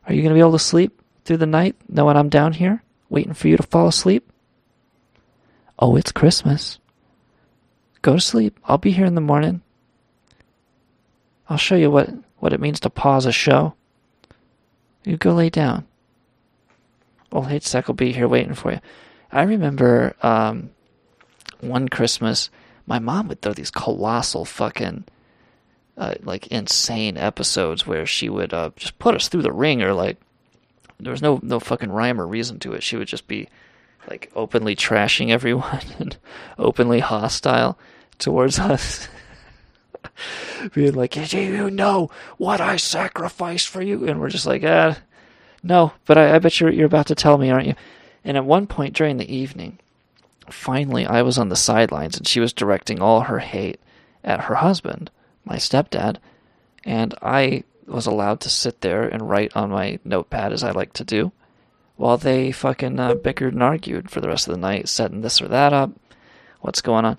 Are 0.07 0.13
you 0.13 0.21
going 0.21 0.29
to 0.29 0.33
be 0.33 0.39
able 0.39 0.53
to 0.53 0.59
sleep 0.59 1.01
through 1.25 1.35
the 1.35 1.45
night 1.45 1.75
knowing 1.89 2.15
I'm 2.15 2.29
down 2.29 2.53
here 2.53 2.81
waiting 3.09 3.33
for 3.33 3.49
you 3.49 3.57
to 3.57 3.63
fall 3.63 3.89
asleep? 3.89 4.31
Oh, 5.77 5.97
it's 5.97 6.13
Christmas. 6.13 6.79
go 8.01 8.13
to 8.13 8.21
sleep. 8.21 8.57
I'll 8.63 8.77
be 8.77 8.91
here 8.91 9.05
in 9.05 9.15
the 9.15 9.19
morning. 9.19 9.61
I'll 11.49 11.57
show 11.57 11.75
you 11.75 11.91
what, 11.91 12.11
what 12.37 12.53
it 12.53 12.61
means 12.61 12.79
to 12.79 12.89
pause 12.89 13.25
a 13.25 13.33
show. 13.33 13.73
You 15.03 15.17
go 15.17 15.33
lay 15.33 15.49
down. 15.49 15.85
Old 17.33 17.49
hate 17.49 17.69
will 17.89 17.93
be 17.93 18.13
here 18.13 18.29
waiting 18.29 18.53
for 18.53 18.71
you. 18.71 18.79
I 19.33 19.41
remember 19.41 20.15
um, 20.21 20.69
one 21.59 21.89
Christmas, 21.89 22.49
my 22.87 22.99
mom 22.99 23.27
would 23.27 23.41
throw 23.41 23.51
these 23.51 23.69
colossal 23.69 24.45
fucking, 24.45 25.03
uh, 25.99 26.15
like 26.23 26.47
insane 26.47 27.17
episodes 27.17 27.85
where 27.85 28.05
she 28.05 28.29
would 28.29 28.53
uh, 28.53 28.71
just 28.77 28.97
put 28.97 29.13
us 29.13 29.27
through 29.27 29.41
the 29.41 29.51
ringer. 29.51 29.93
Like 29.93 30.17
there 30.99 31.11
was 31.11 31.21
no 31.21 31.39
no 31.43 31.59
fucking 31.59 31.91
rhyme 31.91 32.19
or 32.19 32.25
reason 32.25 32.57
to 32.59 32.73
it. 32.73 32.81
She 32.81 32.95
would 32.95 33.09
just 33.09 33.27
be 33.27 33.49
like 34.09 34.31
openly 34.35 34.75
trashing 34.75 35.29
everyone 35.29 35.81
and 35.99 36.17
openly 36.57 36.99
hostile 36.99 37.77
towards 38.17 38.57
us. 38.57 39.07
Being 40.73 40.93
like, 40.93 41.33
you 41.33 41.69
know 41.69 42.09
what 42.37 42.61
I 42.61 42.77
sacrificed 42.77 43.67
for 43.67 43.81
you? 43.81 44.07
And 44.07 44.19
we're 44.19 44.29
just 44.29 44.45
like, 44.45 44.63
ah, 44.63 44.97
no, 45.61 45.91
but 46.05 46.17
I, 46.17 46.35
I 46.35 46.39
bet 46.39 46.59
you're 46.59 46.71
you're 46.71 46.85
about 46.85 47.07
to 47.07 47.15
tell 47.15 47.37
me, 47.37 47.49
aren't 47.49 47.67
you? 47.67 47.75
And 48.23 48.37
at 48.37 48.45
one 48.45 48.67
point 48.67 48.95
during 48.95 49.17
the 49.17 49.33
evening, 49.33 49.79
finally 50.49 51.05
I 51.05 51.21
was 51.21 51.37
on 51.37 51.49
the 51.49 51.55
sidelines 51.57 52.17
and 52.17 52.27
she 52.27 52.39
was 52.39 52.53
directing 52.53 53.01
all 53.01 53.21
her 53.21 53.39
hate 53.39 53.79
at 54.23 54.45
her 54.45 54.55
husband, 54.55 55.11
my 55.45 55.55
stepdad, 55.55 56.17
and 56.85 57.13
I 57.21 57.63
was 57.87 58.05
allowed 58.05 58.39
to 58.41 58.49
sit 58.49 58.81
there 58.81 59.03
and 59.03 59.29
write 59.29 59.55
on 59.55 59.71
my 59.71 59.99
notepad 60.03 60.53
as 60.53 60.63
I 60.63 60.71
like 60.71 60.93
to 60.93 61.03
do, 61.03 61.31
while 61.95 62.17
they 62.17 62.51
fucking 62.51 62.99
uh, 62.99 63.15
bickered 63.15 63.53
and 63.53 63.63
argued 63.63 64.09
for 64.09 64.21
the 64.21 64.27
rest 64.27 64.47
of 64.47 64.53
the 64.53 64.59
night, 64.59 64.87
setting 64.87 65.21
this 65.21 65.41
or 65.41 65.47
that 65.47 65.73
up, 65.73 65.91
what's 66.61 66.81
going 66.81 67.05
on. 67.05 67.17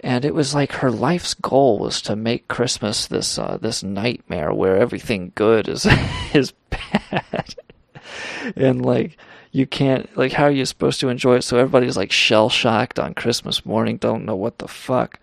And 0.00 0.24
it 0.24 0.34
was 0.34 0.54
like 0.54 0.72
her 0.72 0.90
life's 0.90 1.32
goal 1.34 1.78
was 1.78 2.02
to 2.02 2.14
make 2.14 2.46
Christmas 2.46 3.06
this 3.06 3.38
uh, 3.38 3.56
this 3.60 3.82
nightmare 3.82 4.52
where 4.52 4.76
everything 4.76 5.32
good 5.34 5.66
is 5.66 5.86
is 6.34 6.52
bad, 6.68 7.54
and 8.54 8.84
like 8.84 9.16
you 9.50 9.66
can't 9.66 10.14
like 10.14 10.32
how 10.32 10.44
are 10.44 10.50
you 10.50 10.66
supposed 10.66 11.00
to 11.00 11.08
enjoy 11.08 11.36
it? 11.36 11.42
So 11.42 11.56
everybody's 11.56 11.96
like 11.96 12.12
shell 12.12 12.50
shocked 12.50 12.98
on 12.98 13.14
Christmas 13.14 13.64
morning, 13.64 13.96
don't 13.96 14.26
know 14.26 14.36
what 14.36 14.58
the 14.58 14.68
fuck 14.68 15.18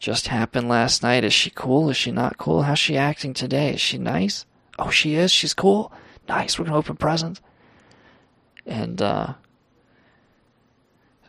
just 0.00 0.28
happened 0.28 0.68
last 0.68 1.02
night. 1.02 1.22
Is 1.22 1.34
she 1.34 1.50
cool? 1.50 1.90
Is 1.90 1.96
she 1.96 2.10
not 2.10 2.38
cool? 2.38 2.62
How's 2.62 2.78
she 2.78 2.96
acting 2.96 3.34
today? 3.34 3.74
Is 3.74 3.80
she 3.80 3.98
nice? 3.98 4.46
Oh, 4.78 4.90
she 4.90 5.14
is. 5.14 5.30
She's 5.30 5.54
cool. 5.54 5.92
Nice. 6.26 6.58
We're 6.58 6.64
gonna 6.64 6.78
open 6.78 6.96
presents. 6.96 7.40
And 8.66 9.00
uh, 9.00 9.34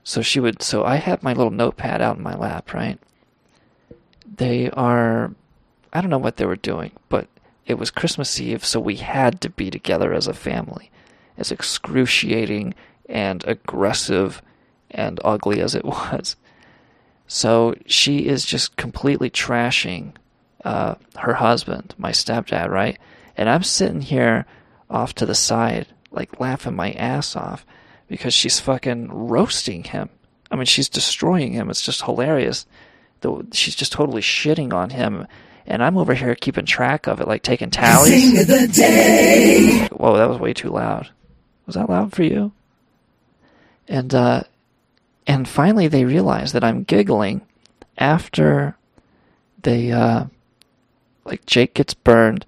so 0.03 0.22
she 0.22 0.40
would. 0.40 0.64
So 0.64 0.85
I 0.85 0.95
had 0.95 1.22
my 1.22 1.33
little 1.33 1.51
notepad 1.51 2.01
out 2.01 2.17
in 2.17 2.24
my 2.24 2.35
lap, 2.35 2.74
right? 2.74 2.98
They 4.38 4.72
are. 4.72 5.35
I 5.91 6.00
don't 6.00 6.09
know 6.09 6.17
what 6.17 6.38
they 6.38 6.45
were 6.45 6.56
doing, 6.56 6.91
but 7.09 7.27
it 7.66 7.77
was 7.77 7.91
Christmas 7.91 8.40
Eve, 8.40 8.64
so 8.66 8.80
we 8.80 8.95
had 8.95 9.41
to 9.41 9.50
be 9.50 9.69
together 9.69 10.14
as 10.14 10.27
a 10.27 10.33
family. 10.33 10.90
As 11.38 11.51
excruciating 11.51 12.74
and 13.08 13.43
aggressive 13.45 14.41
and 14.90 15.19
ugly 15.25 15.59
as 15.59 15.75
it 15.75 15.83
was. 15.85 16.38
So 17.34 17.76
she 17.85 18.27
is 18.27 18.43
just 18.43 18.76
completely 18.76 19.30
trashing 19.30 20.11
uh, 20.66 20.95
her 21.16 21.35
husband, 21.35 21.95
my 21.98 22.11
stepdad, 22.11 22.68
right? 22.68 23.00
And 23.38 23.48
I'm 23.48 23.64
sitting 23.64 24.01
here 24.01 24.45
off 24.90 25.16
to 25.16 25.26
the 25.26 25.34
side, 25.34 25.88
like 26.11 26.42
laughing 26.42 26.76
my 26.76 26.92
ass 26.92 27.38
off 27.38 27.66
because 28.10 28.34
she's 28.34 28.60
fucking 28.60 29.08
roasting 29.08 29.85
him. 29.85 30.10
I 30.51 30.58
mean, 30.58 30.66
she's 30.66 30.90
destroying 30.90 31.53
him. 31.53 31.69
It's 31.69 31.82
just 31.85 32.03
hilarious. 32.03 32.66
She's 33.53 33.76
just 33.76 33.93
totally 33.93 34.22
shitting 34.22 34.74
on 34.74 34.90
him, 34.90 35.26
and 35.66 35.82
I'm 35.82 35.98
over 35.98 36.14
here 36.14 36.35
keeping 36.35 36.66
track 36.66 37.08
of 37.08 37.22
it, 37.22 37.30
like 37.30 37.43
taking 37.43 37.69
tallies. 37.69 38.24
Sing 38.24 38.45
the 38.45 38.68
day. 38.68 39.88
Whoa, 39.93 40.18
that 40.18 40.27
was 40.27 40.38
way 40.38 40.51
too 40.51 40.69
loud. 40.69 41.10
Was 41.66 41.76
that 41.76 41.90
loud 41.90 42.11
for 42.11 42.24
you? 42.24 42.51
And 43.88 44.14
uh, 44.14 44.43
and 45.27 45.48
finally 45.48 45.88
they 45.88 46.06
realize 46.06 46.51
that 46.53 46.64
I'm 46.64 46.83
giggling 46.83 47.41
after 47.98 48.75
they 49.61 49.91
uh, 49.91 50.25
like 51.25 51.45
Jake 51.45 51.75
gets 51.75 51.93
burned, 51.93 52.45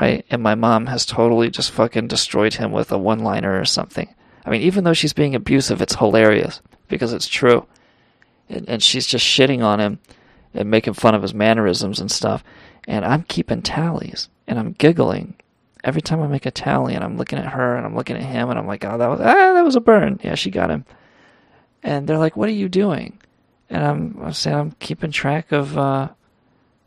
right? 0.00 0.24
And 0.30 0.42
my 0.42 0.54
mom 0.54 0.86
has 0.86 1.04
totally 1.06 1.50
just 1.50 1.70
fucking 1.70 2.08
destroyed 2.08 2.54
him 2.54 2.72
with 2.72 2.90
a 2.90 2.98
one-liner 2.98 3.58
or 3.58 3.64
something. 3.64 4.12
I 4.44 4.50
mean, 4.50 4.62
even 4.62 4.84
though 4.84 4.92
she's 4.92 5.12
being 5.12 5.34
abusive, 5.34 5.82
it's 5.82 5.96
hilarious 5.96 6.60
because 6.88 7.12
it's 7.12 7.28
true. 7.28 7.66
And, 8.48 8.68
and 8.68 8.82
she's 8.82 9.06
just 9.06 9.26
shitting 9.26 9.62
on 9.62 9.80
him 9.80 9.98
and 10.54 10.70
making 10.70 10.94
fun 10.94 11.14
of 11.14 11.22
his 11.22 11.34
mannerisms 11.34 12.00
and 12.00 12.10
stuff. 12.10 12.44
And 12.86 13.04
I'm 13.04 13.24
keeping 13.24 13.62
tallies 13.62 14.28
and 14.46 14.58
I'm 14.58 14.72
giggling 14.72 15.34
every 15.82 16.00
time 16.00 16.22
I 16.22 16.26
make 16.28 16.46
a 16.46 16.50
tally 16.50 16.94
and 16.94 17.02
I'm 17.02 17.16
looking 17.16 17.38
at 17.38 17.52
her 17.52 17.76
and 17.76 17.84
I'm 17.84 17.96
looking 17.96 18.16
at 18.16 18.22
him 18.22 18.48
and 18.48 18.58
I'm 18.58 18.66
like, 18.66 18.84
oh, 18.84 18.96
that 18.96 19.08
was, 19.08 19.20
ah, 19.20 19.52
that 19.54 19.64
was 19.64 19.76
a 19.76 19.80
burn. 19.80 20.20
Yeah, 20.22 20.36
she 20.36 20.50
got 20.50 20.70
him. 20.70 20.84
And 21.86 22.08
they're 22.08 22.18
like, 22.18 22.36
what 22.36 22.48
are 22.48 22.52
you 22.52 22.68
doing? 22.68 23.16
And 23.70 23.84
I'm, 23.84 24.18
I'm 24.20 24.32
saying, 24.32 24.56
I'm 24.56 24.70
keeping 24.72 25.12
track 25.12 25.52
of, 25.52 25.78
uh, 25.78 26.08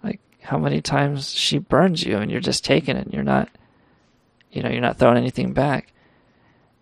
like 0.03 0.19
how 0.41 0.57
many 0.57 0.81
times 0.81 1.31
she 1.31 1.57
burns 1.57 2.03
you 2.03 2.17
and 2.17 2.29
you're 2.29 2.41
just 2.41 2.65
taking 2.65 2.97
it 2.97 3.05
and 3.05 3.13
you're 3.13 3.23
not, 3.23 3.47
you 4.51 4.61
know, 4.61 4.67
you're 4.69 4.81
not 4.81 4.99
throwing 4.99 5.15
anything 5.15 5.53
back. 5.53 5.93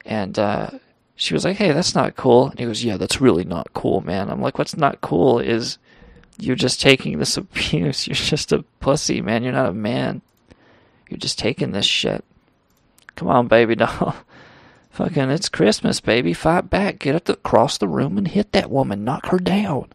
And, 0.04 0.38
uh, 0.40 0.72
she 1.16 1.36
was 1.36 1.46
like, 1.46 1.58
hey, 1.58 1.72
that's 1.74 1.94
not 1.94 2.16
cool. 2.16 2.50
And 2.50 2.60
he 2.60 2.66
goes, 2.66 2.84
yeah, 2.84 2.98
that's 2.98 3.22
really 3.22 3.44
not 3.44 3.72
cool, 3.76 4.02
man. 4.02 4.32
I'm 4.32 4.42
like, 4.42 4.58
what's 4.58 4.76
not 4.76 5.02
cool 5.02 5.38
is 5.38 5.78
you're 6.40 6.56
just 6.56 6.82
taking 6.82 7.20
this 7.20 7.38
abuse. 7.38 8.08
You're 8.08 8.16
just 8.16 8.52
a 8.52 8.64
pussy, 8.80 9.22
man. 9.22 9.44
You're 9.44 9.54
not 9.54 9.70
a 9.70 9.74
man. 9.74 10.24
You're 11.08 11.20
just 11.20 11.38
taking 11.38 11.72
this 11.72 11.86
shit. 11.86 12.26
Come 13.16 13.28
on, 13.28 13.48
baby 13.48 13.76
doll. 13.76 14.16
Fucking, 14.98 15.30
it's 15.30 15.48
Christmas, 15.48 16.02
baby. 16.02 16.34
Fight 16.34 16.72
back. 16.72 16.98
Get 16.98 17.14
up 17.14 17.30
across 17.30 17.78
the 17.78 17.88
room 17.88 18.18
and 18.18 18.28
hit 18.28 18.52
that 18.54 18.72
woman. 18.72 19.04
Knock 19.04 19.28
her 19.28 19.38
down. 19.38 19.90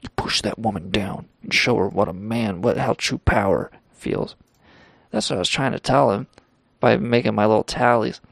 You 0.00 0.08
push 0.16 0.40
that 0.40 0.58
woman 0.58 0.90
down 0.90 1.28
and 1.42 1.52
show 1.52 1.76
her 1.76 1.86
what 1.86 2.08
a 2.08 2.14
man, 2.14 2.62
what 2.62 2.78
how 2.78 2.94
true 2.94 3.18
power 3.18 3.70
feels. 3.92 4.34
That's 5.10 5.28
what 5.28 5.36
I 5.36 5.40
was 5.40 5.50
trying 5.50 5.72
to 5.72 5.78
tell 5.78 6.10
him 6.10 6.26
by 6.80 6.96
making 6.96 7.34
my 7.34 7.44
little 7.44 7.64
tallies. 7.64 8.22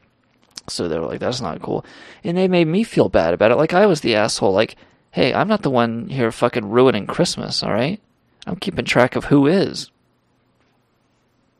So 0.67 0.87
they 0.87 0.97
were 0.97 1.05
like, 1.05 1.19
that's 1.19 1.41
not 1.41 1.61
cool. 1.61 1.85
And 2.23 2.35
they 2.35 2.47
made 2.47 2.65
me 2.65 2.83
feel 2.83 3.07
bad 3.07 3.35
about 3.35 3.51
it. 3.51 3.57
Like 3.57 3.75
I 3.75 3.85
was 3.85 4.01
the 4.01 4.15
asshole. 4.15 4.51
Like, 4.51 4.77
hey, 5.11 5.31
I'm 5.31 5.47
not 5.47 5.61
the 5.61 5.69
one 5.69 6.09
here 6.09 6.31
fucking 6.31 6.71
ruining 6.71 7.05
Christmas, 7.05 7.61
alright? 7.61 8.01
I'm 8.47 8.55
keeping 8.55 8.85
track 8.85 9.15
of 9.15 9.25
who 9.25 9.45
is. 9.45 9.91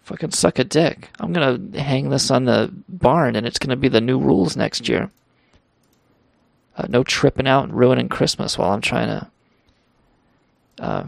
Fucking 0.06 0.32
suck 0.32 0.60
a 0.60 0.64
dick. 0.64 1.10
I'm 1.20 1.34
gonna 1.34 1.82
hang 1.82 2.10
this 2.12 2.30
on 2.30 2.46
the 2.46 2.72
barn 2.88 3.36
and 3.36 3.48
it's 3.48 3.58
gonna 3.58 3.76
be 3.76 3.88
the 3.88 4.00
new 4.00 4.20
rules 4.20 4.56
next 4.56 4.88
year. 4.88 5.10
Uh, 6.78 6.86
no 6.88 7.04
tripping 7.04 7.48
out 7.48 7.64
and 7.64 7.74
ruining 7.74 8.08
Christmas 8.08 8.56
while 8.56 8.72
I'm 8.72 8.82
trying 8.82 9.08
to 9.08 9.32
uh, 10.80 11.08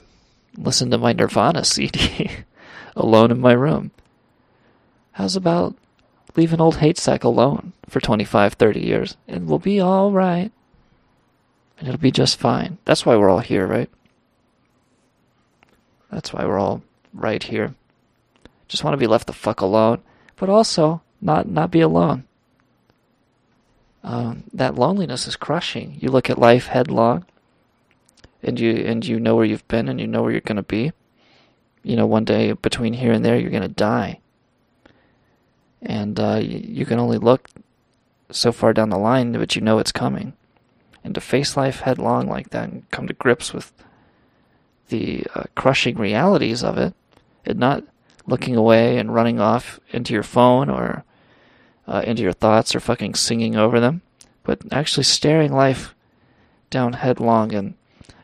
listen 0.58 0.90
to 0.90 0.98
my 0.98 1.14
Nirvana 1.14 1.64
CD 1.64 2.32
alone 2.96 3.30
in 3.30 3.40
my 3.40 3.54
room. 3.54 3.92
How's 5.12 5.36
about 5.36 5.76
leaving 6.36 6.60
old 6.60 6.78
hate 6.78 6.98
sack 6.98 7.24
alone 7.24 7.74
for 7.88 8.00
25, 8.00 8.54
30 8.54 8.80
years 8.80 9.16
and 9.28 9.48
we'll 9.48 9.60
be 9.60 9.80
all 9.80 10.12
right. 10.12 10.52
And 11.78 11.88
it'll 11.88 12.02
be 12.02 12.10
just 12.10 12.40
fine. 12.40 12.80
That's 12.86 13.06
why 13.06 13.16
we're 13.16 13.30
all 13.30 13.38
here, 13.38 13.68
right? 13.68 13.92
That's 16.12 16.34
why 16.34 16.46
we're 16.46 16.58
all 16.58 16.82
right 17.14 17.44
here. 17.44 17.76
Just 18.68 18.84
want 18.84 18.94
to 18.94 18.98
be 18.98 19.08
left 19.08 19.28
the 19.28 19.34
fuck 19.34 19.62
alone, 19.62 20.02
but 20.36 20.50
also 20.50 21.02
not 21.22 21.48
not 21.48 21.72
be 21.72 21.82
alone. 21.82 22.26
Um, 24.04 24.44
that 24.54 24.76
loneliness 24.76 25.28
is 25.28 25.36
crushing. 25.36 25.98
You 26.00 26.10
look 26.10 26.30
at 26.30 26.40
life 26.40 26.68
headlong, 26.68 27.26
and 28.44 28.60
you 28.60 28.72
and 28.72 29.06
you 29.06 29.20
know 29.20 29.36
where 29.36 29.46
you've 29.46 29.68
been, 29.68 29.88
and 29.88 30.00
you 30.00 30.08
know 30.08 30.22
where 30.22 30.32
you're 30.32 30.42
gonna 30.42 30.64
be. 30.64 30.92
You 31.84 31.96
know, 31.96 32.06
one 32.06 32.26
day 32.26 32.52
between 32.54 32.94
here 32.94 33.12
and 33.12 33.24
there, 33.24 33.38
you're 33.38 33.52
gonna 33.52 33.68
die, 33.68 34.20
and 35.82 36.20
uh, 36.20 36.40
you, 36.42 36.60
you 36.64 36.86
can 36.86 37.00
only 37.00 37.18
look 37.18 37.50
so 38.30 38.52
far 38.52 38.74
down 38.74 38.90
the 38.90 38.98
line, 38.98 39.32
but 39.34 39.56
you 39.56 39.62
know 39.62 39.80
it's 39.80 39.92
coming. 39.92 40.34
And 41.04 41.16
to 41.16 41.22
face 41.22 41.56
life 41.56 41.82
headlong 41.82 42.28
like 42.28 42.50
that 42.50 42.68
and 42.68 42.90
come 42.92 43.08
to 43.08 43.14
grips 43.14 43.54
with 43.54 43.72
the 44.90 45.26
uh, 45.34 45.44
crushing 45.56 45.98
realities 45.98 46.64
of 46.64 46.78
it, 46.78 46.94
and 47.46 47.60
not 47.60 47.84
looking 48.28 48.56
away 48.56 48.98
and 48.98 49.14
running 49.14 49.40
off 49.40 49.80
into 49.90 50.14
your 50.14 50.24
phone 50.24 50.70
or 50.70 51.04
uh, 51.88 52.04
into 52.06 52.22
your 52.22 52.34
thoughts 52.34 52.76
or 52.76 52.80
fucking 52.80 53.16
singing 53.16 53.56
over 53.56 53.80
them, 53.80 54.02
but 54.44 54.60
actually 54.72 55.04
staring 55.04 55.54
life 55.54 55.96
down 56.70 56.94
headlong 56.94 57.54
and 57.54 57.74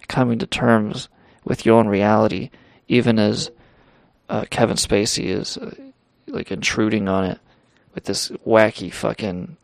coming 0.07 0.37
to 0.37 0.45
terms 0.45 1.07
with 1.45 1.65
your 1.65 1.79
own 1.79 1.87
reality, 1.87 2.49
even 2.87 3.17
as 3.17 3.49
uh, 4.29 4.45
Kevin 4.49 4.75
Spacey 4.75 5.25
is 5.25 5.57
uh, 5.57 5.73
like 6.27 6.51
intruding 6.51 7.07
on 7.07 7.23
it 7.23 7.39
with 7.93 8.05
this 8.05 8.29
wacky 8.45 8.91
fucking 8.91 9.57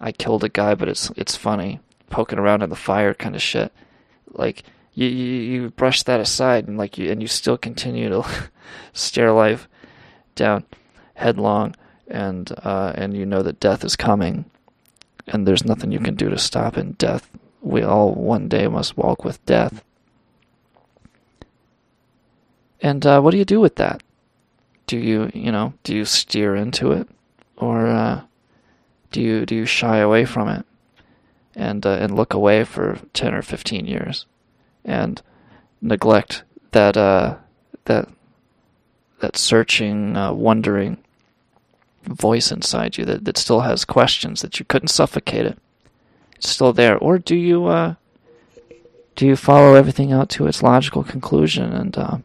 I 0.00 0.12
killed 0.12 0.44
a 0.44 0.48
guy, 0.48 0.74
but 0.74 0.88
it's 0.88 1.10
it's 1.16 1.36
funny 1.36 1.80
poking 2.10 2.38
around 2.38 2.62
in 2.62 2.70
the 2.70 2.76
fire 2.76 3.14
kind 3.14 3.34
of 3.34 3.42
shit. 3.42 3.72
Like 4.32 4.64
you, 4.94 5.06
you 5.06 5.40
you 5.40 5.70
brush 5.70 6.02
that 6.02 6.20
aside 6.20 6.66
and 6.66 6.76
like 6.76 6.98
you 6.98 7.10
and 7.10 7.22
you 7.22 7.28
still 7.28 7.56
continue 7.56 8.08
to 8.08 8.24
stare 8.92 9.32
life 9.32 9.68
down 10.34 10.64
headlong 11.14 11.74
and 12.08 12.52
uh, 12.62 12.92
and 12.94 13.16
you 13.16 13.26
know 13.26 13.42
that 13.42 13.60
death 13.60 13.84
is 13.84 13.96
coming 13.96 14.44
and 15.26 15.46
there's 15.46 15.64
nothing 15.64 15.92
you 15.92 15.98
can 15.98 16.14
do 16.14 16.28
to 16.28 16.38
stop 16.38 16.76
it. 16.76 16.98
Death, 16.98 17.30
we 17.60 17.82
all 17.82 18.12
one 18.12 18.48
day 18.48 18.66
must 18.66 18.96
walk 18.96 19.24
with 19.24 19.44
death. 19.46 19.84
And 22.80 23.06
uh, 23.06 23.20
what 23.20 23.30
do 23.30 23.38
you 23.38 23.44
do 23.44 23.60
with 23.60 23.76
that? 23.76 24.02
Do 24.86 24.98
you 24.98 25.30
you 25.32 25.52
know 25.52 25.74
do 25.84 25.94
you 25.94 26.04
steer 26.04 26.56
into 26.56 26.92
it, 26.92 27.08
or 27.56 27.86
uh, 27.86 28.22
do 29.12 29.22
you 29.22 29.46
do 29.46 29.54
you 29.54 29.64
shy 29.64 29.98
away 29.98 30.24
from 30.24 30.48
it, 30.48 30.66
and 31.54 31.86
uh, 31.86 31.90
and 31.90 32.16
look 32.16 32.34
away 32.34 32.64
for 32.64 32.98
ten 33.14 33.32
or 33.32 33.42
fifteen 33.42 33.86
years, 33.86 34.26
and 34.84 35.22
neglect 35.80 36.42
that 36.72 36.96
uh, 36.96 37.36
that 37.84 38.08
that 39.22 39.36
searching, 39.36 40.16
uh, 40.16 40.32
wondering 40.32 40.98
voice 42.04 42.50
inside 42.50 42.98
you 42.98 43.04
that, 43.04 43.24
that 43.24 43.38
still 43.38 43.60
has 43.60 43.84
questions 43.84 44.42
that 44.42 44.58
you 44.58 44.66
couldn't 44.66 44.88
suffocate 44.88 45.46
it. 45.46 45.58
It's 46.36 46.48
still 46.48 46.72
there. 46.72 46.98
Or 46.98 47.18
do 47.18 47.36
you 47.36 47.66
uh, 47.66 47.94
do 49.14 49.26
you 49.26 49.36
follow 49.36 49.74
everything 49.74 50.12
out 50.12 50.28
to 50.30 50.46
its 50.46 50.62
logical 50.62 51.04
conclusion 51.04 51.72
and 51.72 51.96
uh, 51.96 52.18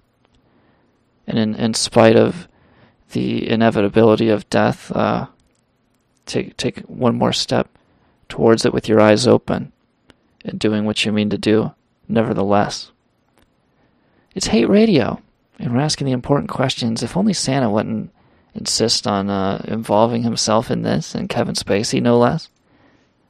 and 1.27 1.37
in, 1.37 1.55
in 1.55 1.73
spite 1.73 2.15
of 2.15 2.47
the 3.11 3.47
inevitability 3.49 4.29
of 4.29 4.49
death, 4.49 4.91
uh, 4.91 5.27
take 6.25 6.57
take 6.57 6.79
one 6.79 7.15
more 7.15 7.33
step 7.33 7.69
towards 8.29 8.65
it 8.65 8.73
with 8.73 8.89
your 8.89 8.99
eyes 8.99 9.27
open 9.27 9.71
and 10.43 10.59
doing 10.59 10.85
what 10.85 11.05
you 11.05 11.11
mean 11.11 11.29
to 11.29 11.37
do, 11.37 11.73
nevertheless. 12.07 12.91
It's 14.33 14.47
hate 14.47 14.69
radio, 14.69 15.21
and 15.59 15.73
we're 15.73 15.81
asking 15.81 16.05
the 16.05 16.13
important 16.13 16.49
questions. 16.49 17.03
If 17.03 17.17
only 17.17 17.33
Santa 17.33 17.69
wouldn't 17.69 18.11
insist 18.53 19.07
on 19.07 19.29
uh, 19.29 19.63
involving 19.67 20.23
himself 20.23 20.69
in 20.71 20.81
this, 20.81 21.15
and 21.15 21.29
Kevin 21.29 21.55
Spacey, 21.55 22.01
no 22.01 22.17
less. 22.17 22.49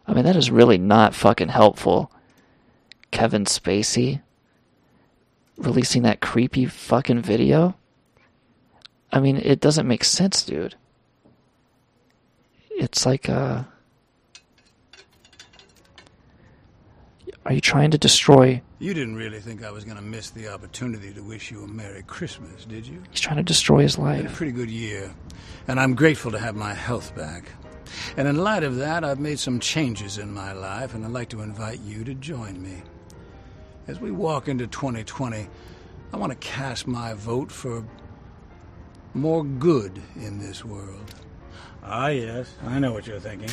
I 0.07 0.14
mean, 0.14 0.25
that 0.25 0.35
is 0.35 0.51
really 0.51 0.77
not 0.77 1.14
fucking 1.14 1.49
helpful. 1.49 2.11
Kevin 3.11 3.45
Spacey 3.45 4.22
releasing 5.57 6.03
that 6.03 6.22
creepy 6.22 6.65
fucking 6.65 7.22
video. 7.22 7.75
I 9.11 9.19
mean, 9.19 9.38
it 9.38 9.59
doesn't 9.59 9.88
make 9.88 10.03
sense, 10.03 10.43
dude. 10.43 10.75
It's 12.72 13.06
like, 13.06 13.30
uh. 13.30 13.64
Are 17.48 17.53
you 17.53 17.61
trying 17.61 17.92
to 17.92 17.98
destroy. 17.98 18.61
You 18.80 18.93
didn't 18.93 19.16
really 19.16 19.40
think 19.40 19.64
I 19.64 19.72
was 19.72 19.85
going 19.85 19.95
to 19.95 20.03
miss 20.03 20.32
the 20.32 20.50
opportunity 20.50 21.14
to 21.14 21.22
wish 21.22 21.50
you 21.50 21.64
a 21.64 21.67
Merry 21.67 22.03
Christmas, 22.03 22.66
did 22.66 22.85
you? 22.85 23.01
He's 23.09 23.22
trying 23.22 23.38
to 23.38 23.43
destroy 23.43 23.84
his 23.84 23.98
life. 23.98 24.17
Had 24.17 24.26
a 24.26 24.27
life. 24.27 24.38
pretty 24.38 24.51
good 24.51 24.69
year, 24.69 25.14
and 25.69 25.80
I'm 25.80 25.95
grateful 25.95 26.30
to 26.32 26.40
have 26.40 26.58
my 26.58 26.74
health 26.74 27.16
back. 27.16 27.50
And 28.17 28.27
in 28.27 28.35
light 28.35 28.64
of 28.64 28.76
that, 28.76 29.06
I've 29.06 29.22
made 29.22 29.40
some 29.40 29.61
changes 29.61 30.17
in 30.17 30.34
my 30.34 30.51
life, 30.51 30.93
and 30.93 31.06
I'd 31.06 31.11
like 31.11 31.30
to 31.30 31.42
invite 31.42 31.80
you 31.80 32.03
to 32.03 32.14
join 32.16 32.61
me. 32.61 32.82
As 33.88 34.01
we 34.01 34.11
walk 34.11 34.50
into 34.50 34.67
2020, 34.67 35.48
I 36.11 36.17
want 36.17 36.34
to 36.34 36.38
cast 36.45 36.85
my 36.85 37.14
vote 37.14 37.50
for 37.50 37.82
more 39.14 39.45
good 39.45 40.01
in 40.17 40.38
this 40.38 40.66
world. 40.66 41.16
Ah, 41.82 42.09
yes, 42.09 42.53
I 42.66 42.80
know 42.80 42.92
what 42.92 43.08
you're 43.08 43.22
thinking. 43.22 43.51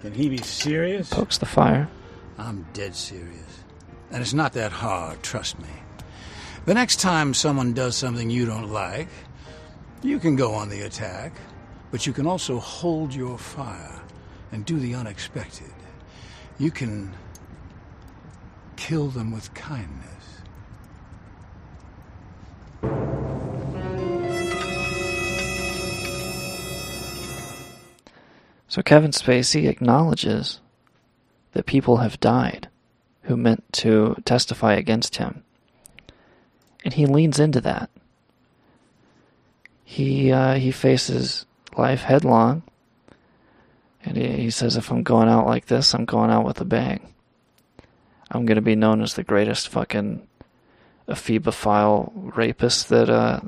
Can 0.00 0.14
he 0.14 0.30
be 0.30 0.38
serious? 0.38 1.10
Pokes 1.10 1.36
the 1.36 1.44
fire. 1.44 1.90
I'm 2.38 2.66
dead 2.72 2.94
serious. 2.94 3.64
And 4.10 4.22
it's 4.22 4.34
not 4.34 4.52
that 4.54 4.72
hard, 4.72 5.22
trust 5.22 5.58
me. 5.58 5.68
The 6.66 6.74
next 6.74 7.00
time 7.00 7.34
someone 7.34 7.74
does 7.74 7.96
something 7.96 8.30
you 8.30 8.46
don't 8.46 8.72
like, 8.72 9.08
you 10.02 10.18
can 10.18 10.36
go 10.36 10.54
on 10.54 10.68
the 10.68 10.82
attack, 10.82 11.32
but 11.90 12.06
you 12.06 12.12
can 12.12 12.26
also 12.26 12.58
hold 12.58 13.14
your 13.14 13.38
fire 13.38 14.00
and 14.52 14.64
do 14.64 14.78
the 14.78 14.94
unexpected. 14.94 15.72
You 16.58 16.70
can 16.70 17.14
kill 18.76 19.08
them 19.08 19.32
with 19.32 19.52
kindness. 19.54 20.10
So 28.68 28.82
Kevin 28.82 29.12
Spacey 29.12 29.68
acknowledges 29.68 30.60
that 31.54 31.66
people 31.66 31.98
have 31.98 32.20
died 32.20 32.68
who 33.22 33.36
meant 33.36 33.64
to 33.72 34.16
testify 34.24 34.74
against 34.74 35.16
him. 35.16 35.42
And 36.84 36.94
he 36.94 37.06
leans 37.06 37.40
into 37.40 37.60
that. 37.62 37.90
He 39.84 40.30
uh, 40.30 40.54
he 40.54 40.70
faces 40.70 41.46
life 41.76 42.02
headlong, 42.02 42.62
and 44.04 44.16
he, 44.16 44.28
he 44.42 44.50
says, 44.50 44.76
"If 44.76 44.90
I'm 44.90 45.02
going 45.02 45.28
out 45.28 45.46
like 45.46 45.66
this, 45.66 45.94
I'm 45.94 46.04
going 46.04 46.30
out 46.30 46.44
with 46.44 46.60
a 46.60 46.64
bang. 46.64 47.14
I'm 48.30 48.44
going 48.44 48.56
to 48.56 48.62
be 48.62 48.74
known 48.74 49.02
as 49.02 49.14
the 49.14 49.22
greatest 49.22 49.68
fucking 49.68 50.26
ephebophile 51.08 52.36
rapist 52.36 52.88
that 52.88 53.08
uh, 53.08 53.40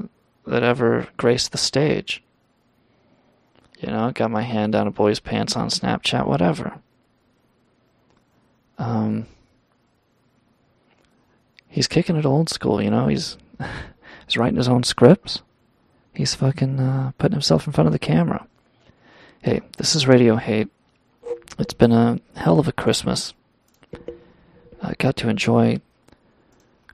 that 0.47 0.63
ever 0.63 1.09
graced 1.17 1.53
the 1.53 1.59
stage." 1.59 2.23
You 3.79 3.89
know, 3.89 4.11
got 4.15 4.31
my 4.31 4.43
hand 4.43 4.73
down 4.73 4.87
a 4.87 4.91
boy's 4.91 5.21
pants 5.21 5.57
on 5.57 5.69
Snapchat, 5.69 6.27
whatever. 6.27 6.81
Um, 8.79 9.27
he's 11.69 11.87
kicking 11.87 12.17
it 12.17 12.27
old 12.27 12.49
school, 12.49 12.83
you 12.83 12.91
know. 12.91 13.09
He's 13.09 13.37
he's 14.27 14.37
writing 14.37 14.57
his 14.57 14.69
own 14.69 14.83
scripts. 14.83 15.43
He's 16.15 16.35
fucking 16.35 16.81
uh, 16.81 17.13
putting 17.19 17.35
himself 17.35 17.67
in 17.67 17.73
front 17.73 17.87
of 17.87 17.93
the 17.93 17.99
camera. 17.99 18.47
Hey, 19.43 19.61
this 19.77 19.95
is 19.95 20.09
Radio 20.09 20.37
Hate. 20.37 20.69
It's 21.59 21.75
been 21.75 21.93
a 21.93 22.19
hell 22.35 22.59
of 22.59 22.69
a 22.69 22.73
Christmas. 22.73 23.35
I 24.83 24.95
got 24.99 25.17
to 25.17 25.29
enjoy 25.29 25.81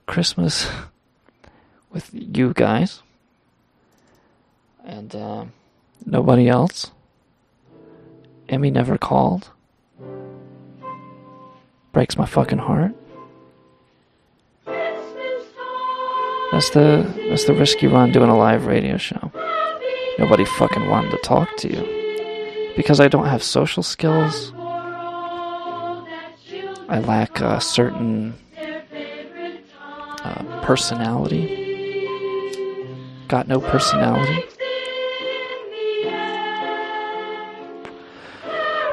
Christmas 0.07 0.69
with 1.91 2.11
you 2.13 2.53
guys. 2.53 3.03
And 4.85 5.15
uh, 5.15 5.45
nobody 6.05 6.49
else. 6.49 6.91
Emmy 8.49 8.71
never 8.71 8.99
called. 8.99 9.52
Breaks 11.93 12.17
my 12.17 12.25
fucking 12.25 12.59
heart. 12.59 12.95
That's 16.53 16.71
the 16.71 17.07
that's 17.29 17.45
the 17.45 17.55
risk 17.55 17.83
you 17.83 17.91
run 17.91 18.13
doing 18.13 18.31
a 18.31 18.37
live 18.37 18.67
radio 18.67 18.97
show. 18.97 19.31
Nobody 20.19 20.45
fucking 20.45 20.89
wanted 20.89 21.11
to 21.11 21.19
talk 21.19 21.55
to 21.59 21.69
you 21.69 22.73
because 22.77 22.99
I 22.99 23.09
don't 23.09 23.27
have 23.27 23.43
social 23.43 23.83
skills. 23.83 24.53
I 26.89 27.03
lack 27.07 27.41
a 27.41 27.61
certain 27.61 28.35
uh, 30.25 30.61
personality. 30.63 31.59
Got 33.29 33.49
no 33.49 33.61
personality. 33.61 34.45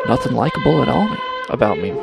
Nothing 0.08 0.34
likable 0.34 0.82
at 0.82 0.90
all 0.90 1.16
about 1.50 1.78
me. 1.78 1.94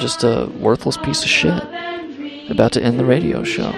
Just 0.00 0.24
a 0.24 0.50
worthless 0.58 0.96
piece 0.96 1.22
of 1.22 1.28
shit. 1.28 1.62
About 2.50 2.72
to 2.72 2.82
end 2.82 2.98
the 2.98 3.04
radio 3.04 3.44
show. 3.44 3.70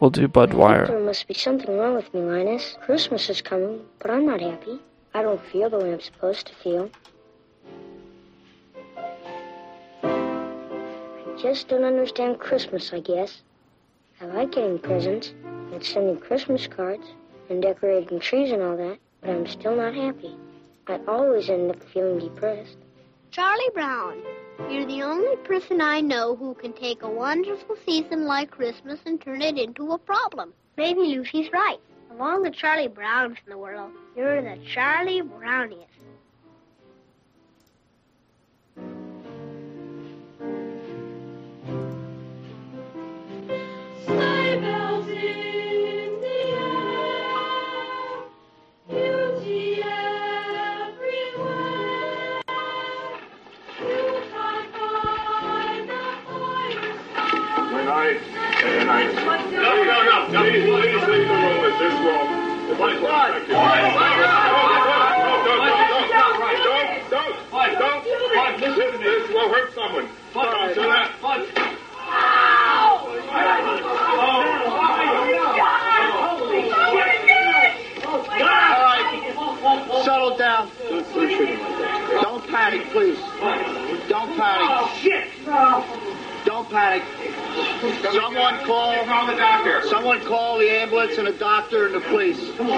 We'll 0.00 0.10
do 0.10 0.26
Bud. 0.28 0.52
There 0.52 0.98
must 0.98 1.28
be 1.28 1.34
something 1.34 1.76
wrong 1.76 1.94
with 1.94 2.12
me, 2.14 2.22
Linus. 2.22 2.78
Christmas 2.80 3.28
is 3.28 3.42
coming, 3.42 3.84
but 3.98 4.10
I'm 4.10 4.24
not 4.24 4.40
happy. 4.40 4.80
I 5.12 5.22
don't 5.22 5.44
feel 5.52 5.68
the 5.68 5.78
way 5.78 5.92
I'm 5.92 6.00
supposed 6.00 6.46
to 6.46 6.54
feel. 6.54 6.90
I 10.02 11.36
just 11.38 11.68
don't 11.68 11.84
understand 11.84 12.40
Christmas, 12.40 12.94
I 12.94 13.00
guess. 13.00 13.42
I 14.22 14.24
like 14.24 14.52
getting 14.52 14.78
presents 14.78 15.34
and 15.44 15.84
sending 15.84 16.18
Christmas 16.18 16.66
cards 16.66 17.06
and 17.50 17.60
decorating 17.60 18.20
trees 18.20 18.52
and 18.52 18.62
all 18.62 18.76
that, 18.78 18.98
but 19.20 19.30
I'm 19.30 19.46
still 19.46 19.76
not 19.76 19.94
happy. 19.94 20.36
I 20.86 20.98
always 21.06 21.48
end 21.48 21.70
up 21.70 21.82
feeling 21.92 22.18
depressed. 22.18 22.76
Charlie 23.30 23.70
Brown, 23.74 24.18
you're 24.68 24.86
the 24.86 25.02
only 25.02 25.36
person 25.44 25.80
I 25.80 26.00
know 26.00 26.34
who 26.34 26.54
can 26.54 26.72
take 26.72 27.02
a 27.02 27.08
wonderful 27.08 27.76
season 27.86 28.24
like 28.24 28.50
Christmas 28.50 28.98
and 29.06 29.20
turn 29.20 29.40
it 29.40 29.56
into 29.56 29.92
a 29.92 29.98
problem. 29.98 30.52
Maybe 30.76 31.00
Lucy's 31.00 31.52
right. 31.52 31.78
Of 32.10 32.20
all 32.20 32.42
the 32.42 32.50
Charlie 32.50 32.88
Browns 32.88 33.36
in 33.46 33.50
the 33.50 33.58
world, 33.58 33.92
you're 34.16 34.42
the 34.42 34.58
Charlie 34.66 35.22
Browniest. 35.22 35.86
Sleigh 44.06 44.79
Settle 80.04 80.36
down. 80.38 80.70
Don't 82.22 82.46
panic, 82.48 82.88
please. 82.92 83.18
Don't 84.08 84.34
panic. 84.36 84.68
Oh, 85.52 86.29
Don't 86.44 86.68
panic. 86.70 87.02
Someone 88.12 88.58
call. 88.64 88.94
Someone 89.88 90.20
call 90.20 90.58
the 90.58 90.70
ambulance 90.70 91.18
and 91.18 91.26
the 91.26 91.32
doctor 91.32 91.86
and 91.86 91.94
the 91.94 92.00
police. 92.00 92.50
From 92.56 92.68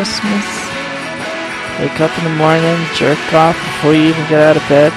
Christmas. 0.00 0.48
Wake 1.78 2.00
up 2.00 2.16
in 2.16 2.24
the 2.24 2.36
morning, 2.40 2.78
jerk 2.96 3.20
off 3.34 3.54
before 3.54 3.92
you 3.92 4.08
even 4.08 4.26
get 4.30 4.40
out 4.40 4.56
of 4.56 4.66
bed. 4.66 4.92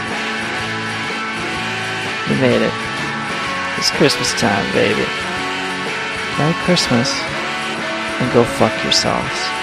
You 2.32 2.40
made 2.40 2.62
it. 2.64 2.72
It's 3.78 3.92
Christmas 3.92 4.32
time, 4.40 4.64
baby. 4.72 5.06
Merry 6.40 6.54
Christmas, 6.64 7.12
and 8.22 8.32
go 8.32 8.46
fuck 8.46 8.72
yourselves. 8.82 9.63